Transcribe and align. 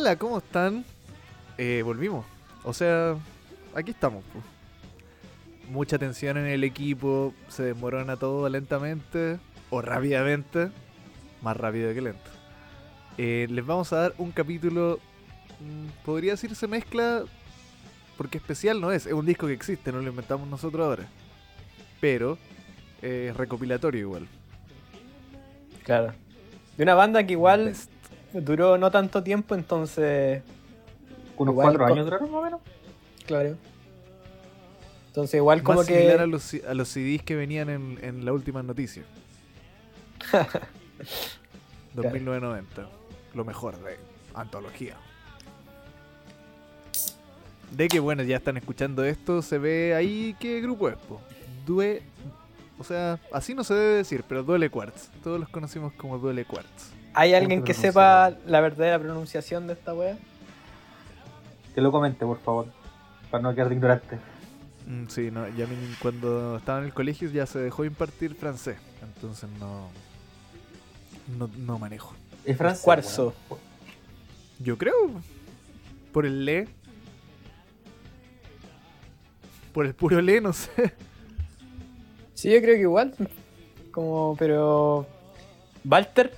Hola, 0.00 0.16
¿cómo 0.16 0.38
están? 0.38 0.82
Eh, 1.58 1.82
volvimos. 1.84 2.24
O 2.64 2.72
sea, 2.72 3.16
aquí 3.74 3.90
estamos. 3.90 4.24
Mucha 5.68 5.98
tensión 5.98 6.38
en 6.38 6.46
el 6.46 6.64
equipo, 6.64 7.34
se 7.48 7.64
desmorona 7.64 8.16
todo 8.16 8.48
lentamente 8.48 9.38
o 9.68 9.82
rápidamente. 9.82 10.70
Más 11.42 11.54
rápido 11.54 11.92
que 11.92 12.00
lento. 12.00 12.30
Eh, 13.18 13.46
les 13.50 13.66
vamos 13.66 13.92
a 13.92 13.96
dar 13.96 14.14
un 14.16 14.30
capítulo, 14.30 15.00
mm, 15.60 16.06
podría 16.06 16.32
decirse 16.32 16.66
mezcla, 16.66 17.24
porque 18.16 18.38
especial 18.38 18.80
no 18.80 18.92
es, 18.92 19.04
es 19.04 19.12
un 19.12 19.26
disco 19.26 19.48
que 19.48 19.52
existe, 19.52 19.92
no 19.92 20.00
lo 20.00 20.08
inventamos 20.08 20.48
nosotros 20.48 20.82
ahora. 20.82 21.08
Pero 22.00 22.38
eh, 23.02 23.26
es 23.32 23.36
recopilatorio 23.36 24.00
igual. 24.00 24.26
Claro. 25.84 26.14
De 26.78 26.84
una 26.84 26.94
banda 26.94 27.26
que 27.26 27.32
igual 27.32 27.66
Best. 27.66 27.99
Duró 28.32 28.78
no 28.78 28.90
tanto 28.90 29.22
tiempo, 29.22 29.54
entonces. 29.54 30.42
Unos 31.36 31.52
Igual 31.52 31.68
cuatro 31.68 31.86
años 31.86 32.04
duraron 32.04 32.30
más 32.30 32.40
o 32.40 32.44
menos. 32.44 32.60
Claro. 33.26 33.56
Entonces, 35.08 35.34
igual 35.34 35.62
como 35.62 35.78
Más 35.78 35.86
que. 35.86 35.94
similar 35.94 36.20
a 36.20 36.26
los, 36.26 36.54
a 36.54 36.74
los 36.74 36.88
CDs 36.88 37.22
que 37.22 37.34
venían 37.34 37.68
en, 37.68 37.98
en 38.02 38.24
la 38.24 38.32
última 38.32 38.62
noticia. 38.62 39.02
2990. 41.94 42.88
Lo 43.34 43.44
mejor 43.44 43.82
de 43.82 43.96
antología. 44.34 44.96
De 47.72 47.88
que 47.88 48.00
bueno, 48.00 48.22
ya 48.22 48.36
están 48.36 48.56
escuchando 48.56 49.04
esto, 49.04 49.42
se 49.42 49.58
ve 49.58 49.94
ahí 49.94 50.36
qué 50.40 50.60
grupo 50.60 50.88
es, 50.88 50.96
po. 50.96 51.20
Due. 51.66 52.02
O 52.78 52.84
sea, 52.84 53.18
así 53.32 53.54
no 53.54 53.62
se 53.62 53.74
debe 53.74 53.96
decir, 53.96 54.24
pero 54.28 54.42
Duele 54.42 54.70
Quartz. 54.70 55.10
Todos 55.22 55.38
los 55.38 55.48
conocimos 55.48 55.92
como 55.92 56.18
Duele 56.18 56.44
Quartz. 56.44 56.99
¿Hay 57.14 57.34
alguien 57.34 57.60
¿Cómo 57.60 57.66
que 57.66 57.74
se 57.74 57.82
sepa 57.88 58.32
la 58.46 58.60
verdadera 58.60 58.98
pronunciación 58.98 59.66
de 59.66 59.72
esta 59.74 59.94
wea? 59.94 60.16
Que 61.74 61.80
lo 61.80 61.90
comente, 61.92 62.24
por 62.24 62.38
favor. 62.40 62.66
Para 63.30 63.42
no 63.42 63.54
quedar 63.54 63.68
de 63.68 63.74
ignorante. 63.74 64.18
Mm, 64.86 65.06
sí, 65.08 65.30
no, 65.30 65.46
ya 65.48 65.66
mi- 65.66 65.94
cuando 66.00 66.56
estaba 66.56 66.78
en 66.80 66.86
el 66.86 66.92
colegio 66.94 67.28
ya 67.30 67.46
se 67.46 67.58
dejó 67.58 67.84
impartir 67.84 68.34
francés. 68.34 68.76
Entonces 69.02 69.48
no. 69.58 69.88
No, 71.38 71.48
no 71.58 71.78
manejo. 71.78 72.14
Es 72.44 72.56
francés. 72.56 72.82
Cuarzo. 72.84 73.34
Yo 74.58 74.76
creo. 74.78 74.94
Por 76.12 76.26
el 76.26 76.44
le. 76.44 76.68
Por 79.72 79.86
el 79.86 79.94
puro 79.94 80.20
le, 80.20 80.40
no 80.40 80.52
sé. 80.52 80.92
Sí, 82.34 82.50
yo 82.50 82.60
creo 82.60 82.74
que 82.74 82.80
igual. 82.82 83.14
Como, 83.92 84.34
pero. 84.38 85.06
Walter, 85.84 86.34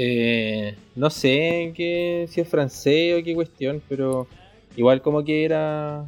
Eh, 0.00 0.76
no 0.94 1.10
sé 1.10 1.72
qué, 1.74 2.28
si 2.30 2.40
es 2.40 2.48
francés 2.48 3.20
o 3.20 3.24
qué 3.24 3.34
cuestión, 3.34 3.82
pero 3.88 4.28
igual 4.76 5.02
como 5.02 5.24
que 5.24 5.44
era 5.44 6.06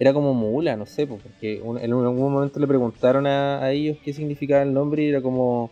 era 0.00 0.12
como 0.12 0.34
mula, 0.34 0.76
no 0.76 0.84
sé, 0.84 1.06
po, 1.06 1.18
porque 1.18 1.58
en 1.58 1.92
algún 1.92 2.32
momento 2.32 2.58
le 2.58 2.66
preguntaron 2.66 3.28
a, 3.28 3.70
ellos 3.70 3.98
qué 4.04 4.12
significaba 4.12 4.62
el 4.62 4.74
nombre 4.74 5.04
y 5.04 5.10
era 5.10 5.22
como 5.22 5.70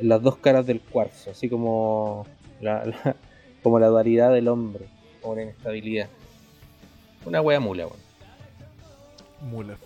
las 0.00 0.22
dos 0.22 0.36
caras 0.36 0.66
del 0.66 0.80
cuarzo, 0.80 1.32
así 1.32 1.48
como 1.48 2.28
la, 2.60 3.16
como 3.64 3.80
la 3.80 3.88
dualidad 3.88 4.32
del 4.32 4.46
hombre, 4.46 4.86
como 5.20 5.34
la 5.34 5.42
inestabilidad. 5.42 6.08
Una 7.26 7.40
wea 7.40 7.58
mula, 7.58 7.88
weón. 7.88 7.98
Mula. 9.50 9.76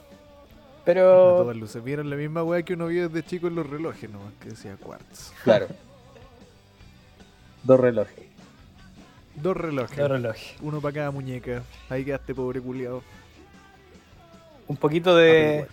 A 0.84 0.86
pero. 0.86 1.36
todas 1.38 1.56
luces. 1.56 1.82
Vieron 1.82 2.10
la 2.10 2.16
misma 2.16 2.42
weá 2.42 2.62
que 2.62 2.74
uno 2.74 2.88
vio 2.88 3.08
desde 3.08 3.26
chico 3.26 3.48
en 3.48 3.54
los 3.54 3.68
relojes 3.68 4.10
nomás, 4.10 4.32
que 4.40 4.50
decía 4.50 4.76
quartz. 4.76 5.32
Claro. 5.42 5.66
Dos 7.62 7.80
relojes. 7.80 8.26
Dos 9.36 9.56
relojes. 9.56 9.96
de 9.96 10.08
relojes. 10.08 10.54
Uno 10.60 10.80
para 10.80 10.94
cada 10.94 11.10
muñeca. 11.10 11.62
Ahí 11.88 12.04
quedaste 12.04 12.34
pobre 12.34 12.60
culiado. 12.60 13.02
Un 14.68 14.76
poquito 14.76 15.16
de. 15.16 15.66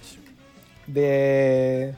de. 0.88 1.94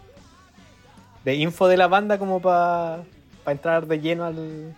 de 1.24 1.36
info 1.36 1.68
de 1.68 1.78
la 1.78 1.88
banda 1.88 2.18
como 2.18 2.42
para. 2.42 3.04
para 3.44 3.56
entrar 3.56 3.88
de 3.88 4.00
lleno 4.00 4.26
al. 4.26 4.76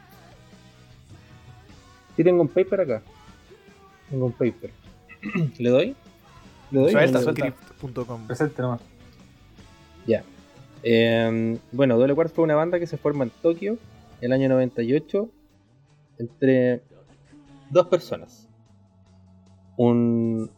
Sí, 2.16 2.24
tengo 2.24 2.42
un 2.42 2.48
paper 2.50 2.82
acá. 2.82 3.02
Tengo 4.10 4.26
un 4.26 4.34
paper. 4.34 4.72
¿Le 5.58 5.70
doy? 5.70 5.96
¿Le 6.72 6.80
doy? 6.80 6.94
Presente 8.28 8.62
nomás. 8.62 8.82
Ya. 10.08 10.24
Eh, 10.84 11.58
bueno, 11.72 11.98
Double 11.98 12.14
Quartz 12.14 12.34
fue 12.34 12.44
una 12.44 12.56
banda 12.56 12.80
que 12.80 12.88
se 12.88 12.98
forma 12.98 13.24
en 13.24 13.32
Tokio 13.42 13.78
el 14.22 14.32
año 14.32 14.50
98 14.50 15.30
entre 16.20 16.82
dos 17.70 17.88
personas. 17.88 18.48
Un, 19.78 20.50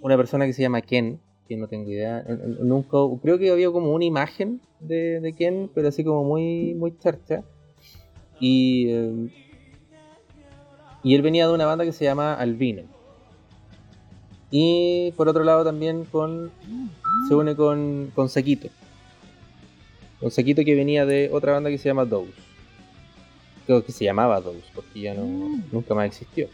una 0.00 0.16
persona 0.16 0.46
que 0.46 0.52
se 0.52 0.62
llama 0.62 0.82
Ken, 0.82 1.20
que 1.48 1.56
no 1.56 1.68
tengo 1.68 1.90
idea. 1.90 2.24
Nunca, 2.60 2.98
creo 3.22 3.38
que 3.38 3.50
había 3.50 3.70
como 3.70 3.92
una 3.92 4.04
imagen 4.04 4.60
de, 4.80 5.20
de 5.20 5.32
Ken, 5.34 5.70
pero 5.74 5.88
así 5.88 6.04
como 6.04 6.24
muy, 6.24 6.74
muy 6.74 6.96
charcha. 6.98 7.42
Y, 8.38 8.88
eh, 8.88 9.30
y 11.02 11.14
él 11.14 11.22
venía 11.22 11.46
de 11.46 11.54
una 11.54 11.66
banda 11.66 11.84
que 11.84 11.92
se 11.92 12.04
llama 12.04 12.34
Albino. 12.34 12.82
Y 14.50 15.12
por 15.12 15.28
otro 15.28 15.44
lado 15.44 15.64
también 15.64 16.04
con 16.04 16.50
se 17.28 17.34
une 17.34 17.54
con, 17.54 18.10
con 18.14 18.28
Saquito. 18.28 18.68
Con 20.18 20.30
Saquito 20.30 20.64
que 20.64 20.74
venía 20.74 21.06
de 21.06 21.30
otra 21.32 21.52
banda 21.52 21.70
que 21.70 21.78
se 21.78 21.88
llama 21.88 22.04
Dose. 22.04 22.32
Creo 23.66 23.84
que 23.84 23.92
se 23.92 24.04
llamaba 24.04 24.40
Dose, 24.40 24.64
porque 24.74 25.00
ya 25.00 25.14
no, 25.14 25.62
nunca 25.70 25.94
más 25.94 26.06
existió. 26.06 26.48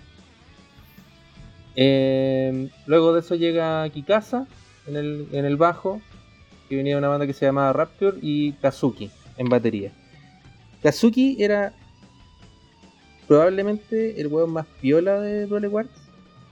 Eh, 1.74 2.68
luego 2.86 3.12
de 3.12 3.20
eso 3.20 3.34
llega 3.34 3.88
Kikasa 3.90 4.46
en 4.86 4.96
el, 4.96 5.28
en 5.32 5.44
el 5.44 5.56
bajo, 5.56 6.00
que 6.68 6.76
venía 6.76 6.94
de 6.94 6.98
una 6.98 7.08
banda 7.08 7.26
que 7.26 7.32
se 7.32 7.46
llamaba 7.46 7.72
Rapture, 7.72 8.18
y 8.20 8.52
Kazuki 8.52 9.10
en 9.36 9.48
batería. 9.48 9.92
Kazuki 10.82 11.36
era 11.42 11.72
probablemente 13.26 14.20
el 14.20 14.28
weón 14.28 14.50
más 14.50 14.66
piola 14.80 15.20
de 15.20 15.46
Dole 15.46 15.68
Quartz, 15.68 16.05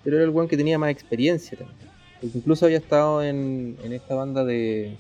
pero 0.04 0.16
era 0.16 0.24
el 0.24 0.30
weón 0.30 0.46
que 0.48 0.56
tenía 0.56 0.78
más 0.78 0.90
experiencia 0.90 1.56
también. 1.58 1.78
Porque 2.20 2.38
incluso 2.38 2.66
había 2.66 2.78
estado 2.78 3.22
en, 3.22 3.76
en 3.82 3.92
esta 3.92 4.14
banda 4.14 4.44
de. 4.44 4.96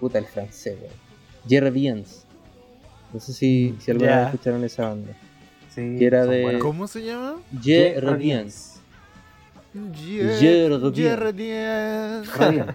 Puta, 0.00 0.18
el 0.18 0.26
francés, 0.26 0.76
weón. 0.80 0.94
Jerry 1.48 1.70
Viens. 1.70 2.24
No 3.12 3.20
sé 3.20 3.32
si, 3.32 3.74
si 3.80 3.90
alguna 3.90 4.16
vez 4.18 4.26
escucharon 4.26 4.64
esa 4.64 4.88
banda. 4.90 5.12
Sí, 5.74 5.96
Que 5.98 6.06
era 6.06 6.24
de-. 6.26 6.58
¿Cómo 6.58 6.86
se 6.86 7.04
llama? 7.04 7.36
Jerry 7.62 8.14
Viens. 8.16 8.80
Jer- 9.74 10.38
Jer- 10.40 10.94
Jerdian. 10.94 12.24
Radian. 12.36 12.74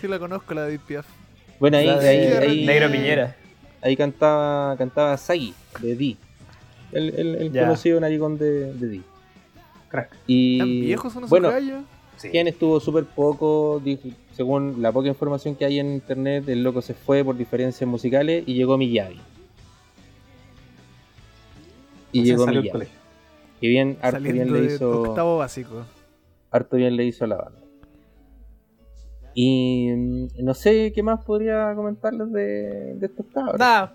Sí 0.00 0.08
la 0.08 0.18
conozco, 0.18 0.54
la 0.54 0.64
de 0.66 0.78
Piaf. 0.78 1.06
Bueno, 1.60 1.76
ahí, 1.76 1.88
ahí, 1.88 2.18
ahí, 2.32 2.66
Negro 2.66 2.90
Piñera. 2.90 3.36
ahí 3.80 3.96
cantaba, 3.96 4.76
cantaba 4.76 5.16
Sagi, 5.16 5.54
de 5.80 5.94
D. 5.94 6.16
El, 6.92 7.14
el, 7.14 7.34
el 7.36 7.52
conocido 7.52 8.00
narigón 8.00 8.36
de, 8.38 8.72
de 8.74 8.86
D. 8.88 9.00
Crack. 9.92 10.16
Y, 10.26 10.58
¿Tan 10.58 10.68
viejos 10.68 11.12
son 11.12 11.22
esos 11.24 11.30
bueno? 11.30 11.52
Sí. 12.16 12.30
Ken 12.30 12.48
estuvo 12.48 12.80
súper 12.80 13.04
poco, 13.04 13.80
dijo- 13.84 14.08
según 14.34 14.80
la 14.80 14.90
poca 14.92 15.08
información 15.08 15.54
que 15.54 15.64
hay 15.66 15.78
en 15.78 15.92
internet, 15.92 16.48
el 16.48 16.62
loco 16.62 16.80
se 16.82 16.94
fue 16.94 17.22
por 17.24 17.36
diferencias 17.36 17.88
musicales 17.88 18.42
y 18.46 18.54
llegó 18.54 18.76
Miyagi. 18.78 19.20
Y 22.12 22.22
llegó 22.24 22.46
Miyagi. 22.46 22.70
colegio. 22.70 22.98
Y 23.60 23.68
bien, 23.68 23.96
harto 24.02 24.20
bien 24.20 24.52
le 24.52 24.64
hizo. 24.64 25.02
octavo 25.02 25.38
básico. 25.38 25.84
Harto 26.50 26.76
bien 26.76 26.96
le 26.96 27.04
hizo 27.04 27.24
a 27.24 27.28
la 27.28 27.36
banda. 27.36 27.58
Y 29.34 29.88
mm, 29.90 30.26
no 30.44 30.54
sé 30.54 30.92
qué 30.94 31.02
más 31.02 31.24
podría 31.24 31.72
comentarles 31.74 32.30
de, 32.32 32.94
de 32.96 33.06
estos 33.06 33.24
cabros. 33.32 33.58
Nada, 33.58 33.94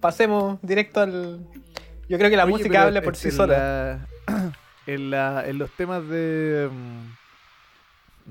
pasemos 0.00 0.58
directo 0.62 1.00
al. 1.00 1.40
Yo 2.08 2.16
creo 2.18 2.30
que 2.30 2.36
la 2.36 2.44
Oye, 2.44 2.52
música 2.52 2.82
habla 2.84 3.02
por 3.02 3.16
sí 3.16 3.30
sola. 3.30 4.06
la- 4.26 4.52
en, 4.94 5.10
la- 5.10 5.44
en 5.48 5.58
los 5.58 5.70
temas 5.72 6.06
de. 6.08 6.68
mm, 6.72 7.16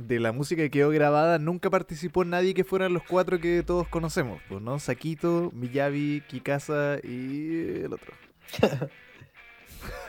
De 0.07 0.19
la 0.19 0.31
música 0.31 0.61
que 0.61 0.69
quedó 0.69 0.89
grabada, 0.91 1.39
nunca 1.39 1.69
participó 1.71 2.23
nadie 2.23 2.53
que 2.53 2.63
fueran 2.63 2.93
los 2.93 3.01
cuatro 3.03 3.39
que 3.39 3.63
todos 3.63 3.87
conocemos, 3.87 4.39
pues, 4.47 4.61
¿no? 4.61 4.77
Sakito, 4.79 5.49
Miyavi, 5.55 6.21
Kikasa 6.27 6.99
y 7.03 7.81
el 7.85 7.93
otro. 7.93 8.13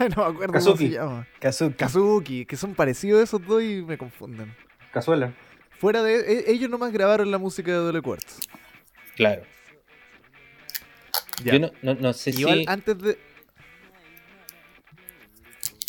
no 0.01 0.17
me 0.17 0.23
acuerdo 0.31 0.59
cómo 0.61 0.77
se 0.77 0.91
llama. 0.91 1.27
Kazuki. 1.41 1.75
Kazuki, 1.77 2.45
que 2.47 2.57
son 2.57 2.75
parecidos 2.75 3.23
esos 3.23 3.45
dos 3.47 3.63
y 3.63 3.83
me 3.83 3.97
confunden. 3.99 4.55
Cazuela. 4.93 5.33
Fuera 5.79 6.03
de. 6.03 6.17
e- 6.21 6.51
ellos 6.51 6.69
nomás 6.71 6.93
grabaron 6.93 7.31
la 7.31 7.39
música 7.39 7.71
de 7.71 7.79
Doble 7.79 8.03
Quartz. 8.03 8.41
Claro. 9.17 9.43
Ya. 11.45 11.53
Yo 11.53 11.61
no, 11.61 11.71
no, 11.83 11.95
no 11.95 12.13
sé 12.13 12.31
Igual 12.31 12.59
si. 12.61 12.65
antes 12.69 12.99
de. 12.99 13.19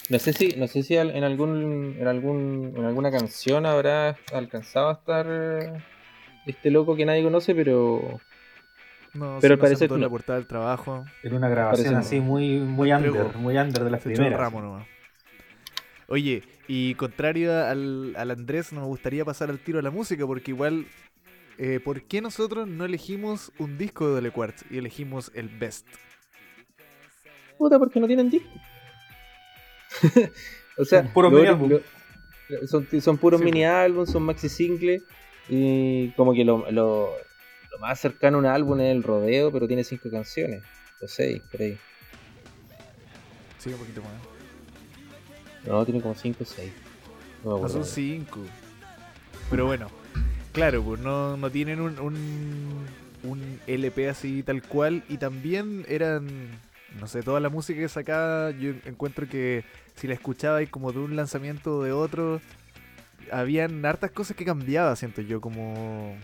No 0.10 0.18
sé 0.20 0.34
si, 0.34 0.48
no 0.58 0.68
sé 0.68 0.82
si 0.84 0.98
en 0.98 1.24
algún, 1.24 1.96
en 2.00 2.08
algún, 2.08 2.74
en 2.76 2.84
alguna 2.86 3.12
canción 3.12 3.66
habrá 3.66 4.18
alcanzado 4.34 4.90
a 4.90 4.94
estar 4.94 5.82
este 6.48 6.72
loco 6.72 6.96
que 6.96 7.06
nadie 7.06 7.22
conoce, 7.24 7.54
pero 7.54 8.20
No, 9.14 9.38
Pero 9.40 9.54
al 9.54 9.60
no 9.60 9.62
parecer 9.62 9.78
se 9.78 9.86
notó 9.86 9.96
en 9.96 10.02
la 10.02 10.10
portada 10.10 10.40
del 10.40 10.48
trabajo. 10.48 11.06
En 11.24 11.34
una 11.36 11.48
grabación 11.50 11.94
Parece- 11.94 12.08
así 12.08 12.20
muy, 12.20 12.60
muy 12.60 12.92
under, 12.92 13.36
muy 13.36 13.58
under 13.58 13.84
de 13.84 13.90
las 13.92 14.02
primeras. 14.02 14.40
ramo 14.40 14.62
nomás. 14.62 14.88
Oye, 16.08 16.42
y 16.68 16.96
contrario 16.96 17.54
al, 17.54 18.16
al 18.18 18.32
Andrés, 18.32 18.74
no 18.74 18.82
me 18.82 18.88
gustaría 18.88 19.24
pasar 19.26 19.52
al 19.52 19.60
tiro 19.60 19.78
a 19.78 19.84
la 19.84 19.92
música, 19.92 20.26
porque 20.26 20.50
igual, 20.52 20.88
eh, 21.60 21.80
¿por 21.84 22.02
qué 22.02 22.20
nosotros 22.20 22.68
no 22.68 22.84
elegimos 22.86 23.52
un 23.60 23.78
disco 23.78 24.08
de 24.08 24.14
Dole 24.16 24.32
Quartz 24.32 24.64
y 24.72 24.80
elegimos 24.80 25.32
el 25.36 25.50
Best? 25.50 25.86
Puta, 27.60 27.78
porque 27.78 28.00
no 28.00 28.08
tienen 28.08 28.32
disco. 28.32 28.50
o 30.78 30.86
sea, 30.86 31.04
Puro 31.14 31.30
lo 31.30 31.38
mini 31.38 31.50
único- 31.50 31.66
álbum. 31.66 31.80
lo- 32.50 32.68
son, 32.68 32.88
son 33.02 33.18
puros 33.18 33.40
Sí, 33.40 33.46
mini 33.46 33.60
pues. 33.62 33.70
álbumes, 33.70 34.10
son 34.12 34.24
maxi 34.24 34.50
singles. 34.50 35.04
Y 35.48 36.10
como 36.12 36.34
que 36.34 36.44
lo, 36.46 36.70
lo, 36.72 37.12
lo 37.72 37.80
más 37.80 38.00
cercano 38.00 38.38
a 38.38 38.40
un 38.42 38.46
álbum 38.46 38.80
es 38.82 38.92
el 38.92 39.04
rodeo, 39.04 39.52
pero 39.52 39.68
tiene 39.68 39.84
cinco 39.84 40.10
canciones. 40.10 40.64
O 41.02 41.08
seis, 41.08 41.42
por 41.52 41.62
ahí. 41.62 41.78
Sí, 43.58 43.70
un 43.72 43.78
poquito 43.80 44.02
más. 44.02 44.12
No, 45.66 45.84
tiene 45.86 46.02
como 46.02 46.16
cinco 46.16 46.44
o 46.44 46.46
seis. 46.46 46.72
No 47.44 47.56
acuerdo. 47.56 47.76
son 47.76 47.86
cinco. 47.86 48.40
Pero 49.50 49.66
bueno, 49.66 49.90
claro, 50.52 50.84
pues 50.84 51.00
no, 51.02 51.36
no 51.38 51.50
tienen 51.50 51.82
un, 51.82 52.00
un, 52.00 52.86
un 53.24 53.60
LP 53.68 54.10
así 54.10 54.44
tal 54.44 54.62
cual. 54.64 55.04
Y 55.10 55.18
también 55.18 55.86
eran, 55.88 56.28
no 57.00 57.08
sé, 57.08 57.22
toda 57.22 57.40
la 57.40 57.50
música 57.50 57.80
que 57.80 57.90
sacaba, 57.90 58.52
yo 58.52 58.72
encuentro 58.86 59.28
que 59.28 59.64
si 59.96 60.08
la 60.08 60.14
escuchaba 60.14 60.62
y 60.62 60.68
como 60.68 60.92
de 60.92 61.00
un 61.00 61.16
lanzamiento 61.16 61.78
o 61.80 61.84
de 61.84 61.92
otro, 61.92 62.42
habían 63.32 63.86
hartas 63.86 64.12
cosas 64.12 64.36
que 64.38 64.46
cambiaba, 64.46 64.96
siento 64.96 65.22
yo, 65.22 65.42
como 65.42 66.16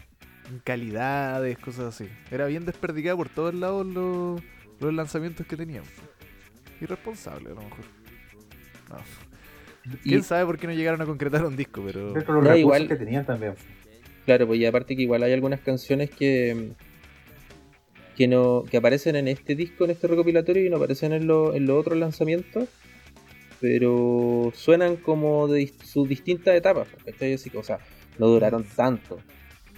calidades, 0.63 1.57
cosas 1.57 1.95
así. 1.95 2.09
Era 2.31 2.45
bien 2.47 2.65
desperdigada 2.65 3.17
por 3.17 3.29
todos 3.29 3.53
lados 3.53 3.85
los, 3.85 4.41
los 4.79 4.93
lanzamientos 4.93 5.45
que 5.45 5.57
tenían. 5.57 5.83
Irresponsable, 6.81 7.47
a 7.51 7.53
lo 7.53 7.61
mejor. 7.61 7.85
No. 8.89 8.97
Y- 10.03 10.09
¿Quién 10.09 10.23
sabe 10.23 10.45
por 10.45 10.57
qué 10.57 10.67
no 10.67 10.73
llegaron 10.73 11.01
a 11.01 11.05
concretar 11.05 11.45
un 11.45 11.55
disco? 11.55 11.83
Pero 11.85 11.99
de 12.09 12.15
los 12.15 12.25
recursos 12.25 12.57
igual. 12.57 12.87
que 12.87 12.95
tenían 12.95 13.25
también. 13.25 13.53
Claro, 14.25 14.47
pues 14.47 14.59
y 14.59 14.65
aparte 14.65 14.95
que 14.95 15.03
igual 15.03 15.21
hay 15.23 15.33
algunas 15.33 15.59
canciones 15.59 16.09
que 16.09 16.71
que 18.15 18.27
no 18.27 18.63
que 18.69 18.77
aparecen 18.77 19.15
en 19.15 19.27
este 19.27 19.55
disco, 19.55 19.85
en 19.85 19.91
este 19.91 20.07
recopilatorio 20.07 20.65
y 20.65 20.69
no 20.69 20.77
aparecen 20.77 21.13
en, 21.13 21.27
lo- 21.27 21.53
en 21.53 21.65
los 21.65 21.77
otros 21.79 21.97
lanzamientos, 21.97 22.69
pero 23.59 24.51
suenan 24.55 24.95
como 24.97 25.47
de 25.47 25.71
sus 25.83 26.07
distintas 26.07 26.55
etapas, 26.55 26.87
¿cachai? 27.03 27.33
Así 27.33 27.49
que, 27.49 27.57
o 27.57 27.63
sea, 27.63 27.79
no 28.19 28.27
duraron 28.27 28.63
tanto, 28.75 29.19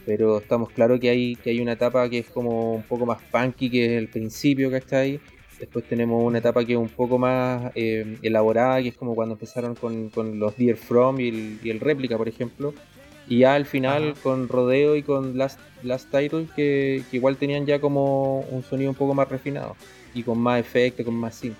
pero 0.05 0.37
estamos 0.39 0.69
claros 0.71 0.99
que 0.99 1.09
hay 1.09 1.35
que 1.35 1.51
hay 1.51 1.59
una 1.59 1.73
etapa 1.73 2.09
que 2.09 2.19
es 2.19 2.27
como 2.29 2.73
un 2.75 2.83
poco 2.83 3.05
más 3.05 3.21
punky 3.31 3.69
que 3.69 3.85
es 3.85 3.91
el 3.93 4.07
principio, 4.09 4.71
¿cachai? 4.71 5.19
Después 5.59 5.85
tenemos 5.87 6.23
una 6.23 6.37
etapa 6.37 6.63
que 6.63 6.73
es 6.73 6.79
un 6.79 6.89
poco 6.89 7.17
más 7.17 7.71
eh, 7.75 8.17
elaborada, 8.21 8.81
que 8.81 8.89
es 8.89 8.95
como 8.95 9.15
cuando 9.15 9.33
empezaron 9.35 9.73
con, 9.73 10.09
con 10.09 10.37
los 10.37 10.55
Dear 10.55 10.77
From 10.77 11.19
y 11.19 11.29
el, 11.29 11.59
y 11.63 11.69
el 11.71 11.79
réplica, 11.79 12.15
por 12.17 12.27
ejemplo. 12.29 12.73
Y 13.27 13.39
ya 13.39 13.55
al 13.55 13.65
final 13.65 14.11
Ajá. 14.11 14.21
con 14.21 14.47
Rodeo 14.47 14.95
y 14.95 15.03
con 15.03 15.37
Last, 15.37 15.59
Last 15.83 16.09
Title, 16.11 16.47
que, 16.55 17.03
que 17.09 17.17
igual 17.17 17.37
tenían 17.37 17.65
ya 17.65 17.79
como 17.79 18.39
un 18.41 18.63
sonido 18.63 18.89
un 18.89 18.95
poco 18.95 19.13
más 19.13 19.27
refinado. 19.29 19.75
Y 20.13 20.23
con 20.23 20.39
más 20.39 20.59
efecto, 20.59 21.03
con 21.03 21.15
más 21.15 21.35
synth. 21.35 21.57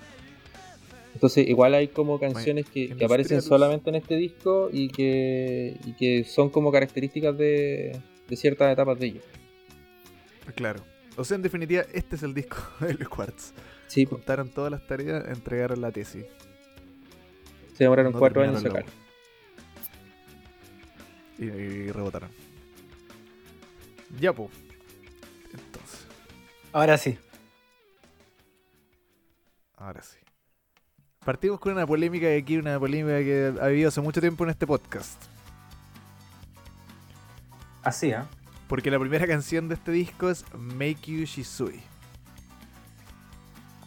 Entonces 1.14 1.48
igual 1.48 1.74
hay 1.74 1.88
como 1.88 2.20
canciones 2.20 2.66
que, 2.66 2.90
que 2.90 3.04
aparecen 3.04 3.42
solamente 3.42 3.90
en 3.90 3.96
este 3.96 4.14
disco 4.16 4.70
y 4.72 4.88
que, 4.88 5.76
y 5.84 5.92
que 5.94 6.24
son 6.24 6.48
como 6.48 6.70
características 6.70 7.36
de, 7.36 8.00
de 8.28 8.36
ciertas 8.36 8.72
etapas 8.72 8.98
de 8.98 9.06
ellos. 9.06 9.24
Claro. 10.54 10.80
O 11.16 11.24
sea, 11.24 11.34
en 11.34 11.42
definitiva, 11.42 11.84
este 11.92 12.16
es 12.16 12.22
el 12.22 12.34
disco 12.34 12.56
de 12.80 12.94
los 12.94 13.08
Quartz. 13.08 13.52
Sí, 13.88 14.04
Juntaron 14.04 14.50
todas 14.50 14.70
las 14.70 14.86
tareas, 14.86 15.26
entregaron 15.28 15.80
la 15.80 15.90
tesis. 15.90 16.24
se 17.74 17.84
demoraron 17.84 18.12
No 18.12 18.18
cuatro 18.18 18.42
años 18.42 18.58
en 18.58 18.62
terminaron 18.62 18.90
sacar. 18.90 19.07
Y, 21.38 21.44
y 21.44 21.92
rebotaron. 21.92 22.30
Ya, 24.20 24.32
pues. 24.32 24.50
Entonces, 25.52 26.06
Ahora 26.72 26.98
sí. 26.98 27.18
ahora 29.76 30.02
sí. 30.02 30.16
Partimos 31.24 31.60
con 31.60 31.72
una 31.72 31.86
polémica 31.86 32.26
de 32.26 32.38
aquí, 32.38 32.56
una 32.56 32.78
polémica 32.78 33.18
que 33.18 33.54
ha 33.60 33.64
habido 33.66 33.88
hace 33.88 34.00
mucho 34.00 34.20
tiempo 34.20 34.44
en 34.44 34.50
este 34.50 34.66
podcast. 34.66 35.22
Así, 37.82 38.12
¿ah? 38.12 38.26
Porque 38.66 38.90
la 38.90 38.98
primera 38.98 39.26
canción 39.26 39.68
de 39.68 39.74
este 39.74 39.92
disco 39.92 40.30
es 40.30 40.44
Make 40.54 41.00
You 41.12 41.24
Shisui. 41.24 41.80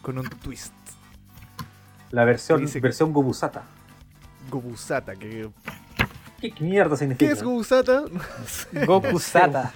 Con 0.02 0.18
un 0.18 0.28
twist. 0.28 0.72
La 2.10 2.24
versión, 2.24 2.60
Dice 2.60 2.80
versión 2.80 3.12
Gobusata. 3.12 3.64
Gobusata, 4.50 5.14
que... 5.16 5.50
¿Qué, 6.42 6.50
qué 6.50 6.64
mierda 6.64 6.96
significa? 6.96 7.24
¿Qué 7.26 7.32
es 7.32 7.42
Gobusata? 7.42 8.02
No 8.12 8.20
sé. 8.46 8.84
Goku 8.84 9.18
Sata. 9.18 9.72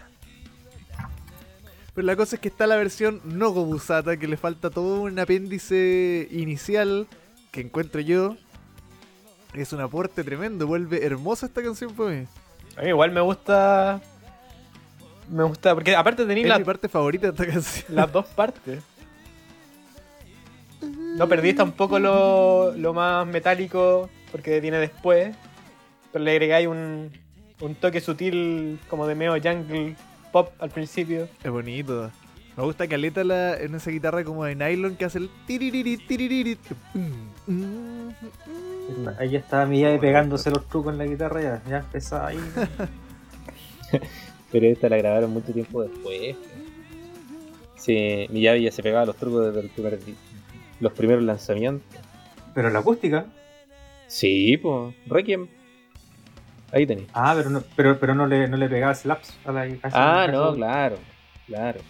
Pero 1.95 2.07
la 2.07 2.15
cosa 2.17 2.37
es 2.37 2.43
que 2.43 2.49
está 2.49 2.67
la 2.67 2.77
versión 2.77 3.23
no 3.25 3.51
Gobusata, 3.53 4.19
que 4.19 4.27
le 4.29 4.37
falta 4.37 4.69
todo 4.69 5.01
un 5.03 5.19
apéndice 5.19 6.29
inicial 6.31 7.07
que 7.53 7.63
encuentro 7.63 8.01
yo. 8.03 8.37
Es 9.55 9.73
un 9.73 9.81
aporte 9.81 10.23
tremendo, 10.23 10.67
vuelve 10.67 11.07
hermosa 11.07 11.47
esta 11.47 11.63
canción 11.63 11.95
para 11.95 12.11
mí. 12.11 12.27
A 12.77 12.83
mí 12.83 12.89
igual 12.89 13.13
me 13.13 13.23
gusta. 13.23 14.03
Me 15.31 15.43
gusta, 15.45 15.75
porque 15.75 15.97
aparte 15.97 16.23
Es 16.23 16.29
tenéis 16.29 16.47
la- 16.49 16.59
mi 16.59 16.65
parte 16.65 16.89
favorita 16.91 17.29
de 17.29 17.33
esta 17.33 17.47
canción. 17.47 17.95
las 17.95 18.13
dos 18.13 18.27
partes. 18.27 18.83
No 20.83 21.27
perdís 21.29 21.57
tampoco 21.57 21.99
lo, 21.99 22.73
lo 22.77 22.93
más 22.93 23.27
metálico 23.27 24.11
porque 24.31 24.61
viene 24.61 24.77
después. 24.79 25.35
Pero 26.17 26.25
le 26.25 26.31
agregáis 26.31 26.67
un, 26.67 27.11
un 27.61 27.75
toque 27.75 28.01
sutil 28.01 28.81
como 28.89 29.07
de 29.07 29.15
medio 29.15 29.33
jungle 29.33 29.95
pop 30.33 30.51
al 30.61 30.71
principio. 30.71 31.29
Es 31.45 31.51
bonito. 31.51 32.11
Me 32.57 32.63
gusta 32.63 32.89
caleta 32.89 33.23
la, 33.23 33.55
en 33.59 33.75
esa 33.75 33.91
guitarra 33.91 34.25
como 34.25 34.47
de 34.47 34.55
nylon 34.55 34.97
que 34.97 35.05
hace 35.05 35.19
el 35.19 35.29
tiririri, 35.47 35.99
tiririri. 35.99 36.57
Ahí 39.19 39.29
ya 39.29 39.41
estaba 39.41 39.67
mi 39.67 39.83
llave 39.83 39.99
pegándose 39.99 40.51
los 40.51 40.67
trucos 40.67 40.95
en 40.95 41.01
la 41.01 41.05
guitarra, 41.05 41.43
ya, 41.43 41.63
ya 41.69 41.79
empezaba 41.81 42.29
ahí. 42.29 42.41
Pero 44.51 44.67
esta 44.69 44.89
la 44.89 44.97
grabaron 44.97 45.35
mucho 45.35 45.53
tiempo 45.53 45.83
después. 45.83 46.35
Sí, 47.77 48.27
Miyavi 48.31 48.63
ya 48.63 48.73
se 48.73 48.83
pegaba 48.83 49.05
los 49.05 49.17
trucos 49.17 49.49
desde 49.49 49.61
el 49.61 49.69
primer 49.69 49.99
los 50.81 50.95
primeros 50.95 51.25
lanzamientos. 51.25 52.01
Pero 52.55 52.71
la 52.71 52.79
acústica. 52.79 53.27
Sí, 54.07 54.57
pues, 54.57 54.95
Requiem. 55.09 55.56
Ahí 56.77 56.87
tenéis. 56.87 57.09
Ah, 57.15 57.33
pero 57.35 57.49
no, 57.49 57.65
pero, 57.75 57.99
pero 57.99 58.15
no, 58.15 58.27
le, 58.27 58.49
no 58.49 58.59
le 58.59 58.69
pegaba 58.69 58.95
slaps 58.95 59.35
a 59.47 59.53
la. 59.53 59.67
Ah, 59.85 60.29
no, 60.31 60.55
claro, 60.55 60.99
claro. 61.47 61.81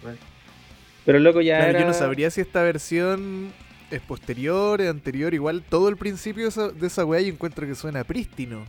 Pero 1.05 1.19
loco 1.19 1.41
ya 1.41 1.57
Claro, 1.57 1.69
era... 1.71 1.79
Yo 1.81 1.87
no 1.87 1.93
sabría 1.93 2.29
si 2.29 2.39
esta 2.39 2.63
versión 2.63 3.51
es 3.91 3.99
posterior, 3.99 4.79
es 4.79 4.89
anterior. 4.89 5.33
Igual 5.33 5.61
todo 5.61 5.89
el 5.89 5.97
principio 5.97 6.43
de 6.43 6.49
esa, 6.49 6.69
de 6.69 6.87
esa 6.87 7.03
weá 7.03 7.19
yo 7.19 7.27
encuentro 7.33 7.67
que 7.67 7.75
suena 7.75 8.05
prístino. 8.05 8.65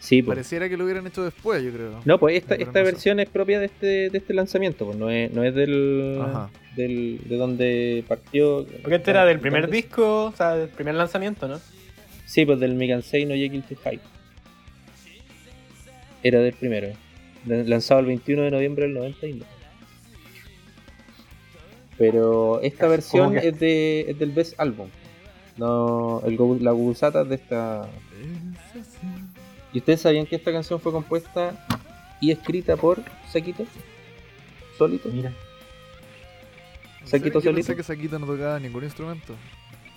Sí, 0.00 0.20
pues. 0.22 0.36
Pareciera 0.36 0.68
que 0.68 0.76
lo 0.76 0.84
hubieran 0.84 1.06
hecho 1.06 1.24
después, 1.24 1.62
yo 1.62 1.72
creo. 1.72 2.02
No, 2.04 2.18
pues 2.18 2.36
esta, 2.36 2.56
esta 2.56 2.80
no 2.80 2.84
versión 2.84 3.20
es 3.20 3.28
propia 3.30 3.58
de 3.58 3.64
este, 3.66 4.10
de 4.10 4.18
este 4.18 4.34
lanzamiento, 4.34 4.84
pues 4.84 4.98
no 4.98 5.08
es, 5.08 5.32
no 5.32 5.44
es 5.44 5.54
del, 5.54 6.20
Ajá. 6.20 6.50
del 6.76 7.20
de 7.24 7.36
donde 7.38 8.04
partió. 8.06 8.66
Porque 8.82 8.96
este 8.96 9.12
era 9.12 9.24
del 9.24 9.40
primer 9.40 9.62
¿Dónde? 9.62 9.76
disco, 9.78 10.26
o 10.26 10.32
sea, 10.36 10.56
del 10.56 10.68
primer 10.68 10.94
lanzamiento, 10.96 11.48
¿no? 11.48 11.58
Sí, 12.26 12.44
pues 12.44 12.60
del 12.60 12.74
Migansei 12.74 13.24
no 13.24 13.34
Jekyll 13.34 13.62
to 13.62 13.76
Hype. 13.82 14.02
Era 16.24 16.40
del 16.40 16.54
primero. 16.54 16.88
Lanzado 17.46 18.00
el 18.00 18.06
21 18.06 18.42
de 18.42 18.50
noviembre 18.50 18.84
del 18.86 18.94
99. 18.94 19.46
Pero 21.98 22.60
esta 22.62 22.80
¿Cómo 22.80 22.90
versión 22.90 23.32
que? 23.34 23.48
es, 23.48 23.60
de, 23.60 24.00
es 24.08 24.18
del 24.18 24.32
Best 24.32 24.58
Album. 24.58 24.88
No, 25.56 26.22
el, 26.26 26.36
la 26.64 26.72
Gubusata 26.72 27.22
es 27.22 27.28
de 27.28 27.34
esta. 27.36 27.88
¿Y 29.72 29.78
ustedes 29.78 30.00
sabían 30.00 30.26
que 30.26 30.36
esta 30.36 30.50
canción 30.50 30.80
fue 30.80 30.90
compuesta 30.92 31.66
y 32.20 32.32
escrita 32.32 32.76
por 32.76 33.02
Saquito? 33.30 33.64
¿Solito? 34.78 35.08
Mira. 35.10 35.32
Saquito 37.04 37.34
yo 37.38 37.50
solito. 37.50 37.54
pensé 37.54 37.76
que 37.76 37.82
Saquito 37.82 38.18
no 38.18 38.26
tocaba 38.26 38.58
ningún 38.58 38.82
instrumento. 38.82 39.34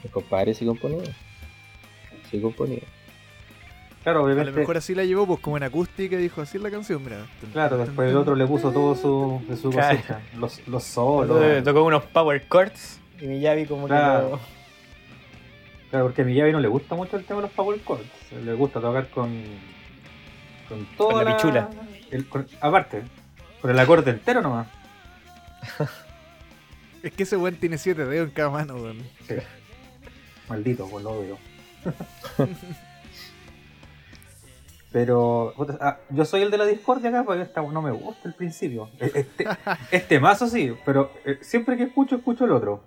Mi 0.04 0.10
compadre 0.10 0.54
sí 0.54 0.66
componía. 0.66 1.16
Sí 2.30 2.40
componía. 2.40 2.82
Claro, 4.08 4.20
A 4.22 4.24
lo 4.24 4.28
obviamente. 4.32 4.58
mejor 4.62 4.78
así 4.78 4.96
la 4.96 5.04
llevó, 5.04 5.28
pues 5.28 5.42
como 5.42 5.58
en 5.58 5.64
acústica 5.64 6.16
y 6.16 6.20
dijo 6.20 6.40
así 6.42 6.58
la 6.58 6.72
canción, 6.72 7.04
mira. 7.04 7.26
Claro, 7.52 7.78
después 7.78 8.10
el 8.10 8.16
otro 8.16 8.36
le 8.38 8.48
puso 8.48 8.72
todo 8.72 8.96
su, 8.96 9.42
de 9.50 9.58
su 9.58 9.70
Claro. 9.70 9.98
cosecha. 9.98 10.22
Los, 10.40 10.66
los 10.66 10.82
Solo 10.86 11.28
solos. 11.36 11.64
tocó 11.66 11.84
unos 11.84 12.04
power 12.06 12.48
chords 12.48 13.02
y 13.20 13.28
Miyavi 13.28 13.66
como 13.66 13.86
Claro. 13.86 14.24
que 14.24 14.32
lo- 14.32 14.40
Claro, 15.90 16.06
porque 16.06 16.22
a 16.22 16.24
Miyavi 16.26 16.54
no 16.54 16.62
le 16.62 16.70
gusta 16.70 16.96
mucho 16.96 17.18
el 17.18 17.26
tema 17.26 17.42
de 17.42 17.48
los 17.48 17.52
power 17.52 17.84
chords. 17.84 18.06
Le 18.46 18.54
gusta 18.54 18.80
tocar 18.80 19.10
con. 19.10 19.44
Con 20.70 20.86
toda 20.96 21.26
la 21.26 21.36
pichula. 21.36 21.70
el- 22.10 22.30
con- 22.30 22.48
aparte, 22.62 23.02
con 23.62 23.72
el 23.72 23.78
acorde 23.80 24.12
entero 24.12 24.42
nomás. 24.42 24.68
Es 27.04 27.12
que 27.12 27.24
ese 27.24 27.36
weón 27.36 27.56
tiene 27.58 27.78
siete 27.78 28.06
dedos 28.06 28.30
en 28.30 28.34
cada 28.34 28.50
mano, 28.52 28.76
weón. 28.76 29.00
Sí. 29.28 29.36
Maldito, 30.48 30.88
pues 30.90 31.04
lo 31.04 31.10
odio. 31.12 31.38
Pero 34.92 35.54
puta, 35.58 35.78
ah, 35.82 35.98
yo 36.10 36.24
soy 36.26 36.42
el 36.44 36.52
de 36.52 36.58
la 36.58 36.66
discordia 36.66 37.10
acá 37.10 37.24
porque 37.26 37.42
esta 37.42 37.62
no 37.62 37.82
me 37.82 37.92
gusta 37.92 38.30
al 38.30 38.36
principio. 38.36 38.90
E- 39.00 39.12
Este, 39.14 39.46
este 39.92 40.20
mazo 40.20 40.48
sí, 40.48 40.74
pero 40.86 41.12
eh, 41.26 41.40
siempre 41.42 41.76
que 41.78 41.84
escucho, 41.84 42.16
escucho 42.16 42.46
el 42.46 42.52
otro. 42.52 42.84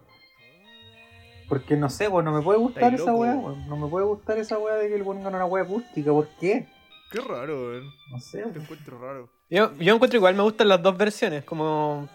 Porque 1.48 1.76
no 1.76 1.90
sé, 1.90 2.08
pues 2.08 2.24
no 2.24 2.32
me 2.32 2.42
puede 2.42 2.58
gustar 2.58 2.94
esa 2.94 3.12
weá, 3.12 3.34
weón. 3.34 3.68
no 3.68 3.76
me 3.76 3.88
puede 3.88 4.06
gustar 4.06 4.38
esa 4.38 4.56
weá 4.58 4.76
de 4.76 4.88
que 4.88 4.96
le 4.98 5.04
pongan 5.04 5.34
una 5.34 5.44
weá 5.46 5.64
acústica, 5.64 6.10
¿por 6.12 6.28
qué? 6.40 6.68
Qué 7.10 7.20
raro, 7.20 7.54
weón. 7.60 7.90
No 8.12 8.20
sé, 8.20 8.38
Te 8.38 8.44
weón. 8.44 8.62
encuentro 8.62 8.98
raro. 9.00 9.28
Yo, 9.50 9.74
yo 9.78 9.94
encuentro 9.94 10.16
igual, 10.16 10.36
me 10.36 10.42
gustan 10.42 10.68
las 10.68 10.80
dos 10.82 10.96
versiones, 10.96 11.44
como... 11.44 12.08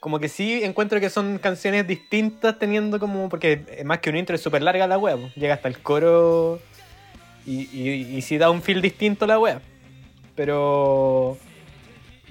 Como 0.00 0.18
que 0.18 0.28
sí 0.28 0.62
encuentro 0.64 1.00
que 1.00 1.08
son 1.10 1.38
canciones 1.38 1.86
distintas 1.86 2.58
teniendo 2.58 2.98
como... 2.98 3.28
Porque 3.28 3.64
eh, 3.68 3.84
más 3.84 4.00
que 4.00 4.10
un 4.10 4.16
intro 4.16 4.34
es 4.36 4.42
súper 4.42 4.62
larga 4.62 4.86
la 4.86 4.98
wea, 4.98 5.16
po. 5.16 5.28
llega 5.36 5.54
hasta 5.54 5.68
el 5.68 5.78
coro 5.80 6.60
y, 7.46 7.68
y, 7.72 8.16
y 8.16 8.22
sí 8.22 8.38
da 8.38 8.50
un 8.50 8.62
feel 8.62 8.80
distinto 8.82 9.26
la 9.26 9.38
wea. 9.38 9.60
Pero... 10.36 11.36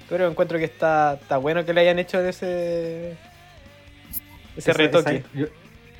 Pero 0.08 0.28
encuentro 0.28 0.58
que 0.58 0.64
está, 0.64 1.14
está 1.20 1.38
bueno 1.38 1.64
que 1.64 1.72
le 1.72 1.80
hayan 1.80 1.98
hecho 1.98 2.20
ese... 2.20 3.12
Ese 4.56 4.70
Esa- 4.70 4.72
retoque. 4.74 5.16
esa- 5.16 5.28
yo, 5.34 5.46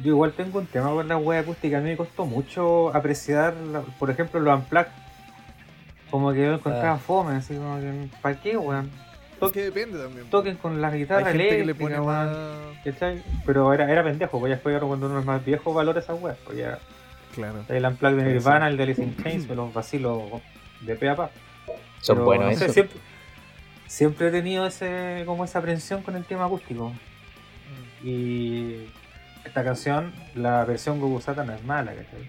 yo 0.01 0.11
igual 0.13 0.33
tengo 0.33 0.59
un 0.59 0.67
tema 0.67 0.91
con 0.91 1.09
la 1.09 1.17
wea 1.17 1.41
acústica. 1.41 1.79
A 1.79 1.81
mí 1.81 1.91
me 1.91 1.97
costó 1.97 2.27
mucho 2.27 2.95
apreciar, 2.95 3.55
la- 3.73 3.81
por 3.81 4.11
ejemplo, 4.11 4.39
los 4.41 4.59
unplugged. 4.59 4.89
Como 6.11 6.33
que 6.33 6.41
yo 6.43 6.55
encontraba 6.55 6.95
Ah. 6.95 6.99
fome, 6.99 7.37
así 7.37 7.55
como 7.55 7.81
que, 7.81 8.09
¿para 8.23 8.41
qué, 8.41 8.57
weón? 8.57 8.91
Es 9.43 9.51
que 9.53 9.63
depende 9.65 9.99
también. 9.99 10.27
Toquen 10.31 10.57
con 10.57 10.81
la 10.81 10.89
Hay 10.89 11.01
guitarra 11.01 11.27
gente 11.33 11.49
que 11.49 11.55
le 11.57 11.61
eléctrica, 11.63 11.97
pone 11.97 12.01
weón. 12.01 12.07
más. 12.27 12.37
¿Cachai? 12.85 13.23
Pero 13.45 13.73
era, 13.75 13.91
era 13.91 14.05
pendejo, 14.05 14.39
pues 14.39 14.51
ya 14.51 14.55
después 14.57 14.75
ahora 14.75 14.87
cuando 14.87 15.07
uno 15.07 15.19
es 15.19 15.25
más 15.25 15.45
viejo 15.45 15.75
valora 15.75 16.01
esas 16.01 16.21
weas. 16.23 16.37
Pues 16.45 16.59
ya 16.59 16.79
Claro. 17.35 17.65
el 17.69 17.85
unplugged 17.85 18.17
de 18.25 18.33
Nirvana, 18.33 18.69
el 18.69 18.77
de 18.77 18.83
Alice 18.85 19.03
in 19.03 19.17
Chains, 19.23 19.49
me 19.49 19.55
los 19.55 19.73
vacilo 19.73 20.41
de 20.81 20.95
pe 20.97 21.09
a 21.09 21.17
pa. 21.17 21.31
Son 22.01 22.17
Pero, 22.17 22.25
buenos 22.27 22.53
no 22.53 22.59
sé, 22.59 22.69
siempre, 22.73 22.99
siempre 23.87 24.29
he 24.29 24.31
tenido 24.31 24.67
ese 24.67 25.23
como 25.27 25.45
esa 25.45 25.59
aprensión 25.61 26.03
con 26.03 26.17
el 26.17 26.25
tema 26.25 26.45
acústico. 26.47 26.93
Y 28.03 28.87
esta 29.45 29.65
canción, 29.65 30.13
la 30.35 30.65
versión 30.65 31.01
Gugusata 31.01 31.45
no 31.45 31.53
es 31.55 31.65
mala, 31.65 31.93
¿cachai? 31.95 32.27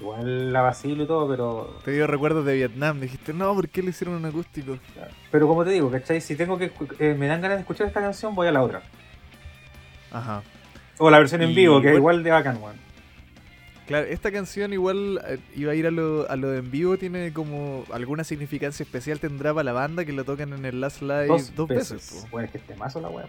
Igual 0.00 0.52
la 0.52 0.62
vacilo 0.62 1.04
y 1.04 1.06
todo, 1.06 1.28
pero 1.28 1.78
Te 1.84 1.92
dio 1.92 2.06
recuerdos 2.06 2.44
de 2.44 2.54
Vietnam. 2.54 3.00
Dijiste, 3.00 3.32
no, 3.32 3.54
¿por 3.54 3.68
qué 3.68 3.82
le 3.82 3.90
hicieron 3.90 4.16
un 4.16 4.24
acústico? 4.24 4.78
pero 5.30 5.46
como 5.46 5.64
te 5.64 5.70
digo, 5.70 5.90
¿cachai? 5.90 6.20
Si 6.20 6.34
tengo 6.36 6.58
que 6.58 6.72
eh, 6.98 7.14
me 7.18 7.26
dan 7.28 7.40
ganas 7.40 7.58
de 7.58 7.60
escuchar 7.62 7.86
esta 7.86 8.00
canción, 8.00 8.34
voy 8.34 8.48
a 8.48 8.52
la 8.52 8.62
otra. 8.62 8.82
Ajá. 10.10 10.42
O 10.98 11.10
la 11.10 11.18
versión 11.18 11.42
en 11.42 11.54
vivo, 11.54 11.80
que 11.80 11.88
es 11.90 11.96
igual- 11.96 12.16
igual 12.16 12.22
de 12.24 12.30
bacán, 12.30 12.62
weón. 12.62 12.76
Claro, 13.86 14.06
esta 14.06 14.32
canción 14.32 14.72
igual 14.72 15.20
eh, 15.28 15.38
iba 15.54 15.72
a 15.72 15.74
ir 15.74 15.86
a 15.86 15.90
lo, 15.90 16.28
a 16.30 16.36
lo 16.36 16.48
de 16.50 16.58
en 16.60 16.70
vivo, 16.70 16.96
tiene 16.96 17.32
como 17.34 17.84
alguna 17.92 18.24
significancia 18.24 18.82
especial 18.82 19.20
tendrá 19.20 19.52
para 19.52 19.64
la 19.64 19.72
banda 19.72 20.04
que 20.06 20.12
lo 20.12 20.24
tocan 20.24 20.52
en 20.54 20.64
el 20.64 20.80
Last 20.80 21.02
Live 21.02 21.26
dos, 21.54 21.68
veces. 21.68 22.26
Bueno, 22.30 22.46
es 22.46 22.52
que 22.52 22.58
este 22.58 22.74
mazo 22.76 23.00
la 23.00 23.10
weá. 23.10 23.26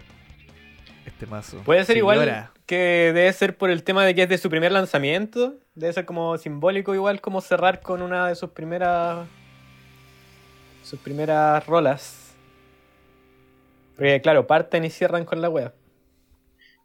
este 1.04 1.26
mazo. 1.26 1.58
Puede 1.64 1.84
ser 1.84 1.98
igual 1.98 2.48
que 2.64 3.12
debe 3.14 3.30
ser 3.34 3.56
por 3.58 3.70
el 3.70 3.82
tema 3.82 4.04
de 4.06 4.14
que 4.14 4.22
es 4.22 4.28
de 4.30 4.38
su 4.38 4.48
primer 4.48 4.72
lanzamiento. 4.72 5.56
Debe 5.74 5.92
ser 5.92 6.06
como 6.06 6.38
simbólico 6.38 6.94
igual 6.94 7.20
como 7.20 7.42
cerrar 7.42 7.80
con 7.82 8.00
una 8.00 8.26
de 8.28 8.34
sus 8.34 8.50
primeras 8.50 9.26
sus 10.82 10.98
primeras 11.00 11.66
rolas. 11.66 12.34
Porque 13.96 14.20
claro, 14.22 14.46
parten 14.46 14.84
y 14.84 14.90
cierran 14.90 15.24
con 15.26 15.40
la 15.42 15.48
wea. 15.50 15.74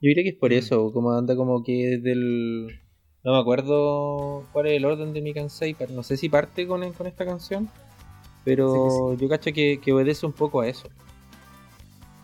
Yo 0.01 0.08
diría 0.10 0.24
que 0.24 0.30
es 0.30 0.36
por 0.36 0.50
Mm. 0.51 0.54
eso, 0.56 0.92
como 0.92 1.13
anda 1.13 1.36
como 1.36 1.63
que 1.63 1.94
es 1.96 2.04
del... 2.04 2.81
No 3.24 3.34
me 3.34 3.40
acuerdo 3.40 4.44
cuál 4.51 4.68
es 4.68 4.74
el 4.78 4.86
orden 4.86 5.13
de 5.13 5.22
mi 5.22 5.34
Kansei, 5.34 5.74
pero 5.75 5.94
no 5.94 6.01
sé 6.04 6.18
si 6.18 6.28
parte 6.30 6.66
con, 6.68 6.92
con 6.94 7.06
esta 7.08 7.25
canción, 7.25 7.70
pero 8.44 9.13
yo 9.16 9.30
cacho 9.30 9.51
que, 9.54 9.80
que 9.80 9.94
obedece 9.94 10.25
un 10.25 10.34
poco 10.34 10.62
a 10.62 10.68
eso. 10.68 10.90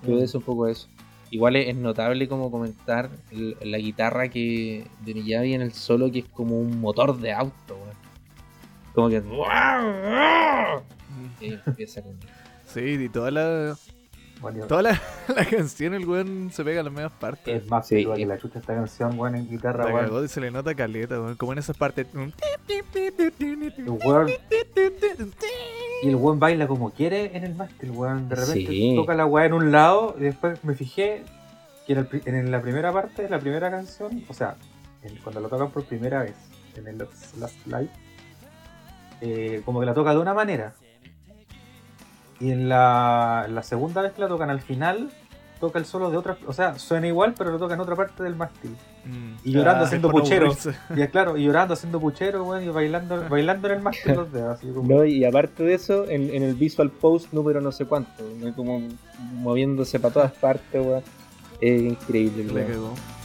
Que 0.02 0.10
Mm. 0.10 0.14
obedece 0.14 0.38
un 0.38 0.44
poco 0.44 0.66
a 0.66 0.72
eso. 0.72 0.88
Igual 1.30 1.58
es, 1.58 1.68
es 1.68 1.76
notable 1.76 2.28
como 2.28 2.50
comentar 2.50 3.10
el- 3.32 3.58
la 3.62 3.78
guitarra 3.78 4.30
que 4.30 4.88
de 5.02 5.14
Miyavi 5.14 5.54
en 5.54 5.62
el 5.62 5.74
solo 5.74 6.12
que 6.12 6.20
es 6.20 6.26
como 6.30 6.58
un 6.60 6.80
motor 6.80 7.18
de 7.20 7.34
auto, 7.34 7.76
weón. 7.76 7.98
Como 8.96 9.10
que... 9.10 9.22
Mm. 9.22 10.82
y 11.42 11.54
empieza 11.66 12.02
con... 12.02 12.18
Sí, 12.66 12.80
y 12.82 13.10
toda 13.10 13.30
la, 13.32 13.78
Bueno, 14.42 14.66
toda 14.68 14.84
la, 14.84 15.02
la 15.36 15.46
canción 15.46 15.94
el 15.96 16.08
weón 16.08 16.52
se 16.54 16.64
pega 16.64 16.82
a 16.82 16.84
las 16.84 16.94
mismas 16.94 17.12
partes. 17.14 17.64
es 17.64 17.70
más 17.70 17.88
Sí, 17.88 18.06
que 18.06 18.26
la 18.26 18.38
chucha 18.38 18.60
esta 18.60 18.76
canción, 18.76 19.18
weón, 19.20 19.36
en 19.36 19.50
guitarra, 19.50 19.86
La 19.86 19.94
weón. 19.94 20.06
cagó 20.06 20.28
se 20.28 20.42
le 20.42 20.52
nota 20.52 20.76
caleta, 20.76 21.20
weón. 21.20 21.36
Como 21.36 21.54
en 21.54 21.60
esas 21.60 21.76
partes. 21.78 22.06
El 22.14 22.20
weón- 23.90 24.28
Y 26.04 26.10
el 26.10 26.16
weón 26.16 26.40
baila 26.40 26.68
como 26.68 26.92
quiere 26.92 27.36
en 27.36 27.44
el 27.44 27.56
mástil, 27.56 27.92
weón. 27.92 28.30
De 28.30 28.36
repente 28.36 28.68
Sí. 28.72 28.94
toca 28.96 29.16
la 29.16 29.26
weá 29.26 29.46
en 29.46 29.54
un 29.54 29.72
lado 29.72 30.16
y 30.20 30.24
después 30.24 30.64
me 30.64 30.76
fijé 30.76 31.24
que 31.88 31.94
en, 31.94 32.00
el 32.00 32.22
en 32.26 32.52
la 32.52 32.62
primera 32.62 32.92
parte 32.94 33.24
de 33.24 33.30
la 33.30 33.40
primera 33.40 33.72
canción, 33.72 34.24
o 34.28 34.34
sea, 34.34 34.56
en- 35.04 35.16
cuando 35.18 35.42
lo 35.42 35.50
tocan 35.50 35.72
por 35.72 35.86
primera 35.86 36.22
vez 36.22 36.36
en 36.76 36.88
el 36.88 36.98
Last 37.40 37.66
Live, 37.66 37.90
eh, 39.22 39.62
como 39.66 39.80
que 39.80 39.86
la 39.88 39.94
toca 39.96 40.12
de 40.12 40.20
una 40.20 40.34
manera. 40.36 40.74
Y 42.40 42.52
en 42.52 42.70
la, 42.70 43.48
la 43.50 43.64
segunda 43.64 44.02
vez 44.02 44.14
que 44.14 44.22
la 44.22 44.28
tocan 44.28 44.50
al 44.50 44.62
final, 44.62 45.10
toca 45.60 45.80
el 45.80 45.86
solo 45.86 46.12
de 46.12 46.18
otra. 46.18 46.38
O 46.46 46.54
sea, 46.54 46.78
suena 46.78 47.08
igual, 47.08 47.34
pero 47.38 47.52
lo 47.52 47.58
toca 47.58 47.74
en 47.74 47.80
otra 47.80 47.96
parte 47.96 48.22
del 48.24 48.36
mástil. 48.36 48.76
Mm. 49.06 49.34
Y 49.44 49.52
llorando 49.54 49.84
Ah, 49.84 49.88
haciendo 49.88 50.12
puchero. 50.12 50.54
Y 50.96 51.08
claro, 51.08 51.36
y 51.38 51.46
llorando 51.46 51.74
haciendo 51.74 52.00
puchero, 52.00 52.44
weón, 52.44 52.64
y 52.64 52.70
bailando, 52.70 53.24
bailando 53.30 53.68
en 53.70 53.74
el 53.76 53.82
mástil 53.82 54.16
los 54.16 54.32
dedos. 54.32 54.58
Así 54.58 54.68
como, 54.68 54.88
No, 54.88 55.04
y 55.06 55.26
aparte 55.26 55.64
de 55.64 55.74
eso, 55.74 56.08
en, 56.08 56.30
en 56.30 56.44
el 56.44 56.54
visual 56.56 56.92
post 56.92 57.34
número 57.34 57.60
no 57.62 57.72
sé 57.72 57.86
cuánto, 57.86 58.24
como 58.56 58.82
moviéndose 59.34 60.00
para 60.00 60.14
todas 60.14 60.32
partes, 60.34 60.86
weón. 60.86 61.04
Es 61.60 61.82
increíble, 61.82 62.44
Le 62.44 62.78
weón. 62.78 63.17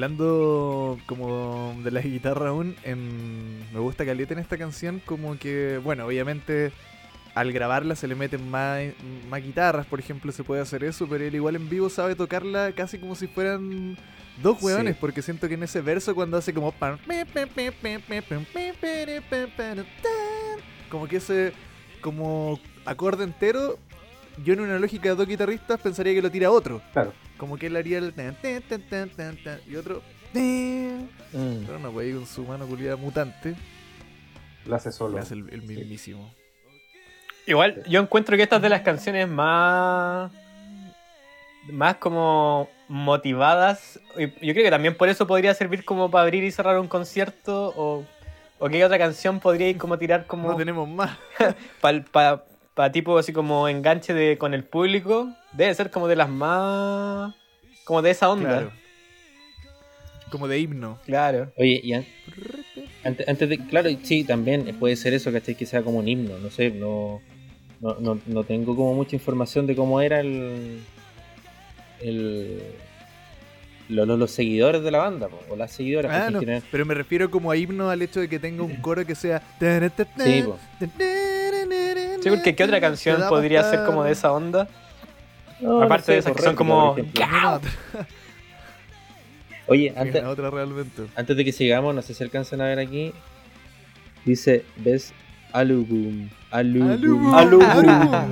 Hablando 0.00 0.98
como 1.04 1.76
de 1.84 1.90
la 1.90 2.00
guitarra 2.00 2.48
aún, 2.48 2.74
en... 2.84 3.58
me 3.70 3.80
gusta 3.80 4.06
Caleta 4.06 4.32
en 4.32 4.38
esta 4.38 4.56
canción 4.56 5.02
como 5.04 5.38
que, 5.38 5.78
bueno, 5.84 6.06
obviamente 6.06 6.72
al 7.34 7.52
grabarla 7.52 7.94
se 7.94 8.08
le 8.08 8.14
meten 8.14 8.50
más, 8.50 8.80
más 9.28 9.42
guitarras, 9.42 9.84
por 9.84 10.00
ejemplo, 10.00 10.32
se 10.32 10.42
puede 10.42 10.62
hacer 10.62 10.84
eso, 10.84 11.06
pero 11.06 11.22
él 11.22 11.34
igual 11.34 11.54
en 11.56 11.68
vivo 11.68 11.90
sabe 11.90 12.14
tocarla 12.14 12.72
casi 12.72 12.96
como 12.96 13.14
si 13.14 13.26
fueran 13.26 13.98
dos 14.42 14.62
hueones, 14.62 14.94
Sí. 14.94 14.98
porque 15.02 15.20
siento 15.20 15.48
que 15.48 15.54
en 15.54 15.64
ese 15.64 15.82
verso 15.82 16.14
cuando 16.14 16.38
hace 16.38 16.54
como... 16.54 16.72
Como 20.88 21.08
que 21.08 21.16
ese 21.16 21.52
como 22.00 22.58
acorde 22.86 23.24
entero, 23.24 23.78
yo 24.42 24.54
en 24.54 24.60
una 24.60 24.78
lógica 24.78 25.08
de 25.10 25.14
dos 25.14 25.26
guitarristas 25.26 25.80
pensaría 25.80 26.14
que 26.14 26.22
lo 26.22 26.30
tira 26.30 26.50
otro. 26.50 26.80
claro. 26.92 27.12
Como 27.36 27.56
que 27.56 27.66
él 27.68 27.76
haría 27.76 27.98
el 27.98 28.12
tan, 28.12 28.34
tan, 28.36 29.08
tan, 29.10 29.60
y 29.66 29.76
otro. 29.76 30.02
Mm. 30.32 31.64
pero 31.66 31.78
no 31.80 31.90
puede 31.90 32.08
ir 32.10 32.14
con 32.16 32.26
su 32.26 32.44
mano 32.44 32.64
culiada 32.66 32.94
mutante 32.96 33.56
Lo 34.64 34.76
hace 34.76 34.92
solo. 34.92 35.14
le 35.14 35.20
hace 35.22 35.34
el, 35.34 35.48
el 35.50 35.62
mismísimo 35.62 36.32
Igual, 37.46 37.82
yo 37.88 38.00
encuentro 38.00 38.36
que 38.36 38.44
esta 38.44 38.56
es 38.56 38.62
de 38.62 38.68
las 38.68 38.82
canciones 38.82 39.28
más. 39.28 40.30
más 41.72 41.96
como 41.96 42.68
motivadas. 42.86 43.98
Yo 44.16 44.52
creo 44.52 44.64
que 44.64 44.70
también 44.70 44.96
por 44.96 45.08
eso 45.08 45.26
podría 45.26 45.52
servir 45.54 45.84
como 45.84 46.10
para 46.10 46.22
abrir 46.24 46.44
y 46.44 46.52
cerrar 46.52 46.78
un 46.78 46.86
concierto. 46.86 47.72
O, 47.76 48.04
o 48.58 48.68
qué 48.68 48.84
otra 48.84 48.98
canción 48.98 49.40
podría 49.40 49.68
ir 49.68 49.78
como 49.78 49.98
tirar 49.98 50.26
como. 50.26 50.50
No 50.50 50.56
tenemos 50.56 50.88
más. 50.88 51.18
para 51.80 52.44
tipo 52.92 53.18
así 53.18 53.32
como 53.32 53.68
enganche 53.68 54.14
de, 54.14 54.38
con 54.38 54.54
el 54.54 54.64
público. 54.64 55.28
Debe 55.52 55.74
ser 55.74 55.90
como 55.90 56.08
de 56.08 56.16
las 56.16 56.28
más. 56.28 57.34
Como 57.84 58.02
de 58.02 58.10
esa 58.10 58.30
onda. 58.30 58.48
Claro. 58.48 58.72
Como 60.30 60.46
de 60.48 60.58
himno. 60.60 60.98
Claro. 61.04 61.52
Oye, 61.56 61.80
y 61.82 61.92
an- 61.92 62.06
antes, 63.04 63.28
antes 63.28 63.48
de. 63.48 63.58
Claro, 63.58 63.90
sí, 64.02 64.24
también 64.24 64.76
puede 64.78 64.94
ser 64.96 65.12
eso, 65.14 65.32
¿cachai? 65.32 65.56
Que 65.56 65.66
sea 65.66 65.82
como 65.82 65.98
un 65.98 66.08
himno, 66.08 66.38
no 66.38 66.50
sé, 66.50 66.70
no. 66.70 67.20
No, 67.80 67.96
no, 67.98 68.20
no 68.26 68.44
tengo 68.44 68.76
como 68.76 68.94
mucha 68.94 69.16
información 69.16 69.66
de 69.66 69.74
cómo 69.74 70.00
era 70.00 70.20
el. 70.20 70.80
el 72.00 72.62
lo- 73.88 74.06
lo- 74.06 74.16
los 74.16 74.30
seguidores 74.30 74.82
de 74.84 74.90
la 74.92 74.98
banda, 74.98 75.26
po, 75.28 75.40
o 75.48 75.56
las 75.56 75.72
seguidoras. 75.72 76.12
Ah, 76.14 76.30
no, 76.30 76.38
general- 76.40 76.62
pero 76.70 76.86
me 76.86 76.94
refiero 76.94 77.28
como 77.30 77.50
a 77.50 77.56
himno 77.56 77.90
al 77.90 78.00
hecho 78.02 78.20
de 78.20 78.28
que 78.28 78.38
tenga 78.38 78.62
un 78.62 78.76
coro 78.76 79.04
que 79.04 79.16
sea. 79.16 79.42
Sí, 80.24 80.42
po. 80.44 80.58
Sí, 82.22 82.28
porque 82.30 82.54
¿qué 82.54 82.64
otra 82.64 82.80
canción 82.80 83.22
podría 83.28 83.62
ser 83.64 83.84
como 83.84 84.04
de 84.04 84.12
esa 84.12 84.32
onda? 84.32 84.68
No, 85.60 85.82
Aparte 85.82 86.02
no 86.02 86.06
sé, 86.06 86.12
de 86.12 86.18
esas 86.18 86.32
que 86.36 86.42
son 86.42 86.54
como- 86.56 86.96
Oye, 89.66 89.90
antes, 89.96 90.14
ninguna 90.14 90.30
otra 90.30 90.50
realmente. 90.50 91.02
antes 91.14 91.36
de 91.36 91.44
que 91.44 91.52
sigamos, 91.52 91.94
no 91.94 92.02
sé 92.02 92.14
si 92.14 92.24
alcanzan 92.24 92.60
a 92.60 92.64
ver 92.64 92.78
aquí. 92.80 93.12
Dice, 94.24 94.64
¿ves? 94.76 95.12
Alubum. 95.52 96.28
Alubum. 96.50 97.34
Alubum. 97.34 98.30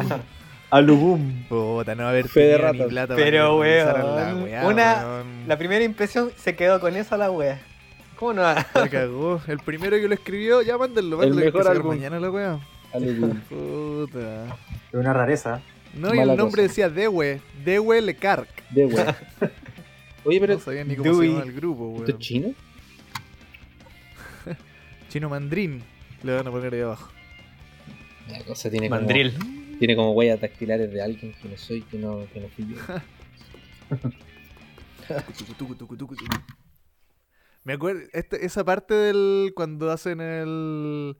Alubum. 0.71 1.45
Puta, 1.49 1.95
no 1.95 2.09
haber 2.09 2.29
Fe 2.29 2.41
de 2.59 2.85
plata 2.89 3.15
Pero, 3.17 3.59
weón, 3.59 3.87
la 3.87 4.35
weá, 4.35 4.67
una- 4.67 4.97
weón. 5.07 5.45
La 5.47 5.57
primera 5.57 5.85
impresión 5.85 6.31
se 6.37 6.57
quedó 6.57 6.81
con 6.81 6.97
esa 6.97 7.17
la 7.17 7.31
wea. 7.31 7.61
¿Cómo 8.17 8.33
no? 8.35 8.43
La 8.43 8.89
cagó. 8.91 9.41
El 9.47 9.59
primero 9.61 9.97
que 9.97 10.09
lo 10.09 10.15
escribió, 10.15 10.61
ya 10.63 10.77
mándenlo. 10.77 11.23
El 11.23 11.31
mándenlo, 11.31 11.53
que 11.53 11.59
mejor 11.59 11.71
álbum. 11.71 11.95
mañana 11.95 12.19
la 12.19 12.31
weá. 12.31 12.59
Alubum. 12.93 13.41
Puta. 13.49 14.47
Es 14.89 14.95
una 14.95 15.13
rareza. 15.13 15.61
No, 15.95 16.15
y 16.15 16.19
Mala 16.19 16.33
el 16.33 16.39
nombre 16.39 16.63
cosa. 16.63 16.69
decía 16.69 16.89
Dewe. 16.91 17.41
Dewe 17.65 18.01
Lecarc. 18.03 18.49
De 18.71 18.87
weón. 18.87 19.15
Oye, 20.25 20.41
pero 20.41 20.55
No 20.55 20.61
sabía 20.61 20.85
ni 20.85 20.97
cómo 20.97 21.05
se 21.05 21.11
Dewey. 21.11 21.29
llama 21.31 21.43
el 21.45 21.53
grupo, 21.53 21.89
¿esto 21.99 22.03
es 22.05 22.09
weón. 22.11 22.19
chino? 22.21 22.55
Chino 25.09 25.29
Mandrín. 25.29 25.83
Le 26.23 26.35
van 26.35 26.47
a 26.47 26.51
poner 26.51 26.75
ahí 26.75 26.81
abajo. 26.81 27.11
La 28.31 28.41
cosa 28.45 28.69
tiene 28.71 28.89
como, 28.89 29.01
Mandril. 29.01 29.33
tiene 29.79 29.97
como 29.97 30.13
huellas 30.13 30.41
dactilares 30.41 30.93
de 30.93 31.01
alguien 31.03 31.33
que 31.41 31.49
no 31.49 31.57
soy, 31.57 31.83
que 31.83 31.97
no, 31.99 32.27
que 32.33 32.41
no 32.41 32.49
fui 32.49 32.67
yo. 32.69 32.77
Tucu, 35.09 35.55
tucu, 35.55 35.75
tucu, 35.75 35.97
tucu, 35.97 36.17
tucu. 36.17 36.37
Me 37.65 37.73
acuerdo, 37.75 38.03
este- 38.13 38.45
esa 38.45 38.65
parte 38.65 38.93
del. 38.95 39.53
cuando 39.55 39.91
hacen 39.91 40.21
el. 40.21 41.17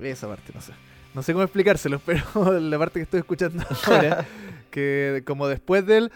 Esa 0.00 0.28
parte, 0.28 0.52
no 0.54 0.60
sé. 0.60 0.72
No 1.14 1.22
sé 1.22 1.32
cómo 1.32 1.44
explicárselo, 1.44 1.98
pero 2.06 2.24
la 2.58 2.78
parte 2.78 2.98
que 3.00 3.04
estoy 3.04 3.20
escuchando 3.20 3.62
ahora, 3.86 4.24
que 4.70 5.22
como 5.26 5.46
después 5.48 5.84
del. 5.86 6.10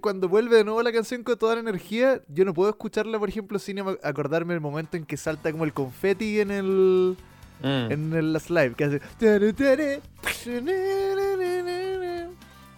Cuando 0.00 0.28
vuelve 0.28 0.56
de 0.56 0.64
nuevo 0.64 0.82
la 0.82 0.92
canción 0.92 1.22
con 1.22 1.38
toda 1.38 1.54
la 1.54 1.60
energía, 1.60 2.20
yo 2.28 2.44
no 2.44 2.52
puedo 2.54 2.70
escucharla, 2.70 3.18
por 3.18 3.28
ejemplo, 3.28 3.58
sin 3.58 3.78
am- 3.80 3.96
acordarme 4.02 4.54
del 4.54 4.60
momento 4.60 4.96
en 4.96 5.04
que 5.04 5.16
salta 5.16 5.50
como 5.52 5.64
el 5.64 5.72
confeti 5.72 6.40
en 6.40 6.50
el. 6.50 7.16
Mm. 7.62 7.92
en 7.92 8.12
el 8.12 8.32
last 8.32 8.50
live, 8.50 8.74
que 8.74 8.84
hace. 8.84 9.00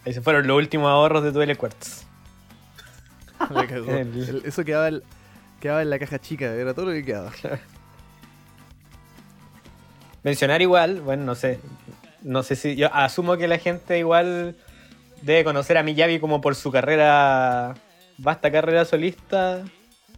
Ahí 0.05 0.12
se 0.12 0.20
fueron 0.20 0.46
los 0.46 0.57
últimos 0.57 0.88
ahorros 0.88 1.24
de 1.24 1.33
Duele 1.33 1.57
Quartz. 1.57 2.05
El- 4.01 4.29
El- 4.29 4.42
eso 4.44 4.64
quedaba, 4.64 4.88
el- 4.88 5.03
quedaba 5.61 5.83
en 5.83 5.90
la 5.90 5.98
caja 5.98 6.18
chica, 6.20 6.53
era 6.55 6.74
todo 6.74 6.87
lo 6.87 6.92
que 6.92 7.05
quedaba. 7.05 7.33
Mencionar 10.27 10.61
igual, 10.61 11.03
bueno, 11.03 11.23
no 11.23 11.37
sé. 11.37 11.61
No 12.21 12.43
sé 12.43 12.57
si. 12.57 12.75
Yo 12.75 12.93
asumo 12.93 13.37
que 13.37 13.47
la 13.47 13.59
gente 13.59 13.97
igual 13.97 14.57
debe 15.23 15.45
conocer 15.45 15.79
a 15.79 15.85
Miyavi 15.85 16.19
como 16.19 16.41
por 16.41 16.57
su 16.57 16.73
carrera. 16.73 17.75
Vasta 18.19 18.51
carrera 18.51 18.85
solista. 18.85 19.62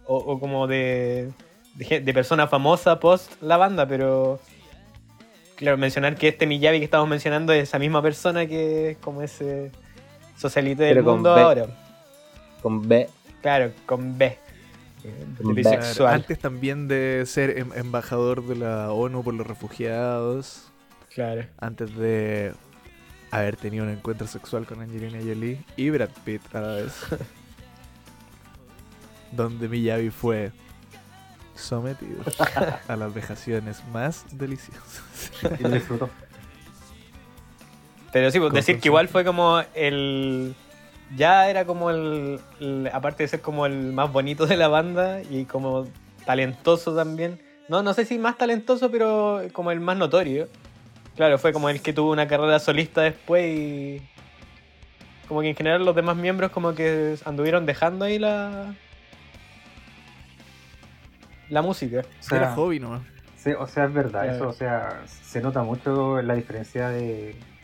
O, 0.07 0.17
o 0.17 0.41
como 0.41 0.67
de, 0.67 1.31
de. 1.75 2.15
persona 2.15 2.47
famosa 2.47 2.99
post 2.99 3.35
la 3.43 3.59
banda, 3.59 3.87
pero. 3.87 4.41
Claro, 5.57 5.77
mencionar 5.77 6.17
que 6.17 6.29
este 6.29 6.47
Miyavi 6.47 6.79
que 6.79 6.87
estamos 6.87 7.07
mencionando 7.07 7.53
es 7.53 7.65
esa 7.65 7.79
misma 7.79 8.01
persona 8.01 8.47
que 8.47 8.93
es 8.93 8.97
como 8.97 9.21
ese 9.21 9.71
socialite 10.39 10.85
del 10.85 10.95
Pero 10.95 11.13
mundo 11.13 11.35
ahora. 11.35 11.67
Con 12.63 12.89
B. 12.89 13.11
Claro, 13.43 13.73
con 13.85 14.17
B. 14.17 14.39
Bisexual. 15.41 16.15
Antes 16.15 16.39
también 16.39 16.89
de 16.89 17.25
ser 17.27 17.59
em- 17.59 17.73
embajador 17.75 18.47
de 18.47 18.57
la 18.57 18.93
ONU 18.93 19.23
por 19.23 19.35
los 19.35 19.47
refugiados, 19.47 20.71
Claro. 21.15 21.47
antes 21.59 21.95
de 21.97 22.53
haber 23.31 23.57
tenido 23.57 23.85
un 23.85 23.91
encuentro 23.91 24.27
sexual 24.27 24.67
con 24.67 24.81
Angelina 24.81 25.19
Jolie 25.19 25.63
y 25.77 25.91
Brad 25.91 26.11
Pitt 26.25 26.43
a 26.55 26.61
la 26.61 26.75
vez. 26.77 26.95
donde 29.33 29.69
Miyavi 29.69 30.11
fue 30.11 30.53
sometido 31.55 32.23
a 32.89 32.97
las 32.97 33.13
vejaciones 33.13 33.83
más 33.93 34.25
deliciosas. 34.33 35.03
Y 35.59 35.63
lo 35.65 35.71
disfrutó. 35.71 36.09
Pero 38.13 38.31
sí, 38.31 38.39
pues, 38.41 38.53
decir 38.55 38.81
que 38.81 38.89
igual 38.89 39.09
fue 39.09 39.25
como 39.25 39.61
el. 39.75 40.55
Ya 41.17 41.49
era 41.49 41.65
como 41.65 41.91
el, 41.91 42.39
el- 42.61 42.91
Aparte 42.93 43.23
de 43.23 43.29
ser 43.29 43.41
como 43.41 43.67
el 43.67 43.93
más 43.93 44.13
bonito 44.13 44.47
de 44.47 44.57
la 44.57 44.69
banda 44.69 45.21
y 45.23 45.45
como 45.47 45.87
talentoso 46.27 46.95
también. 46.95 47.41
No, 47.69 47.83
no 47.83 47.95
sé 47.95 48.05
si 48.05 48.19
más 48.19 48.37
talentoso, 48.39 48.91
pero 48.91 49.43
como 49.53 49.71
el 49.71 49.81
más 49.81 49.97
notorio. 49.97 50.49
Claro, 51.17 51.39
fue 51.39 51.53
como 51.53 51.69
el 51.69 51.81
que 51.83 51.93
tuvo 51.93 52.13
una 52.13 52.29
carrera 52.29 52.59
solista 52.59 53.03
después 53.03 53.45
y. 53.47 54.03
Como 55.27 55.41
que 55.43 55.51
en 55.51 55.57
general 55.57 55.85
los 55.85 55.95
demás 55.95 56.17
miembros 56.17 56.51
como 56.51 56.75
que 56.75 57.17
anduvieron 57.25 57.67
dejando 57.67 58.05
ahí 58.05 58.19
la. 58.19 58.75
La 61.51 61.63
música. 61.63 62.01
O 62.01 62.23
sea, 62.23 62.39
Era 62.39 62.55
hobby 62.55 62.79
nomás. 62.81 63.03
sí, 63.37 63.53
o 63.53 63.67
sea, 63.67 63.85
es 63.87 63.93
verdad, 63.95 64.35
eso, 64.35 64.49
o 64.49 64.53
sea, 64.53 65.03
se 65.07 65.41
nota 65.41 65.63
mucho 65.63 66.21
la 66.23 66.35
diferencia 66.35 66.91
de, 66.91 67.35
no 67.39 67.58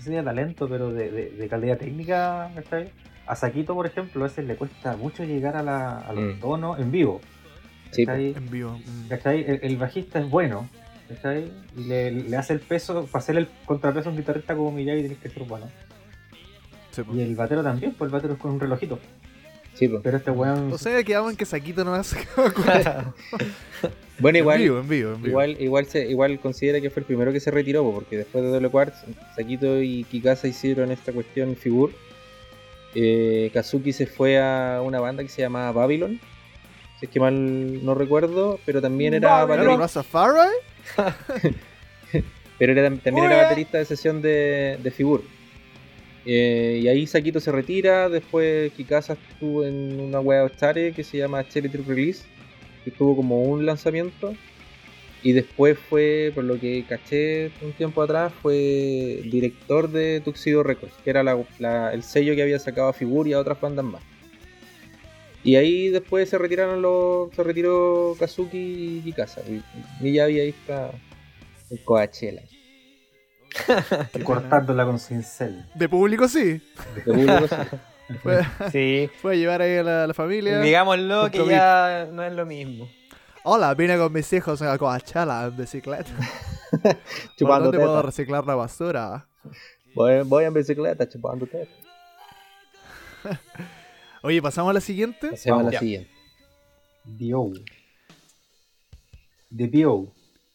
sé 0.00 0.10
si 0.10 0.16
de 0.16 0.22
talento, 0.22 0.68
pero 0.68 0.92
de, 0.92 1.10
de, 1.10 1.30
de 1.30 1.48
calidad 1.48 1.78
técnica, 1.78 2.50
¿cachai? 2.54 2.90
A 3.26 3.36
Saquito, 3.36 3.74
por 3.74 3.86
ejemplo, 3.86 4.24
a 4.24 4.28
veces 4.28 4.44
le 4.46 4.56
cuesta 4.56 4.96
mucho 4.96 5.22
llegar 5.24 5.56
a, 5.56 5.62
la, 5.62 5.98
a 5.98 6.12
los 6.12 6.36
Mm. 6.36 6.40
tonos 6.40 6.78
en 6.80 6.90
vivo, 6.90 7.20
Sí, 7.92 8.04
¿cachai? 8.06 8.34
En 8.36 8.50
vivo. 8.50 8.78
mm. 8.78 9.08
¿cachai? 9.08 9.44
El, 9.48 9.60
el 9.62 9.76
bajista 9.76 10.18
es 10.20 10.28
bueno, 10.28 10.68
¿cachai? 11.08 11.50
Y 11.76 11.84
le, 11.84 12.10
le 12.10 12.36
hace 12.36 12.52
el 12.54 12.60
peso, 12.60 13.06
para 13.06 13.22
hacer 13.22 13.36
el 13.36 13.48
contrapeso 13.66 14.08
a 14.08 14.12
un 14.12 14.18
guitarrista 14.18 14.54
como 14.56 14.72
Miyagi 14.72 15.00
tienes 15.00 15.18
que 15.18 15.28
ser 15.30 15.44
bueno. 15.44 15.68
Sí. 16.90 17.02
Y 17.14 17.20
el 17.20 17.36
batero 17.36 17.62
también, 17.62 17.94
pues 17.94 18.08
el 18.08 18.12
batero 18.12 18.34
es 18.34 18.40
con 18.40 18.50
un 18.52 18.58
relojito. 18.60 18.98
sí. 19.74 19.88
Pero 20.02 20.16
este 20.16 20.30
weón... 20.32 20.72
O 20.72 20.78
sea, 20.78 21.02
quedamos 21.04 21.30
en 21.30 21.36
que 21.36 21.44
Saquito 21.46 21.84
no 21.84 21.94
hace. 21.94 22.16
Bueno, 24.20 24.36
En 24.38 24.42
igual, 24.44 24.58
vivo, 24.58 24.78
en 24.80 24.88
vivo, 24.88 25.10
en 25.14 25.16
vivo. 25.22 25.28
igual, 25.28 25.56
igual, 25.60 25.86
se, 25.86 26.08
igual 26.08 26.38
considera 26.40 26.80
que 26.80 26.90
fue 26.90 27.00
el 27.00 27.06
primero 27.06 27.32
que 27.32 27.40
se 27.40 27.50
retiró, 27.50 27.82
po, 27.82 27.94
porque 27.94 28.18
después 28.18 28.44
de 28.44 28.50
Doble 28.50 28.68
Quartz, 28.68 29.04
Sakito 29.34 29.80
y 29.82 30.04
Kikasa 30.04 30.46
hicieron 30.46 30.90
esta 30.90 31.12
cuestión 31.12 31.56
Figur. 31.56 31.92
Eh, 32.94 33.50
Kazuki 33.54 33.92
se 33.92 34.06
fue 34.06 34.38
a 34.38 34.80
una 34.84 35.00
banda 35.00 35.22
que 35.22 35.28
se 35.28 35.42
llamaba 35.42 35.72
Babylon, 35.72 36.20
si 36.98 37.06
es 37.06 37.12
que 37.12 37.20
mal 37.20 37.84
no 37.84 37.94
recuerdo, 37.94 38.58
pero 38.66 38.82
también 38.82 39.14
era 39.14 39.44
baterista, 39.46 39.78
pero 42.58 42.72
era, 42.72 42.90
también 42.96 43.26
era 43.26 43.42
baterista 43.44 43.78
de 43.78 43.84
sesión 43.84 44.20
de, 44.20 44.78
de 44.82 44.90
Figur. 44.90 45.22
Eh, 46.26 46.80
y 46.82 46.88
ahí 46.88 47.06
Sakito 47.06 47.40
se 47.40 47.50
retira, 47.52 48.08
después 48.10 48.70
Kikasa 48.72 49.14
estuvo 49.14 49.64
en 49.64 49.98
una 50.00 50.20
web 50.20 50.52
Stare 50.54 50.92
que 50.92 51.02
se 51.02 51.16
llama 51.16 51.48
Cherry 51.48 51.68
Trip 51.70 51.88
Release, 51.88 52.24
que 52.84 52.90
tuvo 52.90 53.16
como 53.16 53.42
un 53.42 53.66
lanzamiento. 53.66 54.34
Y 55.22 55.32
después 55.32 55.78
fue, 55.78 56.32
por 56.34 56.44
lo 56.44 56.58
que 56.58 56.82
caché 56.88 57.50
un 57.60 57.72
tiempo 57.72 58.00
atrás, 58.02 58.32
fue 58.40 59.20
director 59.30 59.90
de 59.90 60.22
Tuxedo 60.24 60.62
Records, 60.62 60.94
que 61.04 61.10
era 61.10 61.22
la- 61.22 61.44
la- 61.58 61.92
el 61.92 62.02
sello 62.02 62.34
que 62.34 62.42
había 62.42 62.58
sacado 62.58 62.88
a 62.88 62.92
Figur 62.94 63.28
y 63.28 63.34
a 63.34 63.38
otras 63.38 63.60
bandas 63.60 63.84
más. 63.84 64.02
Y 65.44 65.56
ahí 65.56 65.88
después 65.88 66.28
se 66.28 66.38
retiraron 66.38 66.80
los. 66.82 67.34
se 67.34 67.42
retiró 67.42 68.14
Kazuki 68.18 68.98
y 68.98 69.00
Kikasa. 69.04 69.40
Y 69.48 69.62
Miyavi 70.02 70.40
ahí 70.40 70.48
está 70.50 70.90
en 71.70 71.76
Coachella. 71.84 72.42
cortándola 74.24 74.84
con 74.84 74.98
cincel. 74.98 75.64
De 75.74 75.88
público 75.88 76.28
sí. 76.28 76.60
De 76.94 77.02
público, 77.04 77.46
sí. 77.48 77.54
Fue, 78.22 78.40
sí. 78.72 79.10
fue 79.20 79.34
a 79.34 79.36
llevar 79.36 79.62
ahí 79.62 79.76
a 79.78 79.82
la, 79.82 80.04
a 80.04 80.06
la 80.06 80.14
familia. 80.14 80.60
Digámoslo 80.60 81.30
que 81.30 81.38
COVID. 81.38 81.50
ya 81.50 82.08
no 82.10 82.22
es 82.22 82.32
lo 82.32 82.44
mismo. 82.46 82.88
Hola, 83.44 83.72
vine 83.74 83.96
con 83.96 84.12
mis 84.12 84.30
hijos 84.32 84.60
a 84.62 84.76
Coachella 84.76 85.46
en 85.46 85.56
bicicleta. 85.56 86.10
¿Por 86.82 86.96
Chupando 87.36 87.64
dónde 87.66 87.78
puedo 87.78 87.96
teta. 87.96 88.06
reciclar 88.06 88.46
la 88.46 88.54
basura? 88.54 89.26
Voy, 89.94 90.22
voy 90.24 90.44
en 90.44 90.54
bicicleta 90.54 91.08
chupando 91.08 91.46
té. 91.46 91.68
Oye, 94.22 94.42
pasamos 94.42 94.70
a 94.70 94.74
la 94.74 94.80
siguiente. 94.80 95.30
Hacemos 95.32 95.64
la 95.64 95.70
Ya. 95.70 95.78
siguiente. 95.80 96.10
Dio. 97.04 97.50
De 99.48 99.66
Dio. 99.68 100.12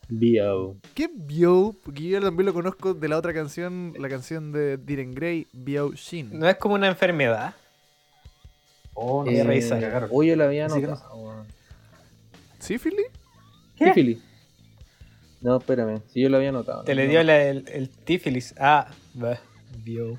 Bio. 0.07 0.77
¿Qué 0.93 1.09
Bio? 1.13 1.75
Porque 1.83 2.03
yo 2.03 2.21
también 2.21 2.45
lo 2.45 2.53
conozco 2.53 2.93
de 2.93 3.07
la 3.07 3.17
otra 3.17 3.33
canción, 3.33 3.93
la 3.97 4.07
canción 4.09 4.51
de 4.51 4.77
Diren 4.77 5.13
Grey, 5.15 5.47
Bio 5.51 5.93
Shin. 5.93 6.37
No 6.37 6.47
es 6.47 6.55
como 6.57 6.75
una 6.75 6.87
enfermedad. 6.87 7.55
Oh, 8.93 9.25
no 9.25 9.31
Eh, 9.31 9.43
me. 9.43 10.07
Hoy 10.11 10.27
yo 10.27 10.35
la 10.35 10.45
había 10.45 10.67
Así 10.67 10.79
que 10.79 10.85
anotado. 10.85 11.15
weón. 11.17 11.47
¿Sí, 12.59 12.77
Philly? 12.77 13.03
¿Qué? 13.75 13.85
Sífilis. 13.85 14.19
No, 15.41 15.57
espérame. 15.57 16.01
Si 16.07 16.21
yo 16.21 16.29
lo 16.29 16.37
había 16.37 16.49
anotado. 16.49 16.83
Te 16.83 16.93
no, 16.95 17.01
le 17.01 17.05
no. 17.05 17.11
dio 17.11 17.23
la- 17.23 17.43
el, 17.43 17.65
el 17.67 17.89
tífilis. 17.89 18.55
Ah, 18.57 18.87
va. 19.21 19.39
Vio. 19.83 20.17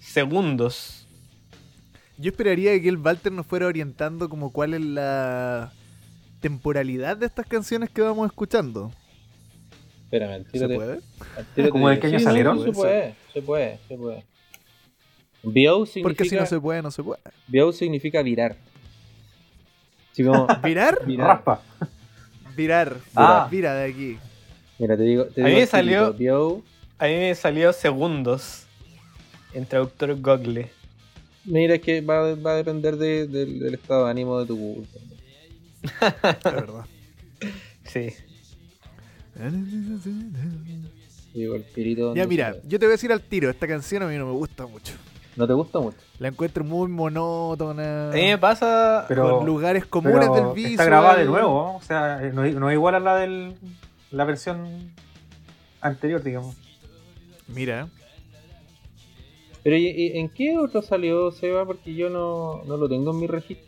Segundos. 0.00 1.06
Yo 2.16 2.30
esperaría 2.30 2.80
que 2.80 2.88
el 2.88 2.96
Walter 2.96 3.30
nos 3.30 3.46
fuera 3.46 3.66
orientando 3.66 4.28
como 4.28 4.52
cuál 4.52 4.74
es 4.74 4.80
la 4.80 5.72
temporalidad 6.40 7.16
de 7.16 7.26
estas 7.26 7.46
canciones 7.46 7.90
que 7.90 8.02
vamos 8.02 8.26
escuchando. 8.26 8.92
Espérame, 10.04 10.32
al 10.32 10.46
¿Se 10.50 10.66
te- 10.66 10.74
puede? 10.74 11.00
tiro 11.54 11.70
¿Cómo 11.70 11.88
de 11.88 11.98
qué 12.00 12.06
año 12.06 12.18
Sí, 12.18 12.24
no, 12.24 12.30
salieron? 12.30 12.62
Se 12.64 12.72
puede, 12.72 13.14
se 13.32 13.42
puede, 13.42 13.78
se 13.88 13.96
puede. 13.96 14.24
Bio 15.42 15.86
significa, 15.86 16.02
Porque 16.02 16.24
si 16.28 16.34
no 16.36 16.46
se 16.46 16.60
puede, 16.60 16.82
no 16.82 16.90
se 16.90 17.02
puede. 17.02 17.20
bio 17.46 17.72
significa 17.72 18.22
virar. 18.22 18.56
Así 20.12 20.24
como, 20.24 20.46
¿Virar? 20.64 21.04
virar. 21.06 21.26
Raspa. 21.28 21.62
Virar. 22.56 22.96
Ah. 23.14 23.46
Vira 23.50 23.74
de 23.74 23.90
aquí. 23.90 24.18
Mira, 24.78 24.96
te 24.96 25.02
digo, 25.02 25.24
te 25.26 25.42
A 25.42 25.44
mí 25.44 25.50
digo 25.50 25.56
me 25.58 25.62
al 25.62 25.68
salió- 25.68 26.12
Bio, 26.14 26.62
A 26.98 27.06
mí 27.06 27.14
me 27.14 27.34
salió 27.34 27.72
segundos. 27.72 28.64
En 29.54 29.64
traductor 29.66 30.14
Google. 30.20 30.70
mira, 31.44 31.76
es 31.76 31.80
que 31.82 32.00
va, 32.00 32.34
va 32.34 32.52
a 32.52 32.56
depender 32.56 32.96
de- 32.96 33.26
del- 33.26 33.60
del 33.60 33.74
estado 33.74 34.04
de 34.04 34.10
ánimo 34.10 34.38
de 34.40 34.46
tu 34.46 34.56
Google. 34.56 34.86
La 36.44 36.50
verdad. 36.50 36.84
Sí. 37.84 38.10
Digo, 41.34 41.54
el 41.54 41.62
pirito. 41.62 42.14
Ya 42.14 42.26
mira, 42.26 42.56
yo 42.64 42.78
te 42.78 42.86
voy 42.86 42.92
a 42.92 42.96
decir 42.96 43.12
al 43.12 43.20
tiro, 43.22 43.48
esta 43.50 43.68
canción 43.68 44.02
a 44.02 44.06
mí 44.06 44.16
no 44.16 44.26
me 44.26 44.32
gusta 44.32 44.66
mucho. 44.66 44.94
¿No 45.36 45.46
te 45.46 45.52
gusta 45.52 45.78
mucho? 45.78 45.96
La 46.18 46.28
encuentro 46.28 46.64
muy 46.64 46.88
monótona. 46.88 48.10
A 48.10 48.12
mí 48.14 48.22
me 48.22 48.38
pasa. 48.38 49.04
Pero- 49.06 49.38
con 49.38 49.46
lugares 49.46 49.86
comunes 49.86 50.28
Pero 50.28 50.34
del 50.34 50.54
visual. 50.54 50.72
está 50.72 50.84
grabada 50.84 51.16
de 51.18 51.26
nuevo, 51.26 51.76
o 51.76 51.82
sea, 51.82 52.18
no, 52.32 52.44
es- 52.44 52.54
no 52.56 52.68
es 52.70 52.74
igual 52.74 52.96
a 52.96 53.00
la 53.00 53.16
del 53.16 53.54
la 54.10 54.24
versión 54.24 54.92
anterior, 55.80 56.22
digamos. 56.22 56.56
Mira, 57.46 57.88
Pero 59.62 59.76
¿y- 59.76 59.88
y 59.88 60.18
¿en 60.18 60.28
qué 60.30 60.56
otro 60.58 60.82
salió 60.82 61.30
Seba? 61.30 61.64
Porque 61.66 61.94
yo 61.94 62.08
no, 62.10 62.64
no 62.64 62.76
lo 62.76 62.88
tengo 62.88 63.10
en 63.12 63.20
mi 63.20 63.26
registro. 63.26 63.66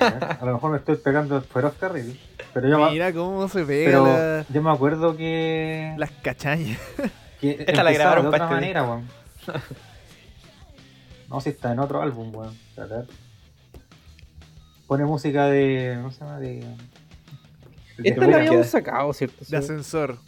A, 0.00 0.04
ver, 0.10 0.24
a 0.40 0.44
lo 0.44 0.52
mejor 0.54 0.70
me 0.72 0.78
estoy 0.78 0.96
pegando 0.96 1.36
el 1.36 1.42
feroz 1.42 1.74
carril. 1.78 2.18
Pero 2.54 2.68
yo, 2.68 2.78
me, 2.78 2.90
mira 2.90 3.12
cómo 3.12 3.48
se 3.48 3.64
pega 3.64 3.90
pero 3.90 4.06
la- 4.06 4.46
yo 4.48 4.62
me 4.62 4.70
acuerdo 4.70 5.16
que, 5.16 5.94
las 5.96 6.10
cachañas. 6.10 6.78
que 7.40 7.56
Esta 7.66 7.82
la 7.82 7.92
grabaron 7.92 8.24
de 8.24 8.28
otra 8.28 8.44
este 8.44 8.54
manera, 8.54 8.82
weón. 8.84 9.08
No, 11.28 11.40
si 11.40 11.48
está 11.50 11.72
en 11.72 11.78
otro 11.78 12.02
álbum, 12.02 12.34
weón. 12.34 12.58
Pone 14.86 15.04
música 15.04 15.46
de. 15.46 15.94
¿Cómo 15.96 16.10
se 16.12 16.20
llama? 16.20 16.38
De. 16.38 16.46
de 17.98 18.08
Esta 18.10 18.26
la 18.26 18.36
habíamos 18.36 18.66
sacado, 18.66 19.12
¿cierto? 19.12 19.44
De 19.48 19.56
ascensor. 19.56 20.18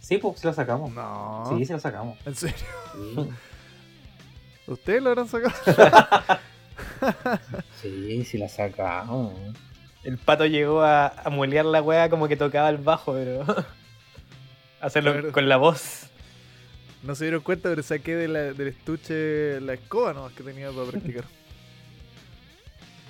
Sí, 0.00 0.16
pues 0.18 0.42
la 0.44 0.54
sacamos. 0.54 0.90
No. 0.92 1.44
Sí, 1.50 1.64
sí 1.66 1.72
la 1.72 1.78
sacamos. 1.78 2.16
¿En 2.24 2.34
serio? 2.34 2.56
Sí. 2.94 3.28
¿Ustedes 4.66 5.02
lo 5.02 5.10
habrán 5.10 5.28
sacado? 5.28 5.52
Sí, 7.82 8.24
sí 8.24 8.38
la 8.38 8.48
sacamos. 8.48 9.32
El 10.04 10.16
pato 10.18 10.46
llegó 10.46 10.82
a, 10.82 11.06
a 11.08 11.30
molear 11.30 11.64
la 11.64 11.82
wea 11.82 12.08
como 12.10 12.26
que 12.28 12.36
tocaba 12.36 12.68
el 12.70 12.78
bajo, 12.78 13.12
pero. 13.14 13.44
Hacerlo 14.80 15.12
Claro. 15.12 15.32
con 15.32 15.48
la 15.48 15.56
voz. 15.58 16.06
No 17.02 17.14
se 17.14 17.24
dieron 17.24 17.40
cuenta, 17.42 17.68
pero 17.70 17.82
saqué 17.82 18.14
de 18.16 18.28
la- 18.28 18.52
del 18.52 18.68
estuche 18.68 19.60
la 19.60 19.74
escoba 19.74 20.12
nomás 20.12 20.32
que 20.32 20.42
tenía 20.42 20.70
para 20.70 20.86
practicar. 20.90 21.24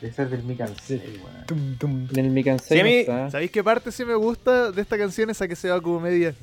Debe 0.01 0.13
ser 0.15 0.31
del 0.31 0.43
Mikan 0.45 0.71
Sei, 0.83 0.99
weón. 1.23 1.47
Tum, 1.47 1.77
tum. 1.77 2.09
En 2.17 2.25
el 2.25 2.31
Micansei 2.31 2.77
Sí, 2.79 2.81
a 2.81 2.85
mí- 2.85 2.91
no 2.95 3.01
está. 3.01 3.31
¿Sabéis 3.33 3.51
qué 3.51 3.63
parte 3.63 3.93
sí 3.93 4.05
me 4.05 4.15
gusta 4.15 4.71
de 4.73 4.81
esta 4.81 4.97
canción? 4.97 5.29
Esa 5.31 5.47
que 5.47 5.57
se 5.57 5.69
va 5.69 5.81
como 5.81 6.01
media. 6.01 6.35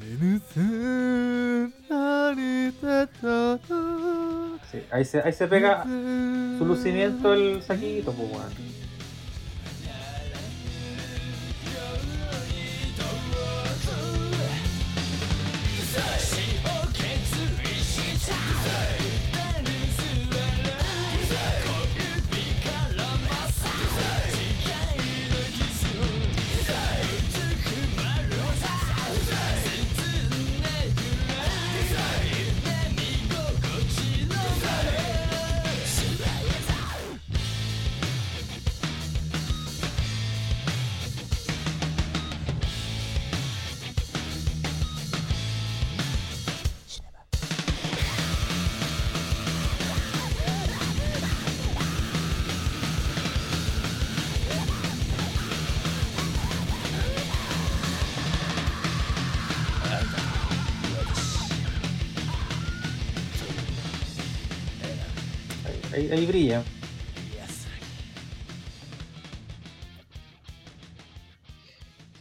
Sí, 4.71 4.79
ahí, 4.91 5.05
se, 5.05 5.21
ahí 5.21 5.33
se 5.33 5.47
pega 5.47 5.83
su 5.83 6.65
lucimiento 6.65 7.33
el 7.33 7.61
saquito, 7.63 8.11
pues, 8.11 8.31
weón. 8.31 8.76
Ahí 66.17 66.25
brilla. 66.25 66.63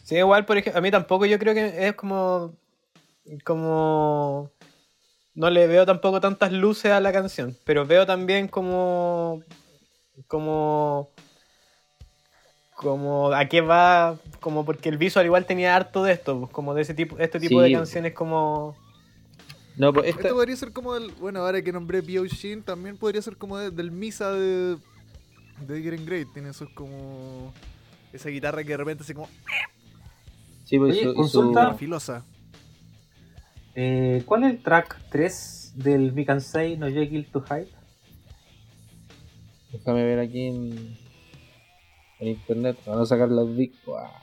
Sí, 0.05 0.17
igual, 0.17 0.45
por 0.45 0.59
ejemplo, 0.59 0.79
a 0.79 0.83
mí 0.83 0.91
tampoco 0.91 1.27
yo 1.27 1.39
creo 1.39 1.55
que 1.55 1.89
es 1.89 1.95
como. 1.95 2.55
Como. 3.45 4.51
No 5.35 5.51
le 5.51 5.67
veo 5.67 5.85
tampoco 5.85 6.21
tantas 6.21 6.53
luces 6.53 6.93
a 6.93 7.01
la 7.01 7.13
canción, 7.13 7.57
pero 7.65 7.87
veo 7.87 8.07
también 8.07 8.49
como. 8.49 9.43
Como. 10.29 11.11
Como 12.75 13.33
a 13.33 13.47
qué 13.47 13.63
va. 13.63 14.17
Como 14.41 14.65
porque 14.65 14.91
el 14.91 14.99
visual 14.99 15.25
igual 15.27 15.47
tenía 15.47 15.75
harto 15.75 16.03
de 16.05 16.13
esto, 16.13 16.39
pues, 16.39 16.53
como 16.53 16.75
de 16.75 16.83
ese 16.83 16.95
tipo, 16.95 17.19
este 17.19 17.41
tipo 17.41 17.61
Sí. 17.63 17.71
de 17.71 17.77
canciones 17.77 18.13
como. 18.13 18.77
No, 19.77 19.93
pues 19.93 20.07
esta, 20.09 20.23
Esto 20.23 20.35
podría 20.35 20.57
ser 20.57 20.73
como 20.73 20.95
del. 20.95 21.11
Bueno, 21.21 21.41
ahora 21.41 21.61
que 21.63 21.73
nombré 21.73 22.01
Bioshin, 22.01 22.63
también 22.63 22.97
podría 22.97 23.21
ser 23.23 23.37
como 23.37 23.59
de- 23.59 23.71
del 23.71 23.91
Misa 23.91 24.33
de. 24.33 24.77
De 25.67 25.75
Diren 25.77 26.05
Grey. 26.07 26.25
Tiene 26.33 26.51
esos 26.51 26.69
como. 26.71 27.53
Esa 28.13 28.29
guitarra 28.31 28.63
que 28.63 28.71
de 28.71 28.77
repente 28.79 29.03
hace 29.03 29.15
como. 29.15 29.29
sí, 30.65 30.79
pues, 30.79 30.93
Oye, 30.97 31.05
su- 31.05 31.15
consulta. 31.15 31.73
su- 31.73 31.79
filosa. 31.79 32.25
Eh, 33.75 34.23
¿Cuál 34.25 34.45
es 34.45 34.51
el 34.53 34.63
track 34.63 34.99
3 35.11 35.73
del 35.77 36.13
Mikan 36.15 36.41
Sei 36.41 36.79
no 36.79 36.89
Jekyll 36.89 37.27
to 37.31 37.43
Hype? 37.43 37.69
Déjame 39.73 40.05
ver 40.05 40.19
aquí 40.21 40.47
en, 40.47 40.97
en 42.21 42.29
internet. 42.29 42.79
Van 42.87 43.01
a 43.01 43.05
sacar 43.07 43.29
los 43.29 43.55
discos. 43.57 43.95
Ah. 44.03 44.23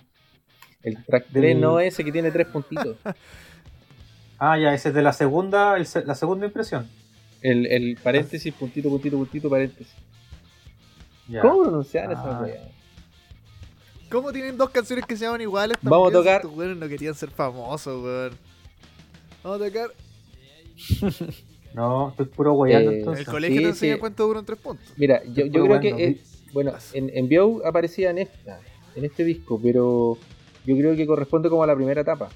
El 0.82 1.04
track 1.06 1.28
3 1.32 1.42
Del- 1.54 1.62
no 1.62 1.80
ese 1.80 2.04
que 2.04 2.12
tiene 2.12 2.32
tres 2.32 2.48
puntitos. 2.48 2.98
Ah, 4.39 4.58
ya, 4.58 4.74
ese 4.74 4.89
es 4.89 4.96
de 4.96 5.02
la 5.02 5.13
segunda, 5.13 5.78
el 5.78 5.86
se- 5.86 6.06
la 6.06 6.15
segunda 6.15 6.46
impresión. 6.46 6.88
El, 7.41 7.65
el 7.67 7.98
paréntesis, 7.98 8.54
puntito, 8.54 8.89
puntito, 8.89 9.17
puntito, 9.17 9.50
paréntesis. 9.50 9.93
Ya. 11.28 11.41
¿Cómo 11.41 11.63
pronunciar 11.63 12.12
esa 12.12 12.39
Ah. 12.39 12.41
wea? 12.41 12.69
¿Cómo 14.10 14.32
tienen 14.32 14.58
dos 14.58 14.69
canciones 14.69 15.06
que 15.06 15.15
se 15.17 15.26
llaman 15.26 15.41
iguales? 15.41 15.78
Vamos 15.82 16.10
a 16.10 16.13
tocar- 16.13 16.36
Estos 16.41 16.56
weones 16.56 16.78
no 16.78 16.88
querían 16.88 17.15
ser 17.15 17.30
famosos, 17.32 18.04
weón. 18.04 18.34
Vamos 19.43 19.62
a 19.62 19.65
tocar. 19.65 19.89
No, 21.74 22.10
estoy 22.12 22.28
puro 22.28 22.54
guayando 22.54 22.91
Eh, 22.91 22.93
En 22.93 23.00
entonces. 23.00 23.26
el 23.26 23.32
colegio 23.34 23.58
sí, 23.58 23.63
te 23.63 23.69
enseñan 23.69 23.96
sí. 23.96 24.00
cuánto 24.00 24.28
duran 24.28 24.46
tres 24.46 24.60
puntos. 24.60 24.86
Mira, 24.96 25.24
yo, 25.24 25.48
yo 25.48 25.52
creo 25.63 25.65
bueno, 25.65 25.82
que. 25.82 26.22
bueno, 26.54 26.74
en, 26.93 27.10
en 27.17 27.28
Bio 27.28 27.65
aparecía 27.65 28.12
en 28.12 28.19
esta, 28.19 28.60
en 28.96 29.06
este 29.06 29.24
disco, 29.24 29.60
pero 29.60 30.19
yo 30.67 30.78
creo 30.78 30.96
que 30.96 31.08
corresponde 31.08 31.50
como 31.50 31.63
a 31.63 31.67
la 31.67 31.76
primera 31.76 32.02
etapa. 32.02 32.30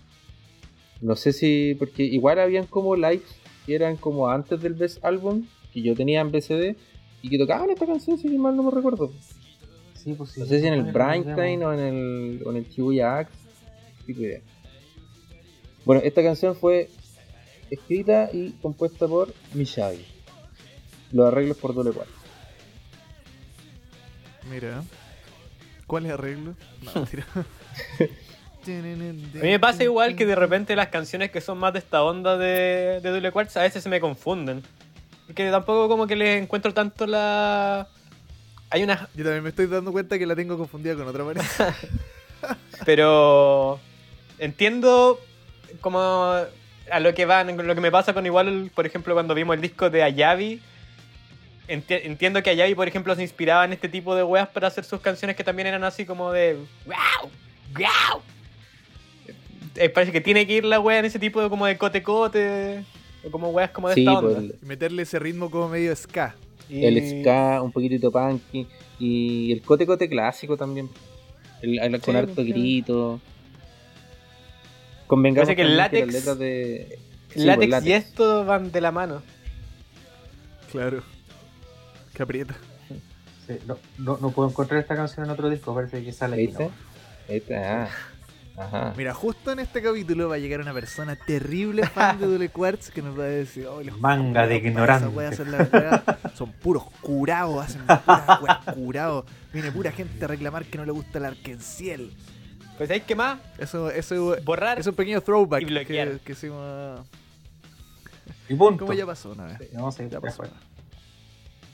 No 1.02 1.16
sé 1.16 1.34
si. 1.34 1.76
Porque 1.76 2.04
igual 2.04 2.40
habían 2.40 2.66
como 2.66 2.96
lives 2.96 3.36
que 3.66 3.76
eran 3.76 3.98
como 3.98 4.30
antes 4.30 4.62
del 4.62 4.74
Best 4.74 5.04
Album, 5.04 5.46
que 5.74 5.82
yo 5.82 5.94
tenía 5.94 6.22
en 6.22 6.32
BCD, 6.32 6.76
y 7.22 7.30
que 7.30 7.38
tocaban 7.38 7.70
esta 7.70 7.86
canción, 7.86 8.18
si 8.18 8.30
mal 8.38 8.56
no 8.56 8.64
me 8.64 8.72
recuerdo. 8.72 9.12
Sí, 9.94 10.14
pues 10.14 10.32
sí. 10.32 10.40
No 10.40 10.46
sé 10.46 10.62
si 10.62 10.68
en 10.68 10.74
el 10.74 10.84
Brainstein 10.84 11.64
o 11.64 11.74
en 11.74 11.80
el, 11.80 12.44
o 12.46 12.52
en 12.52 12.58
el 12.58 12.70
Shibuya 12.70 13.20
Axe. 13.20 13.34
Idea. 14.08 14.42
Bueno, 15.84 16.02
esta 16.04 16.24
canción 16.24 16.56
fue 16.56 16.90
escrita 17.70 18.30
y 18.32 18.52
compuesta 18.62 19.08
por 19.08 19.34
Miyagi. 19.54 20.06
Los 21.12 21.28
arreglos 21.28 21.58
por 21.58 21.74
doble 21.74 21.92
cuatro. 21.92 22.14
Mira. 24.50 24.84
¿Cuál 25.88 26.06
es 26.06 26.12
arreglo? 26.14 26.56
No. 26.96 27.08
A 29.40 29.44
mí 29.44 29.50
me 29.50 29.60
pasa 29.60 29.84
igual 29.84 30.16
que 30.16 30.26
de 30.26 30.36
repente 30.36 30.76
las 30.76 30.88
canciones 30.88 31.32
que 31.32 31.42
son 31.42 31.58
más 31.58 31.74
de 31.74 31.80
esta 31.80 32.04
onda 32.04 32.38
de, 32.38 33.00
de 33.02 33.10
Double 33.12 33.32
Quartz 33.32 33.58
a 33.58 33.62
veces 33.62 33.84
se 33.84 33.90
me 33.90 34.00
confunden. 34.00 34.64
Porque 35.26 35.50
tampoco 35.52 35.88
como 35.90 36.08
que 36.08 36.16
les 36.16 36.42
encuentro 36.42 36.74
tanto 36.74 37.06
la... 37.06 37.88
Hay 38.70 38.84
unas... 38.84 39.02
Yo 39.16 39.24
también 39.24 39.44
me 39.44 39.50
estoy 39.50 39.68
dando 39.68 39.92
cuenta 39.92 40.18
que 40.18 40.26
la 40.26 40.36
tengo 40.36 40.58
confundida 40.58 40.96
con 40.96 41.08
otra 41.08 41.24
pareja. 41.26 41.76
Pero 42.86 43.80
entiendo 44.38 45.20
como 45.82 46.34
a 46.90 47.00
lo 47.00 47.14
que 47.14 47.26
van, 47.26 47.56
lo 47.68 47.76
que 47.76 47.82
me 47.82 47.92
pasa 47.92 48.14
con 48.14 48.26
igual, 48.26 48.72
por 48.74 48.86
ejemplo, 48.86 49.14
cuando 49.14 49.34
vimos 49.34 49.56
el 49.56 49.62
disco 49.62 49.90
de 49.90 50.04
Ayavi. 50.04 50.62
enti- 51.68 52.02
entiendo 52.04 52.42
que 52.44 52.50
Ayavi, 52.52 52.76
por 52.76 52.88
ejemplo, 52.88 53.14
se 53.16 53.24
inspiraba 53.24 53.66
en 53.66 53.74
este 53.74 53.90
tipo 53.90 54.16
de 54.16 54.24
weas 54.24 54.48
para 54.50 54.68
hacer 54.68 54.86
sus 54.86 55.02
canciones 55.02 55.36
que 55.36 55.44
también 55.44 55.68
eran 55.68 55.84
así 55.84 56.06
como 56.06 56.32
de 56.32 56.58
wow, 56.86 57.30
wow. 57.74 58.22
Eh, 59.78 59.90
parece 59.90 60.12
que 60.12 60.22
tiene 60.22 60.46
que 60.48 60.54
ir 60.54 60.66
la 60.66 60.80
wea 60.80 61.00
en 61.00 61.06
ese 61.06 61.20
tipo 61.20 61.42
de 61.42 61.50
como 61.50 61.66
de 61.66 61.78
cote 61.78 62.02
cote 62.04 62.84
o 63.26 63.32
como 63.32 63.50
weas 63.50 63.72
como 63.72 63.90
de 63.90 63.96
Sí, 63.96 64.02
esta 64.02 64.22
pues, 64.22 64.36
onda. 64.38 64.54
el, 64.54 64.60
Y 64.62 64.66
meterle 64.66 65.04
ese 65.04 65.20
ritmo 65.20 65.50
como 65.52 65.70
medio 65.70 65.96
ska. 65.96 66.36
Y- 66.70 66.86
el 66.86 67.22
ska, 67.22 67.62
un 67.62 67.72
poquitito 67.72 68.12
punky. 68.12 68.68
Y 69.00 69.52
el 69.54 69.62
cote 69.62 69.86
cote 69.86 70.10
clásico 70.10 70.58
también. 70.58 70.90
El, 71.62 71.80
el- 71.80 72.02
con 72.02 72.13
Sí, 72.13 72.18
harto 72.20 72.44
sí. 72.44 72.52
grito. 72.52 73.20
Convengamos 75.08 75.48
Parece 75.48 75.56
que 75.56 75.62
el 75.72 75.78
látex- 75.80 76.06
las 76.06 76.13
letras 76.16 76.40
de. 76.40 77.00
sí, 77.34 77.40
látex, 77.46 77.70
pues, 77.76 77.86
y 77.86 77.94
esto 77.94 78.46
van 78.46 78.72
de 78.72 78.82
la 78.82 78.92
mano. 78.92 79.22
Claro. 80.72 81.02
Que 82.13 82.24
aprieta. 82.24 82.56
Sí, 83.48 83.54
no, 83.66 83.78
no, 83.98 84.18
no 84.22 84.32
puedo 84.32 84.50
encontrar 84.50 84.82
esta 84.82 84.96
canción 84.96 85.26
en 85.26 85.32
otro 85.32 85.50
disco, 85.50 85.74
parece 85.74 86.04
que 86.04 86.12
sale 86.12 86.36
aquí. 86.36 86.48
¿Viste? 86.48 86.63
¿no? 86.66 86.72
¿Viste? 87.34 87.56
Ah. 87.56 87.88
Ajá. 88.58 88.91
Mira, 88.98 89.13
justo 89.13 89.52
en 89.52 89.60
este 89.60 89.84
capítulo 89.84 90.30
va 90.30 90.36
a 90.36 90.38
llegar 90.39 90.60
una 90.62 90.74
persona 90.74 91.15
terrible 91.15 91.86
fan 91.86 92.20
de 92.20 92.26
Double 92.28 92.50
Quartz 92.50 92.89
que 92.89 93.04
nos 93.04 93.17
va 93.17 93.24
a 93.26 93.28
decir, 93.28 93.67
oh, 93.67 93.84
los 93.84 94.00
Manga 94.00 94.48
de 94.48 94.60
culiados, 94.60 94.65
ignorante. 94.65 95.06
esa 95.06 95.15
wea 95.15 95.30
hacen 95.30 95.52
la 95.52 95.58
wea, 95.72 96.32
Son 96.36 96.52
puros 96.54 96.84
curados, 97.02 97.63
hacen 97.65 97.84
puras 97.86 98.58
curados. 98.74 99.26
Viene 99.54 99.72
pura 99.72 99.91
gente 99.91 100.26
a 100.26 100.28
reclamar 100.28 100.65
que 100.65 100.78
no 100.80 100.86
le 100.86 100.91
gusta 100.91 101.20
el 101.20 101.26
arquenciel. 101.26 102.12
Pues 102.78 102.89
hay 102.91 103.02
que 103.02 103.15
más 103.15 103.39
Eso, 103.60 103.89
eso 103.91 104.36
borrar. 104.43 104.80
es 104.80 104.88
un 104.88 104.93
pequeño 104.96 105.22
throwback 105.22 105.62
Y 105.62 105.65
bloquear. 105.65 106.12
que, 106.13 106.20
que 106.20 106.32
hicimos. 106.32 107.02
Y 108.50 108.56
punto. 108.56 108.86
Como 108.86 108.93
ya 108.93 109.06
pasó 109.06 109.32
una 109.32 109.46
vez. 109.46 109.72
No 109.74 109.91
sé, 109.91 110.04
Ya 110.06 110.10
ya 110.13 110.22
pasó. 110.22 110.43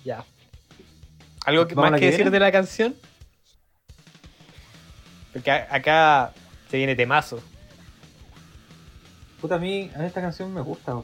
Ya. 0.03 0.25
¿Algo 1.45 1.65
que, 1.67 1.75
¿Vamos 1.75 1.87
a 1.87 1.91
más 1.91 1.99
que 2.01 2.07
que 2.07 2.11
decir 2.11 2.29
de 2.31 2.39
la 2.39 2.51
canción? 2.51 2.93
Porque 5.31 5.49
acá 5.51 6.31
se 6.73 6.77
viene 6.77 6.95
temazo. 6.95 7.39
Puta, 9.39 9.55
a 9.55 9.59
mí, 9.59 9.91
a 9.95 9.99
mí 9.99 10.05
esta 10.05 10.21
canción 10.21 10.51
me 10.51 10.61
gusta. 10.61 11.03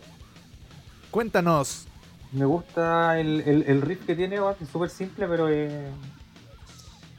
Cuéntanos. 1.12 1.86
Me 2.32 2.44
gusta 2.44 3.20
el, 3.20 3.42
el, 3.42 3.64
el 3.68 3.82
riff 3.84 4.04
que 4.04 4.16
tiene, 4.16 4.38
es 4.38 4.68
súper 4.68 4.90
simple, 4.90 5.28
pero 5.28 5.48
eh, 5.48 5.92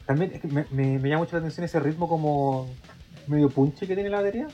también 0.05 0.33
es 0.35 0.41
que 0.41 0.49
me, 0.49 0.67
me, 0.73 0.99
me 0.99 1.09
llama 1.09 1.21
mucho 1.21 1.37
la 1.37 1.39
atención 1.39 1.65
ese 1.65 1.79
ritmo 1.79 2.09
como 2.09 2.69
medio 3.29 3.51
punche 3.51 3.87
que 3.87 3.95
tiene 3.95 4.11
la 4.11 4.17
batería. 4.17 4.49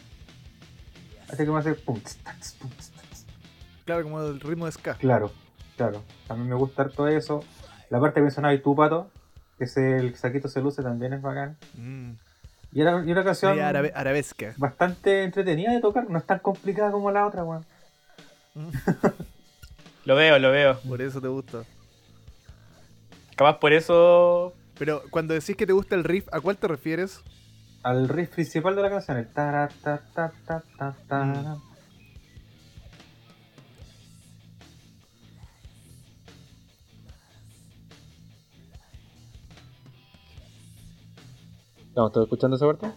Hace 1.32 1.46
que 1.46 1.50
me 1.50 1.58
hace 1.58 1.72
pum, 1.72 1.98
tss, 1.98 2.18
tss, 2.18 2.52
pum, 2.60 2.70
tss, 2.76 2.90
tss. 2.90 3.26
Claro, 3.86 4.02
como 4.02 4.20
el 4.20 4.38
ritmo 4.40 4.66
de 4.66 4.72
ska. 4.72 4.96
Claro, 4.96 5.32
claro. 5.78 6.02
También 6.28 6.50
me 6.50 6.54
gusta 6.54 6.86
todo 6.90 7.08
eso. 7.08 7.42
La 7.88 7.98
parte 7.98 8.16
que 8.16 8.24
mencionaba 8.24 8.54
tú, 8.60 8.76
Pato, 8.76 9.10
que 9.56 9.64
es 9.64 9.74
el 9.78 10.14
saquito 10.16 10.48
se 10.48 10.60
luce, 10.60 10.82
también 10.82 11.14
es 11.14 11.22
bacán. 11.22 11.56
Mm. 11.78 12.25
Y 12.76 12.82
era 12.82 13.02
y 13.06 13.10
una 13.10 13.24
canción 13.24 13.58
arabe- 13.58 13.90
arabesca. 13.94 14.52
bastante 14.58 15.24
entretenida 15.24 15.72
de 15.72 15.80
tocar, 15.80 16.10
no 16.10 16.18
es 16.18 16.26
tan 16.26 16.40
complicada 16.40 16.90
como 16.90 17.10
la 17.10 17.26
otra, 17.26 17.42
weón. 17.42 17.64
Lo 20.04 20.14
veo, 20.14 20.38
lo 20.38 20.50
veo. 20.50 20.78
Por 20.80 21.00
eso 21.00 21.18
te 21.22 21.28
gusta. 21.28 21.62
Capaz 23.34 23.58
por 23.60 23.72
eso. 23.72 24.52
Pero 24.78 25.00
cuando 25.08 25.32
decís 25.32 25.56
que 25.56 25.66
te 25.66 25.72
gusta 25.72 25.94
el 25.94 26.04
riff, 26.04 26.28
¿a 26.32 26.40
cuál 26.42 26.58
te 26.58 26.68
refieres? 26.68 27.22
Al 27.82 28.10
riff 28.10 28.28
principal 28.34 28.76
de 28.76 28.82
la 28.82 28.90
canción, 28.90 29.16
el 29.16 29.26
tara, 29.32 29.70
ta, 29.82 30.02
ta, 30.14 30.30
ta, 30.46 30.62
ta, 30.78 30.94
ta. 31.08 31.56
No, 41.96 42.08
¿estás 42.08 42.24
escuchando 42.24 42.56
esa 42.56 42.66
parte? 42.66 42.92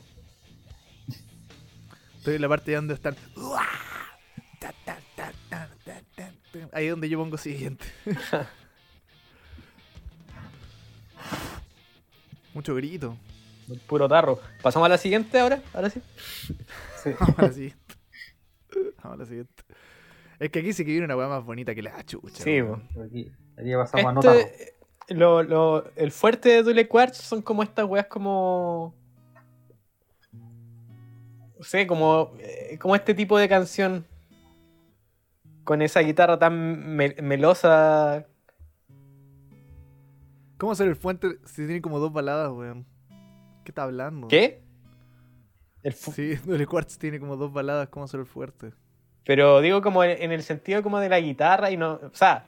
Estoy 2.17 2.35
en 2.35 2.41
la 2.41 2.49
parte 2.49 2.75
donde 2.75 2.95
están. 2.95 3.15
Ahí 6.73 6.85
es 6.85 6.91
donde 6.91 7.07
yo 7.07 7.17
pongo 7.17 7.37
siguiente. 7.37 7.85
Mucho 12.53 12.75
grito. 12.75 13.15
Puro 13.87 14.09
tarro. 14.09 14.37
¿Pasamos 14.61 14.85
a 14.87 14.89
la 14.89 14.97
siguiente 14.97 15.39
ahora? 15.39 15.61
Ahora 15.73 15.89
sí. 15.89 16.01
Sí. 17.01 17.11
Vamos 17.17 17.39
a 17.39 17.41
la 17.43 17.53
siguiente. 17.53 17.95
Vamos 19.01 19.13
a 19.13 19.15
la 19.15 19.25
siguiente. 19.25 19.63
Es 20.39 20.49
que 20.49 20.59
aquí 20.59 20.73
sí 20.73 20.83
que 20.83 20.91
viene 20.91 21.05
una 21.05 21.15
weá 21.15 21.29
más 21.29 21.45
bonita 21.45 21.73
que 21.73 21.81
la 21.81 22.03
chucha. 22.03 22.43
Sí. 22.43 22.57
Aquí, 23.01 23.31
aquí 23.57 23.73
pasamos 23.75 24.05
a 24.05 24.11
nota. 24.11 24.35
Lo, 25.09 25.43
lo- 25.43 25.85
el 25.95 26.11
fuerte 26.11 26.49
de 26.49 26.63
Dule 26.63 26.87
Quartz 26.87 27.17
son 27.17 27.41
como 27.41 27.63
estas 27.63 27.85
weas 27.85 28.05
como. 28.07 28.93
No 31.57 31.63
sé, 31.63 31.87
como, 31.87 32.31
eh, 32.39 32.77
como 32.79 32.95
este 32.95 33.13
tipo 33.13 33.37
de 33.37 33.49
canción. 33.49 34.05
Con 35.63 35.81
esa 35.81 35.99
guitarra 36.01 36.39
tan 36.39 36.95
me- 36.95 37.15
melosa. 37.21 38.25
¿Cómo 40.57 40.71
hacer 40.73 40.87
el 40.87 40.95
fuente 40.95 41.37
si 41.45 41.65
tiene 41.65 41.81
como 41.81 41.99
dos 41.99 42.11
baladas, 42.11 42.51
weón? 42.51 42.85
¿Qué 43.63 43.71
está 43.71 43.83
hablando? 43.83 44.27
¿Qué? 44.27 44.61
El 45.83 45.93
Sí, 45.93 46.35
Doble 46.45 46.65
Quartz 46.65 46.97
tiene 46.97 47.19
como 47.19 47.35
dos 47.35 47.51
baladas. 47.53 47.89
¿Cómo 47.89 48.05
hacer 48.05 48.19
el 48.19 48.25
fuerte? 48.25 48.73
Pero 49.25 49.61
digo 49.61 49.81
como 49.81 50.03
en 50.03 50.31
el 50.31 50.43
sentido 50.43 50.81
como 50.81 50.99
de 50.99 51.09
la 51.09 51.19
guitarra 51.19 51.71
y 51.71 51.77
no. 51.77 51.93
O 51.93 52.09
sea. 52.13 52.45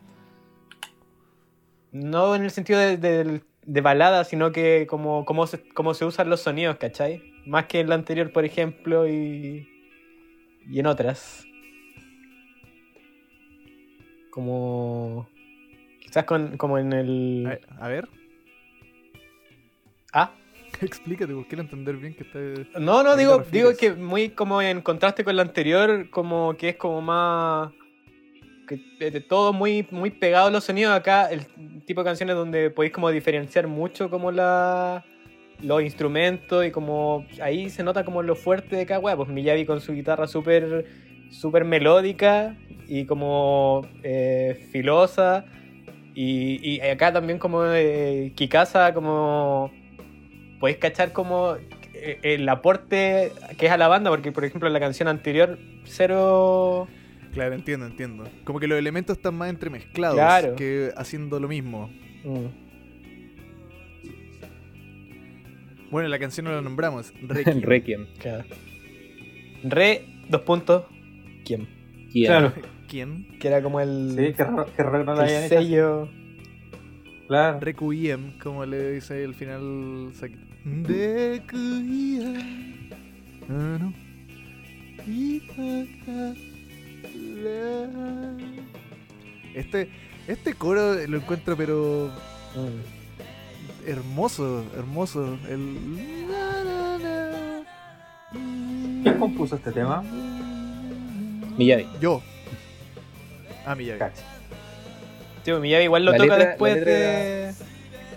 No 1.92 2.36
en 2.36 2.44
el 2.44 2.52
sentido 2.52 2.80
de, 2.80 2.98
de- 2.98 3.42
de 3.64 3.82
balada, 3.82 4.24
sino 4.24 4.52
que 4.52 4.88
como, 4.88 5.24
como, 5.26 5.46
se, 5.48 5.62
como 5.70 5.94
se 5.94 6.06
usan 6.06 6.30
los 6.30 6.42
sonidos, 6.42 6.78
¿cachai? 6.78 7.22
Más 7.46 7.66
que 7.66 7.80
en 7.80 7.90
la 7.90 7.96
anterior, 7.96 8.32
por 8.32 8.46
ejemplo, 8.46 9.08
y. 9.08 9.68
Y 10.70 10.80
en 10.80 10.86
otras. 10.88 11.46
Como. 14.30 15.28
Quizás 16.02 16.24
con, 16.26 16.58
como 16.58 16.78
en 16.78 16.94
A 16.94 17.00
el. 17.02 17.44
ver, 17.48 17.62
a 17.80 17.88
ver, 17.88 18.10
Ah. 20.14 20.32
explícate, 20.82 21.34
porque 21.34 21.48
quiero 21.50 21.64
entender 21.64 21.96
bien 21.98 22.16
que 22.16 22.24
está. 22.24 22.80
No, 22.80 23.04
no, 23.04 23.12
¿A 23.12 23.16
qué 23.16 23.20
digo, 23.22 23.44
digo 23.52 23.72
que 23.78 23.94
muy 23.94 24.30
como 24.30 24.62
en 24.62 24.82
contraste 24.82 25.24
con 25.24 25.36
la 25.36 25.42
anterior, 25.44 26.10
como 26.10 26.56
que 26.58 26.70
es 26.70 26.76
como 26.78 27.02
más. 27.02 27.72
Que 28.78 29.12
de- 29.12 29.22
todo 29.22 29.54
muy, 29.54 29.86
muy 29.92 30.12
pegado 30.12 30.50
los 30.50 30.64
sonidos. 30.64 30.94
Acá, 30.94 31.30
el 31.32 31.46
tipo 31.86 32.02
de 32.02 32.06
canciones 32.06 32.36
donde 32.36 32.70
podéis 32.70 32.94
como 32.94 33.10
diferenciar 33.10 33.68
mucho 33.68 34.10
como 34.10 34.32
la 34.32 35.04
los 35.62 35.84
instrumentos 35.84 36.66
y 36.66 36.72
como 36.72 37.26
ahí 37.40 37.70
se 37.70 37.84
nota 37.84 38.04
como 38.04 38.24
lo 38.24 38.36
fuerte 38.36 38.76
de 38.76 38.86
cada 38.86 39.00
weá. 39.00 39.16
Pues 39.16 39.30
Miyavi 39.30 39.66
con 39.66 39.80
su 39.82 39.94
guitarra 39.94 40.28
súper 40.28 40.86
súper 41.30 41.66
melódica 41.66 42.58
y 42.88 43.06
como 43.06 43.88
eh, 44.04 44.68
filosa. 44.72 45.46
Y, 46.14 46.60
y 46.68 46.82
acá 46.82 47.14
también 47.14 47.40
como 47.40 47.64
eh, 47.66 48.34
Kikasa 48.36 48.94
como 48.94 49.72
podéis 50.60 50.78
cachar 50.80 51.14
como 51.14 51.56
eh, 51.94 52.20
el 52.24 52.50
aporte 52.50 53.32
que 53.58 53.68
es 53.68 53.72
a 53.72 53.78
la 53.78 53.88
banda, 53.88 54.10
porque 54.10 54.32
por 54.32 54.44
ejemplo 54.44 54.68
en 54.68 54.74
la 54.74 54.80
canción 54.80 55.08
anterior, 55.08 55.58
cero. 55.86 56.88
Claro, 57.34 57.56
entiendo, 57.56 57.86
entiendo. 57.86 58.26
Como 58.44 58.60
que 58.60 58.68
los 58.68 58.78
elementos 58.78 59.18
están 59.18 59.36
más 59.36 59.50
entremezclados 59.50 60.16
Claro. 60.18 60.56
que 60.56 60.92
haciendo 60.98 61.40
lo 61.40 61.48
mismo. 61.48 61.90
Mm. 62.24 62.48
Bueno, 65.92 66.08
la 66.10 66.20
canción 66.20 66.46
no 66.46 66.52
la 66.54 66.62
nombramos. 66.62 67.14
Requiem. 67.22 67.62
Requiem. 67.62 68.06
Claro. 68.20 68.46
Re 69.64 70.06
dos 70.30 70.42
puntos. 70.42 70.86
¿Quién? 71.46 71.68
Kia. 72.12 72.28
Claro. 72.30 72.54
¿Quién? 72.88 73.38
Que 73.40 73.48
era 73.48 73.62
como 73.62 73.80
el, 73.80 74.14
Sí, 74.18 74.34
qué 74.36 74.44
raro, 74.44 74.66
que 74.76 74.84
no 74.84 75.16
lo 75.16 75.22
el 75.24 75.50
sello. 75.50 76.10
Claro. 77.28 77.60
Requiem, 77.62 78.38
como 78.40 78.66
le 78.66 78.92
dice 78.94 79.14
ahí 79.16 79.24
al 79.24 79.34
final. 79.36 80.12
Requiem. 80.84 82.36
Ah, 83.50 83.78
no. 83.80 83.94
Este, 89.56 89.90
este 90.28 90.54
coro 90.54 90.96
lo 91.08 91.18
encuentro 91.18 91.56
pero 91.58 92.12
Mm. 92.56 93.88
hermoso, 93.90 94.64
hermoso. 94.78 95.38
El... 95.50 95.78
¿Quién 99.04 99.18
compuso 99.20 99.56
este 99.56 99.72
tema? 99.72 100.04
Miyavi. 101.58 101.88
Yo. 102.00 102.22
Ah, 103.66 103.76
mi 103.76 103.86
llave. 103.86 104.00
Cacha. 104.00 104.22
Sí, 105.44 105.52
pues 105.52 105.62
Miyavi 105.62 105.84
igual 105.86 106.06
lo 106.06 106.12
La 106.12 106.18
toca 106.18 106.38
letra- 106.38 106.50
después 106.50 106.86
de. 106.86 107.54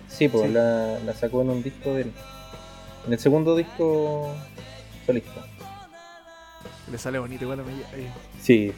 Sí, 0.08 0.28
pues 0.28 0.46
Sí. 0.46 0.52
La, 0.52 0.98
la 1.00 1.12
sacó 1.14 1.42
en 1.42 1.50
un 1.50 1.62
disco 1.62 1.94
de 1.94 2.02
él. 2.02 2.12
En 3.06 3.12
el 3.12 3.18
segundo 3.18 3.56
disco 3.56 4.34
solista. 5.06 5.44
Le 6.90 6.98
sale 6.98 7.18
bonito 7.18 7.44
igual 7.44 7.60
a 7.60 7.62
mi 7.64 7.72
llave. 7.72 8.10
Sí. 8.40 8.72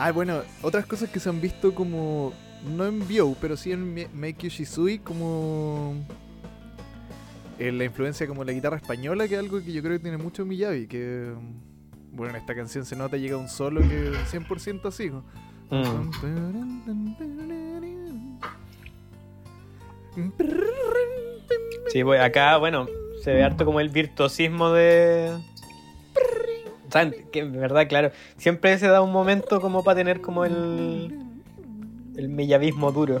Ah, 0.00 0.12
bueno, 0.12 0.42
otras 0.62 0.86
cosas 0.86 1.10
que 1.10 1.18
se 1.18 1.28
han 1.28 1.40
visto 1.40 1.74
como. 1.74 2.32
No 2.64 2.86
en 2.86 3.06
Bio, 3.06 3.36
pero 3.40 3.56
sí 3.56 3.72
en 3.72 3.96
You 3.96 4.48
Shisui, 4.48 5.00
como. 5.00 5.94
eh, 7.58 7.72
la 7.72 7.84
influencia 7.84 8.26
como 8.28 8.44
la 8.44 8.52
guitarra 8.52 8.76
española, 8.76 9.26
que 9.26 9.34
es 9.34 9.40
algo 9.40 9.60
que 9.62 9.72
yo 9.72 9.82
creo 9.82 9.94
que 9.94 10.02
tiene 10.02 10.16
mucho 10.16 10.46
Miyavi. 10.46 10.86
Que. 10.86 11.32
Bueno, 12.12 12.34
en 12.34 12.40
esta 12.40 12.54
canción 12.54 12.84
se 12.84 12.94
nota, 12.94 13.16
llega 13.16 13.36
un 13.36 13.48
solo 13.48 13.80
que 13.80 14.12
100% 14.30 14.86
así. 14.86 15.10
¿no? 15.10 15.24
Mm. 15.70 16.10
Sí, 21.92 22.04
pues 22.04 22.20
acá, 22.20 22.56
bueno, 22.58 22.86
se 23.22 23.32
ve 23.32 23.42
harto 23.42 23.64
como 23.64 23.80
el 23.80 23.88
virtuosismo 23.88 24.70
de. 24.70 25.36
O 26.88 26.90
sea, 26.90 27.10
que 27.10 27.40
en 27.40 27.52
verdad, 27.52 27.86
claro, 27.86 28.10
siempre 28.36 28.78
se 28.78 28.88
da 28.88 29.02
un 29.02 29.12
momento 29.12 29.60
como 29.60 29.84
para 29.84 29.96
tener 29.96 30.20
como 30.20 30.44
el. 30.44 31.14
el 32.16 32.28
millavismo 32.28 32.92
duro. 32.92 33.20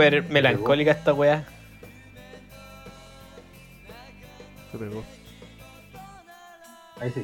Súper 0.00 0.30
melancólica 0.30 0.92
esta 0.92 1.12
weá. 1.12 1.44
Se 4.72 4.78
pegó. 4.78 5.04
Ahí 7.00 7.10
sí. 7.10 7.22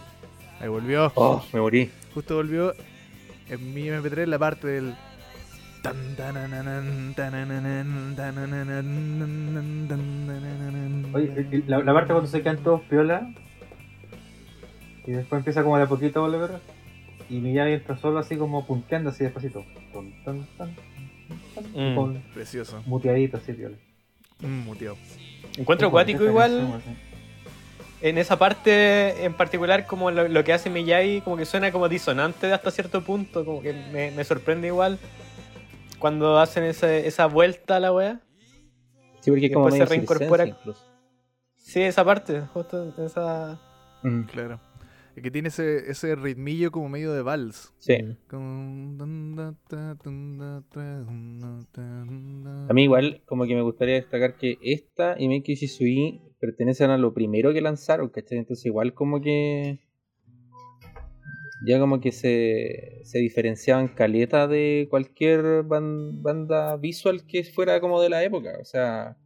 Ahí 0.60 0.68
volvió. 0.68 1.10
Oh, 1.14 1.42
me 1.54 1.60
morí. 1.60 1.90
Justo 2.12 2.34
volvió 2.36 2.74
en 3.48 3.72
mi 3.74 3.88
MP3 3.88 4.26
la 4.26 4.38
parte 4.38 4.66
del. 4.66 4.94
Oye, 11.14 11.48
y- 11.50 11.56
y 11.56 11.62
la, 11.62 11.78
la 11.78 11.94
parte 11.94 12.12
cuando 12.12 12.28
se 12.28 12.42
quedan 12.42 12.58
todos 12.58 12.82
piola 12.82 13.30
y 15.06 15.12
después 15.12 15.38
empieza 15.38 15.62
como 15.62 15.78
de 15.78 15.84
a 15.84 15.86
poquito 15.86 16.18
a 16.24 16.28
volver 16.28 16.50
y 17.30 17.38
Miyagi 17.38 17.72
entra 17.72 17.96
solo 17.96 18.18
así 18.18 18.36
como 18.36 18.66
punteando 18.66 19.10
así 19.10 19.24
despacito. 19.24 19.64
Mm. 21.74 21.94
Con 21.94 22.22
Precioso. 22.34 22.82
muteadito 22.86 23.36
así 23.38 23.52
piola. 23.52 23.76
Mm, 24.40 24.60
muteado. 24.64 24.96
Encuentro 25.56 25.88
acuático 25.88 26.24
igual. 26.24 26.82
En 28.02 28.18
esa 28.18 28.38
parte 28.38 29.24
en 29.24 29.32
particular, 29.34 29.86
como 29.86 30.10
lo, 30.10 30.28
lo 30.28 30.44
que 30.44 30.52
hace 30.52 30.68
Miyagi, 30.68 31.22
como 31.22 31.36
que 31.36 31.46
suena 31.46 31.72
como 31.72 31.88
disonante 31.88 32.52
hasta 32.52 32.70
cierto 32.70 33.02
punto, 33.02 33.44
como 33.44 33.62
que 33.62 33.72
me, 33.72 34.10
me 34.10 34.22
sorprende 34.24 34.66
igual 34.68 34.98
cuando 35.98 36.38
hacen 36.38 36.64
ese- 36.64 37.06
esa 37.06 37.24
vuelta 37.26 37.76
a 37.76 37.80
la 37.80 37.92
wea. 37.92 38.20
Sí, 39.20 39.30
porque 39.30 39.46
es 39.46 39.52
como 39.54 39.70
se 39.70 39.84
reincorpora. 39.86 40.46
incluso. 40.46 40.84
Sí, 41.56 41.80
esa 41.82 42.04
parte, 42.04 42.42
justo 42.52 42.94
esa... 43.04 43.58
Mm, 44.02 44.22
Claro. 44.24 44.60
Que 45.22 45.30
tiene 45.30 45.48
ese, 45.48 45.90
ese 45.90 46.14
ritmillo 46.14 46.70
como 46.70 46.88
medio 46.90 47.12
de 47.12 47.22
vals. 47.22 47.72
Sí. 47.78 47.94
A 52.68 52.72
mí 52.74 52.82
igual 52.82 53.22
como 53.24 53.46
que 53.46 53.54
me 53.54 53.62
gustaría 53.62 53.94
destacar 53.94 54.36
que 54.36 54.58
esta 54.60 55.16
y 55.18 55.28
Make 55.28 55.54
Shisui 55.54 56.20
pertenecen 56.38 56.90
a 56.90 56.98
lo 56.98 57.14
primero 57.14 57.52
que 57.54 57.60
lanzaron, 57.62 58.10
¿cachai? 58.10 58.38
Entonces 58.38 58.66
igual 58.66 58.92
como 58.92 59.20
que 59.22 59.80
ya 61.66 61.78
como 61.80 62.00
que 62.00 62.12
se, 62.12 63.00
se 63.04 63.18
diferenciaban 63.18 63.88
caleta 63.88 64.46
de 64.46 64.86
cualquier 64.90 65.64
ban- 65.64 66.22
banda 66.22 66.76
visual 66.76 67.26
que 67.26 67.42
fuera 67.44 67.80
como 67.80 68.00
de 68.02 68.10
la 68.10 68.22
época. 68.22 68.58
O 68.60 68.64
sea, 68.64 69.16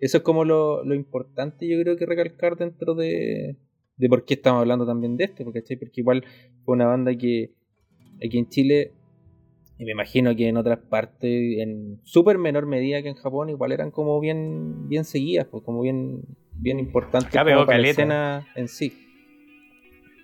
eso 0.00 0.18
es 0.18 0.22
como 0.22 0.44
lo, 0.44 0.84
lo 0.84 0.94
importante 0.94 1.66
yo 1.66 1.80
creo 1.80 1.96
que 1.96 2.04
recalcar 2.06 2.56
dentro 2.56 2.94
de, 2.94 3.56
de 4.00 4.08
por 4.08 4.24
qué 4.24 4.34
estamos 4.34 4.60
hablando 4.60 4.86
también 4.86 5.16
de 5.16 5.24
esto, 5.24 5.44
¿cachai? 5.52 5.76
Porque 5.76 6.00
igual 6.00 6.24
fue 6.64 6.74
una 6.74 6.86
banda 6.86 7.14
que 7.16 7.50
aquí 8.24 8.38
en 8.38 8.48
Chile 8.48 8.92
y 9.78 9.84
me 9.84 9.92
imagino 9.92 10.34
que 10.36 10.48
en 10.48 10.56
otras 10.56 10.78
partes, 10.78 11.58
en 11.58 12.00
súper 12.04 12.36
menor 12.38 12.66
medida 12.66 13.02
que 13.02 13.08
en 13.08 13.14
Japón, 13.14 13.48
igual 13.48 13.72
eran 13.72 13.90
como 13.90 14.20
bien, 14.20 14.88
bien 14.88 15.04
seguidas, 15.04 15.46
pues 15.50 15.62
como 15.64 15.80
bien, 15.82 16.20
bien 16.54 16.78
importantes 16.78 17.28
Acá 17.30 17.40
como 17.44 17.54
pegó 17.54 17.66
para 17.66 17.78
la 17.78 17.88
escena 17.88 18.46
en 18.56 18.68
sí. 18.68 18.92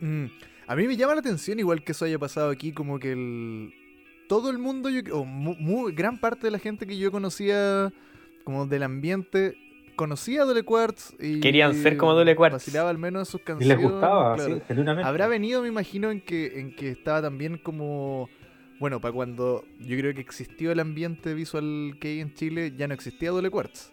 Mm. 0.00 0.26
A 0.68 0.76
mí 0.76 0.86
me 0.86 0.96
llama 0.96 1.14
la 1.14 1.20
atención 1.20 1.58
igual 1.58 1.84
que 1.84 1.92
eso 1.92 2.04
haya 2.04 2.18
pasado 2.18 2.50
aquí, 2.50 2.72
como 2.72 2.98
que 2.98 3.12
el... 3.12 3.72
todo 4.28 4.50
el 4.50 4.58
mundo, 4.58 4.90
yo, 4.90 5.00
o 5.16 5.24
mu- 5.24 5.56
mu- 5.58 5.90
gran 5.94 6.18
parte 6.20 6.48
de 6.48 6.50
la 6.50 6.58
gente 6.58 6.86
que 6.86 6.98
yo 6.98 7.10
conocía 7.10 7.92
como 8.44 8.66
del 8.66 8.82
ambiente, 8.82 9.54
conocía 9.96 10.42
a 10.42 10.44
Dole 10.44 10.62
Quartz 10.62 11.14
y 11.18 11.40
Querían 11.40 11.74
ser 11.74 11.96
como 11.96 12.12
Dole 12.14 12.36
Quartz. 12.36 12.54
Vacilaba 12.54 12.90
al 12.90 12.98
menos 12.98 13.28
sus 13.28 13.40
Y 13.40 13.44
canciones. 13.44 13.78
les 13.78 13.90
gustaba, 13.90 14.34
claro. 14.36 14.54
sí, 14.56 14.62
genuinamente. 14.68 15.08
Habrá 15.08 15.26
venido, 15.26 15.62
me 15.62 15.68
imagino, 15.68 16.10
en 16.10 16.20
que, 16.20 16.60
en 16.60 16.74
que 16.76 16.90
estaba 16.90 17.22
también 17.22 17.58
como. 17.58 18.28
Bueno, 18.78 19.00
para 19.00 19.12
cuando 19.14 19.64
yo 19.80 19.96
creo 19.98 20.12
que 20.14 20.20
existió 20.20 20.70
el 20.70 20.80
ambiente 20.80 21.32
visual 21.32 21.96
que 21.98 22.08
hay 22.08 22.20
en 22.20 22.34
Chile, 22.34 22.74
ya 22.76 22.86
no 22.86 22.94
existía 22.94 23.30
Dole 23.30 23.48
Quartz. 23.50 23.90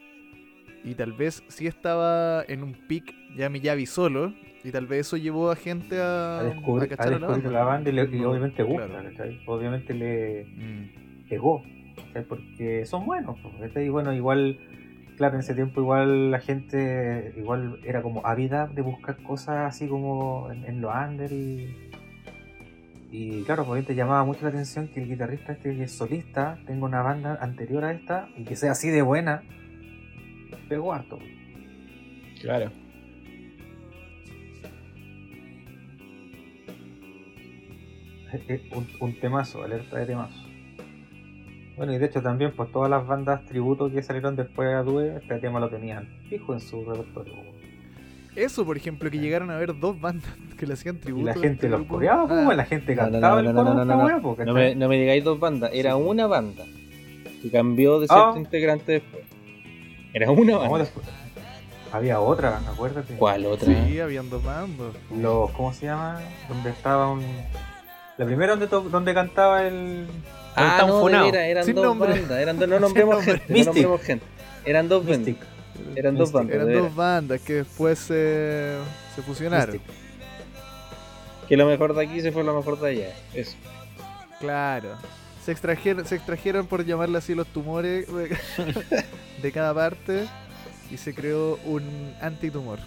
Y 0.84 0.96
tal 0.96 1.14
vez 1.14 1.42
sí 1.48 1.66
estaba 1.68 2.44
en 2.48 2.62
un 2.64 2.74
pic 2.74 3.16
ya 3.38 3.48
Miyavi 3.50 3.86
solo. 3.86 4.34
Y 4.66 4.72
tal 4.72 4.86
vez 4.88 5.08
eso 5.08 5.18
llevó 5.18 5.52
a 5.52 5.56
gente 5.56 6.00
a, 6.00 6.40
a 6.40 6.44
descubrir, 6.44 6.86
a 6.92 6.96
cachar 6.96 7.14
a 7.14 7.18
descubrir 7.18 7.52
la 7.52 7.64
banda 7.64 7.90
y, 7.90 7.94
le- 7.94 8.04
y 8.04 8.20
No, 8.20 8.32
obviamente 8.32 8.64
gusta, 8.64 8.88
claro. 8.88 9.10
¿cachai? 9.10 9.42
Obviamente 9.46 9.94
le 9.94 10.46
Mm, 10.46 11.28
pegó. 11.30 11.64
Porque 12.28 12.86
son 12.86 13.06
buenos. 13.06 13.38
Y 13.76 13.90
bueno, 13.90 14.14
igual 14.14 14.58
claro, 15.18 15.36
en 15.36 15.42
ese 15.42 15.54
tiempo 15.56 15.82
igual 15.82 16.32
la 16.32 16.40
gente 16.40 17.34
igual 17.38 17.80
era 17.86 18.02
como 18.02 18.26
ávida 18.26 18.68
de 18.68 18.82
buscar 18.82 19.18
cosas 19.24 19.68
así 19.74 19.88
como 19.88 20.50
en, 20.52 20.66
en 20.66 20.82
los 20.82 20.94
under 20.94 21.32
y... 21.32 21.90
Y 23.16 23.44
claro, 23.44 23.64
pues 23.66 23.86
te 23.86 23.94
llamaba 23.94 24.24
mucho 24.26 24.42
la 24.42 24.50
atención 24.50 24.88
que 24.88 25.04
el 25.04 25.08
guitarrista 25.08 25.52
este 25.54 25.76
que 25.76 25.84
es 25.84 25.92
solista 25.92 26.58
tenga 26.66 26.86
una 26.86 27.04
banda 27.04 27.38
anterior 27.40 27.84
a 27.86 27.92
esta 27.92 28.28
y 28.36 28.44
que 28.44 28.56
sea 28.56 28.72
así 28.72 28.90
de 28.90 29.04
buena. 29.04 29.44
Pegó 30.68 30.94
harto. 30.94 31.20
Claro. 32.42 32.72
Es- 38.34 38.42
es 38.50 38.62
un, 38.72 38.88
un 39.00 39.20
temazo, 39.20 39.64
alerta 39.64 39.98
de 40.00 40.06
temazo. 40.08 40.43
Bueno, 41.78 41.94
y 41.94 41.98
de 41.98 42.06
hecho 42.06 42.22
también, 42.22 42.52
pues 42.56 42.72
todas 42.72 42.90
las 42.90 43.06
bandas 43.08 43.44
tributo 43.46 43.90
que 43.92 44.04
salieron 44.04 44.36
después 44.36 44.70
a 44.74 44.84
Due, 44.84 45.16
este 45.18 45.40
tema 45.40 45.60
lo 45.60 45.70
tenían 45.70 46.08
fijo 46.30 46.54
en 46.54 46.60
su 46.60 46.84
repertorio. 46.86 47.34
Eso, 48.36 48.66
por 48.66 48.78
ejemplo, 48.78 49.10
que 49.12 49.20
llegaron 49.20 49.50
a 49.52 49.58
ver 49.58 49.78
dos 49.80 50.00
bandas 50.00 50.30
que 50.58 50.66
le 50.68 50.74
hacían 50.74 50.96
Y 50.98 51.00
tributo. 51.00 51.26
la 51.26 51.32
a 51.32 51.36
gente 51.36 51.68
este 51.68 51.70
los 51.70 51.84
coreaba, 51.88 52.28
pues, 52.28 52.48
Ah, 52.48 52.54
la 52.56 52.66
gente 52.66 52.96
No, 52.96 53.06
no, 53.06 53.12
cantaba 53.12 53.34
no, 53.34 53.40
el 53.40 53.46
de 53.46 53.54
me, 54.54 54.76
no 54.76 54.88
me 54.88 54.98
digáis 54.98 55.24
dos 55.24 55.40
bandas, 55.40 55.72
era 55.74 55.96
una 55.96 56.28
banda. 56.28 56.64
Que 57.42 57.52
cambió 57.52 58.00
de 58.00 58.08
cierto 58.08 58.34
Ah. 58.36 58.40
integrante 58.40 58.92
después. 58.94 59.24
Era 60.14 60.32
una 60.32 60.58
banda. 60.58 60.86
Había 61.92 62.20
otra, 62.20 62.58
acuérdate. 62.72 63.16
¿Cuál 63.16 63.46
otra? 63.46 63.68
Sí, 63.86 64.00
habían 64.00 64.30
dos 64.30 64.44
bandas. 64.44 64.94
Los, 65.16 65.52
¿Cómo 65.52 65.74
se 65.74 65.88
llama? 65.88 66.20
Donde 66.50 66.70
estaba 66.72 67.12
un... 67.12 67.22
La 68.18 68.26
primera 68.26 68.52
donde, 68.54 68.68
to- 68.68 68.82
donde 68.90 69.14
cantaba 69.14 69.68
el... 69.68 70.08
Ah, 70.56 70.74
Están 70.76 70.88
no, 70.88 71.00
funados. 71.02 71.34
eran 71.34 71.66
Sin 71.66 71.76
dos 71.76 71.84
nombre. 71.86 72.12
bandas. 72.12 72.40
Eran 72.40 72.60
dos, 72.60 72.70
no 72.70 72.80
nombremos 72.80 73.16
nombre. 73.16 73.40
gente. 73.40 73.54
No 73.60 73.66
nombremos 73.66 74.02
gente. 74.02 74.26
Eran 74.66 74.88
dos 74.90 75.06
bandas. 75.06 75.28
Mystic. 75.28 75.38
Eran 75.96 76.16
dos 76.16 76.32
bandas. 76.32 76.56
Eran 76.56 76.74
dos 76.74 76.96
bandas 76.96 77.42
que 77.42 77.54
después 77.54 78.00
se, 78.00 78.78
se 79.16 79.22
fusionaron. 79.22 79.76
Mystic. 79.76 79.92
Que 81.48 81.58
lo 81.58 81.66
mejor 81.68 81.94
de 81.96 82.04
aquí 82.06 82.22
se 82.22 82.32
fue 82.32 82.44
lo 82.44 82.56
mejor 82.56 82.80
de 82.80 82.90
allá. 82.90 83.14
Eso. 83.34 83.56
Claro. 84.40 84.90
Se 85.44 85.52
extrajeron, 85.52 86.06
se 86.06 86.16
extrajeron, 86.16 86.68
por 86.68 86.86
llamarle 86.86 87.18
así, 87.18 87.36
los 87.36 87.48
tumores 87.48 88.08
de, 88.08 88.38
de 89.42 89.52
cada 89.52 89.74
parte 89.74 90.26
y 90.90 90.98
se 90.98 91.14
creó 91.14 91.60
un 91.66 92.14
antitumor. 92.22 92.80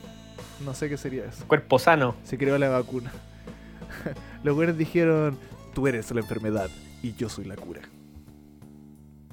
No 0.64 0.72
sé 0.72 0.88
qué 0.88 0.96
sería 0.96 1.24
eso. 1.26 1.44
Cuerpo 1.46 1.78
sano. 1.78 2.14
Se 2.24 2.38
creó 2.38 2.56
la 2.56 2.70
vacuna. 2.70 3.12
Los 4.42 4.54
güeyes 4.54 4.78
dijeron, 4.78 5.38
tú 5.74 5.86
eres 5.86 6.10
la 6.12 6.20
enfermedad 6.20 6.70
y 7.08 7.14
yo 7.14 7.28
soy 7.28 7.44
la 7.44 7.56
cura. 7.56 7.82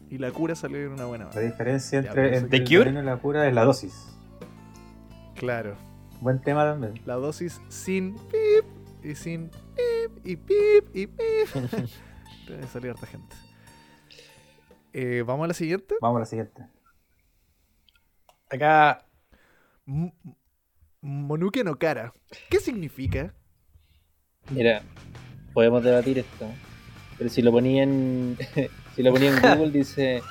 Y 0.09 0.17
la 0.19 0.31
cura 0.31 0.55
salió 0.55 0.77
en 0.79 0.91
una 0.91 1.05
buena 1.05 1.25
La 1.25 1.29
banda. 1.31 1.41
diferencia 1.41 1.99
entre, 1.99 2.37
entre 2.37 2.49
¿The 2.49 2.57
el 2.57 2.63
Cure? 2.65 2.79
veneno 2.85 3.01
y 3.01 3.05
la 3.05 3.17
cura 3.17 3.47
es 3.47 3.53
la 3.53 3.63
dosis. 3.65 4.15
Claro. 5.35 5.75
Buen 6.21 6.39
tema 6.41 6.63
también. 6.65 6.93
La 7.05 7.15
dosis 7.15 7.59
sin 7.69 8.13
pip 8.15 8.65
y 9.03 9.15
sin 9.15 9.49
pip 9.49 10.25
y 10.25 10.35
pip 10.35 10.95
y 10.95 11.07
pip. 11.07 11.19
Debe 12.47 12.67
salir 12.67 12.91
harta 12.91 13.07
gente. 13.07 13.35
Eh, 14.93 15.23
Vamos 15.25 15.45
a 15.45 15.47
la 15.47 15.53
siguiente. 15.55 15.95
Vamos 16.01 16.17
a 16.17 16.19
la 16.19 16.25
siguiente. 16.27 16.67
Acá 18.49 19.05
M- 19.87 20.13
Monuke 21.01 21.63
no 21.63 21.79
Kara. 21.79 22.13
¿Qué 22.49 22.59
significa? 22.59 23.33
Mira, 24.51 24.83
podemos 25.53 25.83
debatir 25.83 26.19
esto. 26.19 26.45
Pero 27.17 27.29
si 27.29 27.41
lo 27.41 27.51
ponía 27.51 27.83
en. 27.83 28.37
si 28.95 29.03
lo 29.03 29.11
ponía 29.11 29.29
en 29.29 29.41
Google, 29.41 29.71
dice. 29.79 30.21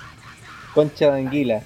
Concha 0.74 1.10
de 1.12 1.20
anguila. 1.20 1.62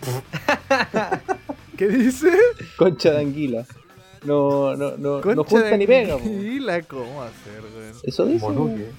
¿Qué 1.76 1.88
dice? 1.88 2.30
Concha 2.76 3.10
de 3.12 3.20
anguila. 3.20 3.66
No, 4.24 4.76
no, 4.76 4.96
no, 4.98 5.16
no 5.16 5.20
Concha 5.22 5.48
junta 5.50 5.66
de 5.68 5.78
ni 5.78 5.86
pega. 5.86 6.14
anguila, 6.14 6.82
¿Cómo 6.82 7.22
hacer, 7.22 7.60
weón? 7.62 7.94
Eso 8.02 8.26
dice. 8.26 8.40
Monuque. 8.44 8.90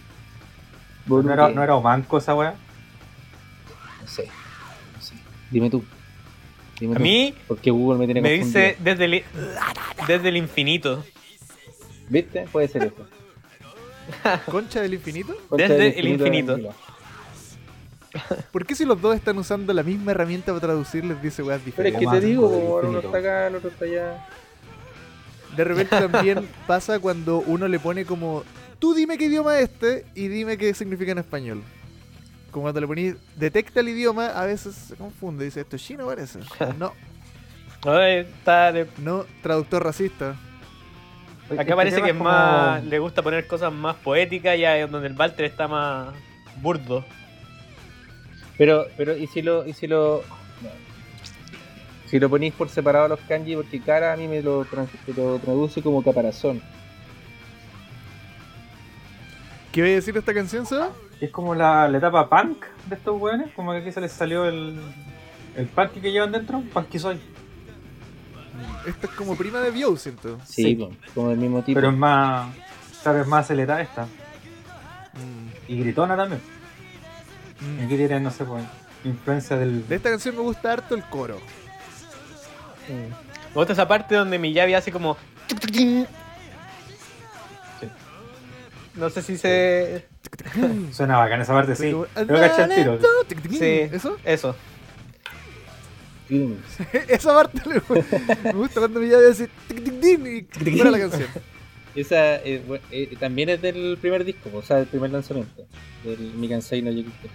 Monuque. 1.06 1.28
¿No 1.28 1.34
era, 1.34 1.50
¿No 1.50 1.64
era 1.64 1.76
Omanco 1.76 2.18
esa 2.18 2.34
wea? 2.36 2.56
No 4.02 4.08
sé. 4.08 4.28
No 4.96 5.02
sé. 5.02 5.14
Dime 5.52 5.70
tú. 5.70 5.84
Dime 6.80 6.96
a 6.96 6.98
tú. 6.98 7.04
mí 7.04 7.34
Porque 7.48 7.70
Google 7.72 8.00
me 8.00 8.06
tiene 8.06 8.22
me 8.22 8.40
confundido. 8.40 8.68
dice 8.68 8.78
desde 8.84 9.06
el, 9.06 9.24
desde 10.08 10.30
el 10.30 10.38
infinito. 10.38 11.04
¿Viste? 12.10 12.46
Puede 12.52 12.68
ser 12.68 12.84
eso. 12.86 13.08
¿Concha 14.50 14.82
del 14.82 14.94
infinito? 14.96 15.36
Concha 15.50 15.68
Desde 15.68 15.84
del 15.92 15.94
el 15.98 16.08
infinito. 16.08 16.58
¿Por 18.52 18.66
qué 18.66 18.76
si 18.76 18.84
los 18.84 19.02
dos 19.02 19.16
están 19.16 19.38
usando 19.38 19.72
la 19.74 19.84
misma 19.84 20.12
herramienta 20.12 20.48
para 20.52 20.60
traducir 20.60 21.06
les 21.06 21.22
dice 21.22 21.42
weas 21.44 21.62
Pero 21.64 21.88
es 21.88 21.94
diferentes? 21.94 22.10
que 22.10 22.20
te 22.20 22.26
digo, 22.26 22.48
uno 22.84 23.00
está 23.00 23.18
acá, 23.18 23.48
el 23.48 23.56
otro 23.56 23.70
está 23.70 23.86
allá. 23.86 24.28
De 25.56 25.64
repente 25.64 25.98
también 25.98 26.48
pasa 26.68 27.00
cuando 27.00 27.38
uno 27.40 27.68
le 27.70 27.80
pone 27.80 28.06
como, 28.06 28.44
tú 28.80 28.94
dime 28.94 29.18
qué 29.18 29.26
idioma 29.26 29.58
es 29.60 29.70
este 29.70 30.06
y 30.14 30.28
dime 30.28 30.58
qué 30.58 30.74
significa 30.74 31.14
en 31.14 31.20
español. 31.20 31.64
Como 32.52 32.64
cuando 32.64 32.82
le 32.82 32.88
ponís, 32.88 33.16
detecta 33.38 33.80
el 33.80 33.88
idioma, 33.90 34.28
a 34.28 34.46
veces 34.46 34.76
se 34.76 34.96
confunde, 34.98 35.46
dice, 35.46 35.62
esto 35.62 35.78
es 35.78 35.82
chino 35.84 36.06
parece. 36.06 36.40
No, 36.78 36.94
No, 37.86 38.02
está 38.02 38.74
de- 38.74 38.88
no, 38.98 39.26
traductor 39.42 39.82
racista. 39.86 40.36
Este 41.52 41.62
Acá 41.64 41.76
parece 41.76 41.98
tema 41.98 42.06
que 42.08 42.12
es 42.12 42.18
como- 42.18 42.30
más. 42.30 42.84
Le 42.86 43.00
gusta 43.00 43.22
poner 43.22 43.46
cosas 43.48 43.72
más 43.74 43.96
poéticas, 43.98 44.58
ya 44.58 44.78
es 44.78 44.90
donde 44.90 45.08
el 45.08 45.18
Walter 45.18 45.46
está 45.46 45.68
más 45.68 46.10
burdo. 46.62 47.04
Pero, 48.58 48.86
pero, 48.98 49.16
¿y 49.18 49.28
si 49.28 49.42
lo, 49.42 49.66
y 49.68 49.74
si 49.74 49.88
lo, 49.88 50.24
si 52.08 52.20
lo 52.20 52.30
ponís 52.30 52.54
por 52.54 52.70
separado 52.70 53.08
los 53.08 53.20
kanji? 53.22 53.56
Porque 53.56 53.82
cara 53.82 54.14
a 54.14 54.18
mí 54.18 54.28
me 54.28 54.42
lo, 54.42 54.64
trans- 54.66 54.90
me 55.08 55.14
lo 55.14 55.40
traduce 55.40 55.82
como 55.82 56.04
caparazón. 56.04 56.62
¿Qué 59.72 59.82
voy 59.82 59.92
a 59.92 59.96
decir 59.96 60.14
de 60.14 60.20
esta 60.20 60.34
canción, 60.34 60.66
Seba? 60.66 60.90
Es 61.22 61.30
como 61.32 61.56
la, 61.56 61.88
la 61.88 61.98
etapa 61.98 62.30
punk 62.30 62.66
de 62.88 62.96
estos 62.96 63.20
weones. 63.20 63.52
Como 63.56 63.72
que 63.72 63.78
aquí 63.80 63.92
se 63.92 64.02
les 64.02 64.12
salió 64.12 64.46
el, 64.46 64.80
el 65.56 65.66
punk 65.68 65.92
que 66.02 66.12
llevan 66.12 66.32
dentro. 66.32 66.62
Punky 66.74 67.00
soy. 67.00 67.20
Esta 68.86 69.08
es 69.08 69.14
como 69.14 69.36
prima 69.36 69.60
de 69.60 69.72
Bio, 69.72 69.96
siento. 69.98 70.40
Sí, 70.46 70.64
Sí. 70.64 70.90
como 71.14 71.30
del 71.30 71.38
mismo 71.38 71.62
tipo. 71.64 71.76
Pero 71.80 71.90
es 71.92 71.98
más. 71.98 72.54
Sabes, 73.04 73.26
más 73.28 73.46
acelerada 73.46 73.82
esta. 73.82 74.04
Mm, 74.06 75.50
Y 75.68 75.80
gritona 75.80 76.16
también. 76.16 76.42
mm. 77.60 77.80
Y 77.82 77.86
aquí 77.86 77.96
tienen, 77.98 78.24
no 78.24 78.32
sé, 78.32 78.44
pues, 78.46 78.64
influencia 79.04 79.58
del. 79.58 79.88
De 79.88 79.96
esta 79.96 80.10
canción 80.10 80.36
me 80.36 80.42
gusta 80.42 80.72
harto 80.74 80.96
el 80.96 81.04
coro. 81.04 81.38
Mm. 82.88 82.92
Me 83.50 83.56
gusta 83.56 83.74
esa 83.74 83.88
parte 83.88 84.16
donde 84.16 84.38
Miyavi 84.40 84.74
hace 84.74 84.92
como. 84.92 85.18
No 88.96 89.10
sé 89.10 89.22
si 89.22 89.38
se. 89.38 90.06
Suena 90.92 91.18
bacán 91.18 91.42
esa 91.42 91.54
parte, 91.54 91.76
sí. 91.76 91.96
Pero 92.14 92.40
caché 92.40 92.64
el 92.64 92.70
tiro. 92.76 93.00
Sí. 93.50 93.90
¿Eso? 93.96 94.18
Eso. 94.24 94.56
Esa 97.08 97.34
parte 97.34 97.62
me 97.68 98.52
gusta 98.54 98.80
cuando 98.80 99.00
me 99.00 99.08
llama 99.08 99.24
así 99.30 99.46
tic, 99.68 100.00
tic, 100.00 100.20
y 100.68 100.72
fuera 100.72 100.92
la 100.92 101.00
canción. 101.00 101.28
Esa 101.96 102.38
eh, 102.38 102.62
eh, 102.92 103.16
también 103.20 103.50
es 103.50 103.62
del 103.62 103.98
primer 104.00 104.24
disco, 104.24 104.50
o 104.54 104.62
sea, 104.62 104.78
del 104.78 104.88
primer 104.88 105.12
lanzamiento. 105.12 105.66
Del 106.06 106.20
Mikansei 106.36 106.82
no 106.82 106.90
Yokito. 106.90 107.28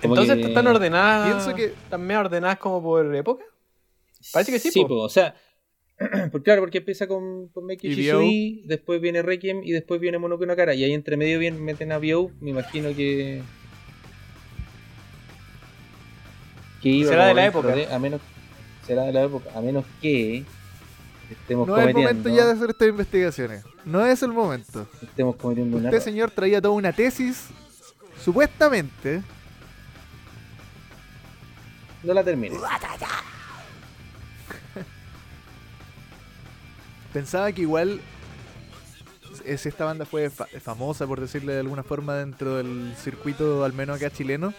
Como 0.00 0.14
Entonces 0.16 0.38
que- 0.38 0.48
están 0.48 0.66
ordenadas. 0.66 1.30
Pienso 1.30 1.54
que- 1.54 1.66
¿Están 1.66 2.04
medio 2.04 2.20
ordenadas 2.20 2.58
como 2.58 2.82
por 2.82 3.14
época? 3.14 3.44
Parece 4.32 4.50
que 4.52 4.58
sí, 4.58 4.70
Sí, 4.72 4.80
po. 4.82 4.88
po, 4.88 4.94
o 5.02 5.08
sea, 5.08 5.36
pues 6.32 6.42
claro, 6.42 6.62
porque 6.62 6.78
empieza 6.78 7.06
con, 7.06 7.48
con 7.48 7.68
Shisui, 7.68 8.62
después 8.66 9.00
viene 9.00 9.22
Requiem 9.22 9.62
y 9.62 9.70
después 9.70 10.00
viene 10.00 10.18
Monoke 10.18 10.46
no 10.46 10.56
Kara. 10.56 10.74
Y 10.74 10.82
ahí 10.82 10.92
entre 10.92 11.16
medio 11.16 11.38
bien 11.38 11.62
meten 11.62 11.92
a 11.92 11.98
Biou, 11.98 12.32
me 12.40 12.50
imagino 12.50 12.94
que. 12.94 13.42
Que 16.82 16.88
iba 16.88 17.10
Será 17.10 17.26
de 17.26 17.34
la 17.34 17.46
época. 17.46 17.68
de- 17.74 17.92
a 17.92 17.98
menos, 17.98 18.20
será 18.86 19.02
de 19.04 19.12
la 19.12 19.22
época, 19.22 19.50
a 19.54 19.60
menos 19.60 19.84
que 20.00 20.44
estemos 21.30 21.66
No 21.68 21.76
es 21.76 21.86
el 21.86 21.92
cometiendo, 21.92 22.22
momento 22.24 22.36
ya 22.40 22.46
de 22.46 22.52
hacer 22.52 22.70
estas 22.70 22.88
investigaciones. 22.88 23.64
No 23.84 24.04
es 24.06 24.22
el 24.22 24.32
momento. 24.32 24.86
estemos 25.02 25.36
cometiendo 25.36 25.76
una. 25.78 25.88
Este 25.90 26.00
señor 26.00 26.30
traía 26.30 26.60
toda 26.60 26.74
una 26.74 26.92
tesis, 26.92 27.48
supuestamente. 28.22 29.22
No 32.02 32.14
la 32.14 32.24
termine. 32.24 32.56
Pensaba 37.12 37.52
que 37.52 37.62
igual 37.62 38.00
eh, 39.44 39.58
si 39.58 39.68
esta 39.68 39.84
banda 39.84 40.04
fue 40.04 40.30
fa- 40.30 40.46
famosa, 40.62 41.06
por 41.06 41.20
decirle 41.20 41.52
de 41.54 41.60
alguna 41.60 41.82
forma, 41.82 42.16
dentro 42.16 42.56
del 42.56 42.94
circuito, 42.96 43.64
al 43.64 43.72
menos 43.72 43.96
acá 43.96 44.10
chileno. 44.10 44.54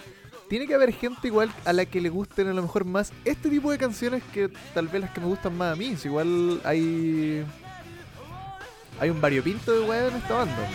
Tiene 0.49 0.67
que 0.67 0.75
haber 0.75 0.93
gente 0.93 1.27
igual 1.27 1.51
a 1.65 1.73
la 1.73 1.85
que 1.85 2.01
le 2.01 2.09
gusten 2.09 2.47
a 2.47 2.53
lo 2.53 2.61
mejor 2.61 2.85
más 2.85 3.11
este 3.25 3.49
tipo 3.49 3.71
de 3.71 3.77
canciones 3.77 4.21
que 4.33 4.49
tal 4.73 4.87
vez 4.87 5.01
las 5.01 5.11
que 5.11 5.21
me 5.21 5.27
gustan 5.27 5.57
más 5.57 5.73
a 5.73 5.75
mí. 5.75 5.95
Si 5.95 6.07
igual 6.07 6.61
hay. 6.63 7.45
Hay 8.99 9.09
un 9.09 9.19
variopinto 9.19 9.71
de 9.71 9.87
weón 9.87 10.11
en 10.11 10.17
esta 10.17 10.33
banda. 10.35 10.69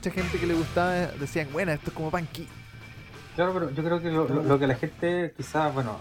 Mucha 0.00 0.10
gente 0.12 0.38
que 0.38 0.46
le 0.46 0.54
gustaba, 0.54 0.92
decían, 1.20 1.48
bueno, 1.52 1.72
esto 1.72 1.90
es 1.90 1.92
como 1.94 2.10
Punky. 2.10 2.48
Claro, 3.36 3.52
pero 3.52 3.70
yo 3.70 3.84
creo 3.84 4.00
que 4.00 4.10
lo, 4.10 4.26
lo- 4.26 4.42
lo 4.44 4.58
que 4.58 4.66
la 4.66 4.74
gente 4.74 5.34
quizás, 5.36 5.74
bueno, 5.74 5.98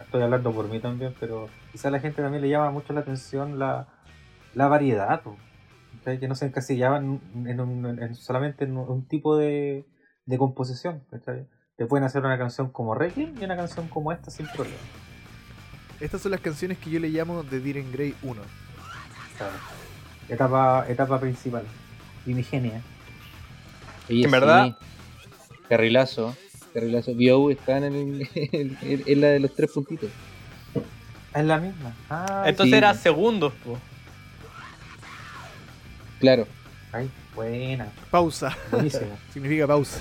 estoy 0.00 0.20
hablando 0.22 0.50
por 0.52 0.68
mí 0.68 0.80
también, 0.80 1.14
pero 1.20 1.48
quizás 1.70 1.92
la 1.92 2.00
gente 2.00 2.22
también 2.22 2.42
le 2.42 2.48
llama 2.48 2.72
mucho 2.72 2.92
la 2.92 3.00
atención 3.02 3.56
la, 3.60 3.86
la 4.54 4.66
variedad. 4.66 5.22
¿Cachai? 5.98 6.18
que 6.20 6.26
no 6.28 6.34
se 6.34 6.46
encasillaban 6.46 7.20
en 7.46 7.60
un- 7.60 7.98
en- 8.02 8.14
solamente 8.16 8.64
en 8.64 8.76
un, 8.76 9.06
tipo 9.06 9.36
de, 9.36 9.86
de 10.24 10.38
composición. 10.38 11.04
¿cachai? 11.12 11.46
Te 11.76 11.86
pueden 11.86 12.04
hacer 12.04 12.24
una 12.24 12.36
canción 12.38 12.70
como 12.70 12.96
Requiem 12.96 13.32
y 13.40 13.44
una 13.44 13.54
canción 13.56 13.86
como 13.86 14.10
esta 14.10 14.32
sin 14.32 14.46
problema. 14.48 14.76
Estas 16.00 16.20
son 16.20 16.32
las 16.32 16.40
canciones 16.40 16.78
que 16.78 16.90
yo 16.90 16.98
le 16.98 17.10
llamo 17.10 17.44
The 17.44 17.60
Diren 17.60 17.92
Grey 17.92 18.12
1. 18.24 18.42
Claro. 19.36 19.52
Etapa, 20.28 20.84
etapa 20.88 21.20
principal. 21.20 21.62
Primigenia. 22.24 22.82
Oye, 24.08 24.24
En 24.24 24.30
verdad- 24.30 24.66
sí, 24.78 25.56
Carrilazo. 25.68 26.36
Carrilazo. 26.72 27.14
Bio 27.14 27.50
está 27.50 27.78
en, 27.78 27.84
el, 27.84 28.28
en- 28.34 29.02
en 29.06 29.20
la 29.20 29.28
de 29.28 29.40
los 29.40 29.54
tres 29.54 29.70
puntitos. 29.72 30.10
Es 31.34 31.44
la 31.44 31.58
misma. 31.58 31.94
Ah, 32.08 32.44
Entonces 32.46 32.72
sí. 32.72 32.76
era 32.78 32.94
segundos, 32.94 33.52
po. 33.64 33.78
Claro. 36.20 36.46
ay, 36.92 37.10
buena. 37.34 37.88
Pausa. 38.10 38.56
Buenísima. 38.70 39.16
Significa 39.32 39.66
pausa. 39.66 40.00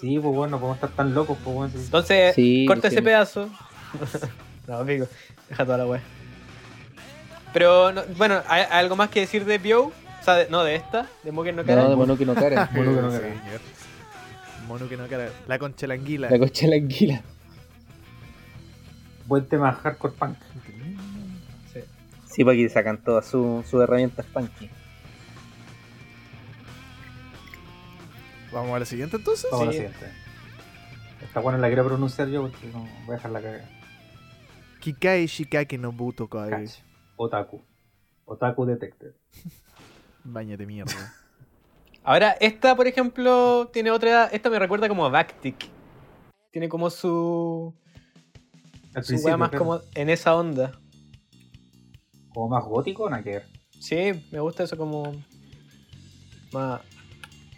Sí, 0.00 0.18
pues 0.18 0.34
bueno, 0.34 0.52
no 0.52 0.58
podemos 0.58 0.76
estar 0.76 0.90
tan 0.90 1.14
locos, 1.14 1.36
pues 1.44 1.54
bueno. 1.56 1.72
Entonces, 1.76 2.34
Sí, 2.34 2.64
corta 2.66 2.88
sí. 2.88 2.94
ese 2.96 3.02
pedazo. 3.02 3.50
no, 4.68 4.76
amigo, 4.78 5.06
deja 5.48 5.64
toda 5.64 5.78
la 5.78 5.86
wea. 5.86 6.02
Pero, 7.54 7.92
no- 7.92 8.02
bueno, 8.16 8.42
¿hay, 8.48 8.62
hay 8.62 8.80
algo 8.80 8.96
más 8.96 9.08
que 9.08 9.20
decir 9.20 9.46
de 9.46 9.56
Bio? 9.58 9.84
O 9.86 9.92
sea, 10.24 10.34
de- 10.34 10.50
no, 10.50 10.62
de 10.64 10.74
esta, 10.74 11.08
de 11.22 11.32
Mugen 11.32 11.56
no 11.56 11.64
Kara. 11.64 11.84
No, 11.84 11.90
de 11.90 11.96
mono 11.96 12.18
que 12.18 12.26
no 12.26 12.34
cara. 12.34 12.68
Mono 12.74 12.94
que 12.94 13.00
no 13.00 13.10
Sí, 13.10 13.18
cara. 13.18 13.28
señor. 13.42 13.60
Mono 14.68 14.88
que 14.88 14.96
no 14.98 15.06
cara. 15.06 15.30
La 15.46 15.58
concha 15.58 15.82
de 15.82 15.88
la 15.88 15.94
anguila. 15.94 16.28
La 16.30 16.38
cocha 16.38 16.66
de 16.66 16.70
la 16.70 16.76
anguila. 16.76 17.22
Buen 19.26 19.46
tema 19.46 19.72
hardcore 19.72 20.12
punk. 20.18 20.36
Sí, 22.26 22.44
para 22.44 22.56
que 22.56 22.68
sacan 22.68 22.98
todas 22.98 23.26
sus 23.26 23.64
sus 23.66 23.80
herramientas 23.82 24.26
punky. 24.26 24.68
Vamos 28.52 28.74
a 28.74 28.78
la 28.80 28.84
siguiente 28.84 29.16
entonces. 29.16 29.46
Vamos 29.50 29.62
a 29.62 29.66
la 29.66 29.72
Sí. 29.72 29.78
siguiente. 29.78 30.06
Esta 31.22 31.40
buena 31.40 31.58
la 31.58 31.68
quería 31.68 31.84
pronunciar 31.84 32.28
yo 32.28 32.42
porque 32.42 32.66
no 32.72 32.80
voy 33.06 33.10
a 33.14 33.16
dejar 33.16 33.30
la 33.30 33.40
cagada. 33.40 33.68
Kikai 34.80 35.26
Shikake 35.26 35.78
no 35.78 35.92
Buto 35.92 36.28
Kai. 36.28 36.68
Otaku. 37.16 37.62
Otaku 38.24 38.66
Detected. 38.66 39.12
Bañate 40.24 40.66
mierda. 40.66 40.92
Ahora, 42.04 42.32
esta, 42.40 42.76
por 42.76 42.86
ejemplo, 42.86 43.70
tiene 43.72 43.90
otra. 43.90 44.26
Esta 44.26 44.50
me 44.50 44.58
recuerda 44.58 44.88
como 44.88 45.06
a 45.06 45.08
Bactic. 45.08 45.68
Tiene 46.50 46.68
como 46.68 46.90
su. 46.90 47.74
Al 48.94 49.04
Su 49.04 49.16
wea 49.16 49.36
más 49.36 49.50
como 49.50 49.80
en 49.94 50.10
esa 50.10 50.36
onda. 50.36 50.78
como 52.32 52.48
más 52.48 52.64
gótico, 52.64 53.08
ver. 53.24 53.46
Sí, 53.80 54.12
me 54.30 54.40
gusta 54.40 54.64
eso 54.64 54.76
como. 54.76 55.14
Más. 56.52 56.82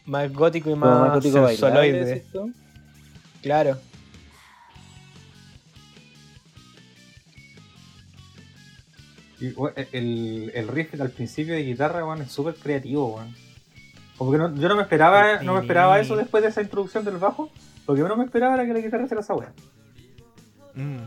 Más 0.05 0.33
gótico 0.33 0.71
y 0.71 0.77
más, 0.77 1.01
más 1.01 1.15
gótico 1.15 1.49
sensualoide. 1.49 2.25
Claro. 3.43 3.77
Y, 9.41 9.49
we- 9.51 9.73
el, 9.93 10.51
el 10.55 10.69
riff 10.69 10.99
al 11.01 11.11
principio 11.11 11.55
de 11.55 11.63
guitarra, 11.63 12.03
es 12.25 12.33
súper 12.33 12.55
creativo, 12.55 13.17
weón. 13.17 13.35
Como 14.17 14.33
que 14.33 14.39
no- 14.39 14.55
yo 14.57 14.69
no 14.69 14.77
me 14.77 14.83
esperaba, 14.83 15.43
no 15.43 15.55
me 15.55 15.61
esperaba 15.61 16.01
eso 16.01 16.17
después 16.17 16.43
de 16.43 16.49
esa 16.49 16.63
introducción 16.63 17.05
del 17.05 17.19
bajo. 17.19 17.51
Lo 17.87 17.95
que 17.95 18.01
yo 18.01 18.09
no 18.09 18.17
me 18.17 18.25
esperaba 18.25 18.55
era 18.55 18.65
que 18.67 18.73
la 18.73 18.81
guitarra 18.81 19.07
se 19.07 19.15
la. 19.15 19.53
Mm. 20.75 21.05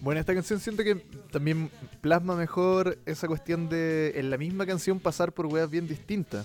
Bueno, 0.00 0.20
esta 0.20 0.34
canción 0.34 0.58
siento 0.58 0.82
que 0.82 0.96
también 1.30 1.70
plasma 2.00 2.34
mejor 2.34 2.98
esa 3.06 3.28
cuestión 3.28 3.68
de 3.68 4.12
en 4.16 4.30
la 4.30 4.36
misma 4.36 4.66
canción 4.66 4.98
pasar 4.98 5.32
por 5.32 5.46
weas 5.46 5.70
bien 5.70 5.86
distintas. 5.86 6.44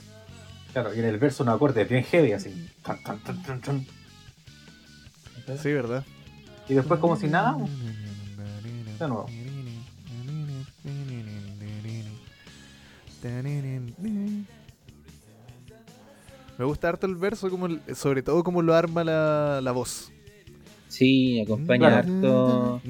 Claro, 0.73 0.93
y 0.93 0.99
en 0.99 1.05
el 1.05 1.17
verso 1.17 1.43
un 1.43 1.49
acorde 1.49 1.83
bien 1.85 2.03
heavy 2.03 2.33
así. 2.33 2.69
Tan, 2.83 3.01
tan, 3.01 3.19
tan, 3.23 3.41
tan, 3.41 3.61
tan. 3.61 3.85
Sí, 5.57 5.73
¿verdad? 5.73 6.05
Y 6.69 6.75
después 6.75 6.99
como 6.99 7.15
si 7.15 7.27
nada, 7.27 7.57
de 8.99 9.07
nuevo. 9.07 9.27
Me 16.57 16.65
gusta 16.65 16.89
harto 16.89 17.05
el 17.05 17.15
verso, 17.15 17.49
como 17.49 17.67
el- 17.67 17.81
sobre 17.95 18.23
todo 18.23 18.43
como 18.43 18.61
lo 18.61 18.73
arma 18.73 19.03
la, 19.03 19.59
la 19.61 19.71
voz. 19.71 20.11
Sí, 20.87 21.41
acompaña 21.41 22.01
Claro. 22.01 22.79
harto. 22.79 22.81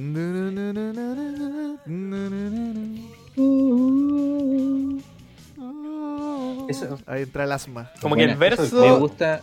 Eso- 6.70 6.99
Ahí 7.05 7.24
entra 7.24 7.43
el 7.45 7.51
asma. 7.51 7.91
Como 8.01 8.16
que 8.16 8.24
el 8.24 8.32
es- 8.32 8.38
Me 8.38 8.49
verso 8.49 8.99
gusta. 8.99 9.41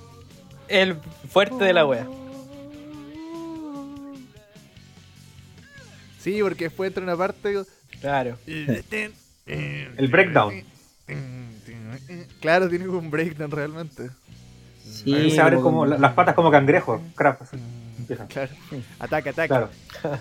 el 0.68 0.96
fuerte 1.28 1.64
de 1.64 1.72
la 1.72 1.86
wea. 1.86 2.06
Sí, 6.24 6.38
porque 6.42 6.64
después 6.64 6.88
entra 6.88 7.02
una 7.04 7.16
parte. 7.16 7.54
Claro. 8.00 8.38
El 8.46 10.08
breakdown. 10.08 10.64
Claro, 12.40 12.68
tiene 12.68 12.88
un 12.88 13.10
breakdown 13.10 13.50
realmente. 13.50 14.08
Sí, 14.82 15.12
Ahí 15.14 15.30
se 15.30 15.40
abren 15.40 15.60
como- 15.60 15.80
como 15.80 15.86
la- 15.86 15.98
las 15.98 16.14
patas 16.14 16.34
como 16.34 16.50
cangrejos. 16.50 17.00
Crap. 17.14 17.42
Claro. 18.28 18.52
Ataca, 18.98 19.30
ataca. 19.30 19.70
Claro. 20.00 20.18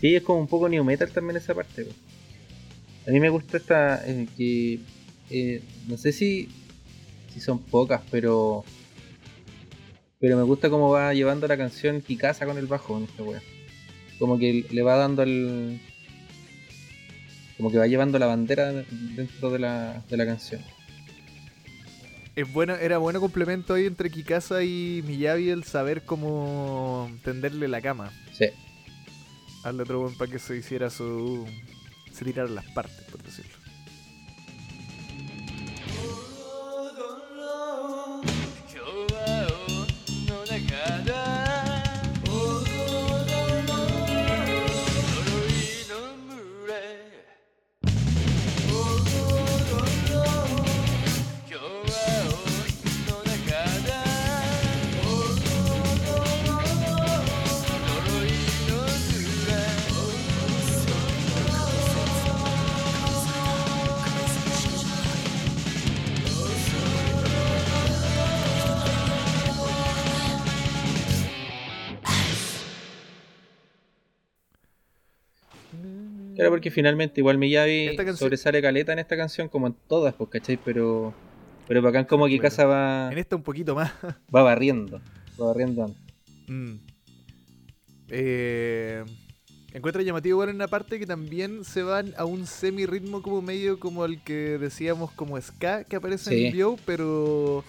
Sí, 0.00 0.14
es 0.14 0.22
como 0.22 0.40
un 0.40 0.46
poco 0.48 0.68
new 0.68 0.84
metal 0.84 1.10
también 1.10 1.36
esa 1.36 1.54
parte. 1.54 1.88
A 3.06 3.10
mí 3.10 3.18
me 3.20 3.28
gusta 3.28 3.56
esta 3.56 4.06
eh, 4.08 4.28
que 4.36 4.80
eh, 5.30 5.62
no 5.88 5.96
sé 5.96 6.12
si 6.12 6.48
si 7.32 7.40
son 7.40 7.58
pocas, 7.60 8.02
pero 8.10 8.64
pero 10.20 10.36
me 10.36 10.42
gusta 10.42 10.68
cómo 10.70 10.90
va 10.90 11.14
llevando 11.14 11.46
la 11.48 11.56
canción 11.56 12.00
Kikasa 12.00 12.44
con 12.46 12.58
el 12.58 12.66
bajo 12.66 12.96
en 12.98 13.04
esta 13.04 13.22
wea. 13.22 13.40
Como 14.18 14.38
que 14.38 14.66
le 14.70 14.82
va 14.82 14.96
dando 14.96 15.22
el 15.22 15.80
como 17.56 17.70
que 17.72 17.78
va 17.78 17.86
llevando 17.88 18.18
la 18.20 18.26
bandera 18.26 18.72
dentro 19.16 19.50
de 19.50 19.58
la, 19.58 20.04
de 20.08 20.16
la 20.16 20.24
canción. 20.26 20.62
Es 22.36 22.52
bueno, 22.52 22.76
era 22.76 22.98
bueno 22.98 23.20
complemento 23.20 23.74
ahí 23.74 23.86
entre 23.86 24.10
Kikasa 24.10 24.62
y 24.62 25.02
Miyavi 25.04 25.50
el 25.50 25.64
saber 25.64 26.04
cómo 26.04 27.10
tenderle 27.24 27.66
la 27.66 27.80
cama 27.80 28.12
Sí. 28.32 28.46
al 29.64 29.80
otro 29.80 30.00
buen 30.02 30.16
para 30.16 30.30
que 30.30 30.38
se 30.38 30.56
hiciera 30.56 30.88
su. 30.88 31.46
se 32.12 32.24
tirara 32.24 32.48
las 32.48 32.66
partes, 32.66 33.02
por 33.10 33.20
decirlo. 33.24 33.47
Porque 76.58 76.72
finalmente 76.72 77.20
igual 77.20 77.38
Miyavi 77.38 77.96
sobresale 78.16 78.60
caleta 78.60 78.92
en 78.92 78.98
esta 78.98 79.16
canción 79.16 79.48
como 79.48 79.68
en 79.68 79.76
todas, 79.86 80.12
pues, 80.14 80.28
¿cachai? 80.28 80.56
Pero 80.56 81.14
pero 81.68 81.82
bacán 81.82 82.04
como 82.04 82.24
que 82.24 82.30
Bueno. 82.32 82.42
Casa 82.42 82.64
va, 82.64 83.12
En 83.12 83.18
esta 83.18 83.36
un 83.36 83.44
poquito 83.44 83.76
más. 83.76 83.92
va 84.34 84.42
barriendo. 84.42 85.00
Va 85.40 85.46
barriendo 85.46 85.84
antes. 85.84 86.02
Mm. 86.48 86.74
Eh, 88.08 89.04
encuentro 89.72 90.02
llamativo 90.02 90.34
igual 90.34 90.48
en 90.48 90.56
una 90.56 90.66
parte 90.66 90.98
que 90.98 91.06
también 91.06 91.64
se 91.64 91.84
van 91.84 92.12
a 92.16 92.24
un 92.24 92.44
semi 92.44 92.86
ritmo 92.86 93.22
como 93.22 93.40
medio 93.40 93.78
como 93.78 94.04
el 94.04 94.20
que 94.24 94.58
decíamos 94.58 95.12
como 95.12 95.40
ska 95.40 95.84
que 95.84 95.94
aparece 95.94 96.30
Sí. 96.30 96.46
en 96.46 96.52
Bio, 96.52 96.76
pero 96.86 97.62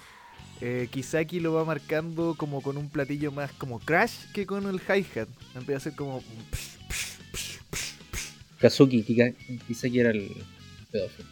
eh, 0.62 0.88
Kisaki 0.90 1.40
lo 1.42 1.54
va 1.54 1.64
marcando 1.64 2.34
como 2.36 2.64
con 2.64 2.76
un 2.78 2.90
platillo 2.90 3.32
más 3.32 3.52
como 3.52 3.78
crash 3.80 4.32
que 4.34 4.48
con 4.48 4.66
el 4.68 4.80
hi-hat. 4.82 5.28
Empieza 5.56 5.78
a 5.78 5.80
ser 5.80 5.96
como... 5.96 6.24
Kazuki, 8.60 9.04
Kika, 9.04 9.32
Kisaki 9.68 10.00
era 10.00 10.10
el 10.12 10.30
pedófilo. 10.92 11.30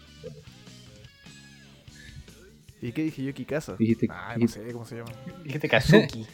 ¿Y 2.81 2.91
qué 2.91 3.03
dije 3.03 3.23
yo? 3.23 3.33
Kikasa. 3.33 3.75
Dijiste- 3.77 4.07
Ah, 4.09 4.35
no 4.37 4.47
sé 4.47 4.61
cómo 4.71 4.85
se 4.85 4.97
llama. 4.97 5.11
Dijiste 5.43 5.67
Kazuki. 5.67 6.25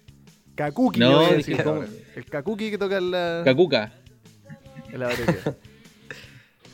Kakuki. 0.54 1.00
No, 1.00 1.16
voy 1.16 1.24
a 1.24 1.28
dije 1.28 1.36
decir 1.36 1.56
cómo- 1.64 1.76
ahora. 1.76 1.88
El 2.14 2.24
Kakuki 2.26 2.70
que 2.70 2.78
toca 2.78 2.98
en 2.98 3.10
la, 3.10 3.42
Kakuka. 3.44 3.92
en 4.92 5.00
la 5.00 5.06
batería. 5.08 5.56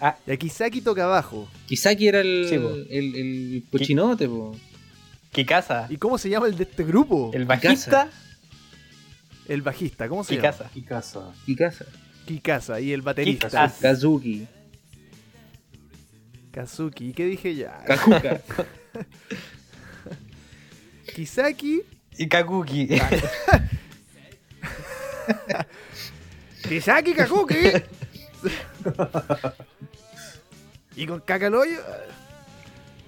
Ah. 0.05 0.19
Y 0.27 0.33
a 0.33 0.37
Kisaki 0.37 0.81
toca 0.81 1.05
abajo. 1.05 1.49
Kisaki 1.69 2.09
era 2.09 2.19
el, 2.23 2.47
Sí, 2.49 2.57
el, 2.57 3.15
el 3.15 3.65
cochinote, 3.71 4.27
po. 4.29 4.57
Kikasa. 5.31 5.87
¿Y 5.91 5.97
cómo 5.97 6.19
se 6.19 6.29
llama 6.29 6.49
el 6.49 6.57
de 6.57 6.65
este 6.65 6.83
grupo? 6.83 7.31
El 7.33 7.45
bajista. 7.45 8.09
El 9.47 9.63
bajista, 9.63 10.09
¿cómo 10.09 10.25
se 10.25 10.35
llama? 10.35 10.51
Kikasa. 10.51 10.71
Y 10.75 10.83
casa. 10.83 11.33
Kikasa. 11.47 11.85
Kikasa. 12.33 12.81
Y 12.81 12.93
el 12.93 13.03
baterista. 13.03 13.49
Kikasa. 13.49 13.81
Kazuki. 13.81 14.47
Kazuki. 16.51 17.09
¿Y 17.09 17.13
qué 17.13 17.27
dije 17.27 17.55
ya? 17.55 17.85
Kakuka. 17.87 18.41
Kisaki. 21.15 21.83
Y 22.19 22.29
Kakuki. 22.29 22.89
Kisaki 26.69 27.15
Kakuki. 27.15 27.55
y 30.97 31.07
con 31.07 31.21
Kakaloyo. 31.21 31.81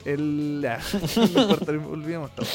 El. 0.04 0.66
ah, 0.68 0.78
no 1.16 1.24
importa, 1.24 1.72
olvidemos 1.72 2.30
todo. 2.34 2.46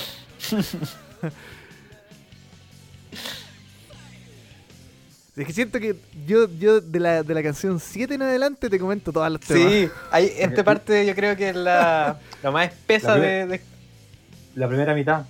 Es 5.39 5.47
que 5.47 5.53
siento 5.53 5.79
que 5.79 5.95
yo, 6.27 6.49
yo 6.59 6.81
de, 6.81 6.99
la, 6.99 7.23
de 7.23 7.33
la 7.33 7.41
canción 7.41 7.79
7 7.79 8.13
en 8.15 8.21
adelante 8.23 8.69
te 8.69 8.77
comento 8.77 9.13
todas 9.13 9.31
las 9.31 9.39
temas. 9.41 9.71
Sí, 9.71 9.89
hay, 10.11 10.31
esta 10.37 10.63
parte 10.65 11.05
yo 11.05 11.15
creo 11.15 11.35
que 11.37 11.49
es 11.49 11.55
la, 11.55 12.19
la 12.43 12.51
más 12.51 12.67
espesa 12.67 13.15
La 13.15 13.21
de, 13.23 13.47
de- 13.47 13.61
La 14.55 14.67
primera 14.67 14.93
mitad. 14.93 15.25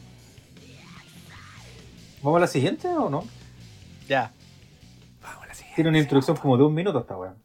¿Vamos 2.24 2.38
a 2.38 2.40
la 2.42 2.48
siguiente 2.48 2.88
o 2.88 3.10
no? 3.10 3.24
Ya. 4.08 4.34
Vamos 5.22 5.44
a 5.44 5.48
la 5.48 5.54
siguiente. 5.54 5.76
Tiene 5.76 5.90
una 5.92 6.00
introducción 6.00 6.36
como 6.38 6.58
de 6.58 6.64
un 6.64 6.74
minuto 6.74 7.00
esta 7.00 7.16
weá. 7.16 7.36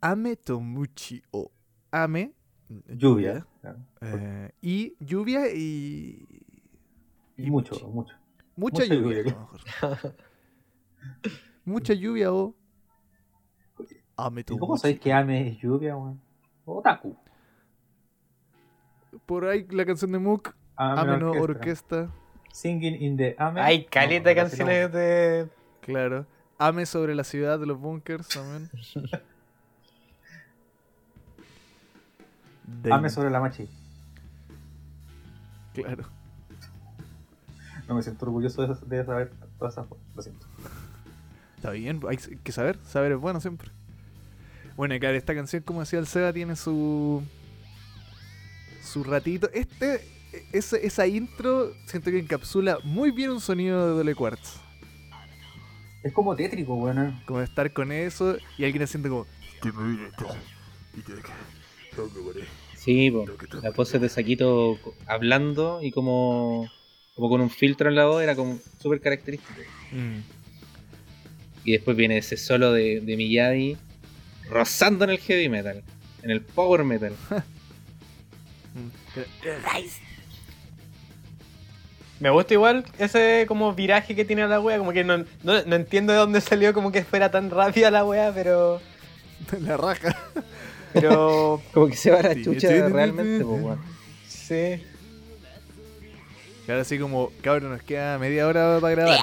Ame 0.00 0.36
Tomuchi 0.36 1.22
o 1.32 1.50
Ame. 1.90 2.32
Lluvia. 2.86 3.44
Eh, 4.00 4.50
y 4.62 4.94
lluvia 5.00 5.52
y. 5.52 6.24
Y 7.36 7.50
mucho, 7.50 7.74
muchi. 7.74 7.84
mucho. 7.86 8.14
Mucha, 8.56 8.82
Mucha 8.82 8.94
lluvia. 8.94 9.22
lluvia. 9.22 9.36
Mucha 11.64 11.94
lluvia 11.94 12.32
o. 12.32 12.54
Ame 14.16 14.40
¿Y 14.40 14.44
Tomuchi. 14.44 14.60
cómo 14.60 14.76
sabéis 14.76 15.00
que 15.00 15.12
Ame 15.12 15.48
es 15.48 15.58
lluvia, 15.58 15.96
weón? 15.96 16.20
Otaku. 16.64 17.16
Por 19.26 19.46
ahí 19.46 19.66
la 19.70 19.84
canción 19.86 20.10
de 20.12 20.18
Mook. 20.18 20.54
Ame 20.76 21.18
no 21.18 21.30
orquesta. 21.32 22.10
Singing 22.52 23.00
in 23.02 23.16
the 23.16 23.36
Ame. 23.38 23.60
Hay 23.60 23.84
caleta 23.84 24.30
No, 24.30 24.36
canciones 24.36 24.92
de. 24.92 25.48
Claro. 25.82 26.26
Ame 26.58 26.86
sobre 26.86 27.14
la 27.14 27.22
ciudad 27.22 27.58
de 27.60 27.66
los 27.66 27.78
bunkers 27.78 28.28
también. 28.28 28.68
Ame 32.90 33.08
sobre 33.10 33.30
la 33.30 33.40
machi. 33.40 33.68
Claro. 35.74 36.04
No 37.86 37.94
me 37.94 38.02
siento 38.02 38.26
orgulloso 38.26 38.66
de, 38.66 38.96
de 38.96 39.04
saber 39.04 39.32
todas 39.58 39.74
esas 39.74 39.86
cosas. 39.86 40.04
Lo 40.16 40.22
siento. 40.22 40.46
Está 41.58 41.70
bien, 41.72 42.00
hay 42.08 42.16
que 42.16 42.52
saber. 42.52 42.78
Saber 42.86 43.12
es 43.12 43.18
bueno 43.18 43.40
siempre. 43.40 43.70
Bueno, 44.76 44.94
y 44.94 45.00
claro, 45.00 45.16
esta 45.16 45.34
canción, 45.34 45.62
como 45.62 45.80
decía 45.80 45.98
el 45.98 46.06
Seba, 46.06 46.32
tiene 46.32 46.54
su. 46.56 47.22
su 48.82 49.02
ratito. 49.04 49.50
Este. 49.52 50.00
ese- 50.52 50.86
esa 50.86 51.06
intro 51.06 51.72
siento 51.86 52.10
que 52.10 52.18
encapsula 52.18 52.78
muy 52.84 53.10
bien 53.10 53.30
un 53.30 53.40
sonido 53.40 53.88
de 53.88 53.94
Dole 53.96 54.14
Quartz. 54.14 54.60
Es 56.04 56.12
como 56.12 56.36
tétrico, 56.36 56.74
weón. 56.74 56.98
¿eh? 56.98 57.22
Como 57.26 57.40
estar 57.40 57.72
con 57.72 57.90
eso 57.90 58.36
y 58.56 58.64
alguien 58.64 58.84
haciendo 58.84 59.08
como. 59.08 59.26
Sí, 62.76 63.10
po. 63.10 63.26
La 63.62 63.72
pose 63.72 63.98
de 63.98 64.08
Saquito 64.08 64.78
hablando 65.06 65.80
y 65.82 65.90
como, 65.90 66.70
como 67.16 67.28
con 67.28 67.40
un 67.40 67.50
filtro 67.50 67.88
en 67.88 67.96
la 67.96 68.06
voz 68.06 68.22
era 68.22 68.36
como 68.36 68.58
súper 68.80 69.00
característico. 69.00 69.60
mm, 69.92 70.18
Y 71.68 71.72
después 71.72 71.98
viene 71.98 72.16
ese 72.16 72.38
solo 72.38 72.72
de, 72.72 73.02
de 73.02 73.16
Miyagi 73.18 73.76
rozando 74.48 75.04
en 75.04 75.10
el 75.10 75.18
heavy 75.18 75.50
metal, 75.50 75.82
en 76.22 76.30
el 76.30 76.40
power 76.40 76.82
metal. 76.82 77.12
mm. 78.74 78.88
Me 82.20 82.30
gusta 82.30 82.54
igual 82.54 82.86
ese 82.98 83.44
como 83.46 83.74
viraje 83.74 84.16
que 84.16 84.24
tiene 84.24 84.48
la 84.48 84.60
wea. 84.60 84.78
Como 84.78 84.92
que 84.92 85.04
no, 85.04 85.18
no, 85.18 85.62
no 85.62 85.76
entiendo 85.76 86.14
de 86.14 86.20
dónde 86.20 86.40
salió 86.40 86.72
como 86.72 86.90
que 86.90 87.04
fuera 87.04 87.30
tan 87.30 87.50
rápida 87.50 87.90
la 87.90 88.02
wea, 88.02 88.32
pero. 88.34 88.80
La 89.60 89.76
raja. 89.76 90.16
Pero. 90.94 91.60
Como 91.74 91.88
que 91.88 91.96
se 91.96 92.10
va 92.10 92.20
a 92.20 92.22
la 92.22 92.32
Sí, 92.34 92.44
chucha 92.44 92.68
sí, 92.68 92.80
realmente, 92.80 93.44
po, 93.44 93.76
sí. 94.26 94.82
Claro, 96.68 96.82
así 96.82 96.98
como, 96.98 97.32
cabrón, 97.40 97.70
nos 97.70 97.82
queda 97.82 98.18
media 98.18 98.46
hora 98.46 98.76
para 98.78 98.94
grabar. 98.94 99.18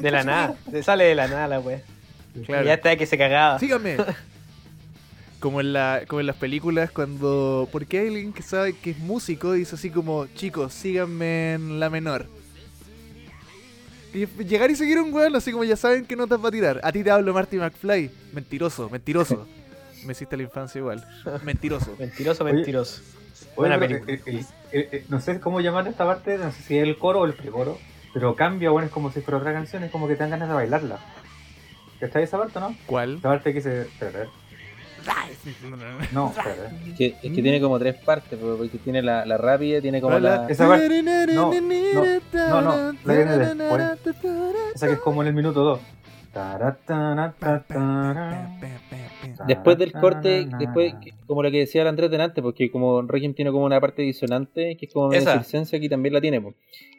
De 0.00 0.10
la 0.10 0.24
nada. 0.24 0.54
Se 0.70 0.82
sale 0.82 1.04
de 1.04 1.14
la 1.14 1.28
nada 1.28 1.46
la 1.46 1.60
wea. 1.60 1.82
Claro. 2.46 2.64
Ya 2.64 2.72
está 2.72 2.96
que 2.96 3.04
se 3.04 3.18
cagaba. 3.18 3.58
Síganme. 3.58 3.98
Como 5.40 5.60
en, 5.60 5.74
la, 5.74 6.04
como 6.08 6.20
en 6.20 6.26
las 6.26 6.36
películas 6.36 6.90
cuando... 6.90 7.68
Porque 7.70 7.98
hay 7.98 8.06
alguien 8.08 8.32
que 8.32 8.42
sabe 8.42 8.72
que 8.72 8.92
es 8.92 8.98
músico 8.98 9.54
y 9.54 9.58
dice 9.60 9.74
así 9.76 9.90
como, 9.90 10.26
chicos, 10.34 10.72
síganme 10.72 11.52
en 11.52 11.78
la 11.78 11.90
menor. 11.90 12.26
Y 14.14 14.26
llegar 14.42 14.70
y 14.70 14.74
seguir 14.74 14.98
un 14.98 15.12
weón 15.12 15.36
así 15.36 15.52
como 15.52 15.64
ya 15.64 15.76
saben 15.76 16.06
que 16.06 16.16
notas 16.16 16.42
va 16.42 16.48
a 16.48 16.52
tirar. 16.52 16.80
A 16.82 16.90
ti 16.90 17.04
te 17.04 17.10
hablo 17.10 17.34
Marty 17.34 17.58
McFly. 17.58 18.10
Mentiroso, 18.32 18.88
mentiroso. 18.88 19.46
Me 20.04 20.12
hiciste 20.12 20.36
la 20.36 20.44
infancia 20.44 20.78
igual. 20.78 21.06
Mentiroso. 21.44 21.94
Mentiroso, 21.98 22.44
mentiroso. 22.44 23.00
Oye, 23.00 23.17
Buena 23.58 23.78
pero, 23.78 24.04
película. 24.04 24.32
eh, 24.32 24.44
eh, 24.72 24.88
eh, 24.92 25.04
no 25.08 25.20
sé 25.20 25.40
cómo 25.40 25.60
llamar 25.60 25.86
esta 25.88 26.04
parte, 26.04 26.38
no 26.38 26.50
sé 26.52 26.62
si 26.62 26.76
es 26.78 26.82
el 26.82 26.96
coro 26.98 27.20
o 27.20 27.24
el 27.26 27.34
precoro, 27.34 27.78
pero 28.14 28.34
cambia, 28.34 28.70
bueno, 28.70 28.86
es 28.86 28.92
como 28.92 29.10
si 29.10 29.20
fuera 29.20 29.38
otra 29.38 29.52
canción, 29.52 29.82
es 29.84 29.90
como 29.90 30.08
que 30.08 30.14
te 30.14 30.20
dan 30.20 30.30
ganas 30.30 30.48
de 30.48 30.54
bailarla. 30.54 30.98
¿Está 32.00 32.20
esa 32.20 32.38
parte, 32.38 32.60
no? 32.60 32.74
¿Cuál? 32.86 33.16
Esa 33.18 33.28
parte 33.28 33.52
que 33.52 33.60
se... 33.60 33.82
Espera. 33.82 34.26
No, 36.12 36.28
espera. 36.36 36.70
Es 36.86 36.94
que, 36.96 37.06
es 37.06 37.32
que 37.32 37.42
tiene 37.42 37.60
como 37.60 37.78
tres 37.78 37.94
partes, 37.96 38.38
po, 38.38 38.56
porque 38.56 38.78
tiene 38.78 39.00
la, 39.02 39.24
la 39.24 39.36
rápida, 39.38 39.80
tiene 39.80 40.00
como 40.00 40.18
la... 40.18 40.46
Esa 40.48 40.64
parte- 40.68 40.86
no, 41.34 41.50
no, 42.60 42.60
no, 42.60 42.60
no, 42.92 42.98
la 43.04 43.14
viene 43.14 43.30
después. 43.38 43.54
Esa 44.74 44.86
que 44.86 44.92
es 44.94 44.98
como 44.98 45.22
en 45.22 45.28
el 45.28 45.34
minuto 45.34 45.62
2. 45.64 45.80
Después 49.46 49.78
del 49.78 49.92
corte, 49.92 50.48
después, 50.58 50.94
como 51.26 51.42
lo 51.42 51.50
que 51.50 51.58
decía 51.58 51.82
el 51.82 51.88
Andrés 51.88 52.10
delante, 52.10 52.42
porque 52.42 52.70
como 52.70 53.02
Requiem 53.02 53.34
tiene 53.34 53.50
como 53.50 53.64
una 53.64 53.80
parte 53.80 54.02
disonante, 54.02 54.76
que 54.76 54.86
es 54.86 54.92
como 54.92 55.08
medio 55.08 55.30
aquí 55.30 55.88
también 55.88 56.14
la 56.14 56.20
tiene. 56.20 56.42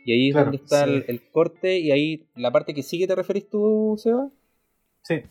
Y 0.05 0.13
ahí 0.13 0.29
es 0.29 0.35
donde 0.35 0.57
está 0.57 0.83
el, 0.85 1.21
corte, 1.31 1.79
y 1.79 1.91
ahí 1.91 2.27
la 2.35 2.51
parte 2.51 2.73
que 2.73 2.83
sigue 2.83 3.07
te 3.07 3.15
referís 3.15 3.49
tú, 3.49 3.95
Seba. 3.97 4.29
Sí, 5.01 5.21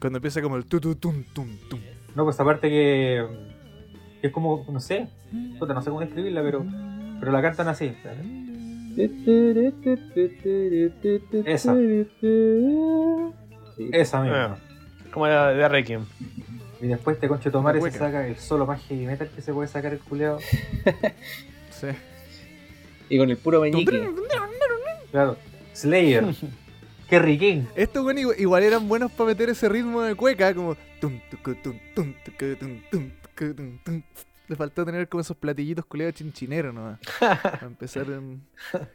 Cuando 0.00 0.18
empieza 0.18 0.42
como 0.42 0.56
el 0.56 0.66
tu 0.66 0.80
tu 0.80 0.94
tum 0.96 1.22
tum 1.32 1.48
tum. 1.70 1.80
no, 2.14 2.24
pues 2.24 2.36
esa 2.36 2.44
parte 2.44 2.68
que, 2.68 3.24
que 4.20 4.26
es 4.26 4.32
como, 4.32 4.64
no 4.68 4.80
sé, 4.80 5.08
no 5.32 5.82
sé 5.82 5.90
cómo 5.90 6.00
describirla, 6.00 6.42
pero, 6.42 6.64
pero 7.20 7.32
la 7.32 7.42
cantan 7.42 7.68
así. 7.68 7.94
Esa. 11.44 11.74
Sí. 13.76 13.90
Esa 13.92 14.22
misma. 14.22 14.58
Como 15.12 15.26
la 15.26 15.48
de 15.48 15.68
Requiem. 15.68 16.04
Y 16.80 16.88
después 16.88 17.18
te 17.18 17.28
conche 17.28 17.50
tomar 17.50 17.80
se 17.80 17.90
saca 17.90 18.26
el 18.26 18.36
solo 18.36 18.66
más 18.66 18.82
heavy 18.86 19.06
metal 19.06 19.30
que 19.34 19.40
se 19.40 19.52
puede 19.52 19.68
sacar 19.68 19.92
el 19.92 20.00
culeado. 20.00 20.38
Sí. 21.70 21.88
Y 23.10 23.18
con 23.18 23.28
el 23.28 23.36
puro 23.36 23.60
meñique. 23.60 24.10
Claro. 25.10 25.36
Slayer. 25.74 26.24
Kerry 27.10 27.38
King. 27.38 27.64
Estos 27.76 28.02
igual, 28.16 28.40
igual 28.40 28.62
eran 28.62 28.88
buenos 28.88 29.12
para 29.12 29.28
meter 29.28 29.50
ese 29.50 29.68
ritmo 29.68 30.00
de 30.00 30.14
cueca, 30.14 30.54
como 30.54 30.74
Le 34.48 34.54
faltó 34.54 34.84
tener 34.84 35.08
como 35.08 35.20
esos 35.20 35.36
platillitos 35.36 35.84
culeados 35.84 36.14
chinchineros 36.14 36.72
nomás. 36.72 36.98
Para 37.20 37.66
empezar 37.66 38.06
en... 38.10 38.42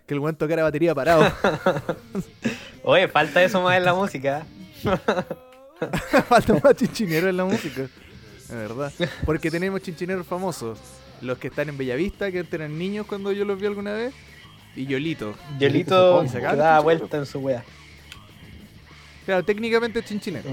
Que 0.06 0.14
el 0.14 0.20
buen 0.20 0.36
tocara 0.36 0.64
batería 0.64 0.96
parado. 0.96 1.32
Oye, 2.84 3.08
falta 3.08 3.44
eso 3.44 3.62
más 3.62 3.78
en 3.78 3.86
la 3.86 3.94
música. 3.94 4.46
Falta 6.28 6.54
más 6.64 6.76
chinchineros 6.76 7.30
en 7.30 7.38
la 7.38 7.46
música. 7.46 7.88
De 8.48 8.56
verdad. 8.56 8.94
Porque 9.26 9.50
tenemos 9.52 9.82
chinchineros 9.82 10.26
famosos. 10.26 10.80
Los 11.22 11.38
que 11.38 11.48
están 11.48 11.70
en 11.70 11.78
Bellavista, 11.78 12.32
que 12.32 12.40
antes 12.40 12.54
eran 12.54 12.78
niños 12.78 13.06
cuando 13.06 13.32
yo 13.32 13.46
los 13.46 13.60
vi 13.60 13.68
alguna 13.68 13.94
vez. 13.94 14.14
Y 14.76 14.86
Yolito. 14.86 15.36
Yolito 15.60 16.22
se 16.28 16.40
chinchero. 16.40 16.84
vuelta 16.84 17.18
en 17.18 17.26
su 17.26 17.40
wea. 17.40 17.64
Claro, 19.26 19.44
técnicamente 19.44 20.00
es 20.00 20.06
chinchinero. 20.06 20.50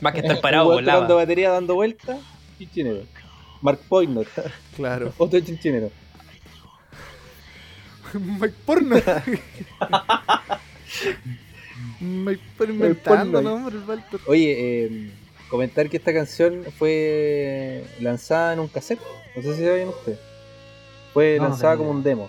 Más 0.00 0.12
que 0.12 0.20
estar 0.20 0.40
parado, 0.40 0.68
weón 0.68 0.84
volaba. 0.84 1.14
batería 1.14 1.50
dando 1.50 1.74
vueltas, 1.74 2.18
chinchinero. 2.58 3.04
Mark 3.64 3.80
Pointer, 3.88 4.26
Claro. 4.76 5.12
otro 5.18 5.40
chinchinero. 5.40 5.90
Mike 8.12 8.54
Porno. 8.66 8.96
Inventando 12.00 13.32
Porno. 13.32 13.40
nombres, 13.42 13.82
Walter. 13.88 14.20
Oye, 14.26 14.54
eh, 14.84 15.10
comentar 15.48 15.88
que 15.88 15.96
esta 15.96 16.12
canción 16.12 16.62
fue 16.78 17.84
lanzada 18.00 18.52
en 18.52 18.60
un 18.60 18.68
cassette. 18.68 19.00
No 19.34 19.42
sé 19.42 19.56
si 19.56 19.64
saben 19.64 19.88
ustedes. 19.88 20.18
Fue 21.12 21.36
No, 21.38 21.44
no 21.44 21.48
lanzada 21.50 21.76
como 21.76 21.90
un 21.90 22.02
demo. 22.02 22.28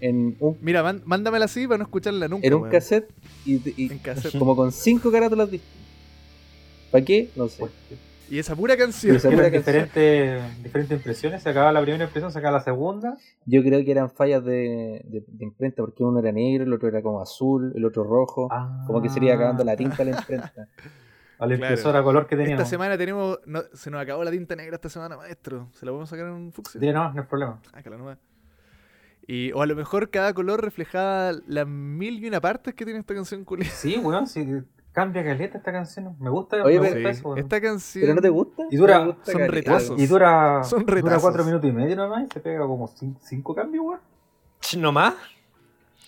En 0.00 0.34
un, 0.40 0.56
Mira, 0.62 0.82
man- 0.82 1.02
mándamela 1.04 1.44
así 1.44 1.66
para 1.66 1.78
no 1.78 1.84
escucharla 1.84 2.26
nunca. 2.26 2.46
en 2.46 2.54
un 2.54 2.62
weón. 2.62 2.72
cassette 2.72 3.08
y, 3.44 3.60
y 3.76 3.92
En 3.92 3.98
cassette. 3.98 4.36
como 4.38 4.56
con 4.56 4.72
cinco 4.72 5.12
carátulas 5.12 5.50
distintas. 5.50 5.78
¿Para 6.90 7.04
qué? 7.04 7.28
No 7.36 7.48
sé. 7.48 7.64
Y 8.32 8.38
esa 8.38 8.56
pura 8.56 8.76
canción. 8.78 9.14
Esa 9.16 9.28
Eran 9.28 9.38
pura 9.40 9.50
canción. 9.50 9.74
diferentes, 9.84 10.62
diferentes 10.62 10.96
impresiones, 10.98 11.42
se 11.42 11.50
acaba 11.50 11.70
la 11.70 11.82
primera 11.82 12.04
impresión, 12.04 12.32
se 12.32 12.38
acaba 12.38 12.56
la 12.58 12.64
segunda. 12.64 13.18
Yo 13.44 13.62
creo 13.62 13.84
que 13.84 13.90
eran 13.90 14.10
fallas 14.10 14.42
de, 14.42 15.02
de- 15.04 15.24
de 15.26 15.44
imprenta, 15.44 15.82
porque 15.82 16.02
uno 16.02 16.18
era 16.20 16.32
negro, 16.32 16.64
el 16.64 16.72
otro 16.72 16.88
era 16.88 17.02
como 17.02 17.20
azul, 17.20 17.72
el 17.76 17.84
otro 17.84 18.04
rojo. 18.04 18.48
Como 18.86 19.02
que 19.02 19.10
se 19.10 19.18
iría 19.18 19.34
acabando 19.34 19.62
la 19.64 19.76
tinta 19.76 20.02
a 20.02 20.04
la 20.06 20.10
imprenta. 20.12 20.52
A 21.38 21.46
la 21.46 21.56
Claro. 21.56 21.72
impresora 21.74 22.02
color 22.02 22.26
que 22.26 22.36
teníamos. 22.36 22.60
Esta 22.62 22.70
semana 22.70 22.96
tenemos. 22.96 23.38
no, 23.44 23.62
se 23.74 23.90
nos 23.90 24.00
acabó 24.00 24.24
la 24.24 24.30
tinta 24.30 24.56
negra 24.56 24.76
esta 24.76 24.88
semana, 24.88 25.16
maestro. 25.16 25.68
¿Se 25.72 25.84
la 25.84 25.92
podemos 25.92 26.08
sacar 26.08 26.26
en 26.26 26.32
un 26.32 26.52
fucsia? 26.52 26.80
Dile 26.80 26.92
nomás, 26.94 27.14
no 27.14 27.20
hay 27.20 27.26
problema. 27.26 27.60
Sácala 27.70 27.96
nomás. 27.98 28.18
Y, 29.26 29.52
o 29.52 29.60
a 29.60 29.66
lo 29.66 29.76
mejor 29.76 30.08
cada 30.08 30.32
color 30.34 30.62
reflejaba 30.64 31.32
las 31.46 31.66
mil 31.66 32.24
y 32.24 32.28
una 32.28 32.40
partes 32.40 32.74
que 32.74 32.84
tiene 32.84 33.00
esta 33.00 33.14
canción 33.14 33.44
culia. 33.44 33.68
Sí, 33.70 33.98
weón, 33.98 34.26
sí, 34.26 34.46
cambia 34.92 35.24
caleta 35.24 35.58
esta 35.58 35.72
canción. 35.72 36.14
Me 36.20 36.30
gusta, 36.30 36.62
Oye, 36.62 36.78
me 36.80 36.88
gusta 36.90 36.98
Sí, 37.12 37.18
eso, 37.18 37.28
weón. 37.28 37.38
Esta 37.40 37.60
canción. 37.60 38.02
¿Pero 38.02 38.14
no 38.14 38.20
te 38.20 38.28
gusta? 38.28 38.62
Y 38.70 38.76
dura- 38.76 39.04
gusta 39.04 39.32
son 39.32 39.40
caleta, 39.40 39.54
retazos. 39.54 40.00
Y 40.00 40.06
dura, 40.06 40.64
Son 40.64 40.80
dura 40.80 40.94
retazos. 40.94 41.22
cuatro 41.22 41.44
minutos 41.44 41.68
y 41.68 41.72
medio 41.72 41.96
nomás 41.96 42.24
y 42.24 42.32
se 42.32 42.40
pega 42.40 42.60
como 42.66 42.88
cin- 42.88 43.16
cinco 43.22 43.54
cambios, 43.54 43.84
weón. 43.84 44.00
¿No 44.78 44.92
más? 44.92 45.14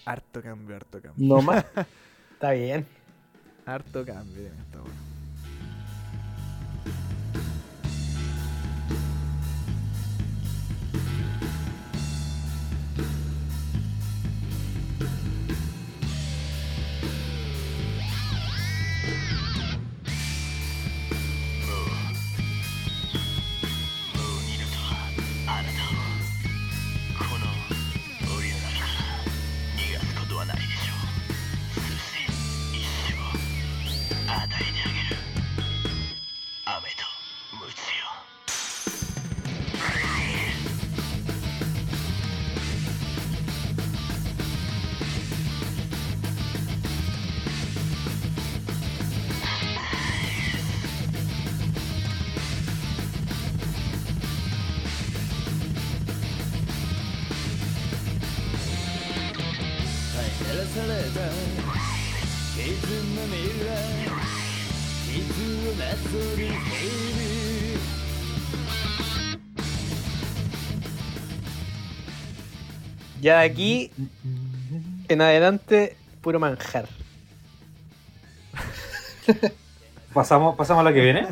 Harto 0.07 0.43
cambio, 0.43 0.77
harto 0.77 1.01
cambio. 1.01 1.15
No 1.37 1.43
más. 1.43 1.65
Está 2.35 2.53
bien. 2.53 2.87
Harto 3.67 4.05
cambio. 4.05 4.35
tiene 4.35 4.49
esta 4.61 4.79
Ya 73.25 73.39
de 73.41 73.47
aquí 73.47 73.91
en 75.09 75.21
adelante, 75.23 75.97
puro 76.21 76.39
manjar. 76.39 76.87
Pasamos, 80.13 80.57
pasamos 80.57 80.83
a 80.83 80.85
la 80.85 80.93
que 80.93 81.01
viene. 81.01 81.29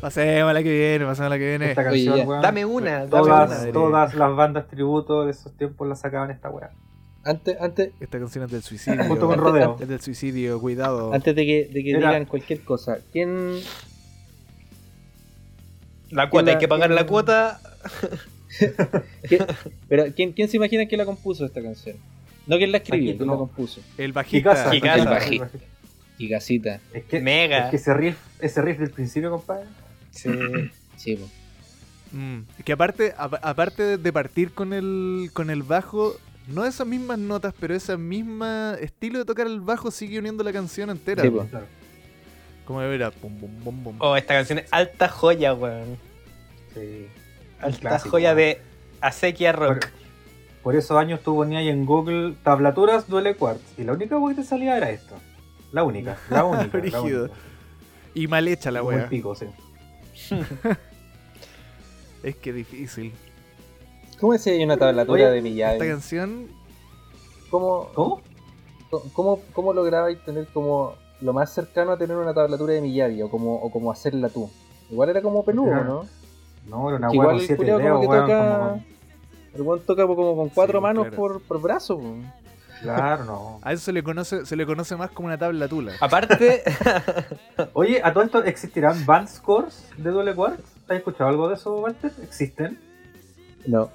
Pasemos 0.00 0.50
a 0.50 0.52
la 0.52 0.62
que 0.64 0.72
viene, 0.72 1.04
pasemos 1.06 1.26
a 1.26 1.28
la 1.28 1.38
que 1.38 1.46
viene. 1.48 1.70
Esta 1.70 1.84
canción, 1.84 2.26
weón. 2.26 2.42
Dame 2.42 2.64
una, 2.64 2.90
dame 3.06 3.08
Todas, 3.08 3.62
una. 3.62 3.72
todas 3.72 4.14
las 4.14 4.34
bandas 4.34 4.66
tributo 4.66 5.24
de 5.26 5.30
esos 5.30 5.56
tiempos 5.56 5.86
las 5.86 6.00
sacaban 6.00 6.32
esta 6.32 6.50
weá. 6.50 6.70
Antes, 7.22 7.56
antes, 7.60 7.92
Esta 8.00 8.18
canción 8.18 8.44
es 8.46 8.50
del 8.50 8.62
suicidio. 8.64 9.04
Junto 9.04 9.26
con 9.28 9.38
Antes- 9.38 9.44
Rodeo. 9.52 9.76
Es 9.80 9.86
del 9.88 10.00
suicidio, 10.00 10.60
cuidado. 10.60 11.14
antes 11.14 11.36
de 11.36 11.46
que, 11.46 11.70
de 11.72 11.84
que 11.84 11.90
Era- 11.90 12.08
digan 12.08 12.24
cualquier 12.24 12.64
cosa, 12.64 12.96
¿quién, 13.12 13.60
La 16.10 16.28
cuota, 16.30 16.46
la- 16.46 16.52
hay 16.54 16.58
que 16.58 16.66
pagar 16.66 16.90
la 16.90 17.06
cuota. 17.06 17.60
pero 19.88 20.06
¿quién, 20.14 20.32
quién 20.32 20.48
se 20.48 20.56
imagina 20.56 20.86
que 20.86 20.96
la 20.96 21.04
compuso 21.04 21.44
esta 21.44 21.62
canción? 21.62 21.96
No 22.46 22.56
quién 22.56 22.72
la 22.72 22.78
escribió, 22.78 23.16
quién 23.16 23.26
no. 23.26 23.34
la 23.34 23.38
compuso. 23.38 23.80
El 23.96 24.12
bajista. 24.12 24.72
El 24.72 24.82
baji- 24.82 25.48
Gigasita. 26.18 26.80
Es 26.92 27.04
que, 27.04 27.20
Mega. 27.20 27.64
es 27.66 27.70
que 27.70 27.76
ese 27.76 27.94
riff, 27.94 28.16
ese 28.40 28.60
riff 28.62 28.78
del 28.78 28.90
principio, 28.90 29.30
compadre. 29.30 29.66
Sí. 30.10 30.28
Sí, 30.96 31.16
po. 31.16 31.28
Mm, 32.12 32.40
Que 32.64 32.72
aparte, 32.72 33.14
apa- 33.16 33.38
aparte 33.42 33.82
de- 33.82 33.96
de 33.98 34.12
partir 34.12 34.52
con 34.52 34.72
el, 34.72 35.30
con 35.32 35.48
el 35.50 35.62
bajo, 35.62 36.16
no 36.48 36.66
esas 36.66 36.86
mismas 36.86 37.18
notas, 37.18 37.54
pero 37.58 37.74
ese 37.74 37.96
mismo 37.96 38.44
estilo 38.80 39.20
de 39.20 39.24
tocar 39.24 39.46
el 39.46 39.60
bajo 39.60 39.90
sigue 39.90 40.18
uniendo 40.18 40.42
la 40.44 40.52
canción 40.52 40.90
entera. 40.90 41.22
Sí. 41.22 41.30
Claro. 41.30 41.66
Como 42.66 42.82
era, 42.82 43.10
pum, 43.10 43.34
pum, 43.38 43.50
pum, 43.64 43.82
pum. 43.82 43.96
Oh, 44.00 44.16
esta 44.16 44.34
canción 44.34 44.58
es 44.58 44.66
alta 44.70 45.08
joya, 45.08 45.54
weón. 45.54 45.96
Sí. 46.74 47.06
Alta 47.60 47.78
clásico, 47.78 48.10
joya 48.10 48.34
de 48.34 48.60
Acequia 49.00 49.52
Por, 49.54 49.74
Rock. 49.74 49.88
por 50.62 50.76
esos 50.76 50.96
años 50.96 51.20
tú 51.22 51.34
ponías 51.36 51.60
ahí 51.60 51.68
en 51.68 51.84
Google 51.86 52.34
tablaturas 52.42 53.08
duele 53.08 53.34
quartz. 53.36 53.62
Y 53.78 53.84
la 53.84 53.92
única 53.92 54.18
weá 54.18 54.34
que 54.34 54.42
te 54.42 54.46
salía 54.46 54.76
era 54.76 54.90
esto. 54.90 55.14
La 55.72 55.84
única, 55.84 56.16
la 56.30 56.44
única. 56.44 56.78
la 56.78 57.00
única. 57.00 57.34
Y 58.14 58.26
mal 58.26 58.48
hecha 58.48 58.70
la 58.70 58.82
wea. 58.82 59.08
pico, 59.08 59.34
sí. 59.34 59.46
Es 62.22 62.36
que 62.36 62.52
difícil. 62.52 63.12
¿Cómo 64.20 64.34
es 64.34 64.42
si 64.42 64.50
hay 64.50 64.62
una 64.62 64.76
tablatura 64.76 65.14
Oye, 65.24 65.30
de 65.30 65.38
Esta 65.38 65.48
Miyagi? 65.48 65.78
canción, 65.78 66.48
¿Cómo, 67.50 67.88
¿Cómo? 67.94 68.20
cómo, 69.14 69.40
cómo 69.54 69.72
lograbais 69.72 70.22
tener 70.24 70.46
como 70.48 70.94
lo 71.22 71.32
más 71.32 71.52
cercano 71.54 71.92
a 71.92 71.96
tener 71.96 72.16
una 72.16 72.34
tablatura 72.34 72.74
de 72.74 72.82
Miyagi 72.82 73.22
o 73.22 73.30
como, 73.30 73.54
o 73.56 73.70
como 73.70 73.90
hacerla 73.90 74.28
tú? 74.28 74.50
Igual 74.90 75.08
era 75.08 75.22
como 75.22 75.42
peludo, 75.44 75.82
¿no? 75.84 76.06
No, 76.66 76.88
era 76.88 76.98
una 76.98 77.08
Que 77.10 77.18
weá 77.18 77.24
igual 77.24 77.26
con 77.28 77.34
el 77.40 77.46
siete 77.46 77.56
culiao 77.56 77.78
como 77.78 77.88
dedos, 77.88 78.00
que 78.00 78.06
weón, 78.08 78.26
toca- 78.26 78.58
como- 78.58 78.84
El 79.54 79.62
weón 79.62 79.80
toca 79.80 80.06
como 80.06 80.36
con 80.36 80.48
cuatro 80.50 80.78
Sí, 80.78 80.82
manos 80.82 81.02
claro. 81.08 81.16
por, 81.16 81.42
por 81.42 81.60
brazo. 81.60 82.00
Claro, 82.82 83.24
no. 83.24 83.58
a 83.62 83.72
eso 83.72 83.84
se 83.84 83.92
le 83.92 84.02
conoce, 84.02 84.46
se 84.46 84.56
le 84.56 84.64
conoce 84.66 84.96
más 84.96 85.10
como 85.10 85.26
una 85.26 85.36
tabla 85.38 85.68
tula. 85.68 85.92
Aparte, 86.00 86.62
Oye, 87.74 88.00
¿a 88.02 88.12
todo 88.12 88.24
esto 88.24 88.42
existirán 88.44 89.04
band 89.04 89.28
scores 89.28 89.86
de 89.96 90.10
Duele 90.10 90.34
Quartz? 90.34 90.62
¿Has 90.88 90.96
escuchado 90.96 91.28
algo 91.30 91.48
de 91.48 91.54
eso, 91.54 91.74
Walter? 91.76 92.12
¿Existen? 92.22 92.78
No. 93.66 93.90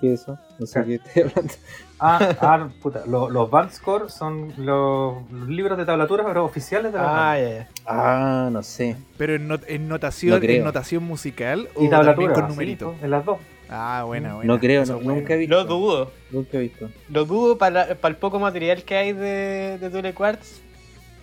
¿Qué 0.00 0.14
es 0.14 0.22
eso? 0.22 0.38
No 0.58 0.66
sé 0.66 0.78
Ah. 0.78 0.84
qué 0.84 0.94
estoy 0.96 1.22
hablando. 1.22 1.52
Ah, 2.00 2.18
ah 2.40 2.68
puta. 2.80 3.02
lo- 3.06 3.28
los 3.30 3.50
band 3.50 3.70
scores 3.72 4.12
son 4.12 4.52
los, 4.56 5.30
los 5.32 5.48
libros 5.48 5.76
de 5.78 5.84
tablaturas 5.84 6.24
pero 6.26 6.44
oficiales 6.44 6.92
de 6.92 6.98
la 6.98 7.32
ah, 7.32 7.38
ya. 7.40 7.68
Ah, 7.86 8.48
no 8.52 8.62
sé. 8.62 8.96
Pero 9.16 9.34
en, 9.34 9.48
not- 9.48 9.64
en 9.68 9.88
notación, 9.88 10.40
No 10.40 10.48
en 10.48 10.64
notación 10.64 11.02
musical 11.04 11.68
o 11.74 11.82
Y 11.84 11.88
también 11.88 11.90
tablaturas, 11.90 12.34
con 12.34 12.44
sí, 12.44 12.50
numerito. 12.50 12.90
pues, 12.92 13.02
en 13.02 13.10
las 13.10 13.24
dos. 13.24 13.38
Ah, 13.70 14.04
buena, 14.06 14.34
buena. 14.36 14.52
No 14.52 14.58
creo, 14.60 14.84
no- 14.86 15.00
nunca 15.00 15.34
he 15.34 15.36
visto. 15.38 15.54
Lo 15.54 15.64
dudo. 15.64 16.12
Nunca 16.30 16.56
he 16.56 16.60
visto. 16.60 16.88
Lo 17.10 17.24
dudo 17.24 17.58
para, 17.58 17.94
para 17.96 18.12
el 18.12 18.16
poco 18.16 18.38
material 18.38 18.82
que 18.84 18.96
hay 18.96 19.12
de, 19.12 19.78
de 19.78 19.90
Dule 19.90 20.14
Quartz. 20.14 20.60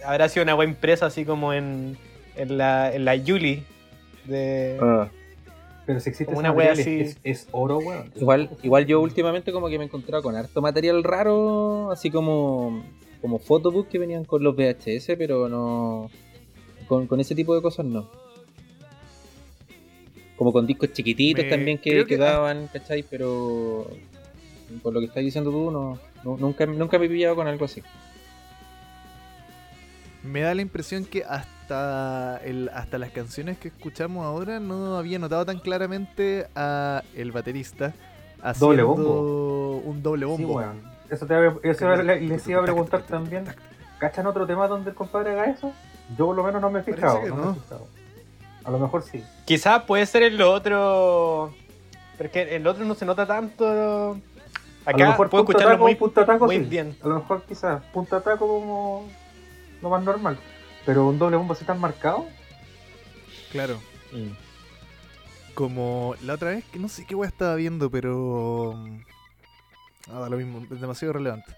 Habrá 0.06 0.30
sido 0.30 0.44
una 0.44 0.56
web 0.56 0.70
impresa 0.70 1.08
así 1.08 1.26
como 1.26 1.54
en, 1.54 1.98
en 2.36 2.58
la, 2.58 2.94
en 2.94 3.06
la 3.06 3.16
Yuli. 3.16 3.64
De... 4.26 4.78
Ah. 4.82 5.08
Pero 5.86 6.00
si 6.00 6.10
existe 6.10 6.26
Como 6.26 6.40
una 6.40 6.52
wea 6.52 6.72
es, 6.74 6.80
así. 6.80 7.00
es, 7.02 7.18
es 7.24 7.48
oro, 7.52 7.78
weón. 7.78 8.12
Igual, 8.16 8.50
igual 8.64 8.86
yo 8.88 9.00
últimamente 9.02 9.52
como 9.52 9.68
que 9.70 9.78
me 9.78 9.84
he 9.84 9.88
encontrado 9.88 10.24
con 10.24 10.36
harto 10.36 10.62
material 10.62 11.04
raro, 11.04 11.92
así 11.92 12.10
como, 12.10 12.84
como 13.22 13.38
photobooks 13.38 13.90
que 13.90 14.00
venían 14.00 14.26
con 14.26 14.44
los 14.44 14.56
VHS, 14.56 15.12
pero 15.18 15.48
no... 15.48 16.10
Con, 16.88 17.06
con 17.08 17.20
ese 17.20 17.36
tipo 17.36 17.54
de 17.56 17.62
cosas 17.62 17.86
no. 17.86 18.10
Como 20.38 20.52
con 20.52 20.66
discos 20.68 20.92
chiquititos 20.92 21.44
Me- 21.46 21.50
también 21.52 21.78
que, 21.78 21.92
que 21.98 22.06
que- 22.06 22.18
daban, 22.18 22.68
¿cachai? 22.68 23.04
Pero 23.04 23.90
por 24.82 24.92
lo 24.94 25.00
que 25.00 25.06
estás 25.06 25.24
diciendo 25.24 25.52
tú, 25.52 25.70
no, 25.72 26.00
nu- 26.24 26.38
nunca, 26.38 26.66
nunca 26.66 26.98
me 27.00 27.06
he 27.06 27.10
pillado 27.10 27.36
con 27.36 27.48
algo 27.48 27.66
así. 27.66 27.82
Me 30.24 30.42
da 30.42 30.54
la 30.56 30.62
impresión 30.64 31.06
que 31.06 31.24
hasta, 31.24 31.50
el, 31.70 32.70
hasta 32.74 32.97
las 32.97 33.11
canciones 33.11 33.57
que 33.57 33.70
escuchamos 33.70 34.26
ahora 34.26 34.59
no 34.59 34.97
había 34.97 35.20
notado 35.20 35.45
tan 35.45 35.59
claramente 35.59 36.47
a 36.55 37.01
el 37.16 37.32
baterista 37.32 37.93
haciendo 38.41 38.68
Doble 38.68 38.84
bombo. 38.84 39.78
un 39.86 40.03
doble 40.03 40.26
Sí, 40.38 40.43
bombo. 40.43 40.63
Eso, 41.09 41.26
te, 41.26 41.36
eso 41.70 41.95
le- 41.97 42.22
les 42.22 42.47
iba 42.47 42.59
a 42.61 42.63
preguntar 42.63 43.01
también. 43.03 43.45
¿Cachan 43.99 44.28
otro 44.28 44.45
tema 44.45 44.68
donde 44.68 44.89
el 44.91 44.95
compadre 44.95 45.32
haga 45.32 45.45
eso? 45.45 45.72
Yo 46.18 46.28
por 46.28 46.36
lo 46.36 46.43
menos 46.43 46.61
no 46.61 46.70
me 46.70 46.80
he 46.80 46.84
fijado. 46.84 47.22
que 47.22 47.30
no 47.30 47.36
me 47.36 47.41
he 47.41 47.45
no. 47.45 47.53
fijado. 47.55 47.88
A 48.63 48.72
lo 48.72 48.80
mejor 48.80 49.03
sí. 49.03 49.24
Quizás 49.45 49.84
puede 49.84 50.05
ser 50.05 50.24
en 50.24 50.38
lo 50.38 50.51
otro. 50.51 51.53
Pero 52.18 52.28
es 52.28 52.32
que 52.32 52.55
el 52.55 52.66
otro 52.68 52.86
no 52.86 52.95
se 52.95 53.05
nota 53.05 53.26
tanto. 53.26 53.66
a 53.68 53.72
lo 53.74 54.20
Acá 54.86 55.09
mejor 55.09 55.30
puedo 55.30 55.43
escucharlo 55.43 55.72
taco, 55.74 55.84
muy, 55.84 55.95
punta 55.95 56.26
taco, 56.26 56.45
muy 56.45 56.57
sí. 56.57 56.63
bien. 56.63 56.95
A 57.03 57.07
lo 57.07 57.16
mejor 57.16 57.43
quizás 57.47 57.84
punta 57.93 58.22
taco 58.22 58.47
como 58.47 59.07
lo 59.82 59.89
más 59.89 60.03
normal. 60.03 60.38
Pero 60.86 61.08
un 61.08 61.18
doble 61.18 61.38
bombo 61.38 61.54
así 61.54 61.66
tan 61.66 61.80
marcado. 61.80 62.26
Claro. 63.52 63.80
Mm. 64.12 65.54
Como 65.54 66.16
la 66.24 66.34
otra 66.34 66.52
vez, 66.52 66.66
que 66.66 66.80
no 66.80 66.90
sé 66.90 67.06
qué 67.06 67.16
weá 67.16 67.30
estaba 67.30 67.56
viendo, 67.56 67.90
pero. 67.90 68.76
Ah, 70.12 70.20
da 70.20 70.30
lo 70.30 70.38
mismo, 70.38 70.62
es 70.72 70.82
demasiado 70.82 71.14
relevante. 71.14 71.56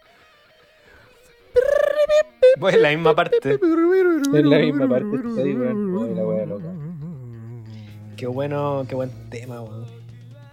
Pues 2.60 2.78
la 2.78 2.90
misma 2.90 3.16
parte. 3.16 3.54
Es 3.54 3.62
la 4.46 4.60
misma 4.60 4.88
parte. 4.88 5.18
Qué 8.16 8.28
bueno, 8.28 8.86
qué 8.88 8.96
buen 8.96 9.30
tema, 9.30 9.62
weón. 9.62 9.97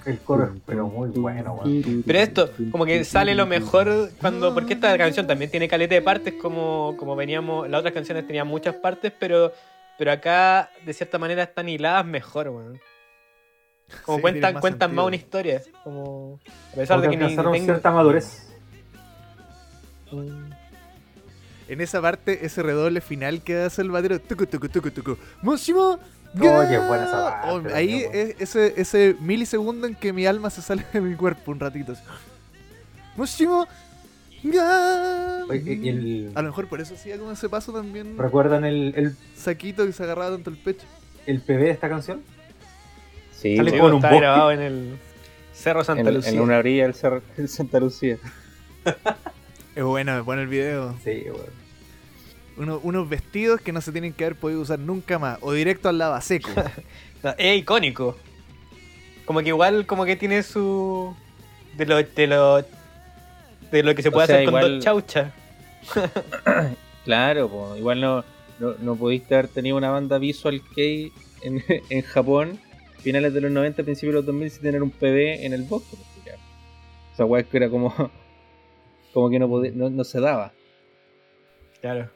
El 0.07 0.18
coro 0.18 0.44
es 0.44 0.50
pero 0.66 0.86
muy 0.86 1.09
bueno, 1.09 1.55
weón. 1.55 2.02
Pero 2.07 2.18
esto, 2.18 2.50
como 2.70 2.84
que 2.84 3.05
sale 3.05 3.34
lo 3.34 3.46
mejor 3.46 4.11
cuando. 4.20 4.52
Porque 4.52 4.74
esta 4.74 4.96
canción 4.98 5.26
también 5.26 5.50
tiene 5.50 5.66
caleta 5.68 5.94
de 5.94 6.02
partes, 6.02 6.34
como, 6.40 6.94
como 6.98 7.16
veníamos. 7.16 7.68
Las 7.70 7.80
otras 7.80 7.94
canciones 7.94 8.26
tenían 8.26 8.46
muchas 8.46 8.74
partes, 8.76 9.12
pero. 9.18 9.52
Pero 9.96 10.11
acá, 10.12 10.70
de 10.84 10.92
cierta 10.92 11.18
manera, 11.18 11.44
están 11.44 11.68
hiladas 11.68 12.05
mejor, 12.05 12.48
weón. 12.48 12.80
Como 14.05 14.18
Sí, 14.18 14.22
cuentan, 14.22 14.55
más 14.55 14.61
cuentan 14.61 14.88
sentido. 14.88 15.02
más 15.02 15.07
una 15.09 15.16
historia. 15.16 15.62
Como. 15.84 16.40
A 16.72 16.74
pesar 16.76 16.98
Como 17.00 17.11
de 17.11 17.16
que 17.18 17.24
ni 17.24 17.36
tengo. 17.36 17.55
cierta 17.55 17.90
madurez. 17.90 18.48
Mm. 20.11 20.50
En 21.68 21.80
esa 21.80 22.02
parte, 22.02 22.44
ese 22.44 22.62
redoble 22.62 23.00
final 23.00 23.40
que 23.42 23.57
hace 23.57 23.82
el 23.82 23.90
batero. 23.90 24.20
Tucu, 24.20 24.46
tucu, 24.46 24.68
tucu, 24.68 24.90
tucu. 24.90 25.16
¡Moshimo! 25.42 25.98
Oye, 26.41 26.78
buena 26.78 27.05
esa 27.05 27.41
parte, 27.43 27.49
Oh, 27.72 27.76
ahí 27.76 28.05
es 28.12 28.37
ese, 28.41 28.74
ese 28.76 29.16
milisegundo 29.20 29.87
en 29.87 29.95
que 29.95 30.12
mi 30.12 30.26
alma 30.26 30.51
se 30.51 30.62
sale 30.62 30.85
de 30.93 31.01
mi 31.01 31.14
cuerpo 31.14 31.53
un 31.53 31.61
ratito. 31.61 31.93
así. 31.93 32.03
El- 35.51 36.32
A 36.35 36.43
lo 36.43 36.49
mejor 36.49 36.66
por 36.68 36.80
eso 36.80 36.95
hacía 36.95 37.18
como 37.18 37.32
ese 37.32 37.49
paso 37.49 37.72
también. 37.72 38.18
¿Recuerdan 38.18 38.64
el, 38.64 38.93
el, 38.97 39.16
Saquito 39.37 39.87
que 39.87 39.93
se 39.93 40.03
agarraba 40.03 40.30
tanto 40.32 40.51
el 40.51 40.57
pecho. 40.57 40.85
el 41.26 41.41
PB 41.41 41.59
de 41.59 41.70
esta 41.70 41.89
canción? 41.89 42.22
Sí, 43.32 43.57
Sale 43.57 43.70
Sí, 43.70 43.78
con 43.78 43.91
un 43.93 43.97
está 43.97 44.09
bosque. 44.09 44.20
grabado 44.20 44.53
en 44.53 44.61
el 44.61 44.97
Cerro 45.55 45.85
Santa 45.85 46.09
en, 46.09 46.14
Lucía. 46.14 46.30
en 46.32 46.41
una 46.41 46.59
orilla 46.59 46.82
del 46.85 46.95
cerro 46.95 47.22
del 47.37 47.49
Santa 47.49 47.80
Lucía. 47.80 48.18
Es 49.76 49.82
bueno, 49.82 50.14
me 50.16 50.22
pone 50.22 50.43
el 50.43 50.47
video. 50.49 50.95
Sí, 51.03 51.24
weón. 51.26 51.64
Uno- 52.57 52.80
unos 52.82 53.09
vestidos 53.09 53.61
que 53.61 53.72
no 53.72 53.80
se 53.80 53.90
tienen 53.92 54.12
que 54.12 54.24
haber 54.24 54.38
podido 54.38 54.61
usar 54.61 54.78
nunca 54.78 55.18
más. 55.18 55.38
O 55.40 55.52
directo 55.52 55.88
al 55.88 55.98
lava 55.98 56.20
seco. 56.20 56.50
No, 57.22 57.34
Es 57.38 57.59
icónico. 57.59 58.16
Como 59.24 59.40
que 59.40 59.48
igual, 59.48 59.86
como 59.86 60.05
que 60.05 60.14
tiene 60.16 60.42
su. 60.42 61.16
De 61.76 61.86
lo, 61.86 61.96
de 61.96 62.26
lo, 62.26 62.57
de 63.72 63.82
lo 63.82 63.94
que 63.94 64.02
se 64.02 64.11
O 64.11 64.12
puede 64.12 64.26
sea, 64.26 64.36
hacer 64.36 64.50
con 64.50 64.61
dos 64.61 64.84
chauchas. 64.84 65.32
Claro, 67.05 67.48
po, 67.50 67.76
igual 67.76 68.00
no, 68.00 68.24
no, 68.59 68.74
no 68.80 68.96
pudiste 68.96 69.34
haber 69.34 69.48
tenido 69.48 69.76
una 69.76 69.90
banda 69.90 70.16
Visual 70.18 70.62
Kei 70.74 71.12
en, 71.42 71.62
en 71.90 72.02
Japón, 72.02 72.59
finales 73.00 73.34
de 73.34 73.40
los 73.42 73.50
90, 73.50 73.82
principios 73.82 74.12
de 74.14 74.16
los 74.20 74.26
2000, 74.26 74.50
sin 74.50 74.62
tener 74.62 74.82
un 74.82 74.90
PB 74.90 75.44
en 75.44 75.52
el 75.52 75.62
bosque. 75.64 75.96
O 77.12 77.16
sea, 77.16 77.26
weá, 77.26 77.42
que 77.42 77.57
era 77.59 77.68
como, 77.68 77.94
como 79.12 79.30
que 79.30 79.38
no, 79.38 79.48
podía- 79.48 79.72
no, 79.74 79.88
no 79.90 80.05
se 80.05 80.20
daba. 80.20 80.52
Claro. 81.80 82.11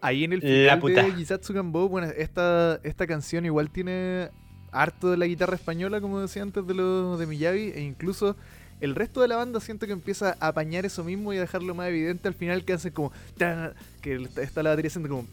Ahí 0.00 0.24
en 0.24 0.32
el 0.32 0.40
La 0.40 0.46
final 0.76 0.80
puta. 0.80 1.02
de 1.02 1.12
Jisatsu 1.12 1.52
Gambo, 1.52 1.88
bueno, 1.88 2.08
esta, 2.16 2.80
esta 2.84 3.06
canción 3.06 3.44
igual 3.44 3.70
tiene 3.70 4.30
harto 4.72 5.10
de 5.10 5.16
la 5.16 5.26
guitarra 5.26 5.56
española, 5.56 6.00
como 6.00 6.20
decía 6.20 6.42
antes 6.42 6.66
de 6.66 6.74
lo 6.74 7.18
de 7.18 7.26
Miyavi, 7.26 7.72
e 7.74 7.80
incluso 7.82 8.36
el 8.80 8.94
resto 8.94 9.20
de 9.20 9.28
la 9.28 9.36
banda 9.36 9.60
siento 9.60 9.86
que 9.86 9.92
empieza 9.92 10.36
a 10.40 10.48
apañar 10.48 10.86
eso 10.86 11.04
mismo 11.04 11.34
y 11.34 11.36
a 11.36 11.40
dejarlo 11.40 11.74
más 11.74 11.88
evidente 11.88 12.28
al 12.28 12.34
final 12.34 12.64
que 12.64 12.72
hace 12.72 12.92
como 12.92 13.12
que 14.00 14.26
está- 14.40 14.62
la 14.62 14.70
batería 14.70 14.88
haciendo 14.88 15.08
como 15.10 15.26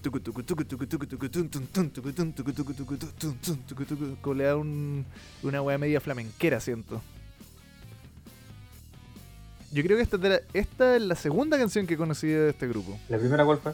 como 4.21 4.33
le 4.35 4.43
da 4.43 4.57
un- 4.57 5.05
una 5.43 5.61
wea 5.61 5.77
media 5.77 6.01
flamenquera, 6.01 6.59
siento. 6.59 7.01
Yo 9.71 9.83
creo 9.83 9.97
que 9.97 10.03
esta, 10.03 10.15
es 10.15 10.21
de 10.21 10.29
la- 10.29 10.41
esta 10.53 10.95
es 10.95 11.01
la 11.01 11.15
segunda 11.15 11.57
canción 11.57 11.85
que 11.87 11.95
conocí 11.97 12.27
de 12.27 12.49
este 12.49 12.67
grupo. 12.67 12.97
¿La 13.09 13.17
primera 13.17 13.45
cuál 13.45 13.59
fue? 13.59 13.73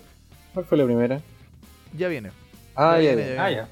¿Cuál 0.53 0.65
fue 0.65 0.77
la 0.77 0.85
primera? 0.85 1.21
Ya 1.95 2.07
viene. 2.07 2.31
Ah, 2.75 2.97
Ya 2.97 3.03
ya, 3.11 3.15
viene, 3.15 3.29
ya. 3.29 3.35
ya 3.35 3.43
Ah, 3.45 3.51
ya. 3.51 3.69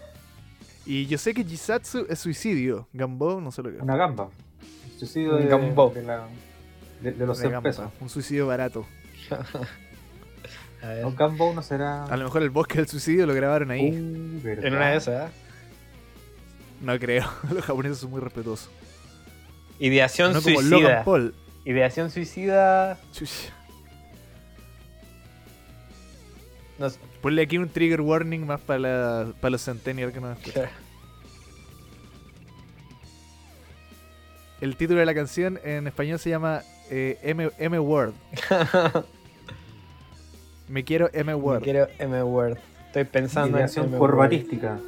Y 0.85 1.05
yo 1.07 1.17
sé 1.17 1.33
que 1.33 1.43
Jisatsu 1.43 2.05
es 2.09 2.19
suicidio. 2.19 2.87
Gambo, 2.93 3.39
no 3.39 3.51
sé 3.51 3.61
lo 3.61 3.69
que 3.69 3.77
es. 3.77 3.81
Una 3.83 3.95
gamba. 3.95 4.29
El 4.91 4.97
suicidio 4.99 5.35
de, 5.35 5.45
gambó. 5.45 5.89
de, 5.93 6.03
la- 6.03 6.27
de- 7.01 7.11
de 7.11 7.25
los 7.25 7.37
De 7.37 7.41
100 7.43 7.51
gamba, 7.51 7.69
pesos. 7.69 7.89
Un 7.99 8.09
suicidio 8.09 8.47
barato. 8.47 8.85
A 10.83 10.87
ver. 10.87 11.05
Un 11.05 11.15
gambo 11.15 11.53
no 11.53 11.61
será. 11.61 12.05
A 12.05 12.17
lo 12.17 12.23
mejor 12.25 12.41
el 12.41 12.49
bosque 12.49 12.77
del 12.77 12.87
suicidio 12.87 13.27
lo 13.27 13.33
grabaron 13.35 13.69
ahí. 13.69 13.89
Uh. 13.91 14.47
En 14.47 14.73
una 14.73 14.89
de 14.89 14.97
esas, 14.97 15.29
¿eh? 15.29 15.33
No 16.81 16.97
creo. 16.97 17.25
Los 17.53 17.63
japoneses 17.63 17.99
son 17.99 18.09
muy 18.09 18.19
respetuosos. 18.19 18.69
Ideación 19.79 20.33
No 20.33 20.41
como 20.41 20.55
suicida. 20.59 20.79
Logan 20.79 21.03
Paul. 21.05 21.35
Ideación 21.65 22.09
suicida. 22.09 22.99
Chuch. 23.13 23.29
No 26.79 26.89
sé. 26.89 26.99
Ponle 27.21 27.43
aquí 27.43 27.57
un 27.57 27.69
trigger 27.69 28.01
warning 28.01 28.45
más 28.45 28.59
para, 28.61 28.79
la- 28.79 29.33
para 29.39 29.51
los 29.51 29.63
centennials 29.63 30.13
que 30.13 30.19
nos 30.21 30.37
escuchan. 30.37 30.69
El 34.61 34.75
título 34.75 34.99
de 34.99 35.05
la 35.05 35.15
canción 35.15 35.59
en 35.63 35.87
español 35.87 36.19
se 36.19 36.29
llama 36.29 36.61
eh, 36.89 37.17
M, 37.23 37.49
M 37.57 37.79
Word. 37.79 38.13
Me 40.67 40.83
quiero 40.83 41.09
M 41.13 41.23
Me 41.25 41.35
Word. 41.35 41.63
quiero 41.63 41.87
M 41.99 42.23
Word. 42.23 42.57
Estoy 42.87 43.03
pensando 43.05 43.49
en 43.57 43.61
Ideación 43.61 43.87
M 43.87 43.97
corbatística. 43.97 44.79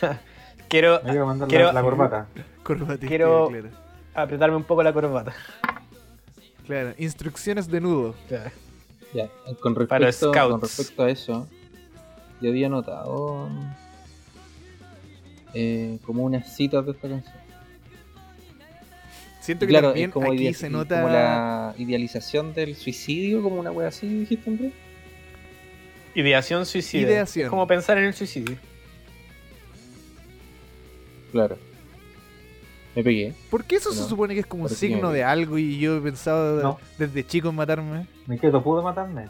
Quiero 0.68 1.00
Me 1.04 1.16
a 1.18 1.24
mandar 1.24 1.48
Quiero- 1.48 1.66
la, 1.66 1.72
la 1.74 1.82
corbata. 1.82 2.26
Corbatista, 2.64 3.06
Quiero- 3.06 3.48
claro. 3.48 3.68
apretarme 4.14 4.56
un 4.56 4.64
poco 4.64 4.82
la 4.82 4.92
corbata. 4.92 5.32
Claro, 6.66 6.94
Instrucciones 6.98 7.68
de 7.68 7.80
nudo. 7.80 8.14
Claro. 8.26 8.50
Ya, 9.14 9.30
Con 9.60 9.74
Para 9.74 10.00
los 10.06 10.08
respecto, 10.20 10.26
con 10.32 10.34
scouts. 10.34 10.62
respecto 10.76 11.02
a 11.04 11.10
eso, 11.10 11.48
yo 12.40 12.50
había 12.50 12.68
notado 12.68 13.48
eh, 15.54 15.98
como 16.04 16.24
unas 16.24 16.54
citas 16.56 16.84
de 16.84 16.92
esta 16.92 17.08
canción. 17.08 17.34
Siento 19.40 19.66
que 19.66 19.70
claro, 19.70 19.88
también 19.88 20.08
es 20.10 20.12
como, 20.14 20.32
aquí 20.32 20.42
idea- 20.42 20.54
se 20.54 20.66
y 20.66 20.70
nota. 20.70 21.00
como 21.02 21.12
la 21.12 21.74
idealización 21.78 22.54
del 22.54 22.74
suicidio, 22.76 23.42
como 23.42 23.56
una 23.56 23.70
wea 23.70 23.88
así, 23.88 24.08
dijiste, 24.08 24.50
hombre. 24.50 24.72
Ideación 26.16 26.64
suicida. 26.66 27.02
Ideación. 27.08 27.44
Es 27.46 27.50
como 27.50 27.66
pensar 27.66 27.98
en 27.98 28.04
el 28.04 28.14
suicidio. 28.14 28.56
Claro. 31.30 31.58
Me 32.94 33.02
pegué. 33.02 33.32
¿Por 33.50 33.64
qué 33.64 33.76
eso 33.76 33.92
se 33.92 34.02
No, 34.02 34.08
supone 34.08 34.34
que 34.34 34.40
es 34.40 34.46
como 34.46 34.64
un 34.64 34.68
signo 34.68 35.10
de 35.10 35.24
algo 35.24 35.58
y 35.58 35.78
yo 35.78 35.96
he 35.96 36.00
pensado 36.00 36.62
No. 36.62 36.78
desde 36.98 37.26
chico 37.26 37.48
en 37.48 37.56
matarme? 37.56 38.06
Me 38.26 38.38
quedo, 38.38 38.62
pudo 38.62 38.82
matarme. 38.82 39.26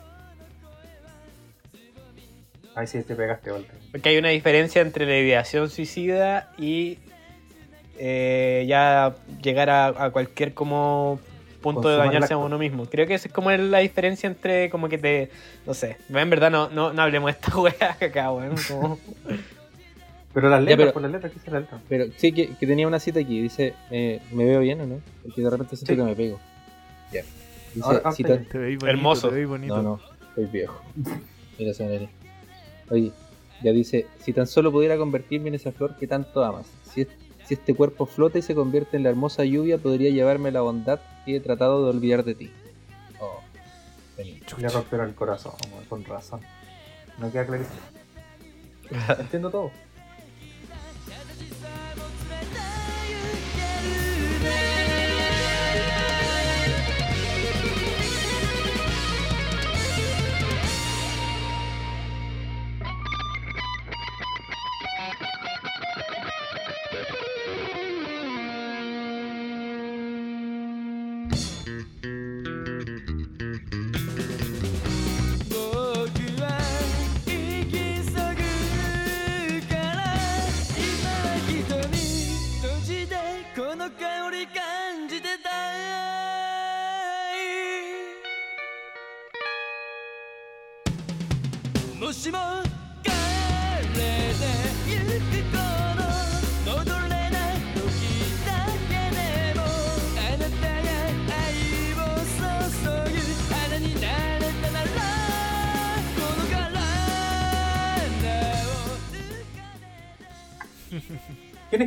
Ahí 2.74 2.86
sí 2.86 3.02
te 3.02 3.14
pegaste, 3.14 3.52
Walter. 3.52 3.74
Porque 3.92 4.08
hay 4.08 4.18
una 4.18 4.30
diferencia 4.30 4.82
entre 4.82 5.06
la 5.06 5.16
ideación 5.18 5.70
suicida 5.70 6.52
y 6.58 6.98
eh, 7.98 8.64
ya 8.68 9.14
llegar 9.40 9.70
a, 9.70 9.86
a 9.86 10.10
cualquier 10.10 10.54
como 10.54 11.20
punto 11.62 11.88
de 11.88 11.94
Consumar 11.94 12.06
el 12.06 12.12
dañarse 12.12 12.34
a 12.34 12.36
uno 12.36 12.58
mismo. 12.58 12.84
Creo 12.86 13.06
que 13.06 13.14
esa 13.14 13.28
es 13.28 13.34
como 13.34 13.50
la 13.52 13.78
diferencia 13.78 14.26
entre 14.26 14.68
como 14.70 14.88
que 14.88 14.98
te... 14.98 15.30
No 15.66 15.72
sé. 15.72 15.96
En 16.12 16.28
verdad 16.28 16.50
no, 16.50 16.68
no, 16.68 16.92
no 16.92 17.02
hablemos 17.02 17.28
de 17.28 17.38
esta 17.40 17.56
wea 17.58 17.96
acá, 18.00 18.32
weón. 18.32 18.56
Como- 18.68 18.98
Pero 20.34 20.48
las 20.50 20.58
Ya, 20.60 20.64
letras, 20.64 20.78
pero- 20.78 20.92
por 20.92 21.02
las 21.02 21.10
letras, 21.12 21.32
¿qué 21.32 21.38
es 21.38 21.52
la 21.52 21.60
letra? 21.60 21.80
Pero 21.88 22.06
sí 22.16 22.32
que, 22.32 22.54
que 22.56 22.66
tenía 22.66 22.86
una 22.88 22.98
cita 22.98 23.20
aquí. 23.20 23.40
Dice, 23.40 23.74
eh, 23.90 24.20
¿me 24.32 24.44
veo 24.44 24.60
bien 24.60 24.80
o 24.80 24.86
no? 24.86 25.00
Porque 25.22 25.40
de 25.42 25.48
repente 25.50 25.76
siento 25.76 25.92
Sí. 25.92 25.96
que 25.96 26.02
me 26.04 26.16
pego. 26.16 26.40
Ya. 27.12 27.22
Dice, 27.74 27.86
Ahora, 27.86 28.12
cita- 28.12 28.34
estoy 28.34 28.46
Te 28.48 28.58
veis 28.58 28.78
bonito, 28.78 28.86
Hermoso. 28.88 29.28
Te 29.28 29.34
veis 29.36 29.48
bonito. 29.48 29.76
No, 29.76 29.82
no, 29.82 30.00
soy 30.34 30.46
viejo. 30.46 30.80
Mira 31.58 31.70
esa 31.70 31.84
nariz. 31.84 32.08
Oye, 32.90 33.12
ya 33.62 33.72
dice, 33.72 34.06
si 34.18 34.32
tan 34.32 34.46
solo 34.48 34.72
pudiera 34.72 34.96
convertirme 34.96 35.48
en 35.48 35.54
esa 35.54 35.70
flor 35.72 35.96
que 35.96 36.06
tanto 36.08 36.44
amas. 36.44 36.66
Si, 36.92 37.02
es- 37.02 37.08
si 37.46 37.54
este 37.54 37.74
cuerpo 37.74 38.06
flota 38.06 38.38
y 38.38 38.42
se 38.42 38.54
convierte 38.54 38.96
en 38.96 39.04
la 39.04 39.10
hermosa 39.10 39.44
lluvia, 39.44 39.78
podría 39.78 40.10
llevarme 40.10 40.50
la 40.50 40.62
bondad 40.62 40.98
que 41.24 41.36
he 41.36 41.40
tratado 41.40 41.84
de 41.84 41.90
olvidar 41.90 42.24
de 42.24 42.34
ti. 42.34 42.50
Oh. 43.20 43.40
Le 44.18 44.68
rompieron 44.68 45.08
el 45.08 45.14
corazón, 45.14 45.52
con 45.88 46.04
razón. 46.04 46.40
No 47.18 47.30
queda 47.30 47.46
clarísimo. 47.46 47.76
Entiendo 49.20 49.50
todo. 49.50 49.70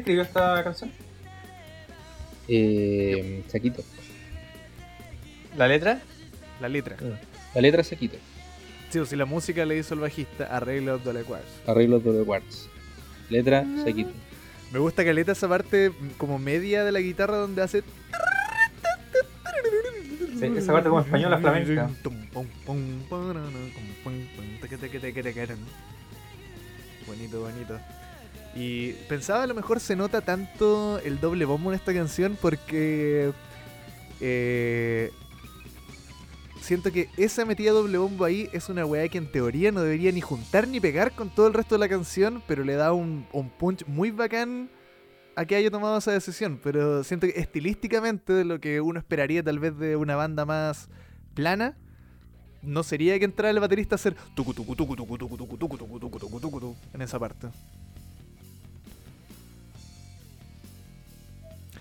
Escribió 0.08 0.24
esta 0.24 0.64
canción? 0.64 0.92
Eh, 2.48 3.44
Saquito. 3.48 3.84
¿La 5.58 5.68
letra? 5.68 6.00
La 6.62 6.70
letra. 6.70 6.96
La 7.54 7.62
letra 7.62 7.82
es 7.82 7.88
Saquito. 7.88 8.18
Sí, 8.90 9.00
o 9.00 9.06
si 9.06 9.18
la 9.18 9.26
música 9.26 9.66
le 9.66 9.78
hizo 9.78 9.96
el 9.96 10.00
bajista, 10.00 10.46
arreglo 10.46 10.98
de 10.98 11.24
Quartz. 11.24 11.46
Arreglos 11.68 12.04
de 12.06 12.24
Quartz. 12.24 12.70
Letra 13.30 13.66
Saquito. 13.84 14.12
Me 14.72 14.80
gusta 14.80 15.04
caleta 15.04 15.34
esa 15.34 15.50
parte 15.50 15.90
mm, 15.90 16.10
como 16.18 16.40
media 16.40 16.86
de 16.86 16.94
la 16.94 17.00
guitarra 17.00 17.38
donde 17.38 17.62
hace. 17.62 17.84
Sí, 20.40 20.46
esa 20.56 20.72
parte 20.72 20.88
como 20.88 21.02
española 21.02 21.38
flamenca. 21.40 21.90
Bonito, 27.08 27.42
bonito. 27.42 27.80
Y 28.58 28.94
pensaba 29.08 29.44
a 29.44 29.48
lo 29.48 29.54
mejor 29.54 29.80
se 29.80 29.96
nota 29.96 30.22
tanto 30.22 31.00
el 31.06 31.20
doble 31.20 31.46
bombo 31.46 31.70
en 31.70 31.76
esta 31.76 31.94
canción 31.94 32.36
porque 32.42 33.32
eh, 34.20 35.12
siento 36.60 36.92
que 36.92 37.08
esa 37.18 37.46
metida 37.46 37.72
doble 37.72 38.00
bombo 38.00 38.26
ahí 38.26 38.50
es 38.54 38.68
una 38.70 38.84
weá 38.84 39.08
que 39.10 39.20
en 39.20 39.32
teoría 39.32 39.72
no 39.72 39.82
debería 39.82 40.12
ni 40.12 40.22
juntar 40.22 40.68
ni 40.68 40.80
pegar 40.80 41.12
con 41.12 41.30
todo 41.30 41.46
el 41.46 41.54
resto 41.54 41.76
de 41.76 41.80
la 41.80 41.88
canción, 41.88 42.42
pero 42.48 42.64
le 42.64 42.74
da 42.74 42.94
un, 42.94 43.28
un 43.32 43.52
punch 43.52 43.86
muy 43.86 44.10
bacán 44.10 44.72
a 45.36 45.46
que 45.46 45.56
haya 45.56 45.70
tomado 45.70 46.00
esa 46.00 46.12
decisión. 46.12 46.60
Pero 46.64 47.04
siento 47.04 47.28
que 47.28 47.40
estilísticamente 47.40 48.34
de 48.34 48.44
lo 48.44 48.60
que 48.60 48.82
uno 48.82 48.98
esperaría 48.98 49.44
tal 49.44 49.60
vez 49.60 49.78
de 49.78 49.96
una 49.96 50.16
banda 50.16 50.46
más 50.46 50.90
plana, 51.36 51.78
no 52.64 52.82
sería 52.82 53.20
que 53.20 53.26
entrara 53.26 53.52
el 53.52 53.60
baterista 53.60 53.94
a 53.94 53.98
hacer 53.98 54.16
tucu 54.34 54.52
tucu 54.52 54.76
tucu 54.76 54.96
tucu 54.96 55.16
tucu 55.16 55.38
tucu 55.38 55.58
tucu 55.58 55.78
tucu 55.78 56.00
tucu 56.00 56.00
tucu 56.00 56.40
tucu 56.40 56.60
tucu 56.60 56.76
en 56.92 57.02
esa 57.04 57.20
parte. 57.20 57.50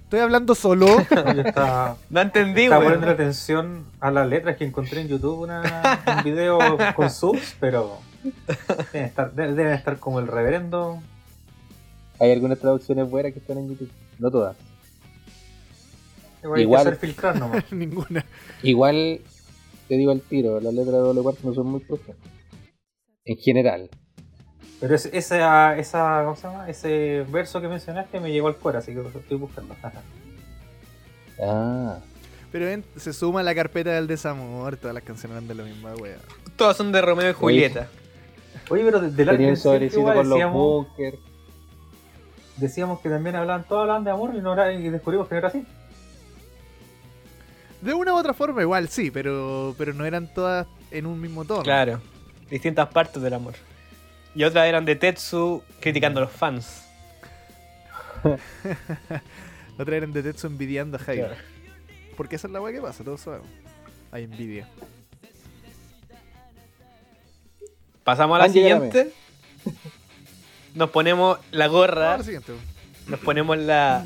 Estoy 0.07 0.21
hablando 0.21 0.55
solo. 0.55 1.01
Está, 1.45 1.97
No 2.11 2.21
entendí, 2.21 2.69
weón. 2.69 2.85
poniendo 2.85 3.11
atención 3.11 3.85
a 4.01 4.11
las 4.11 4.29
letras 4.29 4.57
que 4.57 4.65
encontré 4.65 5.01
en 5.01 5.09
YouTube 5.09 5.41
una, 5.41 6.01
un 6.19 6.23
video 6.25 6.59
con 6.95 7.11
subs, 7.11 7.57
pero 7.59 7.99
deben 8.93 9.05
estar, 9.09 9.33
de- 9.33 9.53
deben 9.53 9.73
estar 9.73 9.99
como 9.99 10.21
el 10.21 10.29
reverendo. 10.29 11.01
Hay 12.21 12.31
algunas 12.33 12.59
traducciones 12.59 13.11
buenas 13.11 13.33
que 13.33 13.41
están 13.41 13.59
en 13.59 13.69
YouTube. 13.71 13.91
No 14.19 14.31
todas. 14.31 14.57
Igual 16.43 16.57
hay 16.59 16.63
Igual. 16.63 16.83
que 16.85 16.89
hacer 16.89 17.01
filtrar 17.01 17.39
nomás. 17.39 17.65
Ninguna. 17.73 18.25
Igual, 18.63 19.21
te 19.89 19.97
digo 19.97 20.13
al 20.13 20.21
tiro, 20.21 20.61
las 20.61 20.73
letras 20.73 20.95
de 20.95 21.01
doble 21.01 21.23
Quartz 21.23 21.43
no 21.45 21.53
son 21.53 21.67
muy 21.67 21.81
profundas. 21.81 22.17
En 23.25 23.37
general. 23.39 23.91
Pero 24.81 24.95
es- 24.95 25.07
esa, 25.13 25.77
esa, 25.79 26.23
¿cómo 26.25 26.37
se 26.37 26.43
llama? 26.49 26.69
Ese 26.69 27.25
verso 27.31 27.61
que 27.61 27.69
mencionaste 27.69 28.21
me 28.21 28.31
llegó 28.31 28.49
al 28.49 28.57
cuero, 28.57 28.79
así 28.79 28.93
que 28.93 29.03
lo 29.03 29.09
estoy 29.09 29.39
buscando. 29.39 29.75
Ah. 31.43 31.99
Pero 32.53 32.69
en- 32.69 32.85
se 32.97 33.13
suma 33.13 33.41
a 33.41 33.43
la 33.43 33.55
carpeta 33.55 33.91
del 33.93 34.07
desamor, 34.07 34.77
todas 34.77 34.95
las 34.95 35.03
canciones 35.05 35.37
eran 35.37 35.49
de 35.49 35.55
la 35.55 35.65
misma 35.65 35.95
wea. 35.95 36.17
Todas 36.57 36.77
son 36.77 36.93
de 36.93 37.01
Romeo 37.01 37.31
y 37.31 37.33
Julieta. 37.35 37.89
Oye, 38.71 38.85
pero 38.85 39.01
de, 39.01 39.11
de 39.11 39.25
la 39.25 39.33
Tenía 39.33 39.49
un 39.49 39.55
canción 39.55 39.75
sobrecito 39.75 40.01
igual 40.01 40.17
con 40.17 40.29
los 40.29 40.39
decíamos, 40.39 40.87
bunkers. 40.87 41.19
decíamos 42.57 43.01
que 43.01 43.09
también 43.11 43.37
hablaban, 43.37 43.65
todos 43.65 43.83
hablaban 43.83 44.05
de 44.05 44.11
amor 44.11 44.35
y, 44.35 44.41
no 44.41 44.53
era, 44.55 44.73
y 44.73 44.89
descubrimos 44.89 45.29
que 45.29 45.35
no 45.35 45.39
era 45.39 45.49
así. 45.49 45.65
De 47.83 47.93
una 47.95 48.15
u 48.15 48.17
otra 48.17 48.33
forma 48.35 48.63
igual, 48.63 48.89
sí, 48.89 49.11
pero, 49.11 49.75
pero 49.79 49.93
no 49.93 50.05
eran 50.07 50.33
todas 50.33 50.67
en 50.91 51.07
un 51.07 51.21
mismo 51.21 51.45
tono. 51.45 51.63
Claro. 51.63 52.01
Distintas 52.51 52.89
partes 52.89 53.23
del 53.23 53.35
amor. 53.35 53.55
Y 54.37 54.45
otras 54.45 54.67
eran 54.67 54.85
de 54.85 54.95
Tetsu 54.97 55.63
criticando 55.81 56.21
a 56.21 56.25
los 56.25 56.33
fans. 56.33 56.85
Otras 59.79 59.97
eran 59.97 60.13
de 60.13 60.23
Tetsu 60.23 60.47
envidiando 60.47 60.97
a 60.99 61.01
Jaime. 61.01 61.25
Claro. 61.27 61.37
Porque 62.17 62.37
esa 62.37 62.47
es 62.47 62.53
la 62.53 62.61
wea 62.61 62.73
que 62.73 62.81
pasa, 62.81 63.03
todos 63.03 63.21
sabemos. 63.23 63.49
Hay 64.13 64.25
envidia. 64.25 64.69
Pasamos 68.05 68.37
a 68.37 68.39
la 68.39 68.45
Angie, 68.45 68.61
siguiente. 68.63 69.13
Nos 70.75 70.91
ponemos 70.91 71.39
la 71.51 71.67
gorra. 71.67 72.19
la 72.19 72.23
siguiente. 72.23 72.53
Nos 73.09 73.21
ponemos 73.21 73.57
la. 73.59 74.05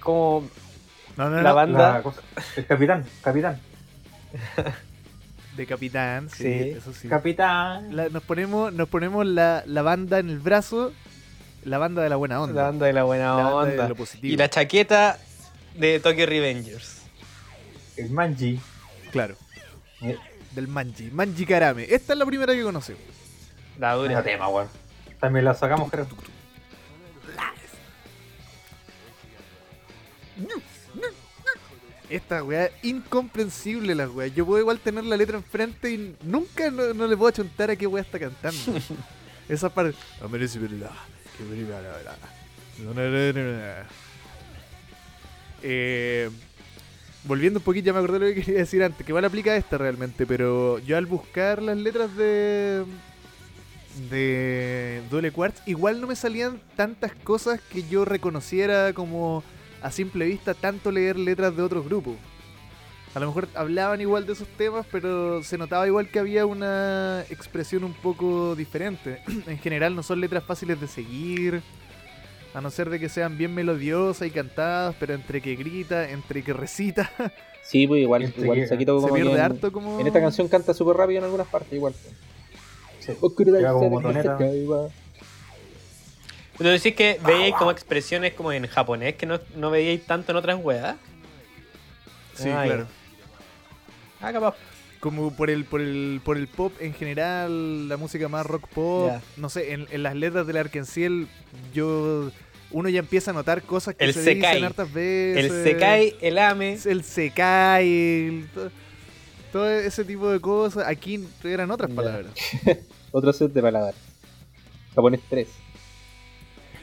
Como 0.00 0.48
No, 1.16 1.28
no, 1.30 1.36
la 1.42 1.50
no. 1.50 1.54
banda. 1.54 1.92
La 1.94 2.02
cosa- 2.02 2.22
el 2.56 2.66
capitán, 2.66 3.04
capitán, 3.22 3.60
De 5.56 5.66
Capitán, 5.66 6.28
sí, 6.28 6.42
Sí. 6.42 6.70
eso 6.76 6.92
sí. 6.92 7.08
capitán. 7.08 7.94
La- 7.96 8.08
nos 8.10 8.22
ponemos, 8.22 8.72
nos 8.72 8.88
ponemos 8.88 9.24
la, 9.26 9.62
la 9.66 9.82
banda 9.82 10.18
en 10.18 10.28
el 10.28 10.38
brazo, 10.38 10.92
la 11.64 11.78
banda 11.78 12.02
de 12.02 12.10
la 12.10 12.16
buena 12.16 12.40
onda. 12.42 12.54
La 12.62 12.68
banda 12.68 12.86
de 12.86 12.92
la 12.92 13.04
buena 13.04 13.24
La 13.36 13.42
banda 13.44 13.64
de 13.64 13.70
onda. 13.72 13.88
lo 13.88 13.94
positivo. 13.96 14.32
Y 14.32 14.36
la 14.36 14.50
chaqueta 14.50 15.18
de 15.74 15.98
Tokyo 16.00 16.26
Revengers. 16.26 17.02
El 17.96 18.10
manji. 18.10 18.60
Claro, 19.12 19.36
Eh, 20.02 20.18
del 20.52 20.68
Manji. 20.68 21.10
Manji 21.10 21.46
Karame. 21.46 21.84
Esta 21.88 22.12
es 22.12 22.18
la 22.18 22.26
primera 22.26 22.52
que 22.52 22.62
conocí. 22.62 22.92
La 23.78 23.94
dura. 23.94 24.22
tema, 24.22 24.48
weón. 24.48 24.68
También 25.20 25.44
la 25.46 25.54
sacamos, 25.54 25.90
creo. 25.90 26.06
Esta 32.08 32.42
weá 32.44 32.66
es 32.66 32.72
incomprensible 32.82 33.94
la 33.94 34.08
weá. 34.08 34.28
Yo 34.28 34.46
puedo 34.46 34.60
igual 34.60 34.78
tener 34.78 35.04
la 35.04 35.16
letra 35.16 35.36
enfrente 35.36 35.90
y 35.90 36.16
nunca 36.22 36.70
no, 36.70 36.94
no 36.94 37.06
le 37.06 37.16
puedo 37.16 37.28
achuntar 37.28 37.70
a 37.70 37.76
qué 37.76 37.86
weá 37.86 38.02
está 38.02 38.18
cantando. 38.18 38.58
Esa 39.48 39.68
parte. 39.68 39.96
Eh, 45.62 46.30
volviendo 47.24 47.58
un 47.58 47.64
poquito, 47.64 47.86
ya 47.86 47.92
me 47.92 47.98
acordé 47.98 48.18
lo 48.18 48.26
que 48.26 48.42
quería 48.42 48.60
decir 48.60 48.82
antes, 48.82 49.04
que 49.04 49.10
igual 49.10 49.24
aplica 49.24 49.56
esta 49.56 49.78
realmente, 49.78 50.26
pero 50.26 50.78
yo 50.80 50.96
al 50.96 51.06
buscar 51.06 51.62
las 51.62 51.76
letras 51.76 52.14
de 52.16 52.84
de 54.10 55.02
Duele 55.10 55.32
Quartz, 55.32 55.62
igual 55.66 56.00
no 56.00 56.06
me 56.06 56.16
salían 56.16 56.60
tantas 56.76 57.12
cosas 57.12 57.60
que 57.60 57.88
yo 57.88 58.04
reconociera 58.04 58.92
como 58.92 59.42
a 59.82 59.90
simple 59.90 60.26
vista 60.26 60.54
tanto 60.54 60.90
leer 60.90 61.18
letras 61.18 61.56
de 61.56 61.62
otros 61.62 61.84
grupos. 61.84 62.14
A 63.14 63.20
lo 63.20 63.26
mejor 63.26 63.48
hablaban 63.54 64.00
igual 64.00 64.26
de 64.26 64.34
esos 64.34 64.48
temas, 64.48 64.86
pero 64.92 65.42
se 65.42 65.56
notaba 65.56 65.86
igual 65.86 66.08
que 66.08 66.18
había 66.18 66.44
una 66.44 67.24
expresión 67.30 67.82
un 67.84 67.94
poco 67.94 68.54
diferente. 68.54 69.22
en 69.46 69.58
general 69.58 69.96
no 69.96 70.02
son 70.02 70.20
letras 70.20 70.44
fáciles 70.44 70.80
de 70.80 70.86
seguir, 70.86 71.62
a 72.52 72.60
no 72.60 72.70
ser 72.70 72.90
de 72.90 73.00
que 73.00 73.08
sean 73.08 73.38
bien 73.38 73.54
melodiosas 73.54 74.28
y 74.28 74.30
cantadas, 74.30 74.94
pero 75.00 75.14
entre 75.14 75.40
que 75.40 75.56
grita, 75.56 76.10
entre 76.10 76.42
que 76.42 76.52
recita, 76.52 77.10
Sí, 77.66 77.86
pues 77.88 78.00
igual, 78.00 78.22
Este 78.22 78.42
igual 78.42 78.66
Saquito 78.68 79.00
se 79.00 79.02
como 79.02 79.14
que 79.14 79.22
pierde 79.22 79.38
en, 79.38 79.44
harto 79.44 79.72
como... 79.72 79.98
en 79.98 80.06
esta 80.06 80.20
canción 80.20 80.46
canta 80.46 80.72
súper 80.72 80.96
rápido 80.96 81.18
en 81.18 81.24
algunas 81.24 81.48
partes 81.48 81.72
igual. 81.72 81.94
pues. 82.00 82.14
Sí. 83.00 83.12
Oscuridad 83.20 83.58
Lleva 83.58 83.72
como 83.72 84.00
¿Tú 86.58 86.64
decís 86.64 86.94
que 86.94 87.20
veíais 87.24 87.54
como 87.54 87.70
expresiones 87.70 88.32
como 88.34 88.52
en 88.52 88.66
japonés 88.66 89.14
que 89.16 89.26
no, 89.26 89.38
no 89.56 89.70
veíais 89.70 90.04
tanto 90.06 90.32
en 90.32 90.38
otras 90.38 90.58
weas? 90.62 90.96
Sí, 92.34 92.48
Ah, 92.48 92.62
claro. 92.64 92.86
Ah, 94.20 94.32
capaz. 94.32 94.54
como 95.00 95.30
por 95.34 95.50
el, 95.50 95.64
por 95.64 95.80
el, 95.80 96.20
por 96.24 96.36
el 96.36 96.48
pop 96.48 96.72
en 96.80 96.94
general, 96.94 97.88
la 97.88 97.96
música 97.98 98.28
más 98.28 98.46
rock 98.46 98.66
pop, 98.68 99.08
Ya. 99.10 99.22
no 99.36 99.48
sé, 99.50 99.72
en, 99.74 99.86
en 99.90 100.02
las 100.02 100.14
letras 100.16 100.46
del 100.46 100.56
Arkenciel, 100.56 101.28
yo 101.74 102.30
uno 102.70 102.88
ya 102.88 102.98
empieza 103.00 103.30
a 103.30 103.34
notar 103.34 103.62
cosas 103.62 103.94
que 103.94 104.04
El 104.06 104.14
se 104.14 104.22
Sekai. 104.24 104.52
dicen 104.52 104.64
hartas 104.64 104.92
veces. 104.92 105.44
El 105.52 105.62
Sekai, 105.64 106.16
el 106.20 106.38
Ame. 106.38 106.78
el 106.84 107.04
Sekai, 107.04 107.88
el- 108.28 108.48
to- 108.52 108.70
todo 109.52 109.70
ese 109.70 110.04
tipo 110.04 110.28
de 110.30 110.40
cosas. 110.40 110.86
Aquí 110.88 111.24
eran 111.44 111.70
otras 111.70 111.90
Ya. 111.90 111.96
palabras. 111.96 112.32
Otro 113.12 113.32
set 113.32 113.52
de 113.52 113.62
palabras. 113.62 113.94
Japonés 114.94 115.20
3. 115.30 115.48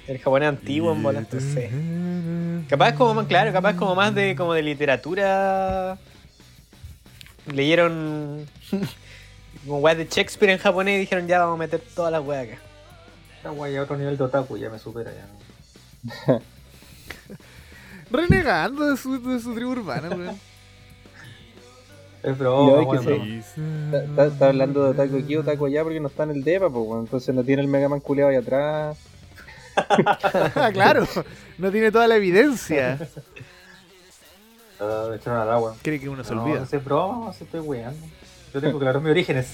El 0.07 0.19
japonés 0.19 0.49
antiguo 0.49 0.91
en 0.91 1.01
bolas, 1.01 1.25
no 1.31 1.39
sé. 1.39 1.69
Capaz 2.67 2.93
como 2.93 3.13
más, 3.13 3.27
claro, 3.27 3.53
capaz 3.53 3.75
como 3.75 3.95
más 3.95 4.13
de 4.13 4.35
como 4.35 4.53
de 4.53 4.61
literatura. 4.61 5.97
Leyeron 7.53 8.45
como 9.65 9.79
weas 9.79 9.97
de 9.97 10.05
Shakespeare 10.05 10.53
en 10.53 10.59
japonés 10.59 10.97
y 10.97 10.99
dijeron 10.99 11.27
ya 11.27 11.39
vamos 11.39 11.55
a 11.55 11.59
meter 11.59 11.81
todas 11.95 12.11
las 12.11 12.23
weas 12.23 12.47
acá. 12.47 12.57
Esta 13.37 13.49
guay 13.49 13.75
a 13.77 13.83
otro 13.83 13.97
nivel 13.97 14.17
de 14.17 14.23
otaku 14.23 14.57
ya 14.57 14.69
me 14.69 14.79
supera 14.79 15.11
ya. 15.13 16.39
Renegando 18.11 18.89
de 18.89 18.97
su, 18.97 19.21
de 19.21 19.39
su 19.39 19.55
tribu 19.55 19.71
urbana, 19.71 20.09
weón. 20.09 20.39
Es 22.23 22.37
broma. 22.37 22.83
Está, 24.17 24.47
hablando 24.47 24.83
de 24.83 24.89
Otaku 24.91 25.17
aquí, 25.17 25.35
Otaku 25.35 25.65
allá 25.65 25.83
porque 25.83 25.99
no 25.99 26.07
está 26.07 26.23
en 26.23 26.31
el 26.31 26.43
DEPA, 26.43 26.69
pues, 26.69 26.87
weón. 26.87 27.01
entonces 27.01 27.35
no 27.35 27.43
tiene 27.43 27.61
el 27.61 27.67
Mega 27.67 27.89
Man 27.89 27.99
culeado 27.99 28.31
ahí 28.31 28.37
atrás. 28.37 28.97
claro, 30.73 31.07
no 31.57 31.71
tiene 31.71 31.91
toda 31.91 32.07
la 32.07 32.15
evidencia. 32.15 32.97
Me 35.09 35.15
echaron 35.15 35.39
al 35.41 35.51
agua. 35.51 35.75
Cree 35.81 35.99
que 35.99 36.09
uno 36.09 36.23
se 36.23 36.35
No, 36.35 36.43
olvida. 36.43 36.59
no 36.61 36.65
sé, 36.65 36.77
broma, 36.77 37.31
sé, 37.33 37.43
estoy 37.45 37.61
weando. 37.61 38.05
Yo 38.53 38.61
tengo 38.61 38.79
claro 38.79 38.99
mis 39.01 39.11
orígenes. 39.11 39.53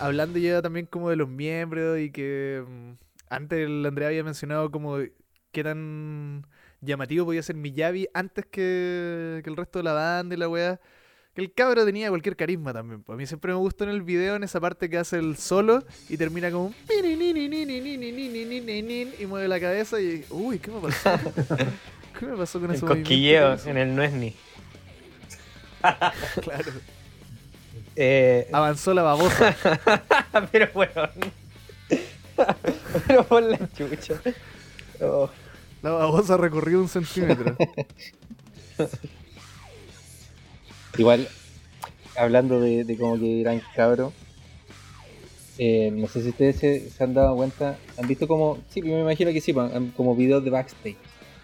Hablando 0.00 0.38
ya 0.38 0.62
también 0.62 0.86
como 0.86 1.10
de 1.10 1.16
los 1.16 1.28
miembros 1.28 1.98
y 1.98 2.10
que 2.10 2.64
mm, 2.66 2.90
antes 3.28 3.66
el 3.66 3.84
Andrea 3.86 4.08
había 4.08 4.24
mencionado 4.24 4.70
como 4.70 4.98
qué 5.52 5.64
tan 5.64 6.46
llamativo 6.80 7.26
podía 7.26 7.42
ser 7.42 7.56
Miyavi 7.56 8.08
antes 8.14 8.46
que, 8.46 9.40
que 9.44 9.50
el 9.50 9.56
resto 9.56 9.78
de 9.78 9.82
la 9.84 9.92
banda 9.92 10.34
y 10.34 10.38
la 10.38 10.48
weá. 10.48 10.80
Que 11.34 11.42
el 11.42 11.52
cabro 11.54 11.84
tenía 11.84 12.08
cualquier 12.08 12.34
carisma 12.34 12.72
también. 12.72 13.04
pues. 13.04 13.14
A 13.14 13.16
mí 13.16 13.24
siempre 13.24 13.52
me 13.52 13.58
gustó 13.58 13.84
en 13.84 13.90
el 13.90 14.02
video 14.02 14.34
en 14.34 14.42
esa 14.42 14.58
parte 14.60 14.90
que 14.90 14.98
hace 14.98 15.16
el 15.18 15.36
solo 15.36 15.84
y 16.08 16.16
termina 16.16 16.50
como 16.50 16.66
un 16.66 16.74
y 19.18 19.26
mueve 19.26 19.46
la 19.46 19.60
cabeza 19.60 20.00
y 20.00 20.24
uy, 20.30 20.58
¿qué 20.58 20.72
me 20.72 20.80
pasó? 20.80 21.10
¿Qué 22.18 22.26
me 22.26 22.36
pasó 22.36 22.60
con 22.60 22.72
El 22.72 22.80
cosquilleo 22.80 23.56
en 23.64 23.76
el 23.76 23.94
no 23.94 24.02
es 24.02 24.12
ni. 24.12 24.34
Claro. 26.42 26.72
Eh, 27.96 28.48
Avanzó 28.52 28.94
la 28.94 29.02
babosa. 29.02 29.56
pero 30.52 30.68
bueno. 30.74 30.90
pero 33.06 33.24
por 33.24 33.42
la 33.42 33.58
chucha. 33.76 34.20
Oh. 35.00 35.28
La 35.82 35.90
babosa 35.90 36.36
recorrió 36.36 36.80
un 36.80 36.88
centímetro. 36.88 37.56
Igual, 40.98 41.28
hablando 42.16 42.60
de, 42.60 42.84
de 42.84 42.96
como 42.96 43.18
que 43.18 43.40
eran 43.40 43.62
cabros, 43.74 44.12
eh, 45.58 45.90
no 45.92 46.08
sé 46.08 46.22
si 46.22 46.30
ustedes 46.30 46.56
se, 46.56 46.90
se 46.90 47.04
han 47.04 47.14
dado 47.14 47.36
cuenta, 47.36 47.78
han 47.98 48.08
visto 48.08 48.26
como, 48.26 48.58
sí, 48.70 48.82
me 48.82 49.00
imagino 49.00 49.30
que 49.32 49.40
sí, 49.40 49.54
han- 49.56 49.90
como 49.92 50.16
videos 50.16 50.42
de 50.44 50.50
backstage 50.50 50.96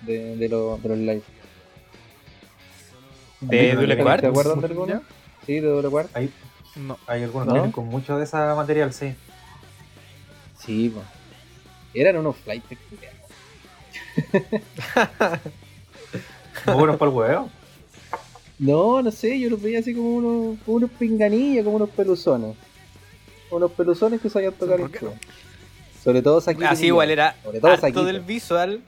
de, 0.03 0.37
de, 0.37 0.49
lo- 0.49 0.79
de 0.79 0.89
los 0.89 0.99
live. 0.99 1.23
¿De 3.41 3.57
¿De 3.57 3.73
Double 3.75 3.87
Double 3.89 4.03
Quartz? 4.03 4.21
¿Se 4.23 4.27
acuerdan 4.29 4.61
de 4.61 4.67
alguno? 4.67 5.03
Sí, 5.47 5.60
de 5.60 5.68
doble 5.68 5.89
cuarto. 5.89 6.10
Hay, 6.14 6.31
No. 6.77 6.98
hay 7.06 7.23
algunos 7.23 7.47
¿No? 7.47 7.52
que 7.52 7.59
vienen 7.59 7.73
con 7.73 7.86
mucho 7.86 8.18
de 8.18 8.24
ese 8.24 8.36
material, 8.36 8.93
sí. 8.93 9.14
Sí, 10.59 10.89
po. 10.90 11.02
eran 11.94 12.16
unos 12.16 12.36
flights. 12.36 12.66
culiados. 12.90 13.16
Muy 16.66 16.74
buenos 16.74 16.97
para 16.97 17.10
el 17.10 17.16
huevo. 17.16 17.51
No, 18.59 19.02
no 19.02 19.10
sé, 19.12 19.39
yo 19.39 19.51
los 19.51 19.60
veía 19.60 19.81
así 19.81 19.94
como 19.94 20.14
unos, 20.16 20.59
como 20.64 20.78
unos 20.78 20.90
pinganillas, 20.93 21.62
como 21.62 21.77
unos 21.77 21.90
peluzones. 21.90 22.56
Unos 23.51 23.70
peluzones 23.73 24.18
que 24.18 24.31
sabían 24.31 24.55
tocar 24.55 24.78
¿Por 24.78 24.90
qué? 24.90 24.94
instrumento. 24.97 25.27
Sobre 26.02 26.23
todo 26.23 26.40
Saquito. 26.40 26.66
Así 26.66 26.86
igual 26.86 27.10
era 27.10 27.36
Sobre 27.44 27.60
todo 27.60 27.77
Saquito. 27.77 28.05
del 28.06 28.20
visual. 28.23 28.81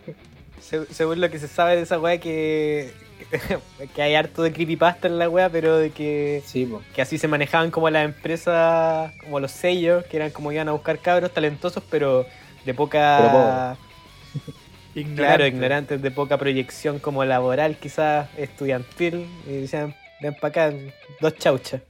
se- 0.62 0.86
Según 0.86 1.20
lo 1.20 1.28
que 1.30 1.38
se 1.38 1.48
sabe 1.48 1.76
de 1.76 1.82
esa 1.82 2.00
weá, 2.00 2.18
que, 2.18 2.94
que 3.94 4.02
hay 4.02 4.14
harto 4.14 4.42
de 4.42 4.52
creepypasta 4.52 5.08
en 5.08 5.18
la 5.18 5.28
weá, 5.28 5.48
pero 5.48 5.76
de 5.76 5.90
que, 5.90 6.42
Sí, 6.46 6.70
que 6.94 7.02
así 7.02 7.18
se 7.18 7.28
manejaban 7.28 7.70
como 7.70 7.90
las 7.90 8.04
empresas, 8.04 9.12
como 9.20 9.40
los 9.40 9.52
sellos, 9.52 10.04
que 10.06 10.16
eran 10.16 10.30
como 10.30 10.52
iban 10.52 10.68
a 10.68 10.72
buscar 10.72 10.98
cabros 10.98 11.32
talentosos, 11.32 11.82
pero 11.90 12.26
de 12.64 12.74
poca. 12.74 13.76
Ignorante. 14.94 15.22
Claro, 15.22 15.46
ignorantes, 15.46 16.02
de 16.02 16.10
poca 16.10 16.38
proyección 16.38 16.98
como 16.98 17.24
laboral, 17.24 17.76
quizás 17.76 18.28
estudiantil. 18.36 19.28
Y 19.46 19.60
decían, 19.60 19.94
ven 20.20 20.34
para 20.34 20.66
acá, 20.66 20.76
dos 21.20 21.36
chauchas. 21.36 21.82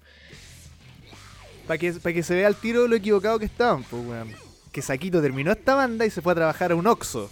Para 1.67 1.79
que, 1.79 1.93
pa' 1.93 2.13
que 2.13 2.23
se 2.23 2.35
vea 2.35 2.47
al 2.47 2.57
tiro 2.57 2.87
lo 2.87 2.97
equivocado 2.97 3.39
que 3.39 3.47
estaban, 3.47 3.83
pues, 3.85 4.05
weón. 4.05 4.48
Que 4.73 4.82
Saquito 4.82 5.20
terminó 5.23 5.51
esta 5.53 5.74
banda 5.74 6.05
y 6.07 6.11
se 6.11 6.20
fue 6.23 6.32
a 6.32 6.36
trabajar 6.36 6.73
a 6.73 6.74
un 6.77 6.86
Oxxo. 6.86 7.31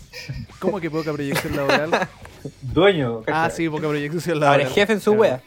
¿Cómo 0.59 0.81
que 0.81 0.91
poca 0.91 1.13
proyección 1.13 1.55
laboral? 1.57 2.09
Dueño. 2.63 3.23
ah, 3.27 3.51
sí, 3.51 3.69
poca 3.69 3.89
proyección 3.89 4.37
Ahora 4.37 4.47
laboral. 4.47 4.67
el 4.69 4.73
jefe 4.73 4.93
en 4.95 5.01
su 5.01 5.13
wea. 5.13 5.43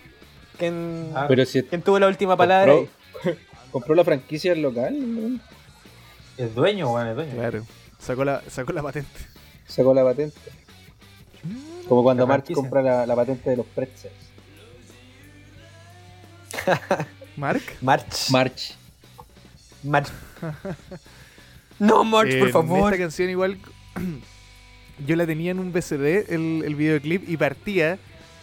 ¿Quién, 0.58 1.12
Ah, 1.16 1.26
Pero 1.28 1.46
si 1.46 1.64
quién 1.64 1.82
tuvo 1.82 1.98
la 2.00 2.08
última 2.08 2.36
palabra? 2.38 2.74
compró, 2.74 3.36
compró 3.72 3.96
la 3.96 4.04
franquicia 4.04 4.52
del 4.54 4.62
local, 4.62 4.94
¿no? 5.34 5.40
Es 6.38 6.54
dueño, 6.56 6.92
weón, 6.94 7.08
es 7.08 7.16
dueño. 7.16 7.34
Claro. 7.34 7.66
Sacó 8.00 8.24
la, 8.24 8.42
sacó 8.50 8.72
la 8.74 8.84
patente. 8.84 9.20
sacó 9.68 9.94
la 9.94 10.04
patente. 10.04 10.38
Como 11.88 12.04
cuando 12.04 12.26
franquicia. 12.28 12.56
compra 12.56 12.82
la, 12.82 13.06
la 13.06 13.16
patente 13.16 13.50
de 13.50 13.58
los 13.58 13.66
pretzels. 13.66 14.14
¿Mark? 17.38 17.62
March. 17.82 18.30
March. 18.30 18.74
March. 19.84 20.10
No, 21.80 22.04
March, 22.04 22.38
por 22.38 22.48
En 22.48 22.54
favor. 22.54 22.94
Esta 22.94 23.04
canción 23.04 23.30
igual 23.30 23.58
yo 25.06 25.16
la 25.16 25.26
tenía 25.26 25.52
en 25.52 25.60
un 25.60 25.72
VCD, 25.72 26.32
el, 26.34 26.64
el 26.66 26.76
videoclip, 26.76 27.28
y 27.30 27.38
partía. 27.38 27.98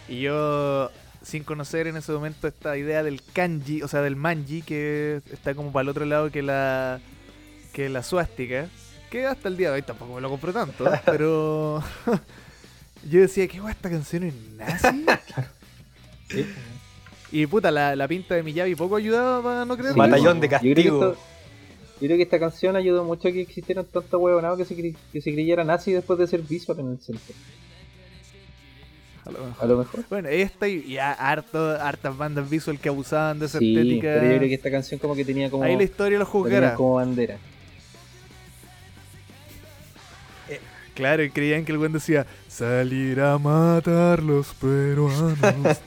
Y 0.09 0.21
yo, 0.21 0.89
sin 1.21 1.43
conocer 1.43 1.87
en 1.87 1.97
ese 1.97 2.11
momento 2.11 2.47
esta 2.47 2.77
idea 2.77 3.03
del 3.03 3.21
kanji, 3.33 3.81
o 3.81 3.87
sea, 3.87 4.01
del 4.01 4.15
manji, 4.15 4.61
que 4.61 5.21
está 5.31 5.53
como 5.53 5.71
para 5.71 5.83
el 5.83 5.89
otro 5.89 6.05
lado 6.05 6.31
que 6.31 6.41
la, 6.41 6.99
que 7.73 7.89
la 7.89 8.03
suástica, 8.03 8.67
que 9.09 9.25
hasta 9.25 9.49
el 9.49 9.57
día 9.57 9.69
de 9.69 9.75
hoy 9.75 9.81
tampoco 9.81 10.15
me 10.15 10.21
lo 10.21 10.29
compro 10.29 10.53
tanto, 10.53 10.85
pero 11.05 11.83
yo 13.09 13.19
decía, 13.19 13.47
¿qué 13.47 13.59
guay 13.59 13.73
esta 13.73 13.89
canción 13.89 14.23
es 14.23 14.33
nazi? 14.55 15.05
Sí. 16.29 16.45
Y 17.31 17.45
puta, 17.45 17.71
la, 17.71 17.95
la 17.95 18.07
pinta 18.07 18.35
de 18.35 18.43
Miyavi 18.43 18.75
poco 18.75 18.95
ayudaba 18.95 19.43
para 19.43 19.65
no 19.65 19.77
creer. 19.77 19.95
Batallón 19.95 20.39
de 20.39 20.47
Yo 20.47 20.59
creo, 20.59 20.75
que 20.75 20.75
castigo. 20.75 21.17
Yo 21.99 22.07
creo 22.07 22.17
que 22.17 22.23
esta 22.23 22.39
canción 22.39 22.75
ayudó 22.75 23.03
mucho 23.03 23.27
a 23.27 23.31
que 23.31 23.41
existieran 23.41 23.85
tantos 23.85 24.19
huevonados 24.21 24.57
que 24.57 24.65
se, 24.65 24.75
que 24.75 25.21
se 25.21 25.33
creyera 25.33 25.63
nazi 25.63 25.91
después 25.91 26.17
de 26.19 26.27
ser 26.27 26.41
visual 26.41 26.79
en 26.79 26.91
el 26.91 26.99
centro. 26.99 27.33
A 29.25 29.31
lo 29.31 29.39
mejor. 29.45 29.63
A 29.63 29.65
lo 29.67 29.77
mejor. 29.79 30.03
Bueno, 30.09 30.29
esta 30.29 30.67
y 30.69 30.85
y 30.87 30.97
harto, 30.99 31.71
hartas 31.81 32.15
bandas 32.17 32.49
visual 32.49 32.79
que 32.79 32.87
abusaban 32.89 33.39
de 33.39 33.47
esa 33.47 33.59
Sí, 33.59 33.75
estética. 33.75 34.07
pero 34.13 34.23
yo 34.31 34.37
creo 34.37 34.49
que 34.49 34.55
esta 34.55 34.71
canción 34.71 34.99
como 34.99 35.15
que 35.15 35.25
tenía 35.25 35.49
como, 35.49 35.63
Ahí 35.63 35.75
la 35.75 35.83
historia 35.83 36.17
lo 36.19 36.25
juzgará. 36.25 36.75
como 36.75 36.95
bandera. 36.95 37.37
Claro, 40.95 41.23
y 41.23 41.29
creían 41.29 41.63
que 41.63 41.71
el 41.73 41.77
buen 41.77 41.91
decía, 41.93 42.25
salir 42.47 43.19
a 43.21 43.37
matar 43.37 44.23
los 44.23 44.47
peruanos. 44.55 45.37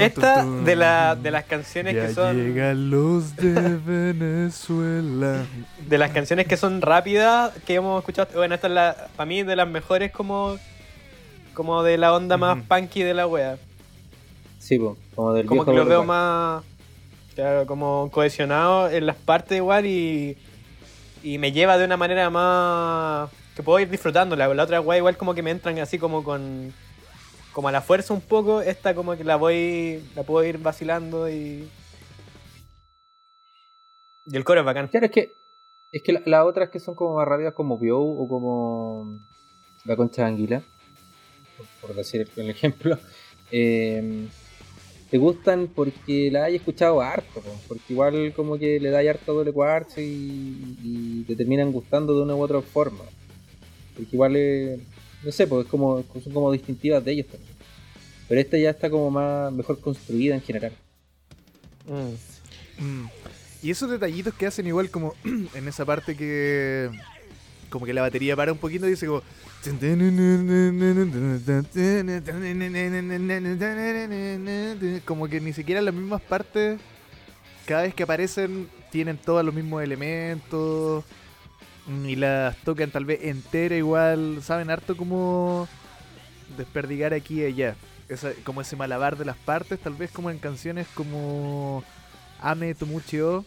Esta 0.00 0.44
de, 0.44 0.76
la, 0.76 1.14
de 1.14 1.30
las 1.30 1.44
canciones 1.44 1.94
Ya 1.94 2.06
que 2.06 2.14
son. 2.14 2.36
llegan 2.36 2.90
los 2.90 3.36
de 3.36 3.52
Venezuela. 3.86 5.44
De 5.86 5.98
las 5.98 6.10
canciones 6.10 6.46
que 6.46 6.56
son 6.56 6.80
rápidas 6.80 7.52
que 7.66 7.74
hemos 7.74 8.00
escuchado. 8.00 8.28
Bueno, 8.34 8.54
esta 8.54 8.66
es 8.68 8.72
la. 8.72 8.96
Para 9.16 9.26
mí 9.26 9.42
de 9.42 9.56
las 9.56 9.68
mejores 9.68 10.10
como. 10.12 10.56
Como 11.54 11.82
de 11.82 11.98
la 11.98 12.14
onda 12.14 12.38
más 12.38 12.58
punky 12.66 13.02
de 13.02 13.12
la 13.12 13.26
wea. 13.26 13.58
Sí, 14.58 14.78
po, 14.78 14.96
como 15.14 15.34
del 15.34 15.46
Como 15.46 15.64
que 15.66 15.72
lo 15.72 15.84
veo 15.84 16.04
más. 16.04 16.62
Claro, 17.34 17.66
como 17.66 18.10
cohesionado 18.10 18.88
en 18.90 19.06
las 19.06 19.16
partes 19.16 19.58
igual 19.58 19.84
y. 19.86 20.38
Y 21.22 21.38
me 21.38 21.52
lleva 21.52 21.76
de 21.78 21.84
una 21.84 21.96
manera 21.96 22.30
más. 22.30 23.28
Que 23.54 23.62
puedo 23.62 23.78
ir 23.80 23.90
disfrutando. 23.90 24.34
La, 24.34 24.48
la 24.52 24.62
otra 24.62 24.80
wea 24.80 24.96
igual 24.98 25.16
como 25.18 25.34
que 25.34 25.42
me 25.42 25.50
entran 25.50 25.78
así 25.78 25.98
como 25.98 26.24
con. 26.24 26.72
Como 27.52 27.68
a 27.68 27.72
la 27.72 27.80
fuerza 27.82 28.14
un 28.14 28.20
poco. 28.20 28.62
Esta 28.62 28.94
como 28.94 29.16
que 29.16 29.24
la 29.24 29.36
voy. 29.36 30.02
La 30.16 30.22
puedo 30.22 30.44
ir 30.46 30.58
vacilando 30.58 31.28
y. 31.28 31.68
Y 34.24 34.36
el 34.36 34.44
coro 34.44 34.60
es 34.60 34.66
bacán. 34.66 34.88
Claro, 34.88 35.06
es 35.06 35.12
que, 35.12 35.36
es 35.90 36.02
que 36.02 36.12
la- 36.12 36.22
las 36.26 36.44
otras 36.46 36.70
que 36.70 36.78
son 36.80 36.94
como 36.94 37.16
más 37.16 37.26
rápidas, 37.26 37.54
como 37.54 37.78
Bio 37.78 38.00
o 38.00 38.28
como 38.28 39.18
La 39.84 39.96
Concha 39.96 40.22
de 40.22 40.28
Anguila, 40.28 40.62
por, 41.80 41.94
decir 41.94 42.30
el 42.36 42.50
ejemplo, 42.50 42.98
eh, 43.50 44.28
te 45.10 45.18
gustan 45.18 45.66
porque 45.66 46.30
la 46.30 46.44
hay 46.44 46.56
escuchado 46.56 47.00
harto, 47.00 47.40
po, 47.40 47.50
porque 47.66 47.92
igual 47.92 48.32
como 48.34 48.58
que 48.58 48.78
le 48.78 48.90
da 48.90 49.00
harto 49.00 49.34
doble 49.34 49.52
cuarzo 49.52 50.00
y, 50.00 50.76
y 50.82 51.24
te 51.26 51.34
terminan 51.34 51.72
gustando 51.72 52.14
de 52.16 52.22
una 52.22 52.36
u 52.36 52.42
otra 52.42 52.62
forma. 52.62 53.04
Porque 53.94 54.10
igual 54.12 54.36
es, 54.36 54.80
no 55.24 55.32
sé, 55.32 55.46
pues 55.46 55.64
es 55.64 55.70
como, 55.70 56.04
son 56.22 56.32
como 56.32 56.52
distintivas 56.52 57.04
de 57.04 57.12
ellos 57.12 57.26
también. 57.26 57.52
Pero 58.28 58.40
esta 58.40 58.58
ya 58.58 58.70
está 58.70 58.90
como 58.90 59.10
más 59.10 59.52
mejor 59.52 59.80
construida 59.80 60.34
en 60.34 60.42
general. 60.42 60.72
Mm. 61.86 62.84
Mm. 62.84 63.08
Y 63.62 63.70
esos 63.70 63.90
detallitos 63.90 64.34
que 64.34 64.46
hacen 64.46 64.66
igual 64.66 64.90
como 64.90 65.14
en 65.54 65.68
esa 65.68 65.84
parte 65.84 66.16
que 66.16 66.90
como 67.68 67.86
que 67.86 67.94
la 67.94 68.02
batería 68.02 68.36
para 68.36 68.52
un 68.52 68.58
poquito 68.58 68.86
y 68.86 68.90
dice 68.90 69.06
como 69.06 69.22
como 75.04 75.28
que 75.28 75.40
ni 75.40 75.52
siquiera 75.52 75.80
las 75.80 75.94
mismas 75.94 76.20
partes 76.20 76.80
cada 77.64 77.82
vez 77.82 77.94
que 77.94 78.02
aparecen 78.02 78.68
tienen 78.90 79.16
todos 79.16 79.44
los 79.44 79.54
mismos 79.54 79.82
elementos 79.82 81.04
y 82.06 82.16
las 82.16 82.56
tocan 82.58 82.90
tal 82.90 83.04
vez 83.04 83.20
entera 83.24 83.74
igual, 83.76 84.40
saben 84.42 84.70
harto 84.70 84.96
como 84.96 85.68
desperdigar 86.56 87.12
aquí 87.14 87.40
y 87.42 87.44
allá. 87.46 87.76
Esa- 88.08 88.32
como 88.44 88.60
ese 88.60 88.76
malabar 88.76 89.16
de 89.16 89.24
las 89.24 89.36
partes, 89.36 89.80
tal 89.80 89.94
vez 89.94 90.10
como 90.10 90.30
en 90.30 90.38
canciones 90.38 90.86
como 90.94 91.82
Ame 92.40 92.74
Tomuchio 92.74 93.44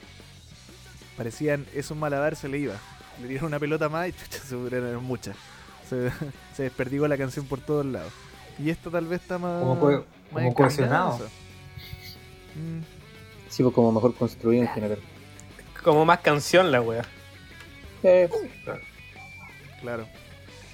parecían 1.18 1.66
esos 1.74 1.96
malabar 1.98 2.36
se 2.36 2.48
le 2.50 2.58
iba. 2.60 2.76
Le 3.22 3.28
dieron 3.28 3.48
una 3.48 3.60
pelota 3.60 3.88
más 3.90 4.10
y 4.10 4.14
chucha, 4.14 4.40
se 4.40 4.68
eran 4.68 5.02
muchas. 5.04 5.36
Se, 5.90 6.12
se 6.56 6.64
desperdigó 6.64 7.08
la 7.08 7.18
canción 7.18 7.46
por 7.46 7.62
todos 7.62 7.86
lados. 7.86 8.12
Y 8.58 8.70
esto 8.70 8.90
tal 8.90 9.06
vez 9.06 9.22
está 9.22 9.38
más. 9.38 9.62
Como 9.62 9.80
co- 9.80 10.06
más. 11.20 11.22
Mm, 12.56 12.82
Sí, 13.50 13.64
pues 13.64 13.74
como 13.76 13.92
mejor 13.92 14.16
construido 14.16 14.64
en 14.64 14.70
general. 14.70 15.00
Como 15.84 16.04
más 16.06 16.20
canción 16.20 16.72
la 16.72 16.82
wea. 16.82 17.06
Claro. 19.82 20.08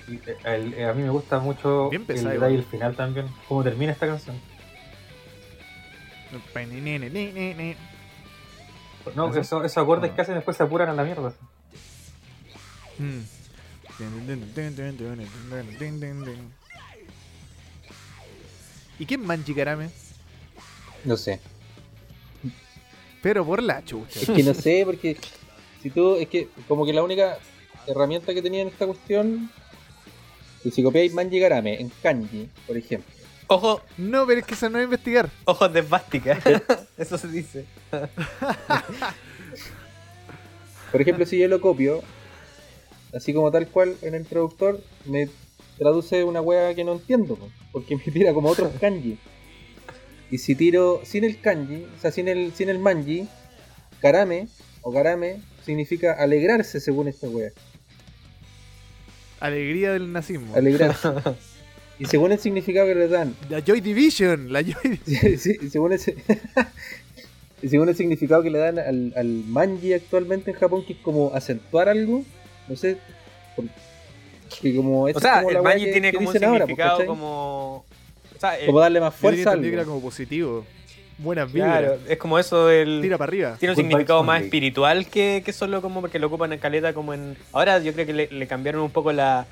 Y, 0.07 0.15
eh, 0.15 0.37
el- 0.45 0.73
eh, 0.73 0.85
a 0.85 0.93
mí 0.93 1.03
me 1.03 1.09
gusta 1.09 1.39
mucho 1.39 1.89
Bien 1.89 2.01
el 2.01 2.07
pesado 2.07 2.33
igual. 2.33 2.51
del 2.53 2.63
final 2.65 2.95
también, 2.95 3.27
cómo 3.47 3.63
termina 3.63 3.91
esta 3.91 4.07
canción. 4.07 4.39
No, 9.15 9.29
¿Eso? 9.31 9.39
eso- 9.39 9.63
esos 9.63 9.77
acordes 9.77 10.11
Ah. 10.11 10.15
que 10.15 10.21
hacen 10.21 10.35
después 10.35 10.55
se 10.57 10.63
apuran 10.63 10.89
a 10.89 10.93
la 10.93 11.03
mierda. 11.03 11.33
Mm. 12.97 13.21
¿Y 18.99 19.05
quién 19.05 19.25
Manji 19.25 19.53
Karame? 19.53 19.89
no 21.03 21.17
sé. 21.17 21.39
Pero 23.23 23.45
por 23.45 23.61
la 23.61 23.83
chucha. 23.83 24.19
Es 24.19 24.29
que 24.29 24.43
no 24.43 24.53
sé, 24.53 24.83
porque 24.85 25.17
si 25.81 25.89
tú, 25.89 26.15
es 26.15 26.27
que 26.27 26.47
como 26.67 26.85
que 26.85 26.93
la 26.93 27.03
única 27.03 27.37
herramienta 27.87 28.33
que 28.33 28.41
tenía 28.41 28.61
en 28.61 28.67
esta 28.69 28.85
cuestión, 28.85 29.49
y 30.63 30.71
si 30.71 30.83
copiáis 30.83 31.13
Manji 31.13 31.39
Garame 31.39 31.79
en 31.81 31.91
kanji, 32.01 32.49
por 32.67 32.77
ejemplo, 32.77 33.11
Ojo, 33.47 33.81
No, 33.97 34.25
pero 34.25 34.39
es 34.39 34.45
que 34.45 34.53
eso 34.53 34.69
no 34.69 34.77
es 34.79 34.85
investigar. 34.85 35.29
ojos 35.43 35.73
de 35.73 35.81
esvástica. 35.81 36.39
Eso 36.97 37.17
se 37.17 37.27
dice. 37.27 37.65
por 40.89 41.01
ejemplo, 41.01 41.25
si 41.25 41.37
yo 41.37 41.49
lo 41.49 41.59
copio, 41.59 42.01
así 43.13 43.33
como 43.33 43.51
tal 43.51 43.67
cual 43.67 43.97
en 44.03 44.15
el 44.15 44.25
traductor, 44.25 44.81
me 45.05 45.27
traduce 45.77 46.23
una 46.23 46.39
wea 46.39 46.73
que 46.75 46.85
no 46.85 46.93
entiendo, 46.93 47.35
po, 47.35 47.49
porque 47.73 47.97
me 47.97 48.03
tira 48.03 48.33
como 48.33 48.47
otros 48.47 48.71
kanji. 48.79 49.17
Y 50.29 50.37
si 50.37 50.55
tiro 50.55 51.01
sin 51.03 51.25
el 51.25 51.41
kanji, 51.41 51.87
o 51.97 51.99
sea, 51.99 52.11
sin 52.11 52.29
el, 52.29 52.53
sin 52.53 52.69
el 52.69 52.79
manji, 52.79 53.27
karame 53.99 54.47
o 54.81 54.91
garame 54.91 55.41
significa 55.65 56.13
alegrarse 56.13 56.79
según 56.79 57.07
esta 57.07 57.27
wea. 57.27 57.49
Alegría 59.39 59.93
del 59.93 60.11
nazismo. 60.11 60.55
Alegrarse. 60.55 61.09
Y 61.99 62.05
según 62.05 62.31
el 62.31 62.39
significado 62.39 62.87
que 62.87 62.95
le 62.95 63.07
dan 63.07 63.35
La 63.47 63.59
Joy 63.63 63.79
Division. 63.79 64.51
La 64.51 64.63
Joy 64.63 64.99
Sí, 65.05 65.37
sí, 65.37 65.55
y 65.61 65.69
según 65.69 65.93
ese 65.93 66.15
y 67.61 67.69
según 67.69 67.89
el 67.89 67.95
significado 67.95 68.41
que 68.41 68.49
le 68.49 68.57
dan 68.57 68.79
al, 68.79 69.13
al 69.15 69.27
manji 69.45 69.93
actualmente 69.93 70.49
en 70.49 70.57
Japón, 70.57 70.83
que 70.83 70.93
es 70.93 70.99
como 70.99 71.31
acentuar 71.35 71.89
algo, 71.89 72.23
no 72.67 72.75
sé, 72.75 72.97
que 74.63 74.75
como 74.75 75.03
O 75.03 75.19
sea, 75.19 75.41
es 75.41 75.43
como 75.45 75.49
el 75.51 75.61
manji 75.61 75.85
que- 75.85 75.91
tiene 75.91 76.09
que 76.11 76.17
como 76.17 76.29
un 76.31 76.43
ahora, 76.43 76.65
significado 76.65 77.05
como. 77.05 77.85
O 78.35 78.39
sea, 78.39 78.57
el- 78.57 78.65
Como 78.65 78.79
darle 78.79 78.99
más 78.99 79.13
Yo 79.13 79.19
fuerza 79.19 79.59
que 79.61 79.67
era 79.67 79.81
algo. 79.81 79.93
como 79.93 80.01
positivo. 80.01 80.65
Buenas 81.21 81.51
vibras. 81.53 81.79
claro, 81.79 81.97
es 82.07 82.17
como 82.17 82.39
eso 82.39 82.65
del. 82.67 82.99
Tira 83.01 83.17
para 83.17 83.29
arriba. 83.29 83.55
Tiene 83.59 83.73
un 83.73 83.75
Good 83.75 83.83
significado 83.85 84.23
más 84.23 84.41
espiritual 84.41 85.05
que, 85.05 85.43
que 85.45 85.53
solo 85.53 85.81
como 85.81 86.01
porque 86.01 86.17
lo 86.19 86.27
ocupan 86.27 86.51
en 86.53 86.59
caleta 86.59 86.93
como 86.93 87.13
en... 87.13 87.37
Ahora 87.51 87.77
yo 87.79 87.93
creo 87.93 88.05
que 88.07 88.13
le, 88.13 88.27
le 88.31 88.47
cambiaron 88.47 88.81
un 88.81 88.89
poco 88.89 89.11
la, 89.11 89.45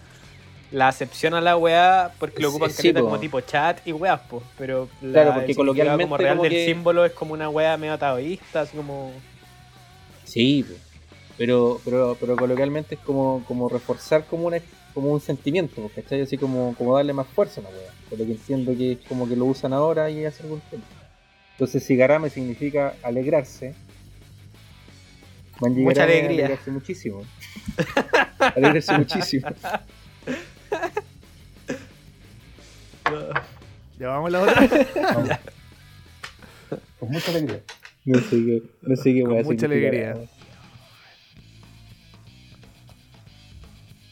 la 0.71 0.87
acepción 0.87 1.35
a 1.35 1.41
la 1.41 1.57
weá 1.57 2.11
porque 2.17 2.41
lo 2.41 2.49
ocupan 2.49 2.71
sí, 2.71 2.77
caleta 2.77 3.01
como 3.01 3.19
tipo 3.19 3.39
chat 3.41 3.85
y 3.87 3.91
weas, 3.91 4.19
po. 4.21 4.41
Pero 4.57 4.89
la- 5.01 5.11
Claro, 5.11 5.33
porque 5.33 5.51
el 5.51 5.55
significado 5.55 5.57
coloquialmente 5.57 6.03
como 6.05 6.17
real 6.17 6.37
como 6.37 6.43
del 6.43 6.53
que- 6.53 6.65
símbolo 6.65 7.05
es 7.05 7.11
como 7.11 7.33
una 7.33 7.49
wea 7.49 7.77
medio 7.77 7.97
taoísta, 7.99 8.61
así 8.61 8.75
como... 8.75 9.11
Sí, 10.23 10.63
pues. 10.67 10.79
pero, 11.37 11.79
pero, 11.85 12.17
pero 12.19 12.35
coloquialmente 12.35 12.95
es 12.95 13.01
como, 13.01 13.43
como 13.47 13.69
reforzar 13.69 14.25
como 14.25 14.47
una 14.47 14.57
como 14.93 15.11
un 15.11 15.21
sentimiento, 15.21 15.81
pues, 15.83 15.93
¿cachai? 16.03 16.21
Así 16.21 16.35
como, 16.37 16.73
como 16.75 16.95
darle 16.95 17.13
más 17.13 17.27
fuerza 17.27 17.61
a 17.61 17.63
la 17.65 17.69
wea. 17.69 17.91
Por 18.09 18.17
lo 18.19 18.25
que 18.25 18.31
entiendo 18.31 18.75
que 18.75 18.93
es 18.93 18.97
como 19.07 19.29
que 19.29 19.35
lo 19.35 19.45
usan 19.45 19.71
ahora 19.71 20.09
y 20.09 20.25
hace 20.25 20.41
algún 20.43 20.59
tiempo. 20.61 20.87
Entonces, 21.59 21.83
si 21.83 21.97
garame 21.97 22.29
significa 22.29 22.95
alegrarse, 23.03 23.75
Mucha 25.59 26.03
alegría. 26.03 26.45
Alegrarse 26.45 26.71
muchísimo. 26.71 27.25
alegrarse 28.39 28.97
muchísimo. 28.97 29.49
Ya 33.99 34.07
vamos 34.07 34.27
a 34.27 34.31
la 34.31 34.41
otra. 34.41 34.67
Vamos. 35.13 35.29
Con 36.97 37.11
mucha 37.11 37.31
alegría. 37.31 37.61
No 38.05 38.19
sé 38.21 38.29
qué, 38.29 38.63
no 38.81 38.95
sé 38.95 39.13
qué 39.13 39.23
Con 39.23 39.43
mucha 39.43 39.65
alegría. 39.65 40.15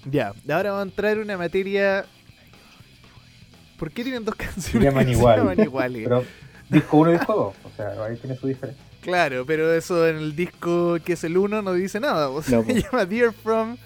ya, 0.04 0.34
ahora 0.50 0.72
vamos 0.72 0.80
a 0.86 0.90
entrar 0.90 1.14
en 1.14 1.20
una 1.24 1.38
materia. 1.38 2.06
¿Por 3.80 3.90
qué 3.90 4.04
tienen 4.04 4.26
dos 4.26 4.36
canciones 4.36 4.84
llaman 4.84 5.08
igual. 5.10 5.36
se 5.36 5.42
llaman 5.44 5.62
iguales? 5.62 6.04
Pero 6.04 6.26
disco 6.70 6.98
1 6.98 7.10
y 7.12 7.14
disco 7.18 7.34
2. 7.64 7.72
O 7.72 7.76
sea, 7.76 8.04
ahí 8.06 8.18
tiene 8.18 8.36
su 8.36 8.48
diferencia. 8.48 8.84
Claro, 9.02 9.46
pero 9.46 9.74
eso 9.74 10.08
en 10.08 10.18
el 10.18 10.36
disco 10.36 10.98
que 11.04 11.14
es 11.14 11.24
el 11.24 11.38
1 11.38 11.62
no 11.62 11.74
dice 11.74 12.00
nada. 12.00 12.30
O 12.30 12.42
sea, 12.42 12.60
No, 12.60 12.66
se 12.66 12.74
po. 12.82 12.88
llama 12.92 13.06
Dear 13.06 13.34
From. 13.34 13.78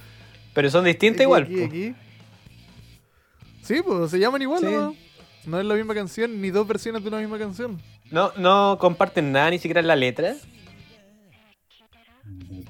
Pero 0.54 0.70
son 0.70 0.86
distintas 0.86 1.22
igual. 1.22 1.44
aquí, 1.44 1.56
po. 1.58 1.66
aquí. 1.66 1.96
Sí, 3.64 3.82
pues 3.86 4.12
se 4.12 4.20
llaman 4.20 4.42
igual, 4.42 4.60
Sí. 4.62 4.66
¿no? 4.68 4.96
No 5.46 5.60
es 5.60 5.66
la 5.66 5.76
misma 5.76 5.94
canción, 5.96 6.42
ni 6.42 6.50
dos 6.52 6.68
versiones 6.68 7.02
de 7.04 7.08
una 7.10 7.20
misma 7.20 7.38
canción. 7.40 7.82
No, 8.12 8.32
no 8.38 8.78
comparten 8.80 9.32
nada, 9.32 9.50
ni 9.50 9.58
siquiera 9.60 9.80
en 9.80 9.88
la 9.88 9.96
letra. 9.96 10.36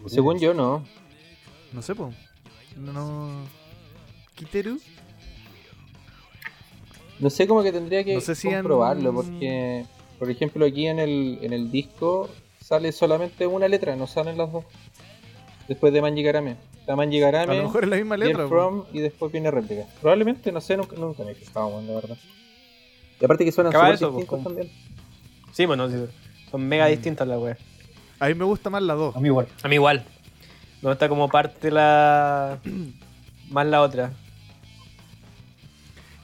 Según 0.07 0.39
yo, 0.39 0.53
no. 0.53 0.85
No 1.73 1.81
sé, 1.81 1.95
pues. 1.95 2.15
No, 2.77 2.93
no. 2.93 3.45
Kiteru. 4.35 4.79
No 7.19 7.29
sé 7.29 7.47
cómo 7.47 7.61
que 7.61 7.71
tendría 7.71 8.03
que 8.03 8.15
No 8.15 8.21
sé 8.21 8.35
si 8.35 8.47
han- 8.47 8.55
comprobarlo, 8.55 9.13
porque, 9.13 9.85
por 10.21 10.29
ejemplo, 10.29 10.67
aquí 10.67 10.85
en 10.85 10.99
el, 10.99 11.39
en 11.41 11.51
el 11.51 11.71
disco 11.71 12.29
sale 12.63 12.91
solamente 12.91 13.47
una 13.47 13.67
letra, 13.67 13.95
no 13.95 14.05
salen 14.05 14.37
las 14.37 14.51
dos. 14.51 14.65
Después 15.67 15.91
de 15.91 15.99
Manji 15.99 16.21
Garame. 16.21 16.57
Está 16.79 16.95
Manji 16.95 17.19
A 17.23 17.31
Garame, 17.31 17.57
lo 17.57 17.63
mejor 17.63 17.85
es 17.85 17.89
la 17.89 17.95
misma 17.95 18.17
letra. 18.17 18.43
po. 18.43 18.49
From 18.49 18.83
y 18.93 18.99
después 18.99 19.31
viene 19.31 19.49
réplica. 19.49 19.87
Probablemente, 19.99 20.51
no 20.51 20.61
sé, 20.61 20.77
nunca, 20.77 20.95
nunca 20.95 21.23
me 21.23 21.31
he 21.31 21.33
fijado, 21.33 21.81
la 21.81 21.93
verdad. 21.95 22.17
Y 23.19 23.25
aparte 23.25 23.43
que 23.45 23.51
suenan 23.51 23.73
súper 23.73 23.89
distintos 23.97 24.25
pues, 24.27 24.43
también. 24.43 24.71
Sí, 25.53 25.65
bueno, 25.65 25.89
son 26.51 26.67
mega 26.67 26.85
Mm. 26.85 26.89
distintas 26.91 27.27
las 27.27 27.39
weas. 27.39 27.57
A 28.19 28.27
mí 28.27 28.35
me 28.35 28.45
gusta 28.45 28.69
más 28.69 28.83
la 28.83 28.93
2. 28.93 29.15
A 29.15 29.19
mí 29.19 29.25
igual. 29.27 29.47
A 29.63 29.67
mí 29.67 29.73
igual. 29.73 30.03
Me 30.83 30.89
gusta 30.89 31.09
como 31.09 31.29
parte 31.29 31.71
la. 31.71 32.59
más 33.49 33.65
la 33.65 33.81
otra. 33.81 34.13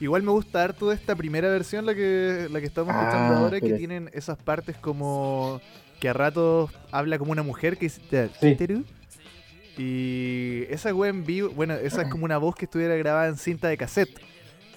Igual 0.00 0.22
me 0.22 0.30
gusta 0.30 0.62
harto 0.62 0.88
de 0.90 0.94
esta 0.94 1.16
primera 1.16 1.48
versión, 1.48 1.84
la 1.86 1.94
que, 1.94 2.46
la 2.50 2.60
que 2.60 2.66
estamos 2.66 2.94
Ah, 2.94 3.00
escuchando 3.02 3.34
ahora, 3.36 3.60
que 3.60 3.72
tienen 3.74 4.10
esas 4.12 4.38
partes 4.38 4.76
como 4.76 5.60
que 6.00 6.08
a 6.08 6.12
ratos 6.12 6.70
habla 6.92 7.18
como 7.18 7.32
una 7.32 7.42
mujer 7.42 7.76
que 7.76 7.86
es 7.86 8.00
Sí. 8.40 8.56
Y 9.76 10.64
esa 10.70 10.92
wea 10.94 11.10
en 11.10 11.24
vivo, 11.24 11.50
bueno, 11.50 11.74
esa 11.74 12.02
es 12.02 12.08
como 12.08 12.24
una 12.24 12.38
voz 12.38 12.54
que 12.56 12.64
estuviera 12.64 12.94
grabada 12.96 13.28
en 13.28 13.36
cinta 13.36 13.68
de 13.68 13.76
cassette. 13.76 14.20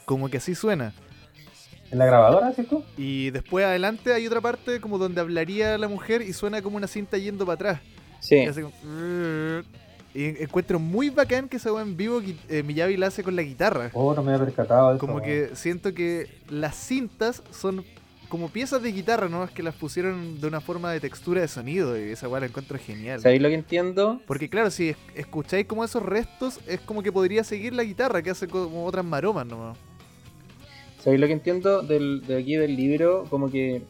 Como 0.06 0.30
que 0.30 0.38
así 0.38 0.54
suena. 0.56 0.94
¿En 1.92 1.98
la 1.98 2.06
grabadora, 2.06 2.52
¿cierto? 2.54 2.84
Y 2.98 3.32
después 3.32 3.66
adelante 3.66 4.14
hay 4.14 4.26
otra 4.28 4.42
parte 4.42 4.80
como 4.80 4.98
donde 4.98 5.20
hablaría 5.22 5.78
la 5.78 5.88
mujer 5.88 6.22
y 6.22 6.34
suena 6.34 6.62
como 6.62 6.78
una 6.78 6.88
cinta 6.88 7.18
yendo 7.18 7.46
para 7.46 7.56
atrás. 7.56 7.80
Sí. 8.20 8.46
Como- 8.62 8.72
encuentro 10.14 10.80
muy 10.80 11.10
bacán 11.10 11.48
que 11.48 11.58
esa 11.58 11.72
wea 11.74 11.84
en 11.84 11.96
vivo 11.96 12.22
eh, 12.50 12.64
Miyavi 12.64 12.98
la 12.98 13.08
hace 13.08 13.24
con 13.24 13.36
la 13.36 13.42
guitarra. 13.44 13.90
Oh, 13.94 14.14
no 14.14 14.24
me 14.24 14.34
había 14.34 14.46
percatado 14.46 14.92
eso. 14.92 15.00
Como 15.00 15.22
que 15.22 15.52
siento 15.56 15.94
que 15.94 16.28
las 16.50 16.76
cintas 16.76 17.42
son 17.52 17.84
como 18.30 18.48
piezas 18.50 18.82
de 18.82 18.92
guitarra, 18.94 19.28
¿no? 19.28 19.44
Es 19.44 19.52
que 19.52 19.62
las 19.62 19.76
pusieron 19.76 20.40
de 20.40 20.48
una 20.48 20.62
forma 20.62 20.92
de 20.92 21.02
textura 21.02 21.42
de 21.42 21.48
sonido 21.50 22.00
y 22.00 22.12
esa 22.12 22.30
weá 22.30 22.40
la 22.40 22.46
encuentro 22.46 22.78
genial. 22.80 23.20
¿Sabéis 23.20 23.42
lo 23.42 23.50
que 23.50 23.56
entiendo? 23.56 24.22
Porque 24.26 24.50
claro, 24.50 24.72
si 24.72 24.90
es- 24.90 24.98
escucháis 25.16 25.66
como 25.66 25.84
esos 25.84 26.02
restos, 26.02 26.60
es 26.66 26.80
como 26.80 27.04
que 27.04 27.12
podría 27.12 27.44
seguir 27.44 27.74
la 27.74 27.84
guitarra, 27.84 28.22
que 28.22 28.30
hace 28.30 28.48
como 28.48 28.86
otras 28.86 29.04
maromas 29.04 29.46
nomás. 29.46 29.78
¿Sabéis 31.04 31.20
lo 31.20 31.28
que 31.28 31.34
entiendo 31.34 31.82
del, 31.82 32.22
de 32.26 32.38
aquí 32.38 32.56
del 32.56 32.76
libro? 32.76 33.26
Como 33.30 33.50
que 33.52 33.82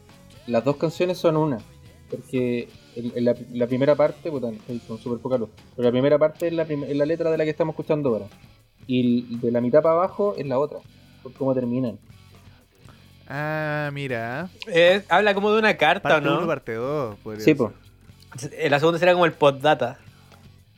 las 0.46 0.64
dos 0.64 0.76
canciones 0.76 1.18
son 1.18 1.36
una. 1.36 1.58
Porque 2.12 2.68
el- 2.94 3.12
en 3.16 3.24
la, 3.24 3.34
la 3.54 3.66
primera 3.66 3.94
parte, 3.96 4.30
puta, 4.30 4.50
con 4.86 4.98
súper 5.00 5.18
poca 5.18 5.38
luz. 5.38 5.48
Pero 5.74 5.88
la 5.88 5.90
primera 5.92 6.18
parte 6.18 6.46
es 6.46 6.52
la, 6.52 6.64
prim- 6.64 6.84
es 6.84 6.94
la 6.96 7.06
letra 7.06 7.30
de 7.30 7.38
la 7.38 7.44
que 7.44 7.50
estamos 7.50 7.72
escuchando 7.72 8.10
ahora. 8.10 8.26
Y 8.86 9.00
el- 9.32 9.40
de 9.40 9.50
la 9.50 9.60
mitad 9.60 9.82
para 9.82 9.94
abajo 9.94 10.34
es 10.38 10.46
la 10.46 10.58
otra. 10.58 10.78
Por 11.22 11.32
cómo 11.32 11.54
terminan. 11.54 11.98
Ah, 13.28 13.90
mira. 13.92 14.50
Eh, 14.66 15.02
habla 15.08 15.32
como 15.34 15.50
de 15.52 15.58
una 15.58 15.76
carta, 15.76 16.08
¿o 16.08 16.12
Parte 16.12 16.28
1, 16.28 16.40
no? 16.42 16.46
parte 16.46 16.74
2. 16.74 17.16
podría 17.20 17.44
Sí. 17.44 17.56
Eh, 18.56 18.68
La 18.70 18.78
segunda 18.78 18.98
será 18.98 19.12
como 19.12 19.24
el 19.26 19.32
postdata. 19.32 19.98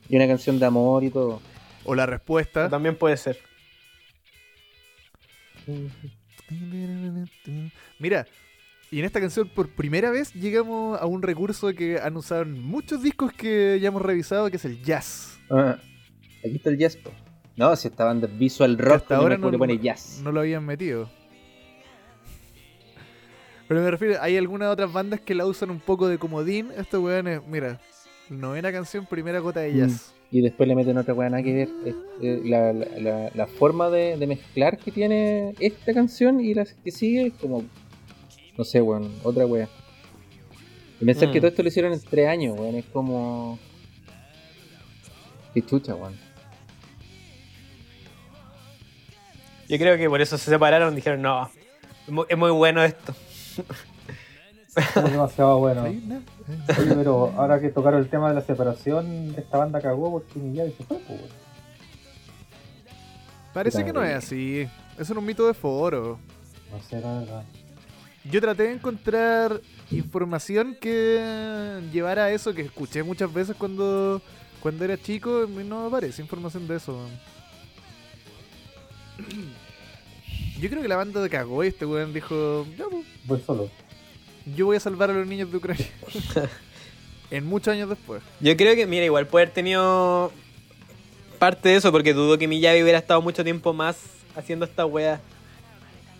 Y 0.08 0.16
una 0.16 0.26
canción 0.28 0.58
de 0.60 0.66
amor 0.66 1.02
y 1.02 1.10
todo. 1.10 1.40
O 1.84 1.94
la 1.94 2.06
respuesta. 2.06 2.68
También 2.70 2.96
puede 2.96 3.16
ser. 3.16 3.38
Mira, 7.98 8.26
y 8.94 8.98
en 9.00 9.04
esta 9.06 9.20
canción 9.20 9.48
por 9.48 9.68
primera 9.68 10.10
vez 10.10 10.32
llegamos 10.34 11.00
a 11.00 11.06
un 11.06 11.20
recurso 11.22 11.72
que 11.74 11.98
han 11.98 12.16
usado 12.16 12.42
en 12.42 12.60
muchos 12.62 13.02
discos 13.02 13.32
que 13.32 13.78
ya 13.80 13.88
hemos 13.88 14.02
revisado, 14.02 14.48
que 14.50 14.56
es 14.56 14.64
el 14.64 14.82
jazz. 14.82 15.38
Ah, 15.50 15.78
aquí 16.44 16.56
está 16.56 16.70
el 16.70 16.78
jazz, 16.78 16.96
po. 16.96 17.10
No, 17.56 17.74
si 17.76 17.88
esta 17.88 18.04
banda 18.04 18.26
visual 18.28 18.78
rock, 18.78 18.94
hasta 18.96 19.16
ahora 19.16 19.36
no, 19.36 19.50
pone 19.58 19.78
jazz. 19.78 20.20
no 20.22 20.32
lo 20.32 20.40
habían 20.40 20.64
metido. 20.64 21.08
Pero 23.66 23.80
me 23.80 23.90
refiero, 23.90 24.16
hay 24.20 24.36
algunas 24.36 24.72
otras 24.72 24.92
bandas 24.92 25.20
que 25.20 25.34
la 25.34 25.46
usan 25.46 25.70
un 25.70 25.80
poco 25.80 26.06
de 26.08 26.18
comodín. 26.18 26.68
Estos 26.76 27.02
weones, 27.02 27.40
mira, 27.48 27.80
novena 28.28 28.70
canción, 28.70 29.06
primera 29.06 29.38
gota 29.38 29.60
de 29.60 29.74
jazz. 29.74 30.12
Y 30.30 30.40
después 30.40 30.68
le 30.68 30.74
meten 30.74 30.98
otra 30.98 31.14
weá 31.14 31.30
nada 31.30 31.42
que 31.42 31.52
ver. 31.54 31.68
Es- 31.86 31.94
eh, 32.20 32.40
la, 32.44 32.72
la, 32.72 32.86
la- 33.00 33.30
la 33.34 33.46
forma 33.46 33.88
de, 33.88 34.16
de 34.18 34.26
mezclar 34.26 34.76
que 34.78 34.90
tiene 34.90 35.54
esta 35.60 35.94
canción 35.94 36.40
y 36.40 36.54
la 36.54 36.64
que 36.84 36.90
sigue 36.90 37.28
es 37.28 37.32
como. 37.34 37.64
No 38.56 38.64
sé, 38.64 38.80
weón, 38.80 39.12
otra 39.22 39.46
weá. 39.46 39.68
Y 41.00 41.04
pensar 41.04 41.28
Mm. 41.28 41.32
que 41.32 41.40
todo 41.40 41.48
esto 41.48 41.62
lo 41.62 41.68
hicieron 41.68 41.92
en 41.92 42.00
tres 42.00 42.28
años, 42.28 42.58
weón, 42.58 42.74
es 42.76 42.84
como. 42.86 43.58
Qué 45.52 45.62
chucha, 45.64 45.94
weón. 45.94 46.16
Yo 49.68 49.78
creo 49.78 49.96
que 49.96 50.08
por 50.08 50.20
eso 50.20 50.36
se 50.38 50.50
separaron. 50.50 50.94
Dijeron, 50.94 51.22
no, 51.22 51.48
es 52.06 52.12
muy, 52.12 52.26
es 52.28 52.36
muy 52.36 52.50
bueno 52.50 52.82
esto. 52.82 53.14
Es 54.76 54.94
demasiado 55.12 55.58
bueno. 55.58 55.82
Oye, 55.84 56.94
pero 56.94 57.32
ahora 57.36 57.60
que 57.60 57.70
tocaron 57.70 58.00
el 58.00 58.08
tema 58.08 58.28
de 58.28 58.34
la 58.34 58.40
separación, 58.42 59.34
esta 59.38 59.58
banda 59.58 59.80
cagó 59.80 60.10
porque 60.10 60.38
Miyagi 60.38 60.72
se 60.72 60.84
fue, 60.84 60.98
pues, 60.98 61.20
weón. 61.20 61.32
Parece 63.52 63.84
que 63.84 63.92
no 63.92 64.02
es 64.02 64.14
así. 64.16 64.62
Eso 64.94 65.12
es 65.12 65.18
un 65.18 65.24
mito 65.24 65.46
de 65.46 65.54
foro. 65.54 66.18
No 66.72 66.80
sé, 66.82 67.00
la 67.00 67.20
verdad. 67.20 67.44
Yo 68.30 68.40
traté 68.40 68.64
de 68.64 68.72
encontrar 68.72 69.60
información 69.90 70.76
que 70.80 71.80
llevara 71.92 72.24
a 72.24 72.30
eso 72.32 72.54
que 72.54 72.62
escuché 72.62 73.02
muchas 73.02 73.32
veces 73.32 73.54
cuando, 73.56 74.22
cuando 74.60 74.84
era 74.84 74.96
chico 75.00 75.44
y 75.44 75.64
no 75.64 75.86
aparece 75.86 76.22
información 76.22 76.66
de 76.66 76.76
eso. 76.76 76.98
Yo 80.60 80.70
creo 80.70 80.82
que 80.82 80.88
la 80.88 80.96
banda 80.96 81.20
de 81.20 81.28
cagó 81.28 81.62
y 81.64 81.68
este 81.68 81.84
weón 81.84 82.12
dijo, 82.14 82.66
"Ya, 82.78 82.84
pues, 82.90 83.04
Voy 83.24 83.40
solo. 83.44 83.70
yo 84.56 84.66
voy 84.66 84.76
a 84.76 84.80
salvar 84.80 85.10
a 85.10 85.12
los 85.14 85.26
niños 85.26 85.50
de 85.50 85.56
Ucrania. 85.56 85.86
en 87.30 87.44
muchos 87.44 87.72
años 87.72 87.88
después. 87.88 88.22
Yo 88.40 88.56
creo 88.56 88.74
que, 88.76 88.86
mira, 88.86 89.04
igual 89.04 89.26
puede 89.26 89.44
haber 89.44 89.54
tenido 89.54 90.30
parte 91.38 91.70
de 91.70 91.76
eso, 91.76 91.90
porque 91.90 92.14
dudo 92.14 92.38
que 92.38 92.46
Miyagi 92.48 92.82
hubiera 92.82 92.98
estado 92.98 93.20
mucho 93.20 93.42
tiempo 93.44 93.72
más 93.72 93.98
haciendo 94.36 94.64
esta 94.64 94.86
wea. 94.86 95.20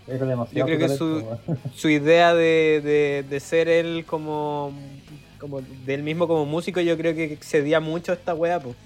Era 0.07 0.27
demasiado. 0.27 0.69
Yo 0.69 0.77
creo 0.77 0.89
que 0.89 0.97
su-. 0.97 1.25
Su 1.75 1.89
idea 1.89 2.35
de, 2.35 2.81
de, 2.85 3.25
de 3.29 3.41
ser 3.41 3.69
él 3.69 4.05
como, 4.07 4.73
como. 5.39 5.61
del 5.61 6.03
mismo 6.03 6.27
como 6.29 6.45
músico, 6.47 6.81
yo 6.81 6.97
creo 6.97 7.15
que 7.15 7.25
excedía 7.25 7.81
mucho 7.81 8.13
a 8.13 8.15
esta 8.15 8.35
wea, 8.35 8.61
pues. 8.61 8.77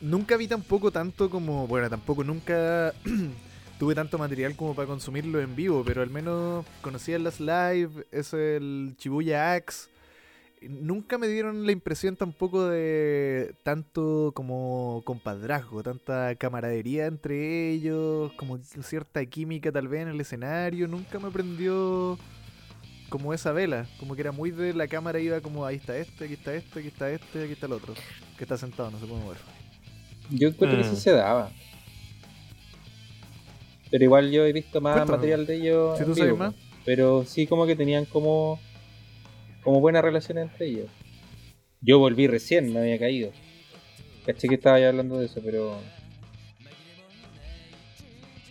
Nunca 0.00 0.36
vi 0.36 0.46
tampoco 0.46 0.90
tanto 0.90 1.30
como, 1.30 1.66
bueno, 1.66 1.88
tampoco 1.88 2.24
nunca 2.24 2.92
tuve 3.78 3.94
tanto 3.94 4.18
material 4.18 4.54
como 4.54 4.74
para 4.74 4.86
consumirlo 4.86 5.40
en 5.40 5.56
vivo, 5.56 5.82
pero 5.86 6.02
al 6.02 6.10
menos 6.10 6.66
conocía 6.82 7.18
las 7.18 7.40
live, 7.40 8.04
es 8.12 8.34
el 8.34 8.94
Chibuya 8.98 9.54
Axe. 9.54 9.88
Nunca 10.68 11.18
me 11.18 11.28
dieron 11.28 11.66
la 11.66 11.72
impresión 11.72 12.16
tampoco 12.16 12.66
de 12.68 13.54
tanto 13.62 14.32
como 14.34 15.02
compadrazgo, 15.04 15.82
tanta 15.82 16.34
camaradería 16.36 17.06
entre 17.06 17.70
ellos, 17.70 18.32
como 18.34 18.58
cierta 18.58 19.24
química 19.26 19.70
tal 19.72 19.88
vez 19.88 20.02
en 20.02 20.08
el 20.08 20.20
escenario. 20.20 20.88
Nunca 20.88 21.18
me 21.18 21.30
prendió 21.30 22.18
como 23.08 23.32
esa 23.34 23.52
vela, 23.52 23.86
como 23.98 24.14
que 24.14 24.22
era 24.22 24.32
muy 24.32 24.50
de 24.50 24.74
la 24.74 24.88
cámara 24.88 25.20
iba 25.20 25.40
como 25.40 25.64
ahí 25.64 25.76
está 25.76 25.96
este, 25.96 26.24
aquí 26.24 26.34
está 26.34 26.54
este, 26.54 26.78
aquí 26.80 26.88
está 26.88 27.10
este, 27.10 27.44
aquí 27.44 27.52
está 27.52 27.66
el 27.66 27.72
otro, 27.72 27.94
que 28.36 28.44
está 28.44 28.56
sentado, 28.58 28.90
no 28.90 28.98
se 28.98 29.06
puede 29.06 29.22
mover. 29.22 29.38
Yo 30.30 30.48
encuentro 30.48 30.78
que 30.78 30.84
Mm. 30.88 30.90
sí 30.94 31.00
se 31.00 31.12
daba. 31.12 31.50
Pero 33.90 34.04
igual 34.04 34.30
yo 34.32 34.44
he 34.44 34.52
visto 34.52 34.80
más 34.80 34.94
Cuéntame, 34.94 35.16
material 35.18 35.46
de 35.46 35.54
ellos. 35.56 35.98
Si 35.98 36.04
tú 36.04 36.14
sabes 36.14 36.36
más. 36.36 36.54
Pero 36.84 37.24
sí 37.24 37.46
como 37.46 37.66
que 37.66 37.76
tenían 37.76 38.04
como 38.06 38.58
como 39.64 39.80
buena 39.80 40.02
relación 40.02 40.38
entre 40.38 40.66
ellos. 40.66 40.90
Yo 41.80 41.98
volví 41.98 42.26
recién, 42.26 42.72
me 42.72 42.80
había 42.80 42.98
caído. 42.98 43.32
Caché 44.24 44.48
que 44.48 44.54
estaba 44.54 44.78
ya 44.78 44.88
hablando 44.88 45.18
de 45.18 45.26
eso, 45.26 45.40
pero 45.44 45.78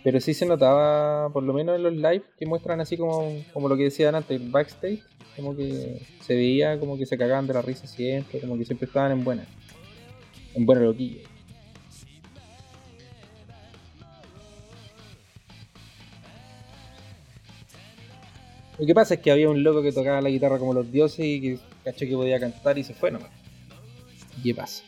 pero 0.04 0.20
sí 0.20 0.34
se 0.34 0.44
notaba, 0.44 1.30
por 1.32 1.42
lo 1.42 1.54
menos 1.54 1.76
en 1.76 1.82
los 1.82 1.94
live 1.94 2.22
que 2.38 2.44
muestran 2.44 2.78
así 2.82 2.98
como, 2.98 3.42
como 3.54 3.70
lo 3.70 3.76
que 3.76 3.84
decían 3.84 4.14
antes, 4.14 4.38
el 4.38 4.50
backstage, 4.50 5.02
como 5.34 5.56
que 5.56 6.02
se 6.20 6.34
veía 6.34 6.78
como 6.78 6.98
que 6.98 7.06
se 7.06 7.16
cagaban 7.16 7.46
de 7.46 7.54
la 7.54 7.62
risa 7.62 7.86
siempre, 7.86 8.38
como 8.38 8.58
que 8.58 8.66
siempre 8.66 8.86
estaban 8.86 9.12
en 9.12 9.24
buena, 9.24 9.46
en 10.54 10.66
buena 10.66 10.82
loquilla. 10.82 11.22
Lo 18.78 18.86
que 18.86 18.94
pasa 18.94 19.14
es 19.14 19.20
que 19.20 19.30
había 19.30 19.48
un 19.48 19.62
loco 19.62 19.82
que 19.82 19.92
tocaba 19.92 20.20
la 20.20 20.28
guitarra 20.28 20.58
como 20.58 20.74
los 20.74 20.90
dioses 20.90 21.20
y 21.24 21.40
que 21.40 21.58
cachó 21.84 22.00
que 22.06 22.14
podía 22.14 22.40
cantar 22.40 22.76
y 22.78 22.84
se 22.84 22.94
fue 22.94 23.10
nomás. 23.10 23.30
¿Y 24.38 24.42
qué 24.42 24.54
pasa? 24.54 24.82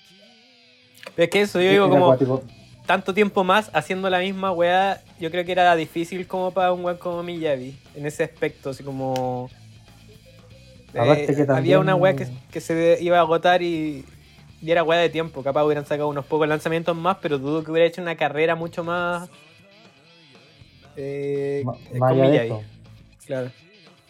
Pero 1.15 1.25
es 1.25 1.31
que 1.31 1.41
eso, 1.43 1.61
yo 1.61 1.71
digo 1.71 1.89
como 1.89 2.07
acuático. 2.13 2.43
tanto 2.85 3.15
tiempo 3.15 3.45
más 3.45 3.71
haciendo 3.73 4.11
la 4.11 4.19
misma 4.19 4.51
wea, 4.51 5.03
yo 5.21 5.31
creo 5.31 5.45
que 5.45 5.53
era 5.53 5.77
difícil 5.77 6.27
como 6.27 6.51
para 6.51 6.73
un 6.73 6.85
weón 6.85 6.99
como 6.99 7.23
Miyagi, 7.23 7.77
en 7.95 8.07
ese 8.07 8.25
aspecto, 8.25 8.71
así 8.71 8.83
como... 8.83 9.49
eh, 10.95 11.47
Había 11.49 11.79
una 11.79 11.95
wea 11.95 12.17
que, 12.17 12.27
que 12.51 12.61
se 12.61 12.99
iba 13.01 13.19
a 13.19 13.21
agotar 13.21 13.63
y, 13.63 14.05
y 14.61 14.71
era 14.71 14.83
wea 14.83 14.99
de 14.99 15.11
tiempo, 15.11 15.45
capaz 15.45 15.65
hubieran 15.65 15.87
sacado 15.87 16.09
unos 16.09 16.27
pocos 16.27 16.49
lanzamientos 16.49 16.97
más, 16.97 17.19
pero 17.23 17.39
dudo 17.39 17.63
que 17.63 17.71
hubiera 17.71 17.87
hecho 17.87 18.03
una 18.03 18.17
carrera 18.17 18.57
mucho 18.57 18.83
más... 18.83 19.29
Eh, 20.97 21.63
Ma- 21.65 21.77
con 22.09 22.25
eso. 22.25 22.63
Claro. 23.27 23.51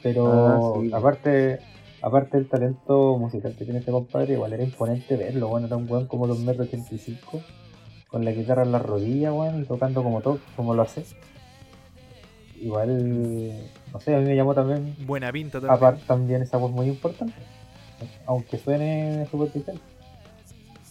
Pero 0.03 0.77
Ah, 0.77 0.81
sí. 0.83 0.91
aparte, 0.93 1.59
aparte 2.03 2.37
del 2.37 2.49
talento 2.49 3.17
musical 3.19 3.55
que 3.57 3.65
tiene 3.65 3.81
este 3.81 3.91
compadre, 3.93 4.35
igual 4.35 4.53
era 4.53 4.63
imponente 4.63 5.17
verlo, 5.17 5.49
bueno, 5.49 5.67
era 5.67 5.77
un 5.77 5.91
weón 5.91 6.07
como 6.07 6.27
2 6.27 6.41
metros 6.41 6.69
85, 6.69 7.41
con 8.09 8.25
la 8.25 8.31
guitarra 8.33 8.63
en 8.63 8.73
la 8.73 8.79
rodilla, 8.79 9.33
weón, 9.33 9.63
y 9.63 9.65
tocando 9.65 10.03
como 10.03 10.21
todo, 10.21 10.39
como 10.55 10.75
lo 10.75 10.83
hace. 10.83 11.05
Igual, 12.61 13.53
no 13.93 14.01
sé, 14.01 14.15
a 14.15 14.19
mí 14.19 14.25
me 14.25 14.35
llamó 14.37 14.55
también, 14.55 14.95
Buena 15.07 15.31
pinta 15.31 15.61
también. 15.61 15.75
aparte 15.75 16.03
también 16.07 16.43
esa 16.43 16.57
voz 16.57 16.71
muy 16.73 16.87
importante, 16.87 17.35
aunque 18.27 18.57
suene 18.59 19.27
superficial. 19.31 19.79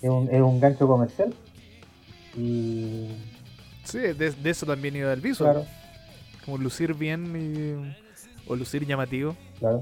Es 0.01 0.09
un, 0.09 0.29
es 0.31 0.41
un 0.41 0.59
gancho 0.59 0.87
comercial 0.87 1.33
y 2.37 3.07
Sí, 3.83 3.97
de, 3.99 4.13
de 4.31 4.49
eso 4.49 4.65
también 4.65 4.95
iba 4.95 5.11
el 5.13 5.21
visual. 5.21 5.53
claro, 5.53 5.67
Como 6.43 6.57
lucir 6.59 6.93
bien 6.93 7.33
y, 7.35 7.95
o 8.47 8.55
lucir 8.55 8.85
llamativo. 8.85 9.35
claro, 9.59 9.79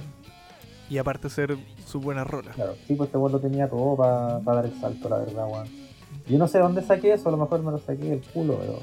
Y 0.89 0.97
aparte 0.97 1.29
ser 1.29 1.57
su 1.85 1.99
buena 1.99 2.23
rola. 2.23 2.51
claro. 2.51 2.75
Sí, 2.87 2.95
pues 2.95 3.07
este 3.07 3.17
weón 3.17 3.31
lo 3.31 3.39
tenía 3.39 3.67
todo 3.69 3.95
para 3.97 4.39
dar 4.39 4.65
el 4.65 4.73
salto, 4.79 5.09
la 5.09 5.17
verdad, 5.19 5.47
weón. 5.49 5.67
Yo 6.27 6.37
no 6.37 6.47
sé 6.47 6.59
dónde 6.59 6.81
saqué 6.83 7.13
eso, 7.13 7.29
a 7.29 7.31
lo 7.31 7.37
mejor 7.37 7.61
me 7.63 7.71
lo 7.71 7.79
saqué 7.79 8.03
del 8.05 8.21
culo, 8.21 8.57
pero 8.59 8.79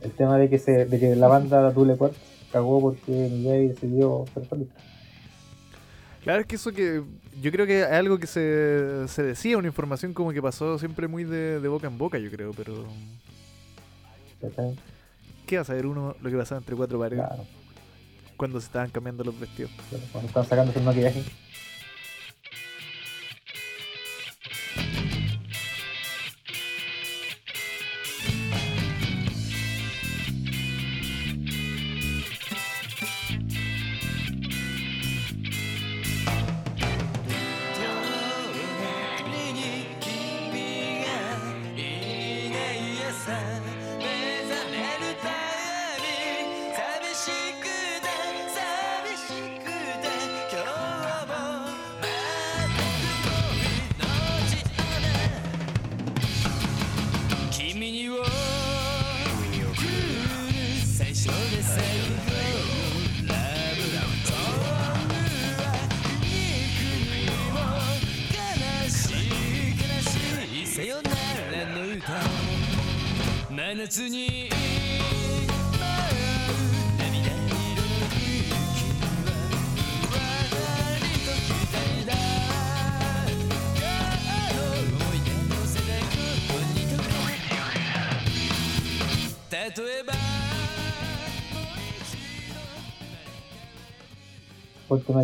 el 0.00 0.10
tema 0.12 0.38
de 0.38 0.48
que 0.50 0.58
se, 0.58 0.86
de 0.86 0.98
que 0.98 1.14
la 1.14 1.28
banda 1.28 1.70
Dule 1.72 1.96
Quartz 1.96 2.16
cagó 2.52 2.80
porque 2.80 3.12
Miguel 3.30 3.68
decidió 3.68 4.24
ser 4.34 4.46
solista. 4.48 4.74
Claro, 6.22 6.40
es 6.40 6.46
que 6.46 6.56
eso 6.56 6.72
que. 6.72 7.02
Yo 7.42 7.50
creo 7.50 7.66
que 7.66 7.80
es 7.82 7.86
algo 7.90 8.16
que 8.18 8.26
se, 8.26 9.06
se 9.08 9.22
decía, 9.22 9.58
una 9.58 9.66
información 9.66 10.14
como 10.14 10.32
que 10.32 10.40
pasó 10.40 10.78
siempre 10.78 11.06
muy 11.08 11.24
de, 11.24 11.60
de 11.60 11.68
boca 11.68 11.86
en 11.86 11.98
boca, 11.98 12.16
yo 12.18 12.30
creo, 12.30 12.52
pero. 12.52 12.84
¿Qué 15.46 15.56
va 15.56 15.62
a 15.62 15.64
saber 15.64 15.86
uno 15.86 16.16
lo 16.20 16.30
que 16.30 16.36
pasaba 16.36 16.58
entre 16.60 16.76
cuatro 16.76 16.98
paredes 16.98 17.24
Claro, 17.26 17.44
cuando 18.36 18.60
se 18.60 18.66
estaban 18.66 18.90
cambiando 18.90 19.24
los 19.24 19.38
vestidos? 19.38 19.70
cuando 20.12 20.28
estaban 20.28 20.48
sacándose 20.48 20.78
el 20.78 20.84
maquillaje. 20.84 21.22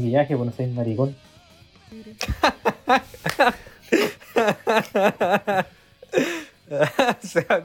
Maquillaje, 0.01 0.36
pues 0.36 0.47
no 0.47 0.52
seas 0.56 0.70
maricón. 0.70 1.14
Se 7.20 7.43
va. 7.44 7.60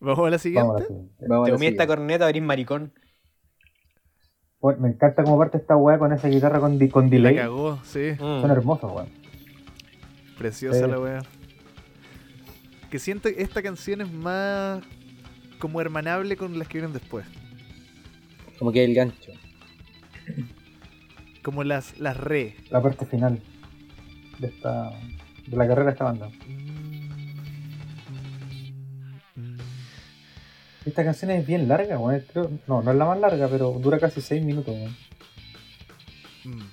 Vamos 0.00 0.26
a 0.26 0.30
la 0.30 0.38
siguiente. 0.38 0.66
Vamos 0.68 0.76
a 0.76 0.80
la 0.80 0.86
siguiente. 0.86 1.14
Vamos 1.28 1.44
Te 1.46 1.50
la 1.52 1.56
comí 1.56 1.66
esta 1.66 1.86
corneta, 1.86 2.26
abrís 2.26 2.42
maricón. 2.42 2.92
Bueno, 4.60 4.80
me 4.80 4.88
encanta 4.88 5.22
cómo 5.24 5.38
parte 5.38 5.58
esta 5.58 5.76
weá 5.76 5.98
con 5.98 6.12
esa 6.12 6.28
guitarra 6.28 6.58
con, 6.60 6.78
di- 6.78 6.88
con 6.88 7.04
La 7.04 7.10
delay. 7.10 7.36
cagó, 7.36 7.78
sí. 7.84 8.12
Mm. 8.14 8.18
Son 8.40 8.50
hermosos, 8.50 8.92
weón. 8.92 9.08
Preciosa 10.38 10.84
Sí. 10.84 10.90
la 10.90 10.98
wea. 10.98 11.18
Que 12.90 12.98
siento 12.98 13.28
que 13.28 13.42
esta 13.42 13.62
canción 13.62 14.00
es 14.00 14.10
más 14.12 14.82
como 15.64 15.80
hermanable 15.80 16.36
con 16.36 16.58
las 16.58 16.68
que 16.68 16.76
vienen 16.76 16.92
después. 16.92 17.24
Como 18.58 18.70
que 18.70 18.84
el 18.84 18.94
gancho. 18.94 19.32
Como 21.42 21.64
las, 21.64 21.98
las 21.98 22.18
re. 22.18 22.54
La 22.68 22.82
parte 22.82 23.06
final 23.06 23.40
de 24.40 24.48
esta 24.48 24.90
de 25.46 25.56
la 25.56 25.66
carrera 25.66 25.86
de 25.86 25.92
esta 25.92 26.04
banda. 26.04 26.30
Esta 30.84 31.02
canción 31.02 31.30
es 31.30 31.46
bien 31.46 31.66
larga, 31.66 31.98
weón. 31.98 32.22
Creo, 32.30 32.50
no, 32.66 32.82
no 32.82 32.90
es 32.90 32.96
la 32.98 33.06
más 33.06 33.18
larga, 33.18 33.48
pero 33.48 33.70
dura 33.72 33.98
casi 33.98 34.20
6 34.20 34.44
minutos, 34.44 34.74
weón. 34.74 34.96
Mm. 36.44 36.68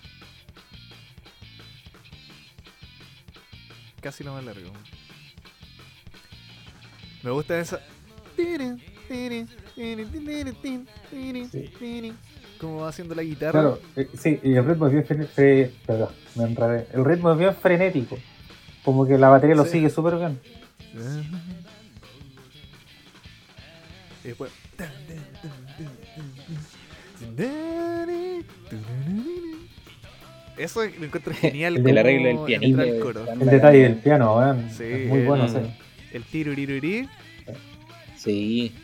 Casi 4.01 4.25
lo 4.25 4.33
más 4.33 4.43
largo. 4.43 4.73
Me 7.23 7.31
gusta 7.31 7.57
esa. 7.57 7.79
Como 12.59 12.81
va 12.81 12.89
haciendo 12.89 13.15
la 13.15 13.23
guitarra. 13.23 13.51
Claro, 13.51 13.79
eh, 13.95 14.07
sí, 14.17 14.39
y 14.43 14.53
el 14.53 14.65
ritmo 14.65 14.85
es 14.87 14.93
bien 14.93 15.05
fre- 15.05 15.27
fre- 15.27 15.71
perdón, 15.85 16.09
me 16.35 16.43
enredé. 16.43 16.87
El 16.93 17.03
ritmo 17.05 17.31
es 17.31 17.39
bien 17.39 17.55
frenético. 17.55 18.17
Como 18.83 19.05
que 19.07 19.17
la 19.17 19.29
batería 19.29 19.55
lo 19.55 19.65
Sí. 19.65 19.71
sigue 19.73 19.89
súper 19.89 20.15
bien. 20.17 20.39
Y 24.23 24.27
después. 24.27 24.51
Eso 30.57 30.81
lo 30.85 31.05
encuentro 31.05 31.33
genial. 31.33 31.77
El 31.87 31.97
arreglo 31.97 32.27
del 32.27 32.39
pianito. 32.45 32.81
entra 32.81 33.21
el. 33.33 33.41
El 33.41 33.47
detalle 33.49 33.79
del 33.83 33.95
piano, 33.95 34.37
weón. 34.37 34.69
Sí, 34.69 34.83
es 34.83 35.07
muy 35.09 35.19
el- 35.19 35.25
bueno, 35.27 35.45
Mm. 35.45 35.49
sí. 35.49 35.57
El 36.13 36.23
tirurirurí. 36.23 37.07
Sí. 38.23 38.75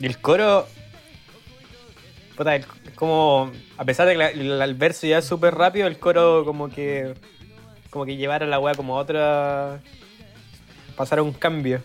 Y 0.00 0.06
el 0.06 0.18
coro. 0.18 0.66
Puta, 2.36 2.56
el- 2.56 2.66
como. 2.94 3.50
A 3.76 3.84
pesar 3.84 4.06
de 4.06 4.12
que 4.14 4.18
la- 4.18 4.30
el, 4.30 4.60
el 4.62 4.74
verso 4.74 5.06
ya 5.06 5.18
es 5.18 5.24
súper 5.24 5.54
rápido, 5.54 5.86
el 5.86 5.98
coro 5.98 6.44
como 6.44 6.68
que. 6.70 7.14
Como 7.90 8.06
que 8.06 8.16
llevara 8.16 8.46
la 8.46 8.58
wea 8.58 8.74
como 8.74 8.96
a 8.96 9.00
otra. 9.00 9.80
Pasara 10.96 11.22
un 11.22 11.32
cambio. 11.32 11.82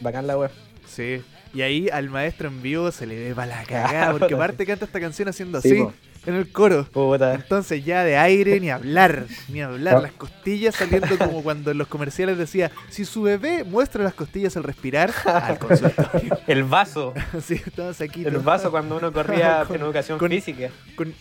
Bacán 0.00 0.26
la 0.26 0.38
wea. 0.38 0.50
Sí. 0.86 1.22
Y 1.54 1.62
ahí 1.62 1.88
al 1.88 2.10
maestro 2.10 2.48
en 2.48 2.60
vivo 2.62 2.90
se 2.92 3.06
le 3.06 3.16
ve 3.28 3.34
para 3.34 3.48
la 3.48 3.64
cagada. 3.64 4.12
Porque 4.18 4.34
aparte 4.34 4.66
canta 4.66 4.84
esta 4.84 5.00
canción 5.00 5.28
haciendo 5.28 5.60
Sí, 5.60 5.68
así 5.70 5.78
po. 5.82 5.92
En 6.26 6.34
el 6.34 6.50
coro. 6.52 6.84
Puta. 6.84 7.34
Entonces 7.34 7.84
ya 7.84 8.04
de 8.04 8.16
aire 8.16 8.58
ni 8.60 8.70
hablar, 8.70 9.26
ni 9.48 9.62
hablar. 9.62 9.96
Ah. 9.96 10.00
Las 10.02 10.12
costillas 10.12 10.74
saliendo 10.74 11.16
como 11.18 11.42
cuando 11.42 11.70
en 11.70 11.78
los 11.78 11.88
comerciales 11.88 12.36
decía, 12.38 12.70
si 12.90 13.04
su 13.04 13.22
bebé 13.22 13.64
muestra 13.64 14.02
las 14.04 14.14
costillas 14.14 14.56
al 14.56 14.64
respirar, 14.64 15.12
al 15.24 15.58
consultorio. 15.60 16.38
El 16.46 16.64
vaso. 16.64 17.14
Así 17.36 17.54
estamos 17.54 18.00
aquí. 18.00 18.24
El 18.24 18.38
vaso 18.38 18.70
cuando 18.70 18.96
uno 18.96 19.12
corría 19.12 19.64
Con- 19.66 19.76
en 19.76 19.82
educación 19.82 20.18
con- 20.18 20.30
física. 20.30 20.70
Con, 20.96 21.14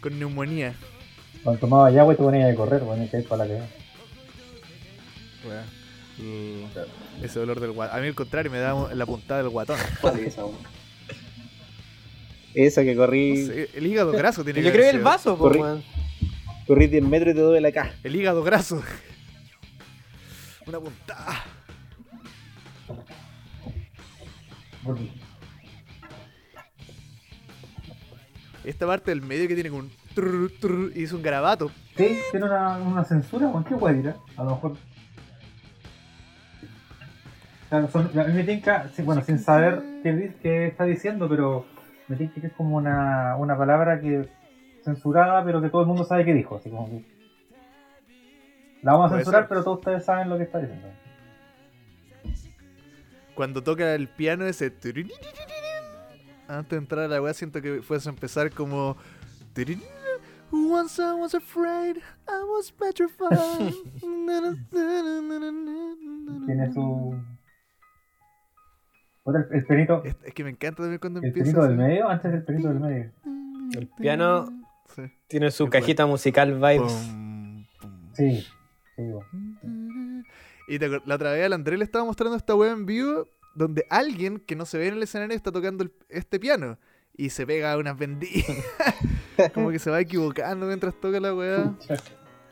con 0.00 0.18
neumonía. 0.18 0.74
Cuando 1.42 1.60
tomaba 1.60 1.88
agua 1.88 2.14
y 2.14 2.16
te 2.16 2.22
ponías 2.22 2.52
a 2.52 2.56
correr, 2.56 2.82
y 3.04 3.08
que 3.08 3.18
para 3.20 3.44
la 3.44 3.54
que 3.54 3.62
Wea. 5.48 5.64
Ese 7.20 7.38
dolor 7.40 7.58
del 7.58 7.72
guatón. 7.72 7.96
A 7.98 8.00
mí 8.00 8.06
al 8.08 8.14
contrario, 8.14 8.50
me 8.50 8.58
da 8.60 8.94
la 8.94 9.06
puntada 9.06 9.42
del 9.42 9.50
guatón. 9.50 9.76
Esa 12.54 12.82
que 12.82 12.94
No 12.94 13.02
corrí, 13.02 13.46
sé, 13.46 13.68
el 13.74 13.86
hígado 13.86 14.12
graso 14.18 14.44
tiene 14.44 14.60
Yo 14.62 14.66
que 14.70 14.72
creo 14.78 14.90
que 14.90 14.96
el 14.98 15.02
vaso, 15.02 15.36
po, 15.36 15.44
Corrí- 15.50 15.60
weón. 15.60 15.82
corrí 16.66 16.86
10 16.86 17.02
metros 17.04 17.32
y 17.32 17.36
te 17.36 17.40
duele 17.42 17.68
acá. 17.68 17.92
El 18.02 18.14
hígado 18.16 18.42
graso. 18.42 18.82
Una 20.66 20.78
puntada. 20.80 21.44
Esta 28.64 28.86
parte 28.86 29.10
del 29.10 29.22
medio 29.22 29.48
que 29.48 29.54
tiene 29.54 29.70
como 29.70 29.82
un 29.82 29.90
trrr, 30.14 30.50
trrr, 30.60 30.92
y 30.94 31.02
hizo 31.02 31.16
un 31.16 31.22
garabato. 31.22 31.70
Sí, 31.96 32.16
tiene 32.30 32.46
una, 32.46 32.76
una 32.78 33.04
censura, 33.04 33.48
weón. 33.48 33.64
¿Qué 33.64 33.74
weón 33.74 34.02
dirá? 34.02 34.16
A 34.36 34.44
lo 34.44 34.50
mejor. 34.50 34.76
Claro, 37.68 37.88
son- 37.90 38.10
a 38.18 38.24
mí 38.24 38.34
me 38.34 38.44
tinca, 38.44 38.88
sí, 38.94 39.02
bueno, 39.02 39.22
sin 39.24 39.38
saber 39.38 39.82
qué 40.02 40.66
está 40.66 40.84
diciendo, 40.84 41.28
pero 41.28 41.66
me 42.12 42.18
tinca 42.18 42.42
que 42.42 42.48
es 42.48 42.52
como 42.52 42.76
una, 42.76 43.36
una 43.36 43.56
palabra 43.56 43.98
que 43.98 44.28
censurada, 44.84 45.42
pero 45.44 45.62
que 45.62 45.70
todo 45.70 45.80
el 45.80 45.86
mundo 45.86 46.04
sabe 46.04 46.26
qué 46.26 46.34
dijo. 46.34 46.56
Así 46.56 46.68
como 46.68 46.90
que. 46.90 47.02
La 48.82 48.92
vamos 48.92 49.12
a 49.12 49.16
censurar, 49.16 49.42
ser. 49.42 49.48
pero 49.48 49.64
todos 49.64 49.78
ustedes 49.78 50.04
saben 50.04 50.28
lo 50.28 50.36
que 50.36 50.42
está 50.42 50.58
diciendo. 50.58 50.88
cuando 53.34 53.62
toca 53.62 53.94
el 53.94 54.08
piano 54.08 54.44
ese. 54.44 54.70
Antes 56.48 56.70
de 56.70 56.76
entrar 56.76 57.06
a 57.06 57.08
la 57.08 57.22
weá, 57.22 57.32
siento 57.32 57.62
que 57.62 57.80
fuese 57.80 58.10
a 58.10 58.12
empezar 58.12 58.50
como. 58.50 58.98
Once 60.50 61.00
I 61.00 61.14
was 61.14 61.34
afraid, 61.34 61.96
I 62.28 62.42
was 62.44 62.70
petrified. 62.72 63.72
Tiene 66.46 66.72
su. 66.74 67.16
El, 69.24 69.46
el 69.56 69.64
perito. 69.66 70.02
Es, 70.04 70.16
es 70.24 70.34
que 70.34 70.44
me 70.44 70.50
encanta 70.50 70.82
también 70.82 70.98
cuando 70.98 71.20
El 71.20 71.26
empieza. 71.26 71.52
perito 71.52 71.62
del 71.68 71.76
medio, 71.76 72.08
antes 72.08 72.32
del 72.32 72.42
perito 72.44 72.68
del 72.68 72.80
medio. 72.80 73.10
El 73.78 73.86
piano 73.88 74.46
Sí. 74.94 75.02
tiene 75.28 75.50
su 75.50 75.64
Qué 75.64 75.70
bueno. 75.70 75.80
cajita 75.84 76.06
musical 76.06 76.54
vibes. 76.54 76.92
Pum, 76.92 77.64
pum. 77.80 77.98
Sí. 78.14 78.44
Y 80.68 80.78
te 80.78 80.88
la 80.88 81.14
otra 81.14 81.32
vez 81.32 81.44
al 81.46 81.52
Andrés 81.54 81.78
le 81.78 81.84
estaba 81.84 82.04
mostrando 82.04 82.36
esta 82.36 82.54
web 82.54 82.72
en 82.72 82.86
vivo 82.86 83.26
donde 83.54 83.86
alguien 83.90 84.38
que 84.38 84.56
no 84.56 84.64
se 84.66 84.78
ve 84.78 84.88
en 84.88 84.94
el 84.94 85.02
escenario 85.02 85.36
está 85.36 85.50
tocando 85.52 85.84
el- 85.84 85.92
este 86.08 86.38
piano 86.38 86.78
y 87.16 87.30
se 87.30 87.46
pega 87.46 87.76
unas 87.76 87.96
benditas. 87.98 88.56
Como 89.54 89.70
que 89.70 89.78
se 89.78 89.90
va 89.90 90.00
equivocando 90.00 90.66
mientras 90.66 90.94
toca 91.00 91.20
la 91.20 91.34
weá. 91.34 91.74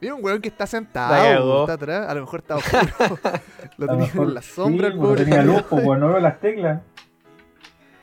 Y 0.00 0.08
un 0.08 0.24
weón 0.24 0.40
que 0.40 0.48
está 0.48 0.66
sentado, 0.66 1.60
está 1.62 1.74
atrás, 1.74 2.08
a 2.08 2.14
lo 2.14 2.20
mejor 2.22 2.40
está 2.40 2.56
oscuro. 2.56 3.18
lo 3.76 3.86
tenía 3.86 4.06
mejor 4.06 4.28
en 4.28 4.34
la 4.34 4.42
sombra 4.42 4.90
sí, 4.90 4.98
el 4.98 5.16
tenía 5.16 5.42
luz, 5.42 5.62
pues, 5.68 5.84
no 5.98 6.08
veo 6.08 6.20
las 6.20 6.40
teclas. 6.40 6.80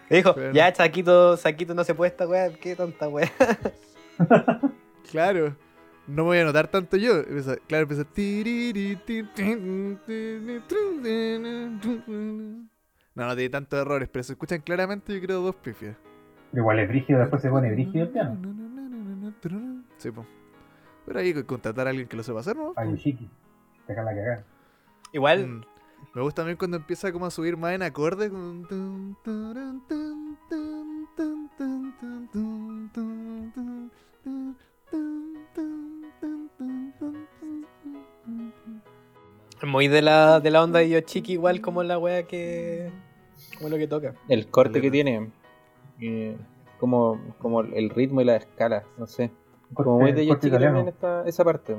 Dijo, 0.09 0.33
Bueno. 0.33 0.53
ya 0.53 0.73
Saquito, 0.73 1.35
Saquito 1.37 1.73
no 1.73 1.83
se 1.83 1.93
puede 1.95 2.11
esta 2.11 2.27
weá, 2.27 2.53
qué 2.53 2.75
tonta 2.75 3.09
weá. 3.09 3.29
Claro. 5.11 5.55
No 6.07 6.23
me 6.23 6.29
voy 6.29 6.37
a 6.39 6.45
notar 6.45 6.67
tanto 6.69 6.95
yo. 6.97 7.17
Empieza- 7.17 7.57
claro, 7.67 7.87
tin. 9.05 9.27
No, 13.15 13.25
no 13.25 13.35
tiene 13.35 13.49
tantos 13.49 13.79
errores, 13.79 14.07
pero 14.11 14.23
se 14.23 14.33
escuchan 14.33 14.61
claramente, 14.61 15.13
yo 15.13 15.21
creo, 15.21 15.41
dos 15.41 15.55
pifias. 15.55 15.95
Igual 16.53 16.79
es 16.79 16.87
brígido, 16.87 17.19
después 17.19 17.41
se 17.41 17.49
pone 17.49 17.71
brígido 17.71 18.05
el 18.05 18.09
piano. 18.11 18.37
Sí, 19.97 20.11
pues. 20.11 20.27
Pero 21.07 21.19
hay 21.19 21.34
que 21.34 21.45
contratar 21.45 21.88
a 21.88 21.91
alguien 21.91 22.05
que 22.05 22.17
lo 22.17 22.23
sepa 22.23 22.41
hacer, 22.41 22.57
¿no? 22.57 22.73
Ayushiki. 22.75 23.29
Déjala 23.88 24.13
cagar. 24.13 24.43
Igual. 25.13 25.47
Mm. 25.47 25.61
Me 26.13 26.21
gusta 26.21 26.41
también 26.41 26.57
cuando 26.57 26.75
empieza 26.75 27.13
como 27.13 27.25
a 27.25 27.31
subir 27.31 27.55
más 27.55 27.73
en 27.73 27.84
acordes. 27.84 28.29
Muy 39.63 39.88
de 39.88 40.01
la, 40.01 40.41
de 40.41 40.51
la 40.51 40.61
onda 40.61 40.79
de 40.79 40.89
Yoshiki, 40.89 41.34
igual 41.34 41.61
como 41.61 41.84
la 41.84 41.97
wea 41.97 42.23
que. 42.23 42.91
como 43.57 43.69
lo 43.69 43.77
que 43.77 43.88
toca. 43.88 44.13
El 44.27 44.47
corte 44.47 44.81
que 44.81 44.91
tiene. 44.91 45.31
Eh, 46.01 46.35
como, 46.79 47.34
como 47.39 47.61
el 47.61 47.89
ritmo 47.89 48.19
y 48.19 48.25
la 48.25 48.35
escala, 48.35 48.84
no 48.97 49.07
sé. 49.07 49.31
Corte- 49.73 49.84
Como 49.84 49.99
muy 49.99 50.11
de 50.14 50.23
italiano. 50.23 50.77
también 50.77 50.88
esta, 50.88 51.23
esa 51.27 51.44
parte. 51.44 51.76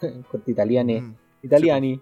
Corte 0.30 0.50
italiane. 0.50 1.00
Mm. 1.00 1.14
Italiani. 1.42 2.00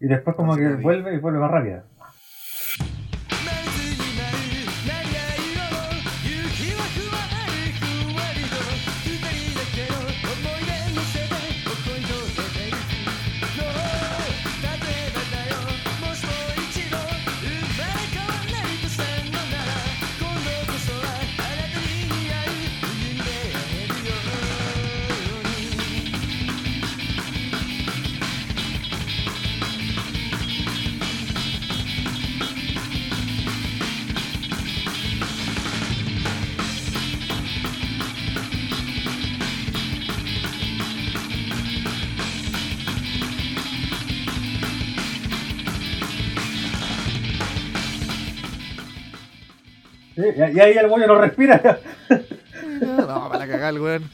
Y 0.00 0.06
después 0.06 0.34
como 0.36 0.52
Así 0.52 0.60
que 0.62 0.68
vuelve 0.76 1.14
y 1.14 1.18
vuelve 1.18 1.38
más 1.38 1.50
rápida. 1.50 1.84
Y, 50.36 50.60
ahí 50.60 50.76
el 50.76 50.88
güey 50.88 51.06
no 51.06 51.16
respira. 51.20 51.78
No, 52.82 53.28
para 53.30 53.46
cagar, 53.46 53.74
weón. 53.78 54.10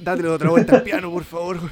Dátele 0.00 0.28
otra 0.28 0.50
vuelta 0.50 0.76
al 0.76 0.82
piano, 0.82 1.10
por 1.10 1.24
favor. 1.24 1.56
weón. 1.56 1.70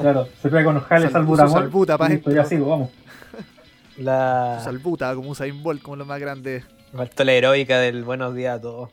claro, 0.00 0.28
se 0.40 0.48
pega 0.48 0.64
con 0.64 0.74
los 0.76 0.84
jales 0.84 1.10
Sal- 1.10 1.16
al 1.22 1.22
uso 1.22 1.30
buramol. 1.30 1.62
salbuta 1.62 1.98
pa' 1.98 2.08
dentro. 2.08 2.32
ya 2.32 2.44
sigo, 2.44 2.68
vamos. 2.68 2.90
La. 3.98 4.60
Salbuta, 4.62 5.12
como 5.14 5.30
Usain 5.30 5.62
Bolt, 5.62 5.82
como 5.82 5.96
lo 5.96 6.04
más 6.04 6.20
grande. 6.20 6.62
Faltó 6.94 7.24
la 7.24 7.32
heroica 7.32 7.78
del 7.78 8.04
buenos 8.04 8.34
días 8.34 8.58
a 8.58 8.60
todos. 8.60 8.90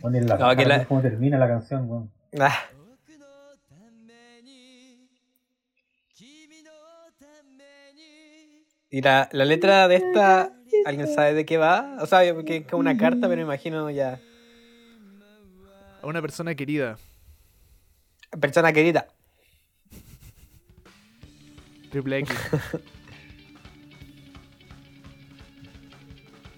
Bueno, 0.00 0.16
y 0.16 0.20
en 0.20 0.26
la 0.28 0.36
No, 0.36 0.56
que 0.56 0.64
la- 0.66 0.84
cómo 0.84 1.00
termina 1.00 1.38
la 1.38 1.46
canción, 1.48 1.88
weón. 1.88 2.10
Ah, 2.40 2.58
y 8.92 9.00
la, 9.00 9.28
la 9.32 9.44
letra 9.46 9.88
de 9.88 9.96
esta, 9.96 10.52
¿alguien 10.84 11.08
sabe 11.08 11.32
de 11.34 11.44
qué 11.46 11.56
va? 11.56 11.96
O 12.00 12.06
sea, 12.06 12.32
porque 12.34 12.58
es 12.58 12.66
como 12.66 12.78
una 12.80 12.96
carta, 12.96 13.22
pero 13.22 13.36
me 13.36 13.42
imagino 13.42 13.90
ya. 13.90 14.20
A 16.02 16.06
una 16.06 16.20
persona 16.22 16.54
querida. 16.54 16.98
Persona 18.38 18.72
querida. 18.72 19.08
Triple 21.90 22.18
X. 22.18 22.36